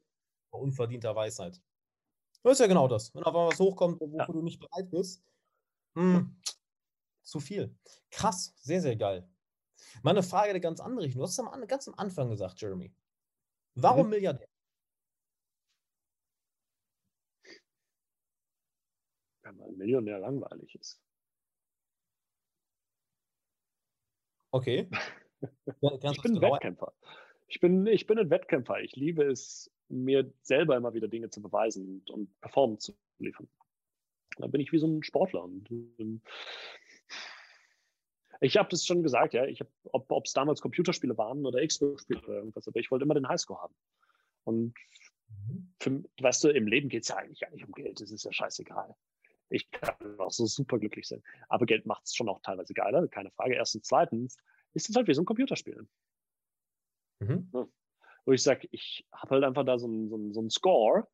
Unverdienter 0.52 1.16
Weisheit. 1.16 1.62
Das 2.44 2.54
ist 2.54 2.60
ja 2.60 2.68
genau 2.68 2.88
das. 2.88 3.14
Wenn 3.14 3.24
aber 3.24 3.48
was 3.48 3.60
hochkommt, 3.60 4.00
wofür 4.00 4.18
ja. 4.20 4.26
du 4.26 4.42
nicht 4.42 4.60
bereit 4.60 4.90
bist, 4.90 5.24
hm, 5.96 6.40
zu 7.24 7.40
viel. 7.40 7.76
Krass, 8.12 8.54
sehr, 8.62 8.82
sehr 8.82 8.96
geil. 8.96 9.28
Mal 10.04 10.12
eine 10.12 10.24
Frage, 10.24 10.50
eine 10.50 10.60
ganz 10.60 10.80
andere. 10.80 11.08
Du 11.10 11.22
hast 11.22 11.32
es 11.32 11.40
am, 11.40 11.68
ganz 11.68 11.88
am 11.88 11.96
Anfang 11.96 12.30
gesagt, 12.30 12.62
Jeremy. 12.62 12.92
Warum 13.76 14.06
mhm. 14.06 14.10
Milliardär? 14.12 14.48
Wenn 19.44 19.58
man 19.58 19.78
Millionär 19.78 20.20
langweilig 20.20 20.76
ist. 20.76 21.02
Okay. 24.52 24.90
Ich 25.82 26.22
bin 26.22 26.36
ein 26.36 26.42
Wettkämpfer. 26.42 26.94
Ich 27.48 27.62
bin, 27.62 27.88
ich 27.88 28.06
bin 28.06 28.20
ein 28.20 28.30
Wettkämpfer. 28.30 28.82
Ich 28.82 28.98
liebe 28.98 29.24
es, 29.24 29.72
mir 29.88 30.34
selber 30.42 30.76
immer 30.76 30.94
wieder 30.94 31.08
Dinge 31.08 31.30
zu 31.30 31.42
beweisen 31.42 31.88
und, 31.88 32.12
und 32.12 32.42
Performance 32.42 32.92
zu 32.92 32.98
liefern. 33.20 33.48
Da 34.38 34.48
bin 34.48 34.60
ich 34.60 34.72
wie 34.72 34.80
so 34.80 34.88
ein 34.88 35.04
Sportler. 35.04 35.44
Und, 35.44 35.70
ähm, 35.72 36.22
ich 38.40 38.58
habe 38.58 38.70
das 38.70 38.86
schon 38.86 39.04
gesagt, 39.04 39.34
ja. 39.34 39.46
Ich 39.46 39.60
hab, 39.60 39.68
ob 39.92 40.26
es 40.26 40.34
damals 40.34 40.62
Computerspiele 40.62 41.18
waren 41.18 41.46
oder 41.46 41.66
Xbox-Spiele 41.66 42.22
oder 42.22 42.36
irgendwas, 42.36 42.68
aber 42.68 42.80
ich 42.80 42.90
wollte 42.92 43.06
immer 43.06 43.14
den 43.14 43.28
Highscore 43.28 43.62
haben. 43.62 43.76
Und 44.44 44.74
mhm. 45.28 45.74
für, 45.80 46.04
weißt 46.22 46.44
du, 46.46 46.50
im 46.50 46.68
Leben 46.68 46.90
geht 46.90 47.04
es 47.04 47.10
ja 47.10 47.18
eigentlich 47.18 47.40
gar 47.40 47.52
nicht 47.52 47.66
um 47.66 47.74
Geld. 47.74 48.00
Das 48.00 48.12
ist 48.12 48.24
ja 48.24 48.32
scheißegal. 48.32 48.96
Ich 49.50 49.70
kann 49.72 50.20
auch 50.20 50.32
so 50.32 50.46
super 50.46 50.80
glücklich 50.80 51.08
sein. 51.08 51.24
Aber 51.48 51.66
Geld 51.66 51.86
macht 51.86 52.06
es 52.06 52.16
schon 52.16 52.30
auch 52.30 52.40
teilweise 52.42 52.74
geiler, 52.74 53.08
keine 53.08 53.32
Frage. 53.32 53.56
Erstens, 53.56 53.88
zweitens 53.88 54.38
ist 54.74 54.90
es 54.90 54.96
halt 54.96 55.08
wie 55.08 55.14
so 55.14 55.22
ein 55.22 55.26
Computerspiel. 55.26 55.88
Mhm. 57.20 57.50
Ja. 57.54 57.68
Wo 58.26 58.32
ich 58.32 58.44
sage, 58.44 58.68
ich 58.72 59.08
habe 59.12 59.36
halt 59.36 59.44
einfach 59.44 59.66
da 59.66 59.80
so 59.80 59.88
einen 59.88 60.10
so 60.10 60.34
so 60.34 60.42
ein 60.42 60.50
Score 60.50 61.08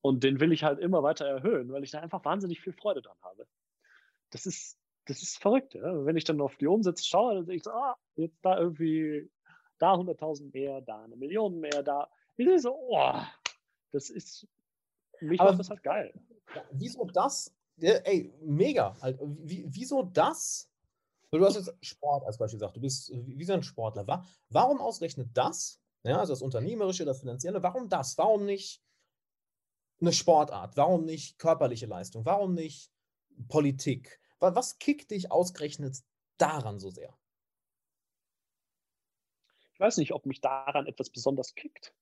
und 0.00 0.24
den 0.24 0.40
will 0.40 0.52
ich 0.52 0.64
halt 0.64 0.80
immer 0.80 1.02
weiter 1.02 1.26
erhöhen, 1.26 1.72
weil 1.72 1.84
ich 1.84 1.90
da 1.90 2.00
einfach 2.00 2.24
wahnsinnig 2.24 2.60
viel 2.60 2.72
Freude 2.72 3.02
dran 3.02 3.16
habe. 3.22 3.46
Das 4.30 4.46
ist, 4.46 4.78
das 5.06 5.22
ist 5.22 5.38
verrückt. 5.38 5.74
Ja? 5.74 6.04
Wenn 6.04 6.16
ich 6.16 6.24
dann 6.24 6.40
auf 6.40 6.56
die 6.56 6.66
Umsätze 6.66 7.04
schaue, 7.04 7.34
dann 7.34 7.46
denke 7.46 7.56
ich 7.56 7.62
so, 7.64 7.70
ah, 7.70 7.96
jetzt 8.16 8.44
da 8.44 8.58
irgendwie, 8.58 9.30
da 9.78 9.94
100.000 9.94 10.52
mehr, 10.52 10.80
da 10.80 11.02
eine 11.02 11.16
Million 11.16 11.58
mehr, 11.58 11.82
da. 11.82 12.08
Ich 12.36 12.62
so, 12.62 12.74
oh, 12.74 13.14
das 13.92 14.10
ist, 14.10 14.46
mich 15.20 15.38
macht 15.38 15.58
das 15.58 15.70
halt 15.70 15.82
geil. 15.82 16.12
Wieso 16.72 17.04
das? 17.06 17.52
ey, 17.78 18.32
mega. 18.40 18.96
Halt, 19.00 19.18
wieso 19.20 20.02
das? 20.02 20.68
Du 21.30 21.44
hast 21.44 21.56
jetzt 21.56 21.74
Sport 21.82 22.24
als 22.24 22.38
Beispiel 22.38 22.58
gesagt, 22.58 22.76
du 22.76 22.80
bist 22.80 23.10
wie 23.12 23.44
so 23.44 23.52
ein 23.52 23.62
Sportler. 23.62 24.06
Warum 24.48 24.80
ausgerechnet 24.80 25.28
das? 25.34 25.80
Ja, 26.02 26.18
also 26.18 26.32
das 26.32 26.42
Unternehmerische, 26.42 27.04
das 27.04 27.20
Finanzielle, 27.20 27.62
warum 27.62 27.88
das? 27.88 28.16
Warum 28.16 28.46
nicht 28.46 28.80
eine 30.00 30.12
Sportart? 30.12 30.76
Warum 30.76 31.04
nicht 31.04 31.38
körperliche 31.38 31.86
Leistung? 31.86 32.24
Warum 32.24 32.54
nicht 32.54 32.90
Politik? 33.48 34.20
Was 34.38 34.78
kickt 34.78 35.10
dich 35.10 35.30
ausgerechnet 35.30 36.02
daran 36.38 36.78
so 36.78 36.90
sehr? 36.90 37.16
Ich 39.72 39.80
weiß 39.80 39.98
nicht, 39.98 40.12
ob 40.12 40.26
mich 40.26 40.40
daran 40.40 40.86
etwas 40.86 41.10
besonders 41.10 41.54
kickt. 41.54 41.94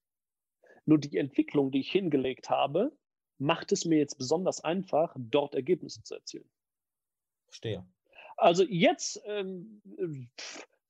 Nur 0.85 0.99
die 0.99 1.17
Entwicklung, 1.17 1.71
die 1.71 1.81
ich 1.81 1.91
hingelegt 1.91 2.51
habe, 2.51 2.97
macht 3.39 3.73
es 3.73 3.85
mir 3.85 3.99
jetzt 3.99 4.17
besonders 4.17 4.63
einfach, 4.63 5.15
dort 5.19 5.55
Ergebnisse 5.55 6.03
zu 6.03 6.15
erzielen. 6.15 6.49
Verstehe. 7.47 7.87
Also 8.37 8.65
jetzt 8.65 9.21
ähm, 9.27 9.83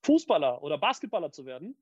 Fußballer 0.03 0.63
oder 0.63 0.79
Basketballer 0.79 1.33
zu 1.33 1.47
werden, 1.47 1.77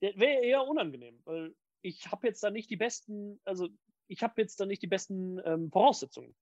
wäre 0.00 0.44
eher 0.44 0.66
unangenehm, 0.66 1.20
weil 1.24 1.54
ich 1.82 2.10
habe 2.10 2.26
jetzt 2.26 2.42
da 2.42 2.50
nicht 2.50 2.70
die 2.70 2.76
besten, 2.76 3.40
also 3.44 3.68
ich 4.06 4.22
habe 4.22 4.40
jetzt 4.40 4.58
da 4.60 4.66
nicht 4.66 4.82
die 4.82 4.86
besten 4.86 5.40
ähm, 5.44 5.70
Voraussetzungen. 5.70 6.34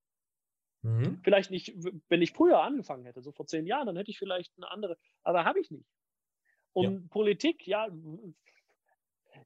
Mhm. 0.83 1.21
Vielleicht 1.23 1.51
nicht, 1.51 1.75
wenn 2.09 2.23
ich 2.23 2.33
früher 2.33 2.63
angefangen 2.63 3.05
hätte, 3.05 3.23
so 3.23 3.33
vor 3.33 3.47
zehn 3.47 3.67
Jahren, 3.67 3.87
dann 3.87 3.97
hätte 3.97 4.11
ich 4.11 4.19
vielleicht 4.19 4.53
eine 4.57 4.71
andere, 4.71 4.97
aber 5.23 5.45
habe 5.45 5.61
ich 5.61 5.71
nicht. 5.71 5.87
Und 6.73 7.03
ja. 7.03 7.09
Politik, 7.11 7.67
ja, 7.67 7.89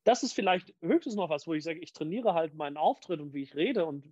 das 0.05 0.23
ist 0.23 0.33
vielleicht 0.33 0.75
höchstens 0.81 1.15
noch 1.15 1.31
was, 1.31 1.47
wo 1.47 1.55
ich 1.55 1.65
sage, 1.65 1.81
ich 1.81 1.93
trainiere 1.93 2.35
halt 2.35 2.55
meinen 2.55 2.77
Auftritt 2.77 3.21
und 3.21 3.33
wie 3.35 3.43
ich 3.43 3.55
rede 3.55 3.87
und 3.87 4.05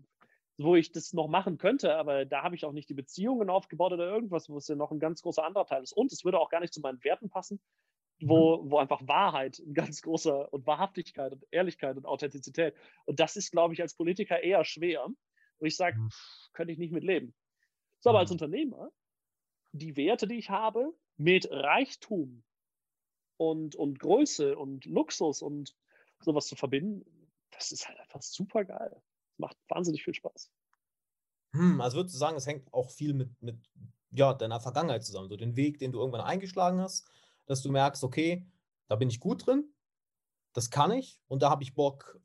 wo 0.59 0.75
ich 0.75 0.91
das 0.91 1.13
noch 1.13 1.29
machen 1.29 1.57
könnte, 1.57 1.97
aber 1.97 2.25
da 2.25 2.43
habe 2.43 2.57
ich 2.57 2.65
auch 2.65 2.73
nicht 2.73 2.89
die 2.89 2.95
Beziehungen 2.95 3.49
aufgebaut 3.49 3.93
oder 3.93 4.09
irgendwas, 4.09 4.49
wo 4.49 4.57
es 4.57 4.67
ja 4.67 4.75
noch 4.75 4.91
ein 4.91 4.99
ganz 4.99 5.23
großer 5.23 5.45
anderer 5.45 5.67
Teil 5.67 5.83
ist. 5.83 5.93
Und 5.93 6.13
es 6.13 6.25
würde 6.25 6.41
auch 6.41 6.51
gar 6.51 6.61
nicht 6.61 6.75
zu 6.75 6.81
meinen 6.81 7.03
Werten 7.05 7.31
passen, 7.31 7.61
wo, 8.21 8.63
mhm. 8.63 8.71
wo 8.71 8.79
einfach 8.79 9.01
Wahrheit 9.07 9.61
ein 9.61 9.75
ganz 9.75 10.03
großer 10.03 10.53
und 10.53 10.67
Wahrhaftigkeit 10.67 11.33
und 11.33 11.45
Ehrlichkeit 11.53 11.97
und 11.97 12.07
Authentizität. 12.07 12.75
Und 13.05 13.21
das 13.21 13.37
ist, 13.37 13.53
glaube 13.53 13.75
ich, 13.75 13.81
als 13.81 13.95
Politiker 13.95 14.43
eher 14.43 14.65
schwer, 14.65 15.07
wo 15.59 15.67
ich 15.67 15.77
sage, 15.77 15.99
mhm. 15.99 16.11
könnte 16.53 16.73
ich 16.73 16.79
nicht 16.79 16.93
mit 16.93 17.05
leben. 17.05 17.35
So, 18.01 18.11
aber 18.11 18.21
als 18.21 18.31
mhm. 18.31 18.35
Unternehmer, 18.35 18.91
die 19.73 19.97
Werte, 19.97 20.27
die 20.27 20.39
ich 20.39 20.51
habe, 20.51 20.95
mit 21.17 21.51
Reichtum 21.51 22.45
und, 23.37 23.77
und 23.77 23.99
Größe 23.99 24.57
und 24.57 24.85
Luxus 24.85 25.43
und 25.43 25.77
sowas 26.21 26.47
zu 26.47 26.57
verbinden, 26.57 27.29
das 27.51 27.73
ist 27.73 27.89
halt 27.89 27.99
einfach 27.99 28.23
super 28.23 28.65
geil. 28.65 29.03
Macht 29.37 29.57
wahnsinnig 29.69 30.05
viel 30.05 30.15
Spaß. 30.15 30.51
Hm, 31.55 31.81
also 31.81 31.97
würdest 31.99 32.15
du 32.15 32.19
sagen, 32.19 32.37
es 32.37 32.47
hängt 32.47 32.73
auch 32.73 32.91
viel 32.91 33.15
mit, 33.15 33.31
mit 33.43 33.59
ja, 34.11 34.35
deiner 34.35 34.61
Vergangenheit 34.61 35.05
zusammen, 35.05 35.29
so 35.29 35.37
den 35.37 35.57
Weg, 35.57 35.79
den 35.79 35.93
du 35.93 35.99
irgendwann 35.99 36.21
eingeschlagen 36.21 36.81
hast, 36.81 37.09
dass 37.47 37.63
du 37.63 37.71
merkst, 37.71 38.05
okay, 38.05 38.47
da 38.89 38.97
bin 38.97 39.09
ich 39.09 39.21
gut 39.21 39.47
drin, 39.47 39.73
das 40.53 40.71
kann 40.71 40.91
ich 40.91 41.21
und 41.29 41.43
da 41.43 41.51
habe 41.51 41.63
ich 41.63 41.75
Bock, 41.75 42.21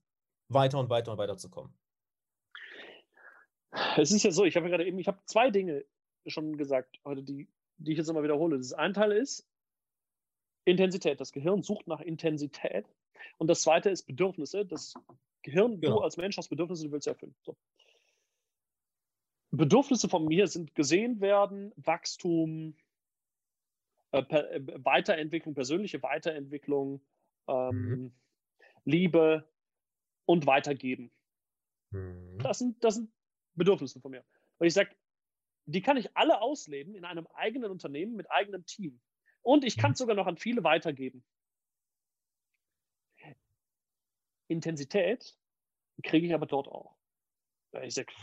weiter 0.49 0.79
und 0.79 0.89
weiter 0.89 1.11
und 1.11 1.17
weiter 1.17 1.38
zu 1.38 1.49
kommen. 1.49 1.73
Es 3.97 4.11
ist 4.11 4.24
ja 4.24 4.32
so, 4.32 4.45
ich 4.45 4.55
habe 4.55 4.67
ja 4.67 4.71
gerade 4.71 4.88
eben, 4.88 4.99
ich 4.99 5.07
habe 5.07 5.19
zwei 5.26 5.49
Dinge 5.49 5.86
schon 6.28 6.57
gesagt 6.57 6.99
heute, 7.05 7.24
die, 7.24 7.47
die 7.78 7.91
ich 7.91 7.97
jetzt 7.97 8.09
immer 8.09 8.24
wiederhole. 8.24 8.57
Das 8.57 8.74
eine 8.74 8.93
Teil 8.93 9.11
ist, 9.11 9.47
Intensität. 10.65 11.19
Das 11.19 11.32
Gehirn 11.32 11.63
sucht 11.63 11.88
nach 11.88 11.99
Intensität. 11.99 12.86
Und 13.38 13.47
das 13.47 13.61
zweite 13.61 13.89
ist 13.89 14.03
Bedürfnisse. 14.03 14.65
Das 14.65 14.93
Gehirn, 15.41 15.82
genau. 15.82 15.97
du 15.97 16.01
als 16.01 16.17
Mensch 16.17 16.38
hast 16.38 16.49
Bedürfnisse, 16.49 16.86
du 16.86 16.91
willst 16.91 17.07
erfüllen. 17.07 17.36
So. 17.43 17.57
Bedürfnisse 19.51 20.09
von 20.09 20.26
mir 20.26 20.47
sind 20.47 20.74
gesehen 20.74 21.21
werden, 21.21 21.74
Wachstum, 21.76 22.76
äh, 24.11 24.24
per, 24.24 24.51
äh, 24.51 24.61
Weiterentwicklung, 24.84 25.53
persönliche 25.53 26.01
Weiterentwicklung, 26.01 27.01
ähm, 27.47 27.76
mhm. 27.76 28.13
Liebe 28.86 29.47
und 30.26 30.47
Weitergeben. 30.47 31.11
Mhm. 31.91 32.39
Das, 32.39 32.59
sind, 32.59 32.84
das 32.84 32.95
sind 32.95 33.11
Bedürfnisse 33.56 33.99
von 33.99 34.12
mir. 34.12 34.24
Und 34.58 34.68
ich 34.68 34.74
sage, 34.74 34.95
die 35.66 35.82
kann 35.82 35.97
ich 35.97 36.16
alle 36.16 36.41
ausleben 36.41 36.95
in 36.95 37.06
einem 37.06 37.28
eigenen 37.36 37.72
Unternehmen 37.72 38.16
mit 38.16 38.30
eigenem 38.32 38.66
Team. 38.66 38.99
Und 39.41 39.64
ich 39.64 39.78
kann 39.78 39.91
es 39.91 39.99
mhm. 39.99 40.04
sogar 40.04 40.16
noch 40.16 40.28
an 40.28 40.38
viele 40.38 40.64
weitergeben. 40.64 41.24
Intensität 44.47 45.36
kriege 46.04 46.28
ich 46.28 46.34
aber 46.34 46.45
dort 46.45 46.68
auch. 46.68 46.95
Ich 47.82 47.95
sage, 47.95 48.14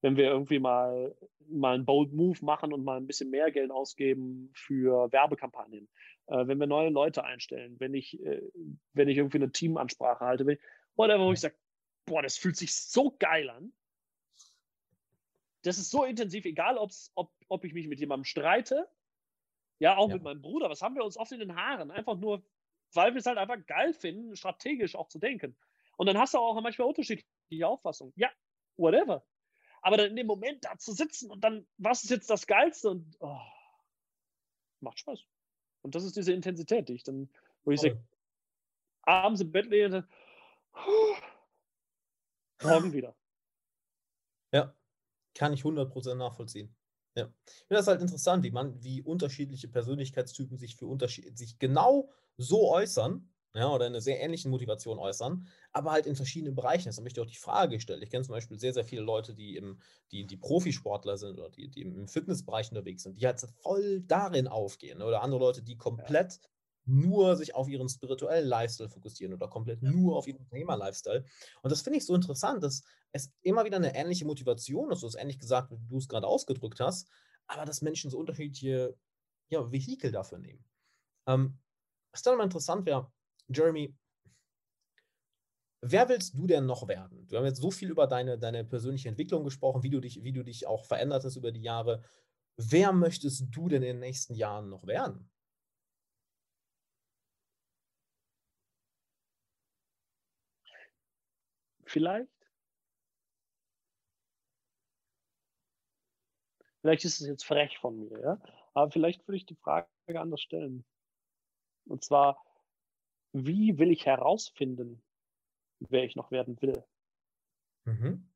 wenn 0.00 0.16
wir 0.16 0.24
irgendwie 0.24 0.58
mal, 0.58 1.16
mal 1.48 1.74
einen 1.74 1.84
Bold 1.84 2.12
Move 2.12 2.44
machen 2.44 2.72
und 2.72 2.84
mal 2.84 2.96
ein 2.96 3.06
bisschen 3.06 3.30
mehr 3.30 3.50
Geld 3.50 3.70
ausgeben 3.70 4.50
für 4.54 5.10
Werbekampagnen, 5.12 5.88
äh, 6.26 6.46
wenn 6.46 6.58
wir 6.58 6.66
neue 6.66 6.90
Leute 6.90 7.24
einstellen, 7.24 7.76
wenn 7.78 7.94
ich, 7.94 8.20
äh, 8.24 8.42
wenn 8.92 9.08
ich 9.08 9.16
irgendwie 9.16 9.38
eine 9.38 9.52
Teamansprache 9.52 10.24
halte, 10.24 10.58
whatever, 10.96 11.24
wo 11.24 11.32
ich 11.32 11.40
sage, 11.40 11.56
boah, 12.06 12.22
das 12.22 12.36
fühlt 12.36 12.56
sich 12.56 12.74
so 12.74 13.16
geil 13.18 13.48
an. 13.48 13.72
Das 15.64 15.78
ist 15.78 15.90
so 15.90 16.04
intensiv, 16.04 16.44
egal 16.44 16.78
ob's, 16.78 17.10
ob, 17.14 17.32
ob 17.48 17.64
ich 17.64 17.74
mich 17.74 17.88
mit 17.88 17.98
jemandem 17.98 18.24
streite 18.24 18.88
ja, 19.78 19.96
auch 19.96 20.08
ja. 20.08 20.14
mit 20.14 20.22
meinem 20.22 20.42
Bruder. 20.42 20.70
Was 20.70 20.82
haben 20.82 20.94
wir 20.94 21.04
uns 21.04 21.16
oft 21.16 21.32
in 21.32 21.40
den 21.40 21.56
Haaren? 21.56 21.90
Einfach 21.90 22.16
nur, 22.16 22.42
weil 22.92 23.12
wir 23.14 23.18
es 23.18 23.26
halt 23.26 23.38
einfach 23.38 23.64
geil 23.66 23.92
finden, 23.92 24.36
strategisch 24.36 24.94
auch 24.94 25.08
zu 25.08 25.18
denken. 25.18 25.56
Und 25.96 26.06
dann 26.06 26.18
hast 26.18 26.34
du 26.34 26.38
auch 26.38 26.60
manchmal 26.60 26.88
unterschiedliche 26.88 27.66
Auffassungen. 27.66 28.12
Ja, 28.16 28.30
whatever. 28.76 29.24
Aber 29.82 29.96
dann 29.96 30.10
in 30.10 30.16
dem 30.16 30.26
Moment 30.26 30.64
da 30.64 30.78
zu 30.78 30.92
sitzen 30.92 31.30
und 31.30 31.42
dann, 31.42 31.66
was 31.76 32.04
ist 32.04 32.10
jetzt 32.10 32.30
das 32.30 32.46
Geilste? 32.46 32.90
Und 32.90 33.16
oh, 33.20 33.40
macht 34.80 34.98
Spaß. 34.98 35.24
Und 35.82 35.94
das 35.94 36.04
ist 36.04 36.16
diese 36.16 36.32
Intensität, 36.32 36.88
die 36.88 36.94
ich 36.94 37.02
dann, 37.02 37.28
wo 37.64 37.72
ich 37.72 37.80
sage, 37.80 38.02
abends 39.02 39.42
im 39.42 39.52
Bett 39.52 39.66
lege 39.66 39.86
und 39.86 39.92
dann, 39.92 40.08
morgen 42.62 42.92
wieder. 42.92 43.14
Kann 45.34 45.52
ich 45.52 45.62
100% 45.62 46.14
nachvollziehen. 46.14 46.74
Ja. 47.16 47.32
Ich 47.46 47.52
finde 47.66 47.78
das 47.78 47.86
halt 47.86 48.00
interessant, 48.00 48.42
wie 48.44 48.50
man, 48.50 48.82
wie 48.82 49.02
unterschiedliche 49.02 49.68
Persönlichkeitstypen 49.68 50.58
sich 50.58 50.76
für 50.76 50.86
Unterschied, 50.86 51.36
sich 51.38 51.58
genau 51.58 52.10
so 52.36 52.70
äußern, 52.70 53.28
ja, 53.56 53.72
oder 53.72 53.86
eine 53.86 54.00
sehr 54.00 54.20
ähnliche 54.20 54.48
Motivation 54.48 54.98
äußern, 54.98 55.46
aber 55.72 55.92
halt 55.92 56.06
in 56.06 56.16
verschiedenen 56.16 56.56
Bereichen. 56.56 56.88
Jetzt 56.88 57.00
möchte 57.00 57.20
ich 57.20 57.26
auch 57.26 57.30
die 57.30 57.38
Frage 57.38 57.78
stellen. 57.78 58.02
Ich 58.02 58.10
kenne 58.10 58.24
zum 58.24 58.34
Beispiel 58.34 58.58
sehr, 58.58 58.72
sehr 58.72 58.84
viele 58.84 59.02
Leute, 59.02 59.32
die 59.32 59.54
im, 59.56 59.80
die, 60.10 60.26
die 60.26 60.36
Profisportler 60.36 61.16
sind 61.16 61.38
oder 61.38 61.50
die, 61.50 61.68
die 61.68 61.82
im 61.82 62.08
Fitnessbereich 62.08 62.70
unterwegs 62.72 63.04
sind, 63.04 63.20
die 63.20 63.26
halt 63.26 63.40
voll 63.62 64.00
darin 64.00 64.48
aufgehen. 64.48 65.02
Oder 65.02 65.22
andere 65.22 65.38
Leute, 65.38 65.62
die 65.62 65.76
komplett 65.76 66.40
nur 66.86 67.36
sich 67.36 67.54
auf 67.54 67.68
ihren 67.68 67.88
spirituellen 67.88 68.46
Lifestyle 68.46 68.90
fokussieren 68.90 69.34
oder 69.34 69.48
komplett 69.48 69.82
nur 69.82 70.16
auf 70.16 70.26
ihren 70.26 70.38
Unternehmer-Lifestyle. 70.38 71.24
Und 71.62 71.72
das 71.72 71.82
finde 71.82 71.98
ich 71.98 72.06
so 72.06 72.14
interessant, 72.14 72.62
dass 72.62 72.82
es 73.12 73.32
immer 73.42 73.64
wieder 73.64 73.76
eine 73.76 73.94
ähnliche 73.94 74.24
Motivation 74.24 74.90
ist, 74.90 75.00
so 75.00 75.06
ist 75.06 75.14
ähnlich 75.14 75.38
gesagt, 75.38 75.70
wie 75.70 75.86
du 75.88 75.98
es 75.98 76.08
gerade 76.08 76.26
ausgedrückt 76.26 76.80
hast, 76.80 77.08
aber 77.46 77.64
dass 77.64 77.82
Menschen 77.82 78.10
so 78.10 78.18
unterschiedliche 78.18 78.96
ja, 79.48 79.70
Vehikel 79.70 80.10
dafür 80.10 80.38
nehmen. 80.38 80.64
Ähm, 81.26 81.58
was 82.12 82.22
dann 82.22 82.36
mal 82.36 82.44
interessant 82.44 82.86
wäre, 82.86 83.10
Jeremy, 83.48 83.94
wer 85.80 86.08
willst 86.08 86.34
du 86.34 86.46
denn 86.46 86.66
noch 86.66 86.88
werden? 86.88 87.28
Wir 87.30 87.38
haben 87.38 87.46
jetzt 87.46 87.60
so 87.60 87.70
viel 87.70 87.90
über 87.90 88.06
deine, 88.06 88.38
deine 88.38 88.64
persönliche 88.64 89.08
Entwicklung 89.08 89.44
gesprochen, 89.44 89.82
wie 89.82 89.90
du, 89.90 90.00
dich, 90.00 90.22
wie 90.22 90.32
du 90.32 90.42
dich 90.42 90.66
auch 90.66 90.84
verändert 90.86 91.24
hast 91.24 91.36
über 91.36 91.52
die 91.52 91.62
Jahre. 91.62 92.02
Wer 92.56 92.92
möchtest 92.92 93.46
du 93.50 93.68
denn 93.68 93.82
in 93.82 93.96
den 93.96 94.00
nächsten 94.00 94.34
Jahren 94.34 94.68
noch 94.68 94.86
werden? 94.86 95.30
Vielleicht. 101.94 102.28
Vielleicht 106.80 107.04
ist 107.04 107.20
es 107.20 107.28
jetzt 107.28 107.44
frech 107.44 107.78
von 107.78 108.00
mir, 108.00 108.20
ja? 108.20 108.40
aber 108.72 108.90
vielleicht 108.90 109.28
würde 109.28 109.36
ich 109.36 109.46
die 109.46 109.54
Frage 109.54 109.86
anders 110.08 110.40
stellen. 110.40 110.84
Und 111.86 112.02
zwar, 112.02 112.44
wie 113.32 113.78
will 113.78 113.92
ich 113.92 114.06
herausfinden, 114.06 115.04
wer 115.78 116.02
ich 116.02 116.16
noch 116.16 116.32
werden 116.32 116.60
will? 116.60 116.84
Mhm. 117.84 118.28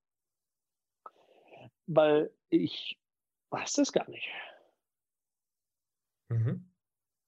Weil 1.87 2.33
ich 2.51 2.97
weiß 3.51 3.73
das 3.73 3.93
gar 3.93 4.09
nicht. 4.09 4.29
Mhm. 6.29 6.71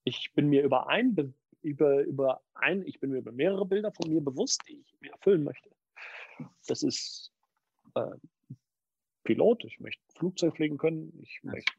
Ich 0.04 0.32
bin 0.34 0.48
mir 0.48 0.62
über 0.62 0.86
ein, 0.86 1.34
über, 1.62 2.02
über 2.04 2.44
ein, 2.54 2.86
ich 2.86 3.00
bin 3.00 3.10
mir 3.10 3.18
über 3.18 3.32
mehrere 3.32 3.66
Bilder 3.66 3.90
von 3.90 4.08
mir 4.08 4.20
bewusst, 4.20 4.62
die 4.68 4.78
ich 4.78 5.00
mir 5.00 5.10
erfüllen 5.10 5.42
möchte. 5.42 5.74
Das 6.66 6.82
ist 6.82 7.32
äh, 7.94 8.16
Pilot, 9.24 9.64
ich 9.64 9.80
möchte 9.80 10.02
Flugzeug 10.14 10.56
fliegen 10.56 10.78
können, 10.78 11.18
ich 11.22 11.42
möchte 11.42 11.72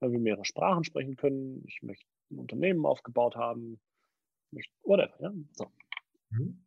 mehrere 0.00 0.44
Sprachen 0.44 0.84
sprechen 0.84 1.16
können, 1.16 1.64
ich 1.66 1.82
möchte 1.82 2.06
ein 2.30 2.38
Unternehmen 2.38 2.84
aufgebaut 2.84 3.36
haben, 3.36 3.80
möchte, 4.50 4.72
whatever. 4.82 5.16
Ja? 5.20 5.32
So. 5.52 5.72
Mhm. 6.30 6.64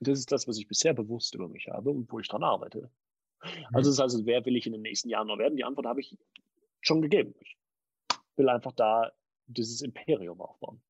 Das 0.00 0.18
ist 0.18 0.30
das, 0.30 0.46
was 0.46 0.58
ich 0.58 0.68
bisher 0.68 0.94
bewusst 0.94 1.34
über 1.34 1.48
mich 1.48 1.68
habe 1.68 1.90
und 1.90 2.10
wo 2.12 2.18
ich 2.18 2.28
dran 2.28 2.44
arbeite. 2.44 2.90
Mhm. 3.42 3.66
Also, 3.72 3.90
das 3.90 3.96
ist 3.96 4.00
also, 4.00 4.26
wer 4.26 4.44
will 4.44 4.56
ich 4.56 4.66
in 4.66 4.72
den 4.72 4.82
nächsten 4.82 5.08
Jahren 5.08 5.28
noch 5.28 5.38
werden? 5.38 5.56
Die 5.56 5.64
Antwort 5.64 5.86
habe 5.86 6.00
ich 6.00 6.16
schon 6.80 7.02
gegeben. 7.02 7.34
Ich 7.40 7.56
will 8.36 8.48
einfach 8.48 8.72
da 8.72 9.12
dieses 9.46 9.80
Imperium 9.82 10.40
aufbauen. 10.40 10.82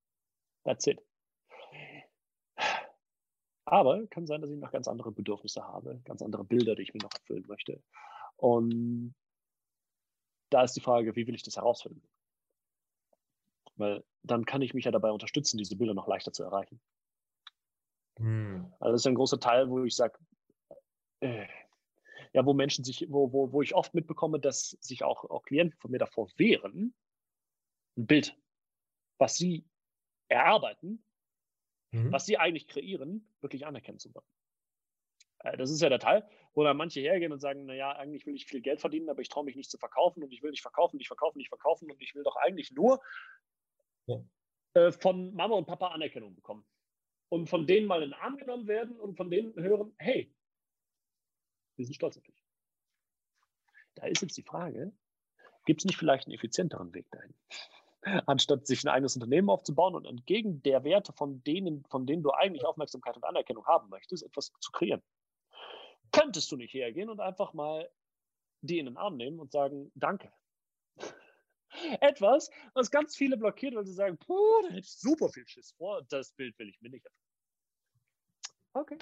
That's 0.64 0.86
it. 0.86 1.00
Aber 3.70 4.06
kann 4.06 4.26
sein, 4.26 4.40
dass 4.40 4.50
ich 4.50 4.58
noch 4.58 4.72
ganz 4.72 4.88
andere 4.88 5.12
Bedürfnisse 5.12 5.62
habe, 5.62 6.00
ganz 6.04 6.22
andere 6.22 6.42
Bilder, 6.42 6.74
die 6.74 6.82
ich 6.82 6.94
mir 6.94 7.02
noch 7.02 7.12
erfüllen 7.12 7.44
möchte. 7.48 7.82
Und 8.38 9.14
da 10.48 10.62
ist 10.62 10.72
die 10.72 10.80
Frage, 10.80 11.14
wie 11.16 11.26
will 11.26 11.34
ich 11.34 11.42
das 11.42 11.56
herausfinden? 11.56 12.02
Weil 13.76 14.02
dann 14.22 14.46
kann 14.46 14.62
ich 14.62 14.72
mich 14.72 14.86
ja 14.86 14.90
dabei 14.90 15.10
unterstützen, 15.10 15.58
diese 15.58 15.76
Bilder 15.76 15.92
noch 15.92 16.08
leichter 16.08 16.32
zu 16.32 16.44
erreichen. 16.44 16.80
Hm. 18.16 18.72
Also 18.80 18.92
das 18.92 19.02
ist 19.02 19.06
ein 19.06 19.14
großer 19.14 19.38
Teil, 19.38 19.68
wo 19.68 19.84
ich 19.84 19.94
sage, 19.94 20.18
äh, 21.20 21.46
ja, 22.32 22.46
wo 22.46 22.54
Menschen 22.54 22.84
sich, 22.84 23.06
wo, 23.10 23.34
wo, 23.34 23.52
wo 23.52 23.60
ich 23.60 23.74
oft 23.74 23.92
mitbekomme, 23.92 24.40
dass 24.40 24.70
sich 24.80 25.04
auch, 25.04 25.24
auch 25.28 25.42
Klienten 25.42 25.78
von 25.78 25.90
mir 25.90 25.98
davor 25.98 26.30
wehren, 26.38 26.94
ein 27.98 28.06
Bild, 28.06 28.34
was 29.18 29.36
sie 29.36 29.66
erarbeiten, 30.28 31.04
mhm. 31.90 32.12
was 32.12 32.26
sie 32.26 32.38
eigentlich 32.38 32.68
kreieren, 32.68 33.28
wirklich 33.40 33.66
anerkennen 33.66 33.98
zu 33.98 34.14
wollen. 34.14 34.26
Äh, 35.40 35.56
das 35.56 35.70
ist 35.70 35.80
ja 35.80 35.88
der 35.88 35.98
Teil, 35.98 36.28
wo 36.54 36.64
dann 36.64 36.76
manche 36.76 37.00
hergehen 37.00 37.32
und 37.32 37.40
sagen, 37.40 37.66
naja, 37.66 37.92
eigentlich 37.92 38.26
will 38.26 38.34
ich 38.34 38.46
viel 38.46 38.60
Geld 38.60 38.80
verdienen, 38.80 39.08
aber 39.08 39.20
ich 39.20 39.28
traue 39.28 39.44
mich 39.44 39.56
nicht 39.56 39.70
zu 39.70 39.78
verkaufen 39.78 40.22
und 40.22 40.32
ich 40.32 40.42
will 40.42 40.50
nicht 40.50 40.62
verkaufen, 40.62 40.96
nicht 40.96 41.08
verkaufen, 41.08 41.38
nicht 41.38 41.48
verkaufen 41.48 41.90
und 41.90 42.00
ich 42.02 42.14
will 42.14 42.22
doch 42.22 42.36
eigentlich 42.36 42.72
nur 42.72 43.00
ja. 44.06 44.22
äh, 44.74 44.92
von 44.92 45.34
Mama 45.34 45.56
und 45.56 45.66
Papa 45.66 45.88
Anerkennung 45.88 46.34
bekommen. 46.34 46.66
Und 47.30 47.48
von 47.48 47.66
denen 47.66 47.86
mal 47.86 48.02
in 48.02 48.10
den 48.10 48.20
Arm 48.20 48.38
genommen 48.38 48.66
werden 48.66 48.98
und 48.98 49.16
von 49.16 49.30
denen 49.30 49.54
hören, 49.54 49.94
hey, 49.98 50.34
wir 51.76 51.84
sind 51.84 51.94
stolz 51.94 52.16
auf 52.16 52.24
dich. 52.24 52.42
Da 53.96 54.06
ist 54.06 54.22
jetzt 54.22 54.36
die 54.36 54.42
Frage, 54.42 54.92
gibt 55.66 55.82
es 55.82 55.84
nicht 55.84 55.98
vielleicht 55.98 56.26
einen 56.26 56.34
effizienteren 56.34 56.94
Weg 56.94 57.10
dahin? 57.10 57.34
Anstatt 58.02 58.66
sich 58.66 58.84
ein 58.84 58.88
eigenes 58.88 59.16
Unternehmen 59.16 59.50
aufzubauen 59.50 59.94
und 59.94 60.04
entgegen 60.04 60.62
der 60.62 60.84
Werte 60.84 61.12
von 61.12 61.42
denen, 61.42 61.84
von 61.86 62.06
denen 62.06 62.22
du 62.22 62.30
eigentlich 62.30 62.64
Aufmerksamkeit 62.64 63.16
und 63.16 63.24
Anerkennung 63.24 63.66
haben 63.66 63.88
möchtest, 63.88 64.22
etwas 64.22 64.52
zu 64.60 64.70
kreieren. 64.70 65.02
Könntest 66.12 66.50
du 66.52 66.56
nicht 66.56 66.72
hergehen 66.72 67.10
und 67.10 67.20
einfach 67.20 67.52
mal 67.54 67.90
die 68.60 68.78
in 68.78 68.86
den 68.86 68.96
Arm 68.96 69.16
nehmen 69.16 69.40
und 69.40 69.52
sagen, 69.52 69.90
danke. 69.94 70.32
Etwas, 72.00 72.50
was 72.74 72.90
ganz 72.90 73.16
viele 73.16 73.36
blockiert, 73.36 73.74
weil 73.74 73.84
sie 73.84 73.92
sagen, 73.92 74.16
puh, 74.16 74.62
da 74.62 74.68
hätte 74.68 74.80
ich 74.80 74.92
super 74.92 75.28
viel 75.28 75.46
Schiss 75.46 75.72
vor, 75.72 76.02
das 76.08 76.32
Bild 76.32 76.58
will 76.58 76.68
ich 76.68 76.80
mir 76.80 76.90
nicht 76.90 77.04
erfüllen. 77.04 77.28
Okay. 78.72 78.98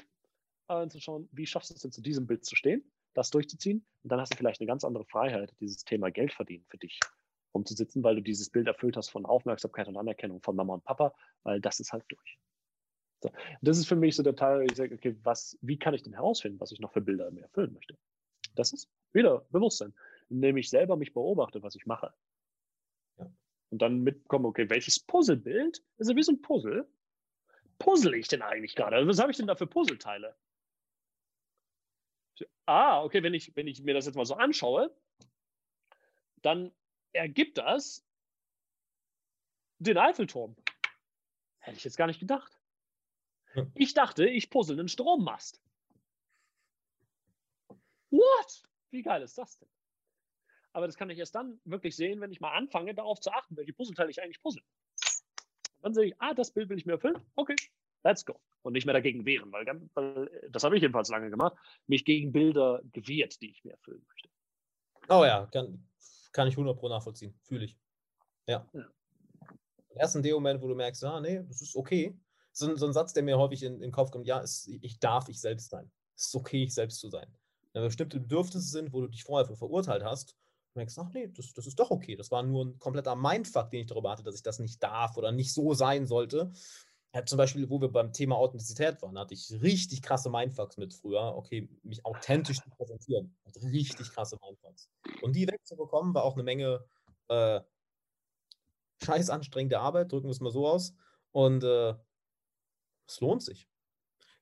Aber 0.67 0.89
zu 0.89 1.01
schauen, 1.01 1.29
wie 1.33 1.47
schaffst 1.47 1.71
du 1.71 1.75
es 1.75 1.83
denn 1.83 1.93
zu 1.93 2.01
diesem 2.01 2.27
Bild 2.27 2.45
zu 2.45 2.57
stehen, 2.57 2.91
das 3.15 3.31
durchzuziehen 3.31 3.87
und 4.03 4.11
dann 4.11 4.21
hast 4.21 4.33
du 4.33 4.37
vielleicht 4.37 4.61
eine 4.61 4.67
ganz 4.67 4.85
andere 4.85 5.05
Freiheit, 5.05 5.55
dieses 5.61 5.85
Thema 5.85 6.11
Geld 6.11 6.33
verdienen 6.33 6.67
für 6.69 6.79
dich 6.79 6.99
umzusitzen, 7.57 8.03
weil 8.03 8.17
du 8.17 8.23
dieses 8.23 8.51
Bild 8.51 8.67
erfüllt 8.67 8.97
hast 8.97 9.11
von 9.11 9.27
Aufmerksamkeit 9.27 9.89
und 9.89 9.97
Anerkennung 9.97 10.41
von 10.41 10.57
Mama 10.57 10.75
und 10.75 10.85
Papa, 10.85 11.15
weil 11.43 11.61
das 11.61 11.81
ist 11.81 11.93
halt 11.93 12.05
durch. 12.09 12.39
So. 13.23 13.31
Das 13.63 13.79
ist 13.79 13.89
für 13.89 13.97
mich 13.97 14.15
so 14.15 14.23
der 14.23 14.37
Teil, 14.37 14.61
wo 14.61 14.63
ich 14.63 14.77
sage, 14.77 14.95
okay, 14.95 15.17
was, 15.23 15.59
wie 15.63 15.79
kann 15.79 15.95
ich 15.95 16.03
denn 16.03 16.13
herausfinden, 16.13 16.61
was 16.61 16.73
ich 16.73 16.81
noch 16.81 16.93
für 16.93 17.01
Bilder 17.01 17.31
mir 17.31 17.43
erfüllen 17.43 17.73
möchte? 17.73 17.97
Das 18.55 18.73
ist 18.73 18.89
wieder 19.13 19.47
Bewusstsein, 19.51 19.95
indem 20.29 20.57
ich 20.57 20.71
selber 20.71 20.97
mich 20.97 21.13
beobachte, 21.13 21.63
was 21.63 21.75
ich 21.75 21.87
mache. 21.87 22.13
Ja. 23.19 23.31
Und 23.71 23.83
dann 23.83 24.01
mitbekomme, 24.01 24.49
okay, 24.49 24.69
welches 24.69 25.01
Puzzlebild, 25.01 25.83
also 25.99 26.15
wie 26.15 26.23
so 26.23 26.33
ein 26.33 26.43
Puzzle, 26.43 26.87
puzzle 27.79 28.17
ich 28.17 28.29
denn 28.29 28.43
eigentlich 28.43 28.75
gerade? 28.75 28.97
Also 28.97 29.09
was 29.09 29.19
habe 29.19 29.31
ich 29.31 29.37
denn 29.37 29.47
da 29.47 29.57
für 29.57 29.67
Puzzleteile? 29.67 30.37
Ah, 32.67 33.03
okay, 33.03 33.23
wenn 33.23 33.33
ich, 33.33 33.55
wenn 33.57 33.67
ich 33.67 33.83
mir 33.83 33.95
das 33.95 34.07
jetzt 34.07 34.17
mal 34.17 34.27
so 34.27 34.35
anschaue, 34.35 34.95
dann 36.43 36.73
ergibt 37.17 37.59
das 37.59 38.05
den 39.79 39.99
Eiffelturm. 39.99 40.57
Hätte 41.59 41.77
ich 41.77 41.85
jetzt 41.85 41.97
gar 41.97 42.07
nicht 42.07 42.21
gedacht. 42.21 42.59
Ich 43.75 43.95
dachte, 43.95 44.29
ich 44.29 44.51
puzzle 44.51 44.79
einen 44.79 44.89
Strommast. 44.89 45.61
What? 48.11 48.63
Wie 48.91 49.03
geil 49.03 49.23
ist 49.23 49.37
das 49.37 49.59
denn? 49.59 49.69
Aber 50.73 50.87
das 50.87 50.97
kann 50.97 51.09
ich 51.11 51.19
erst 51.19 51.35
dann 51.35 51.59
wirklich 51.65 51.97
sehen, 51.97 52.21
wenn 52.21 52.31
ich 52.31 52.41
mal 52.41 52.53
anfange, 52.53 52.95
darauf 52.95 53.19
zu 53.21 53.31
achten, 53.33 53.57
welche 53.57 53.73
Puzzleteile 53.73 54.11
ich 54.11 54.23
eigentlich 54.23 54.43
puzzle. 54.43 54.63
dann 55.81 55.95
sehe 55.95 56.09
ich, 56.09 56.15
ah, 56.21 56.35
das 56.35 56.53
Bild 56.53 56.69
will 56.69 56.79
ich 56.79 56.85
mir 56.85 56.93
erfüllen. 56.93 57.21
Okay, 57.35 57.57
let's 58.05 58.25
go. 58.25 58.39
Und 58.63 58.75
nicht 58.75 58.85
mehr 58.85 58.93
dagegen 58.93 59.25
wehren, 59.25 59.51
weil, 59.53 59.65
weil 59.95 60.49
das 60.51 60.65
habe 60.65 60.77
ich 60.77 60.83
jedenfalls 60.83 61.09
lange 61.09 61.31
gemacht, 61.31 61.57
mich 61.87 62.05
gegen 62.05 62.33
Bilder 62.33 62.83
gewehrt, 62.93 63.41
die 63.41 63.51
ich 63.51 63.65
mir 63.65 63.73
erfüllen 63.73 64.05
möchte. 64.09 64.29
Oh 65.09 65.25
ja, 65.25 65.47
kann, 65.47 65.89
kann 66.37 66.49
ich 66.49 66.55
100 66.55 66.79
pro 66.79 66.89
nachvollziehen. 66.89 67.35
Fühle 67.43 67.65
ich. 67.65 67.79
Ja. 68.47 68.69
ja. 68.75 68.85
Erst 69.95 70.17
in 70.17 70.23
dem 70.23 70.35
Moment, 70.35 70.61
wo 70.61 70.69
du 70.69 70.75
merkst, 70.75 71.03
ah, 71.05 71.19
nee, 71.19 71.43
das 71.49 71.63
ist 71.63 71.75
okay. 71.75 72.15
So, 72.53 72.77
so 72.77 72.87
ein 72.87 72.93
Satz, 72.93 73.15
der 73.15 73.23
mir 73.23 73.39
häufig 73.39 73.63
in, 73.63 73.77
in 73.77 73.81
den 73.81 73.93
Kopf 73.93 74.11
kommt, 74.11 74.27
ja, 74.27 74.41
ist, 74.41 74.69
ich 74.69 75.01
darf 75.01 75.31
ich 75.31 75.41
selbst 75.41 75.71
sein. 75.71 75.91
Es 76.15 76.27
ist 76.27 76.35
okay, 76.35 76.65
ich 76.65 76.75
selbst 76.75 77.01
zu 77.01 77.09
sein. 77.09 77.27
Wenn 77.73 77.85
bestimmte 77.85 78.21
Bedürfnisse 78.21 78.69
sind, 78.69 78.93
wo 78.93 79.01
du 79.01 79.09
dich 79.09 79.25
vorher 79.25 79.47
für 79.47 79.57
verurteilt 79.57 80.05
hast, 80.05 80.37
merkst, 80.75 80.99
ach 80.99 81.11
nee, 81.15 81.29
das, 81.29 81.55
das 81.55 81.67
ist 81.67 81.79
doch 81.79 81.91
okay. 81.91 82.17
Das 82.17 82.31
war 82.31 82.43
nur 82.43 82.67
ein 82.67 82.79
kompletter 82.79 83.17
Mindfuck, 83.17 83.71
den 83.71 83.81
ich 83.81 83.87
darüber 83.87 84.11
hatte, 84.11 84.23
dass 84.23 84.35
ich 84.35 84.43
das 84.43 84.59
nicht 84.59 84.83
darf 84.83 85.17
oder 85.17 85.33
nicht 85.33 85.55
so 85.55 85.73
sein 85.73 86.07
sollte. 86.07 86.53
Ja, 87.17 87.25
zum 87.25 87.39
Beispiel, 87.39 87.71
wo 87.71 87.81
wir 87.81 87.89
beim 87.89 88.13
Thema 88.13 88.37
Authentizität 88.37 89.01
waren, 89.01 89.19
hatte 89.19 89.33
ich 89.33 89.51
richtig 89.63 90.03
krasse 90.03 90.29
Mindfucks 90.29 90.77
mit 90.77 90.93
früher. 90.93 91.35
Okay, 91.35 91.67
mich 91.83 92.05
authentisch 92.05 92.61
zu 92.61 92.69
präsentieren. 92.69 93.35
Richtig 93.63 94.13
krasse 94.13 94.39
Mindfucks. 94.45 94.91
Und 95.23 95.35
die 95.35 95.49
wegzubekommen, 95.49 96.13
war 96.13 96.25
auch 96.25 96.35
eine 96.35 96.43
Menge 96.43 96.85
äh, 97.29 97.63
scheiß 99.03 99.31
anstrengende 99.31 99.81
Arbeit, 99.81 100.13
drücken 100.13 100.27
wir 100.27 100.33
es 100.33 100.41
mal 100.41 100.53
so 100.53 100.69
aus. 100.69 100.93
Und 101.33 101.65
äh, 101.65 101.95
es 103.07 103.19
lohnt 103.21 103.43
sich. 103.43 103.67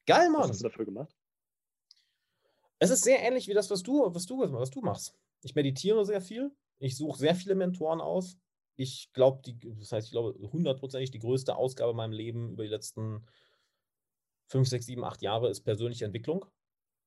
Geil, 0.05 0.29
Mann. 0.31 0.43
Was 0.43 0.51
hast 0.51 0.65
du 0.65 0.69
dafür 0.69 0.85
gemacht? 0.85 1.15
Es 2.81 2.91
ist 2.91 3.05
sehr 3.05 3.21
ähnlich 3.21 3.47
wie 3.47 3.55
das, 3.55 3.71
was 3.71 3.85
du, 3.85 4.13
was 4.13 4.27
du, 4.27 4.41
was 4.53 4.71
du 4.71 4.81
machst. 4.81 5.17
Ich 5.43 5.55
meditiere 5.55 6.05
sehr 6.05 6.21
viel. 6.21 6.51
Ich 6.79 6.97
suche 6.97 7.21
sehr 7.21 7.37
viele 7.37 7.55
Mentoren 7.55 8.01
aus 8.01 8.37
ich 8.77 9.13
glaube, 9.13 9.43
das 9.79 9.93
heißt, 9.93 10.07
ich 10.07 10.13
glaube, 10.13 10.39
hundertprozentig 10.53 11.11
die 11.11 11.19
größte 11.19 11.57
Ausgabe 11.57 11.91
in 11.91 11.97
meinem 11.97 12.13
Leben 12.13 12.53
über 12.53 12.65
die 12.65 12.71
letzten 12.71 13.27
fünf, 14.47 14.69
sechs, 14.69 14.87
sieben, 14.87 15.05
acht 15.05 15.23
Jahre 15.23 15.49
ist 15.49 15.63
persönliche 15.63 16.05
Entwicklung. 16.05 16.45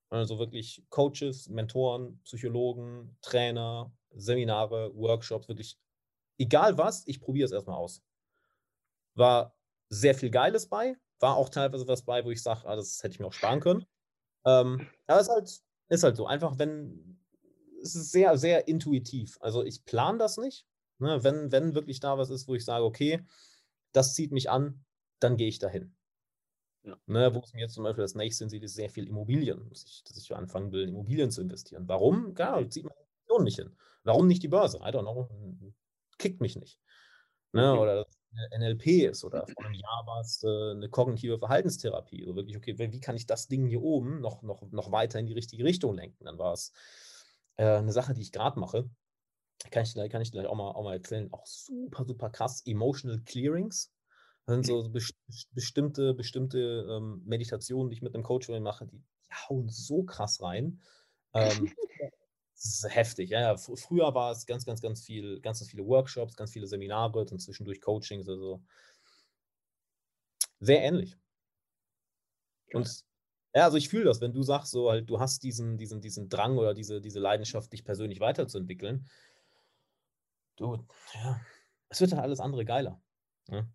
Also 0.09 0.39
wirklich 0.39 0.85
Coaches, 0.89 1.49
Mentoren, 1.49 2.21
Psychologen, 2.23 3.17
Trainer, 3.21 3.91
Seminare, 4.11 4.95
Workshops, 4.95 5.47
wirklich 5.47 5.77
egal 6.37 6.77
was, 6.77 7.05
ich 7.07 7.19
probiere 7.19 7.45
es 7.45 7.51
erstmal 7.51 7.77
aus. 7.77 8.01
War 9.15 9.55
sehr 9.89 10.15
viel 10.15 10.29
Geiles 10.29 10.67
bei, 10.69 10.95
war 11.19 11.35
auch 11.35 11.49
teilweise 11.49 11.87
was 11.87 12.03
bei, 12.03 12.23
wo 12.23 12.31
ich 12.31 12.41
sage, 12.41 12.65
ah, 12.65 12.75
das 12.75 13.03
hätte 13.03 13.13
ich 13.13 13.19
mir 13.19 13.27
auch 13.27 13.33
sparen 13.33 13.59
können. 13.59 13.85
Ähm, 14.45 14.87
aber 15.07 15.19
es 15.19 15.27
ist 15.27 15.33
halt, 15.33 15.61
ist 15.89 16.03
halt 16.03 16.15
so. 16.15 16.27
Einfach, 16.27 16.57
wenn, 16.57 17.19
es 17.81 17.95
ist 17.95 18.11
sehr, 18.11 18.37
sehr 18.37 18.67
intuitiv. 18.67 19.37
Also 19.41 19.63
ich 19.63 19.83
plane 19.85 20.17
das 20.17 20.37
nicht. 20.37 20.65
Ne, 20.99 21.23
wenn, 21.23 21.51
wenn 21.51 21.75
wirklich 21.75 21.99
da 21.99 22.17
was 22.17 22.29
ist, 22.29 22.47
wo 22.47 22.55
ich 22.55 22.65
sage, 22.65 22.83
okay, 22.83 23.23
das 23.91 24.13
zieht 24.15 24.31
mich 24.31 24.49
an, 24.49 24.83
dann 25.19 25.37
gehe 25.37 25.47
ich 25.47 25.59
dahin. 25.59 25.95
Ja. 26.83 26.97
Ne, 27.05 27.33
wo 27.35 27.39
es 27.39 27.53
mir 27.53 27.61
jetzt 27.61 27.73
zum 27.73 27.83
Beispiel 27.83 28.03
das 28.03 28.15
nächste 28.15 28.47
sind, 28.47 28.63
ist 28.63 28.73
sehr 28.73 28.89
viel 28.89 29.07
Immobilien, 29.07 29.69
dass 29.69 29.83
ich, 29.83 30.03
dass 30.03 30.17
ich 30.17 30.35
anfangen 30.35 30.71
will, 30.71 30.83
in 30.83 30.89
Immobilien 30.89 31.31
zu 31.31 31.41
investieren. 31.41 31.87
Warum? 31.87 32.33
Klar, 32.33 32.67
zieht 32.69 32.85
man 32.85 33.43
nicht 33.43 33.57
hin. 33.57 33.75
Warum 34.03 34.27
nicht 34.27 34.41
die 34.41 34.47
Börse? 34.47 34.77
I 34.77 34.89
don't 34.89 35.01
know. 35.01 35.29
Kickt 36.17 36.41
mich 36.41 36.55
nicht. 36.55 36.79
Ne, 37.51 37.71
okay. 37.71 37.81
Oder 37.81 38.05
NLP 38.57 39.09
ist 39.09 39.23
oder 39.23 39.45
vor 39.47 39.65
einem 39.65 39.73
Jahr 39.73 40.03
war 40.05 40.21
es 40.21 40.43
äh, 40.43 40.71
eine 40.71 40.89
kognitive 40.89 41.39
Verhaltenstherapie. 41.39 42.21
Also 42.21 42.35
wirklich, 42.35 42.57
okay, 42.57 42.77
wie 42.77 42.99
kann 42.99 43.15
ich 43.15 43.25
das 43.25 43.47
Ding 43.47 43.67
hier 43.67 43.81
oben 43.81 44.21
noch, 44.21 44.43
noch, 44.43 44.63
noch 44.71 44.91
weiter 44.91 45.19
in 45.19 45.25
die 45.25 45.33
richtige 45.33 45.63
Richtung 45.63 45.95
lenken? 45.95 46.25
Dann 46.25 46.37
war 46.37 46.53
es 46.53 46.71
äh, 47.55 47.65
eine 47.65 47.91
Sache, 47.91 48.13
die 48.13 48.21
ich 48.21 48.31
gerade 48.31 48.59
mache. 48.59 48.89
Kann 49.71 49.83
ich, 49.83 49.93
kann 50.11 50.21
ich 50.21 50.31
gleich 50.31 50.45
auch 50.45 50.55
mal, 50.55 50.71
auch 50.71 50.83
mal 50.83 50.93
erzählen. 50.93 51.31
Auch 51.31 51.45
super, 51.45 52.05
super 52.05 52.29
krass. 52.29 52.61
Emotional 52.65 53.19
Clearings. 53.25 53.91
Das 54.45 54.55
sind 54.55 54.65
so 54.65 54.89
best 54.89 55.13
bestimmte, 55.51 56.13
bestimmte 56.13 56.87
ähm, 56.89 57.21
Meditationen, 57.25 57.89
die 57.89 57.97
ich 57.97 58.01
mit 58.01 58.13
einem 58.13 58.23
Coach 58.23 58.47
mache, 58.47 58.85
die, 58.85 58.97
die 58.97 59.33
hauen 59.49 59.67
so 59.69 60.03
krass 60.03 60.41
rein. 60.41 60.81
Ähm, 61.33 61.73
das 62.55 62.65
ist 62.65 62.87
heftig. 62.89 63.31
Ja, 63.31 63.41
ja. 63.41 63.57
Früher 63.57 64.13
war 64.15 64.31
es 64.31 64.45
ganz, 64.45 64.65
ganz, 64.65 64.81
ganz 64.81 65.03
viel, 65.03 65.41
ganz, 65.41 65.59
ganz 65.59 65.69
viele 65.69 65.85
Workshops, 65.85 66.35
ganz 66.35 66.51
viele 66.51 66.67
Seminare 66.67 67.19
und 67.19 67.41
zwischendurch 67.41 67.81
Coachings. 67.81 68.29
Also 68.29 68.61
sehr 70.59 70.81
ähnlich. 70.81 71.17
Und 72.73 73.03
ja, 73.53 73.63
also 73.65 73.77
ich 73.77 73.89
fühle 73.89 74.05
das, 74.05 74.21
wenn 74.21 74.33
du 74.33 74.43
sagst, 74.43 74.71
so 74.71 74.89
halt, 74.89 75.09
du 75.09 75.19
hast 75.19 75.43
diesen, 75.43 75.77
diesen, 75.77 76.01
diesen 76.01 76.29
Drang 76.29 76.57
oder 76.57 76.73
diese, 76.73 77.01
diese 77.01 77.19
Leidenschaft, 77.19 77.73
dich 77.73 77.83
persönlich 77.83 78.19
weiterzuentwickeln. 78.19 79.07
Du, 80.57 80.85
ja, 81.13 81.39
es 81.89 82.01
wird 82.01 82.11
dann 82.11 82.19
alles 82.19 82.39
andere 82.39 82.65
geiler. 82.65 82.99
Ne? 83.47 83.67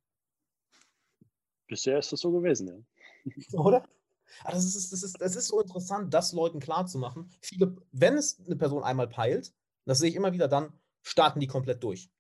Bisher 1.69 1.99
ist 1.99 2.13
das 2.13 2.21
so 2.21 2.31
gewesen, 2.33 2.69
ja. 2.69 3.59
Oder? 3.59 3.89
Aber 4.45 4.53
das 4.53 4.65
ist, 4.65 4.93
das, 4.93 5.03
ist, 5.03 5.21
das 5.21 5.37
ist 5.37 5.49
so 5.49 5.61
interessant, 5.61 6.13
das 6.13 6.33
Leuten 6.33 6.61
klarzumachen. 6.61 7.31
Viele, 7.41 7.77
wenn 7.93 8.17
es 8.17 8.41
eine 8.45 8.57
Person 8.57 8.83
einmal 8.83 9.09
peilt, 9.09 9.53
das 9.85 9.99
sehe 9.99 10.11
ich 10.11 10.17
immer 10.17 10.33
wieder, 10.33 10.49
dann 10.49 10.73
starten 11.03 11.41
die 11.41 11.47
komplett 11.47 11.83
durch. 11.83 12.11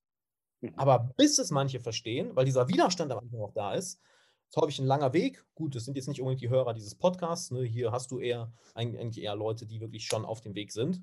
Mhm. 0.60 0.74
Aber 0.76 1.12
bis 1.16 1.38
es 1.38 1.50
manche 1.50 1.80
verstehen, 1.80 2.34
weil 2.36 2.44
dieser 2.44 2.68
Widerstand 2.68 3.12
am 3.12 3.18
Anfang 3.18 3.40
auch 3.40 3.52
da 3.52 3.74
ist, 3.74 4.00
ist 4.48 4.56
häufig 4.56 4.78
ein 4.78 4.86
langer 4.86 5.12
Weg. 5.12 5.44
Gut, 5.54 5.74
das 5.74 5.84
sind 5.84 5.96
jetzt 5.96 6.08
nicht 6.08 6.20
unbedingt 6.20 6.42
die 6.42 6.50
Hörer 6.50 6.74
dieses 6.74 6.94
Podcasts. 6.94 7.50
Ne? 7.50 7.64
Hier 7.64 7.90
hast 7.90 8.10
du 8.10 8.18
eher 8.18 8.52
eigentlich 8.74 9.24
eher 9.24 9.34
Leute, 9.34 9.66
die 9.66 9.80
wirklich 9.80 10.06
schon 10.06 10.24
auf 10.24 10.40
dem 10.40 10.54
Weg 10.54 10.72
sind. 10.72 11.02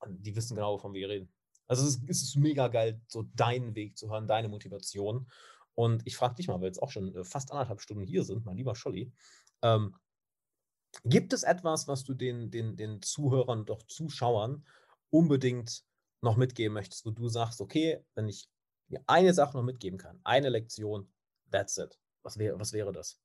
Und 0.00 0.26
die 0.26 0.34
wissen 0.36 0.56
genau, 0.56 0.74
wovon 0.74 0.94
wir 0.94 1.08
reden. 1.08 1.28
Also 1.68 1.86
es 1.86 2.22
ist, 2.22 2.36
mega 2.36 2.68
geil, 2.68 3.00
so 3.08 3.24
deinen 3.34 3.74
Weg 3.74 3.96
zu 3.96 4.10
hören, 4.10 4.26
deine 4.26 4.48
Motivation. 4.48 5.28
Und 5.74 6.06
ich 6.06 6.16
frage 6.16 6.36
dich 6.36 6.48
mal, 6.48 6.54
weil 6.54 6.62
wir 6.62 6.68
jetzt 6.68 6.82
auch 6.82 6.90
schon 6.90 7.14
äh, 7.14 7.24
fast 7.24 7.50
anderthalb 7.50 7.80
Stunden 7.80 8.06
hier 8.06 8.24
sind, 8.24 8.44
mein 8.44 8.56
lieber 8.56 8.74
Scholli, 8.74 9.12
ähm, 9.62 9.94
gibt 11.04 11.32
es 11.32 11.42
etwas, 11.42 11.88
was 11.88 12.04
du 12.04 12.14
den, 12.14 12.50
den, 12.50 12.76
den 12.76 13.02
Zuhörern, 13.02 13.66
doch 13.66 13.82
Zuschauern 13.82 14.64
unbedingt 15.10 15.84
noch 16.22 16.36
mitgeben 16.36 16.74
möchtest, 16.74 17.04
wo 17.04 17.10
du 17.10 17.28
sagst, 17.28 17.60
okay, 17.60 18.04
wenn 18.14 18.28
ich 18.28 18.48
mir 18.88 19.02
eine 19.06 19.34
Sache 19.34 19.56
noch 19.56 19.64
mitgeben 19.64 19.98
kann, 19.98 20.20
eine 20.24 20.48
Lektion, 20.48 21.12
that's 21.50 21.76
it. 21.76 21.98
Was, 22.22 22.38
wär, 22.38 22.58
was 22.58 22.72
wäre 22.72 22.92
das? 22.92 23.20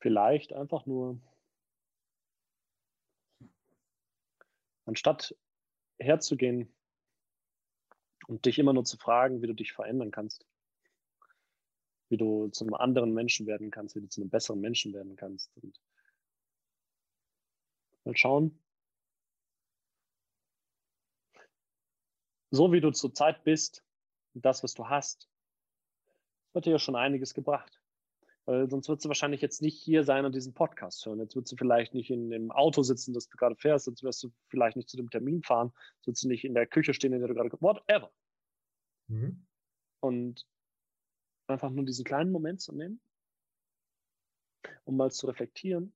Vielleicht 0.00 0.52
einfach 0.52 0.86
nur, 0.86 1.20
anstatt 4.84 5.34
herzugehen 5.98 6.72
und 8.28 8.44
dich 8.44 8.58
immer 8.58 8.72
nur 8.72 8.84
zu 8.84 8.96
fragen, 8.96 9.42
wie 9.42 9.48
du 9.48 9.54
dich 9.54 9.72
verändern 9.72 10.10
kannst, 10.10 10.46
wie 12.10 12.16
du 12.16 12.48
zu 12.48 12.64
einem 12.64 12.74
anderen 12.74 13.12
Menschen 13.12 13.46
werden 13.46 13.70
kannst, 13.70 13.96
wie 13.96 14.00
du 14.00 14.08
zu 14.08 14.20
einem 14.20 14.30
besseren 14.30 14.60
Menschen 14.60 14.92
werden 14.92 15.16
kannst. 15.16 15.50
Und 15.56 15.80
mal 18.04 18.16
schauen, 18.16 18.58
so 22.50 22.72
wie 22.72 22.80
du 22.80 22.92
zurzeit 22.92 23.42
bist, 23.44 23.84
das, 24.34 24.62
was 24.62 24.74
du 24.74 24.88
hast, 24.88 25.28
hat 26.54 26.64
dir 26.64 26.72
ja 26.72 26.78
schon 26.78 26.96
einiges 26.96 27.34
gebracht. 27.34 27.80
Weil 28.48 28.70
sonst 28.70 28.88
würdest 28.88 29.04
du 29.04 29.10
wahrscheinlich 29.10 29.42
jetzt 29.42 29.60
nicht 29.60 29.78
hier 29.78 30.04
sein 30.04 30.24
und 30.24 30.34
diesen 30.34 30.54
Podcast 30.54 31.04
hören. 31.04 31.20
Jetzt 31.20 31.36
würdest 31.36 31.52
du 31.52 31.56
vielleicht 31.56 31.92
nicht 31.92 32.08
in 32.08 32.30
dem 32.30 32.50
Auto 32.50 32.82
sitzen, 32.82 33.12
das 33.12 33.28
du 33.28 33.36
gerade 33.36 33.56
fährst, 33.56 33.84
sonst 33.84 34.02
wirst 34.02 34.22
du 34.22 34.32
vielleicht 34.46 34.74
nicht 34.74 34.88
zu 34.88 34.96
dem 34.96 35.10
Termin 35.10 35.42
fahren, 35.42 35.70
sonst 36.00 36.24
nicht 36.24 36.46
in 36.46 36.54
der 36.54 36.66
Küche 36.66 36.94
stehen, 36.94 37.12
in 37.12 37.18
der 37.18 37.28
du 37.28 37.34
gerade, 37.34 37.50
whatever. 37.60 38.10
Mhm. 39.08 39.46
Und 40.00 40.46
einfach 41.46 41.68
nur 41.68 41.84
diesen 41.84 42.06
kleinen 42.06 42.32
Moment 42.32 42.62
zu 42.62 42.74
nehmen, 42.74 43.02
um 44.84 44.96
mal 44.96 45.10
zu 45.10 45.26
reflektieren, 45.26 45.92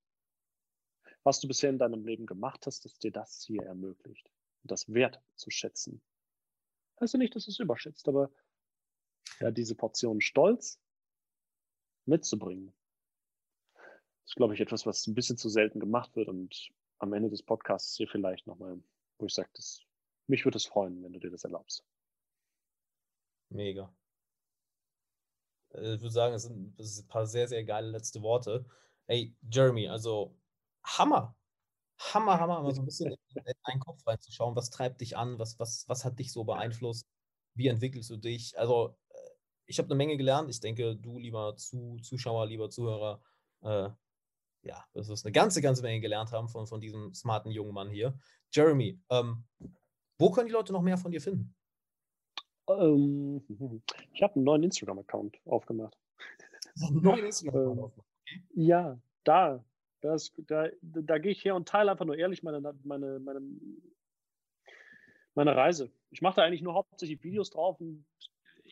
was 1.22 1.40
du 1.40 1.48
bisher 1.48 1.70
in 1.70 1.78
deinem 1.78 2.04
Leben 2.04 2.26
gemacht 2.26 2.66
hast, 2.66 2.84
dass 2.84 2.98
dir 2.98 3.12
das 3.12 3.44
hier 3.46 3.62
ermöglicht. 3.62 4.30
Und 4.62 4.70
das 4.70 4.92
Wert 4.92 5.22
zu 5.36 5.48
schätzen. 5.48 6.02
Heißt 7.00 7.14
ja 7.14 7.18
nicht, 7.18 7.34
dass 7.34 7.48
es 7.48 7.58
überschätzt, 7.60 8.06
aber 8.08 8.30
ja, 9.40 9.50
diese 9.50 9.74
Portion 9.74 10.20
Stolz 10.20 10.78
mitzubringen. 12.06 12.72
Das 13.74 14.30
ist, 14.30 14.36
glaube 14.36 14.54
ich, 14.54 14.60
etwas, 14.60 14.86
was 14.86 15.06
ein 15.06 15.14
bisschen 15.14 15.36
zu 15.36 15.48
selten 15.48 15.80
gemacht 15.80 16.14
wird 16.16 16.28
und 16.28 16.70
am 16.98 17.12
Ende 17.12 17.28
des 17.30 17.42
Podcasts 17.42 17.96
hier 17.96 18.08
vielleicht 18.08 18.46
nochmal, 18.46 18.80
wo 19.18 19.26
ich 19.26 19.34
sage, 19.34 19.50
mich 20.28 20.44
würde 20.44 20.56
es 20.56 20.66
freuen, 20.66 21.02
wenn 21.02 21.12
du 21.12 21.18
dir 21.18 21.30
das 21.30 21.44
erlaubst. 21.44 21.84
Mega. 23.50 23.92
Äh, 25.74 25.94
ich 25.94 26.00
würde 26.00 26.10
sagen, 26.10 26.34
es 26.34 26.44
sind, 26.44 26.78
ein 26.78 27.08
paar 27.08 27.26
sehr, 27.26 27.48
sehr 27.48 27.64
geile 27.64 27.88
letzte 27.88 28.22
Worte. 28.22 28.64
Ey, 29.06 29.34
Jeremy, 29.50 29.88
also 29.88 30.36
Hammer. 30.84 31.36
Hammer, 31.98 32.40
Hammer, 32.40 32.62
mal 32.62 32.74
so 32.74 32.82
ein 32.82 32.86
bisschen 32.86 33.12
in 33.12 33.44
deinen 33.64 33.80
Kopf 33.80 34.04
reinzuschauen. 34.06 34.56
Was 34.56 34.70
treibt 34.70 35.00
dich 35.00 35.16
an? 35.16 35.38
Was, 35.38 35.58
was, 35.58 35.88
was 35.88 36.04
hat 36.04 36.18
dich 36.18 36.32
so 36.32 36.44
beeinflusst? 36.44 37.06
Wie 37.54 37.68
entwickelst 37.68 38.10
du 38.10 38.16
dich? 38.16 38.58
Also, 38.58 38.96
ich 39.72 39.78
habe 39.78 39.86
eine 39.86 39.94
Menge 39.94 40.18
gelernt. 40.18 40.50
Ich 40.50 40.60
denke, 40.60 40.96
du, 40.96 41.18
lieber 41.18 41.56
Zu 41.56 41.96
Zuschauer, 42.02 42.46
lieber 42.46 42.68
Zuhörer, 42.68 43.22
äh, 43.62 43.88
ja, 44.64 44.84
das 44.92 45.08
ist 45.08 45.24
eine 45.24 45.32
ganze, 45.32 45.62
ganze 45.62 45.82
Menge 45.82 46.00
gelernt 46.00 46.30
haben 46.30 46.46
von, 46.48 46.66
von 46.66 46.80
diesem 46.80 47.14
smarten 47.14 47.50
jungen 47.50 47.72
Mann 47.72 47.88
hier. 47.88 48.14
Jeremy, 48.52 49.00
ähm, 49.08 49.44
wo 50.18 50.30
können 50.30 50.48
die 50.48 50.52
Leute 50.52 50.74
noch 50.74 50.82
mehr 50.82 50.98
von 50.98 51.10
dir 51.10 51.22
finden? 51.22 51.54
Ähm, 52.68 53.42
ich 54.12 54.22
habe 54.22 54.34
einen 54.34 54.44
neuen 54.44 54.62
Instagram-Account 54.62 55.40
aufgemacht. 55.46 55.96
Einen 56.82 57.02
neuen 57.02 57.24
Instagram-Account 57.24 57.78
ähm, 57.78 57.84
aufgemacht? 57.84 58.08
Ja, 58.54 59.00
da. 59.24 59.64
Das, 60.02 60.32
da, 60.36 60.66
da 60.82 61.18
gehe 61.18 61.32
ich 61.32 61.44
her 61.44 61.54
und 61.54 61.66
teile 61.66 61.92
einfach 61.92 62.04
nur 62.04 62.18
ehrlich 62.18 62.42
meine, 62.42 62.60
meine, 62.60 63.20
meine, 63.20 63.40
meine 65.34 65.56
Reise. 65.56 65.90
Ich 66.10 66.20
mache 66.20 66.36
da 66.36 66.42
eigentlich 66.42 66.60
nur 66.60 66.74
hauptsächlich 66.74 67.22
Videos 67.22 67.50
drauf 67.50 67.80
und 67.80 68.04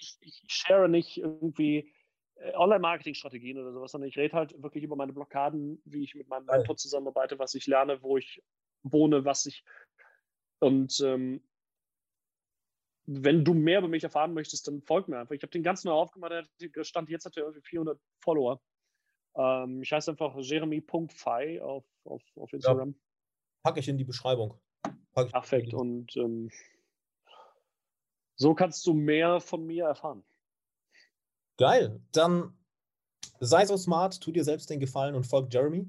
ich, 0.01 0.17
ich 0.21 0.43
share 0.49 0.89
nicht 0.89 1.19
irgendwie 1.19 1.93
äh, 2.37 2.55
Online-Marketing-Strategien 2.55 3.59
oder 3.59 3.73
sowas, 3.73 3.93
sondern 3.93 4.09
ich 4.09 4.17
rede 4.17 4.37
halt 4.37 4.61
wirklich 4.63 4.85
über 4.85 4.97
meine 4.97 5.13
Blockaden, 5.13 5.81
wie 5.85 6.05
ich 6.05 6.15
mit 6.15 6.29
meinem 6.29 6.47
Mentor 6.47 6.77
zusammenarbeite, 6.77 7.39
was 7.39 7.55
ich 7.55 7.67
lerne, 7.67 8.03
wo 8.03 8.17
ich 8.17 8.43
wohne, 8.83 9.25
was 9.25 9.47
ich 9.47 9.65
und 10.61 11.01
ähm, 11.01 11.43
wenn 13.07 13.45
du 13.45 13.55
mehr 13.55 13.81
über 13.81 13.89
mich 13.89 14.05
erfahren 14.05 14.35
möchtest, 14.35 14.69
dann 14.69 14.83
folg 14.83 15.09
mir 15.09 15.19
einfach. 15.19 15.35
Ich 15.35 15.43
habe 15.43 15.51
den 15.51 15.63
ganzen 15.63 15.89
neu 15.89 15.95
aufgemacht, 15.95 16.33
der 16.61 16.85
stand 16.85 17.09
jetzt 17.09 17.25
hat 17.25 17.37
er 17.37 17.45
irgendwie 17.45 17.63
400 17.63 17.99
Follower. 18.21 18.61
Ähm, 19.35 19.83
ich 19.83 19.93
heiße 19.93 20.13
einfach 20.13 20.37
jeremy.fi 20.39 21.61
auf, 21.61 21.85
auf, 22.05 22.23
auf 22.37 22.53
Instagram. 22.53 22.91
Ja, 22.91 22.95
packe 23.65 23.81
ich 23.81 23.89
in 23.89 23.99
die 23.99 24.05
Beschreibung. 24.05 24.61
Perfekt. 25.15 25.75
Und 25.75 26.17
ähm, 26.17 26.51
so 28.41 28.55
kannst 28.55 28.87
du 28.87 28.95
mehr 28.95 29.41
von 29.41 29.67
mir 29.67 29.87
erfahren. 29.87 30.25
Geil. 31.59 32.01
Dann 32.13 32.57
sei 33.39 33.67
so 33.67 33.77
smart, 33.77 34.21
tu 34.21 34.33
dir 34.33 34.45
selbst 34.45 34.71
den 34.71 34.81
Gefallen 34.81 35.15
und 35.15 35.27
folg 35.27 35.53
Jeremy. 35.53 35.87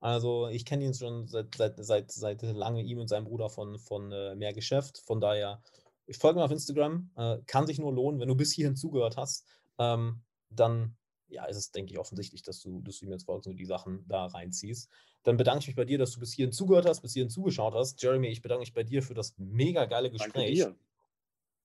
Also 0.00 0.48
ich 0.48 0.64
kenne 0.64 0.84
ihn 0.84 0.94
schon 0.94 1.28
seit, 1.28 1.54
seit, 1.54 1.78
seit, 1.78 2.10
seit 2.10 2.42
lange, 2.42 2.82
ihm 2.82 2.98
und 2.98 3.08
seinem 3.08 3.24
Bruder 3.24 3.48
von, 3.48 3.78
von 3.78 4.10
äh, 4.10 4.34
mehr 4.34 4.52
Geschäft. 4.52 4.98
Von 4.98 5.20
daher 5.20 5.62
ich 6.06 6.18
folge 6.18 6.38
mir 6.38 6.44
auf 6.44 6.50
Instagram, 6.50 7.10
äh, 7.16 7.38
kann 7.46 7.66
sich 7.66 7.78
nur 7.78 7.92
lohnen, 7.92 8.20
wenn 8.20 8.28
du 8.28 8.34
bis 8.34 8.52
hierhin 8.52 8.76
zugehört 8.76 9.16
hast, 9.16 9.46
ähm, 9.78 10.22
dann 10.50 10.96
ja, 11.28 11.46
ist 11.46 11.56
es, 11.56 11.70
denke 11.70 11.92
ich, 11.92 11.98
offensichtlich, 11.98 12.42
dass 12.42 12.60
du, 12.60 12.82
dass 12.82 12.98
du 12.98 13.06
ihm 13.06 13.12
jetzt 13.12 13.24
folgst 13.24 13.48
und 13.48 13.56
die 13.56 13.64
Sachen 13.64 14.04
da 14.06 14.26
reinziehst. 14.26 14.90
Dann 15.22 15.38
bedanke 15.38 15.60
ich 15.60 15.68
mich 15.68 15.76
bei 15.76 15.86
dir, 15.86 15.96
dass 15.96 16.12
du 16.12 16.20
bis 16.20 16.34
hierhin 16.34 16.52
zugehört 16.52 16.84
hast, 16.84 17.00
bis 17.00 17.14
hierhin 17.14 17.30
zugeschaut 17.30 17.74
hast. 17.74 18.02
Jeremy, 18.02 18.28
ich 18.28 18.42
bedanke 18.42 18.60
mich 18.60 18.74
bei 18.74 18.82
dir 18.82 19.02
für 19.02 19.14
das 19.14 19.34
mega 19.38 19.86
geile 19.86 20.10
Gespräch. 20.10 20.58
Danke 20.58 20.74
dir. 20.74 20.76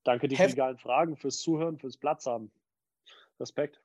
Danke 0.08 0.30
dir 0.30 0.38
für 0.38 0.48
die 0.48 0.56
geilen 0.56 0.78
Fragen, 0.78 1.18
fürs 1.18 1.40
Zuhören, 1.40 1.78
fürs 1.78 1.98
Platz 1.98 2.26
haben. 2.28 2.50
Respekt. 3.42 3.82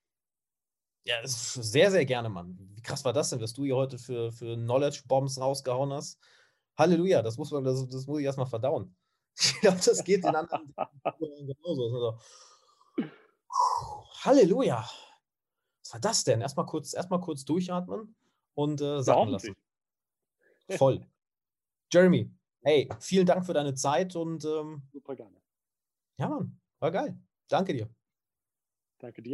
Ja, 1.04 1.16
sehr, 1.24 1.90
sehr 1.90 2.06
gerne, 2.06 2.28
Mann. 2.28 2.56
Wie 2.76 2.80
krass 2.80 3.04
war 3.04 3.12
das 3.12 3.30
denn, 3.30 3.40
was 3.40 3.52
du 3.52 3.64
hier 3.64 3.74
heute 3.74 3.98
für, 3.98 4.30
für 4.30 4.54
Knowledge-Bombs 4.54 5.40
rausgehauen 5.40 5.92
hast? 5.92 6.20
Halleluja, 6.78 7.22
das 7.22 7.38
muss 7.38 7.50
man, 7.50 7.64
das, 7.64 7.88
das 7.88 8.06
muss 8.06 8.20
ich 8.20 8.24
erstmal 8.24 8.46
verdauen. 8.46 8.94
Ich 9.34 9.60
glaube, 9.62 9.80
das 9.84 10.04
geht 10.04 10.22
den 10.22 10.36
anderen 10.36 10.72
genauso. 11.18 12.18
Also, 12.98 13.08
Halleluja. 14.20 14.88
Was 15.82 15.92
war 15.94 16.00
das 16.00 16.22
denn? 16.22 16.40
Erstmal 16.40 16.66
kurz, 16.66 16.94
erstmal 16.94 17.20
kurz 17.20 17.44
durchatmen 17.44 18.14
und 18.54 18.80
äh, 18.80 19.02
sacken 19.02 19.30
lassen. 19.30 19.56
Voll. 20.68 21.04
Jeremy, 21.90 22.30
hey, 22.60 22.88
vielen 23.00 23.26
Dank 23.26 23.44
für 23.44 23.54
deine 23.54 23.74
Zeit 23.74 24.14
und 24.14 24.44
ähm, 24.44 24.82
super 24.92 25.16
gerne. 25.16 25.41
Ja, 26.18 26.28
Mann, 26.28 26.58
war 26.80 26.90
geil. 26.90 27.18
Danke 27.48 27.72
dir. 27.74 27.88
Danke 28.98 29.22
dir. 29.22 29.30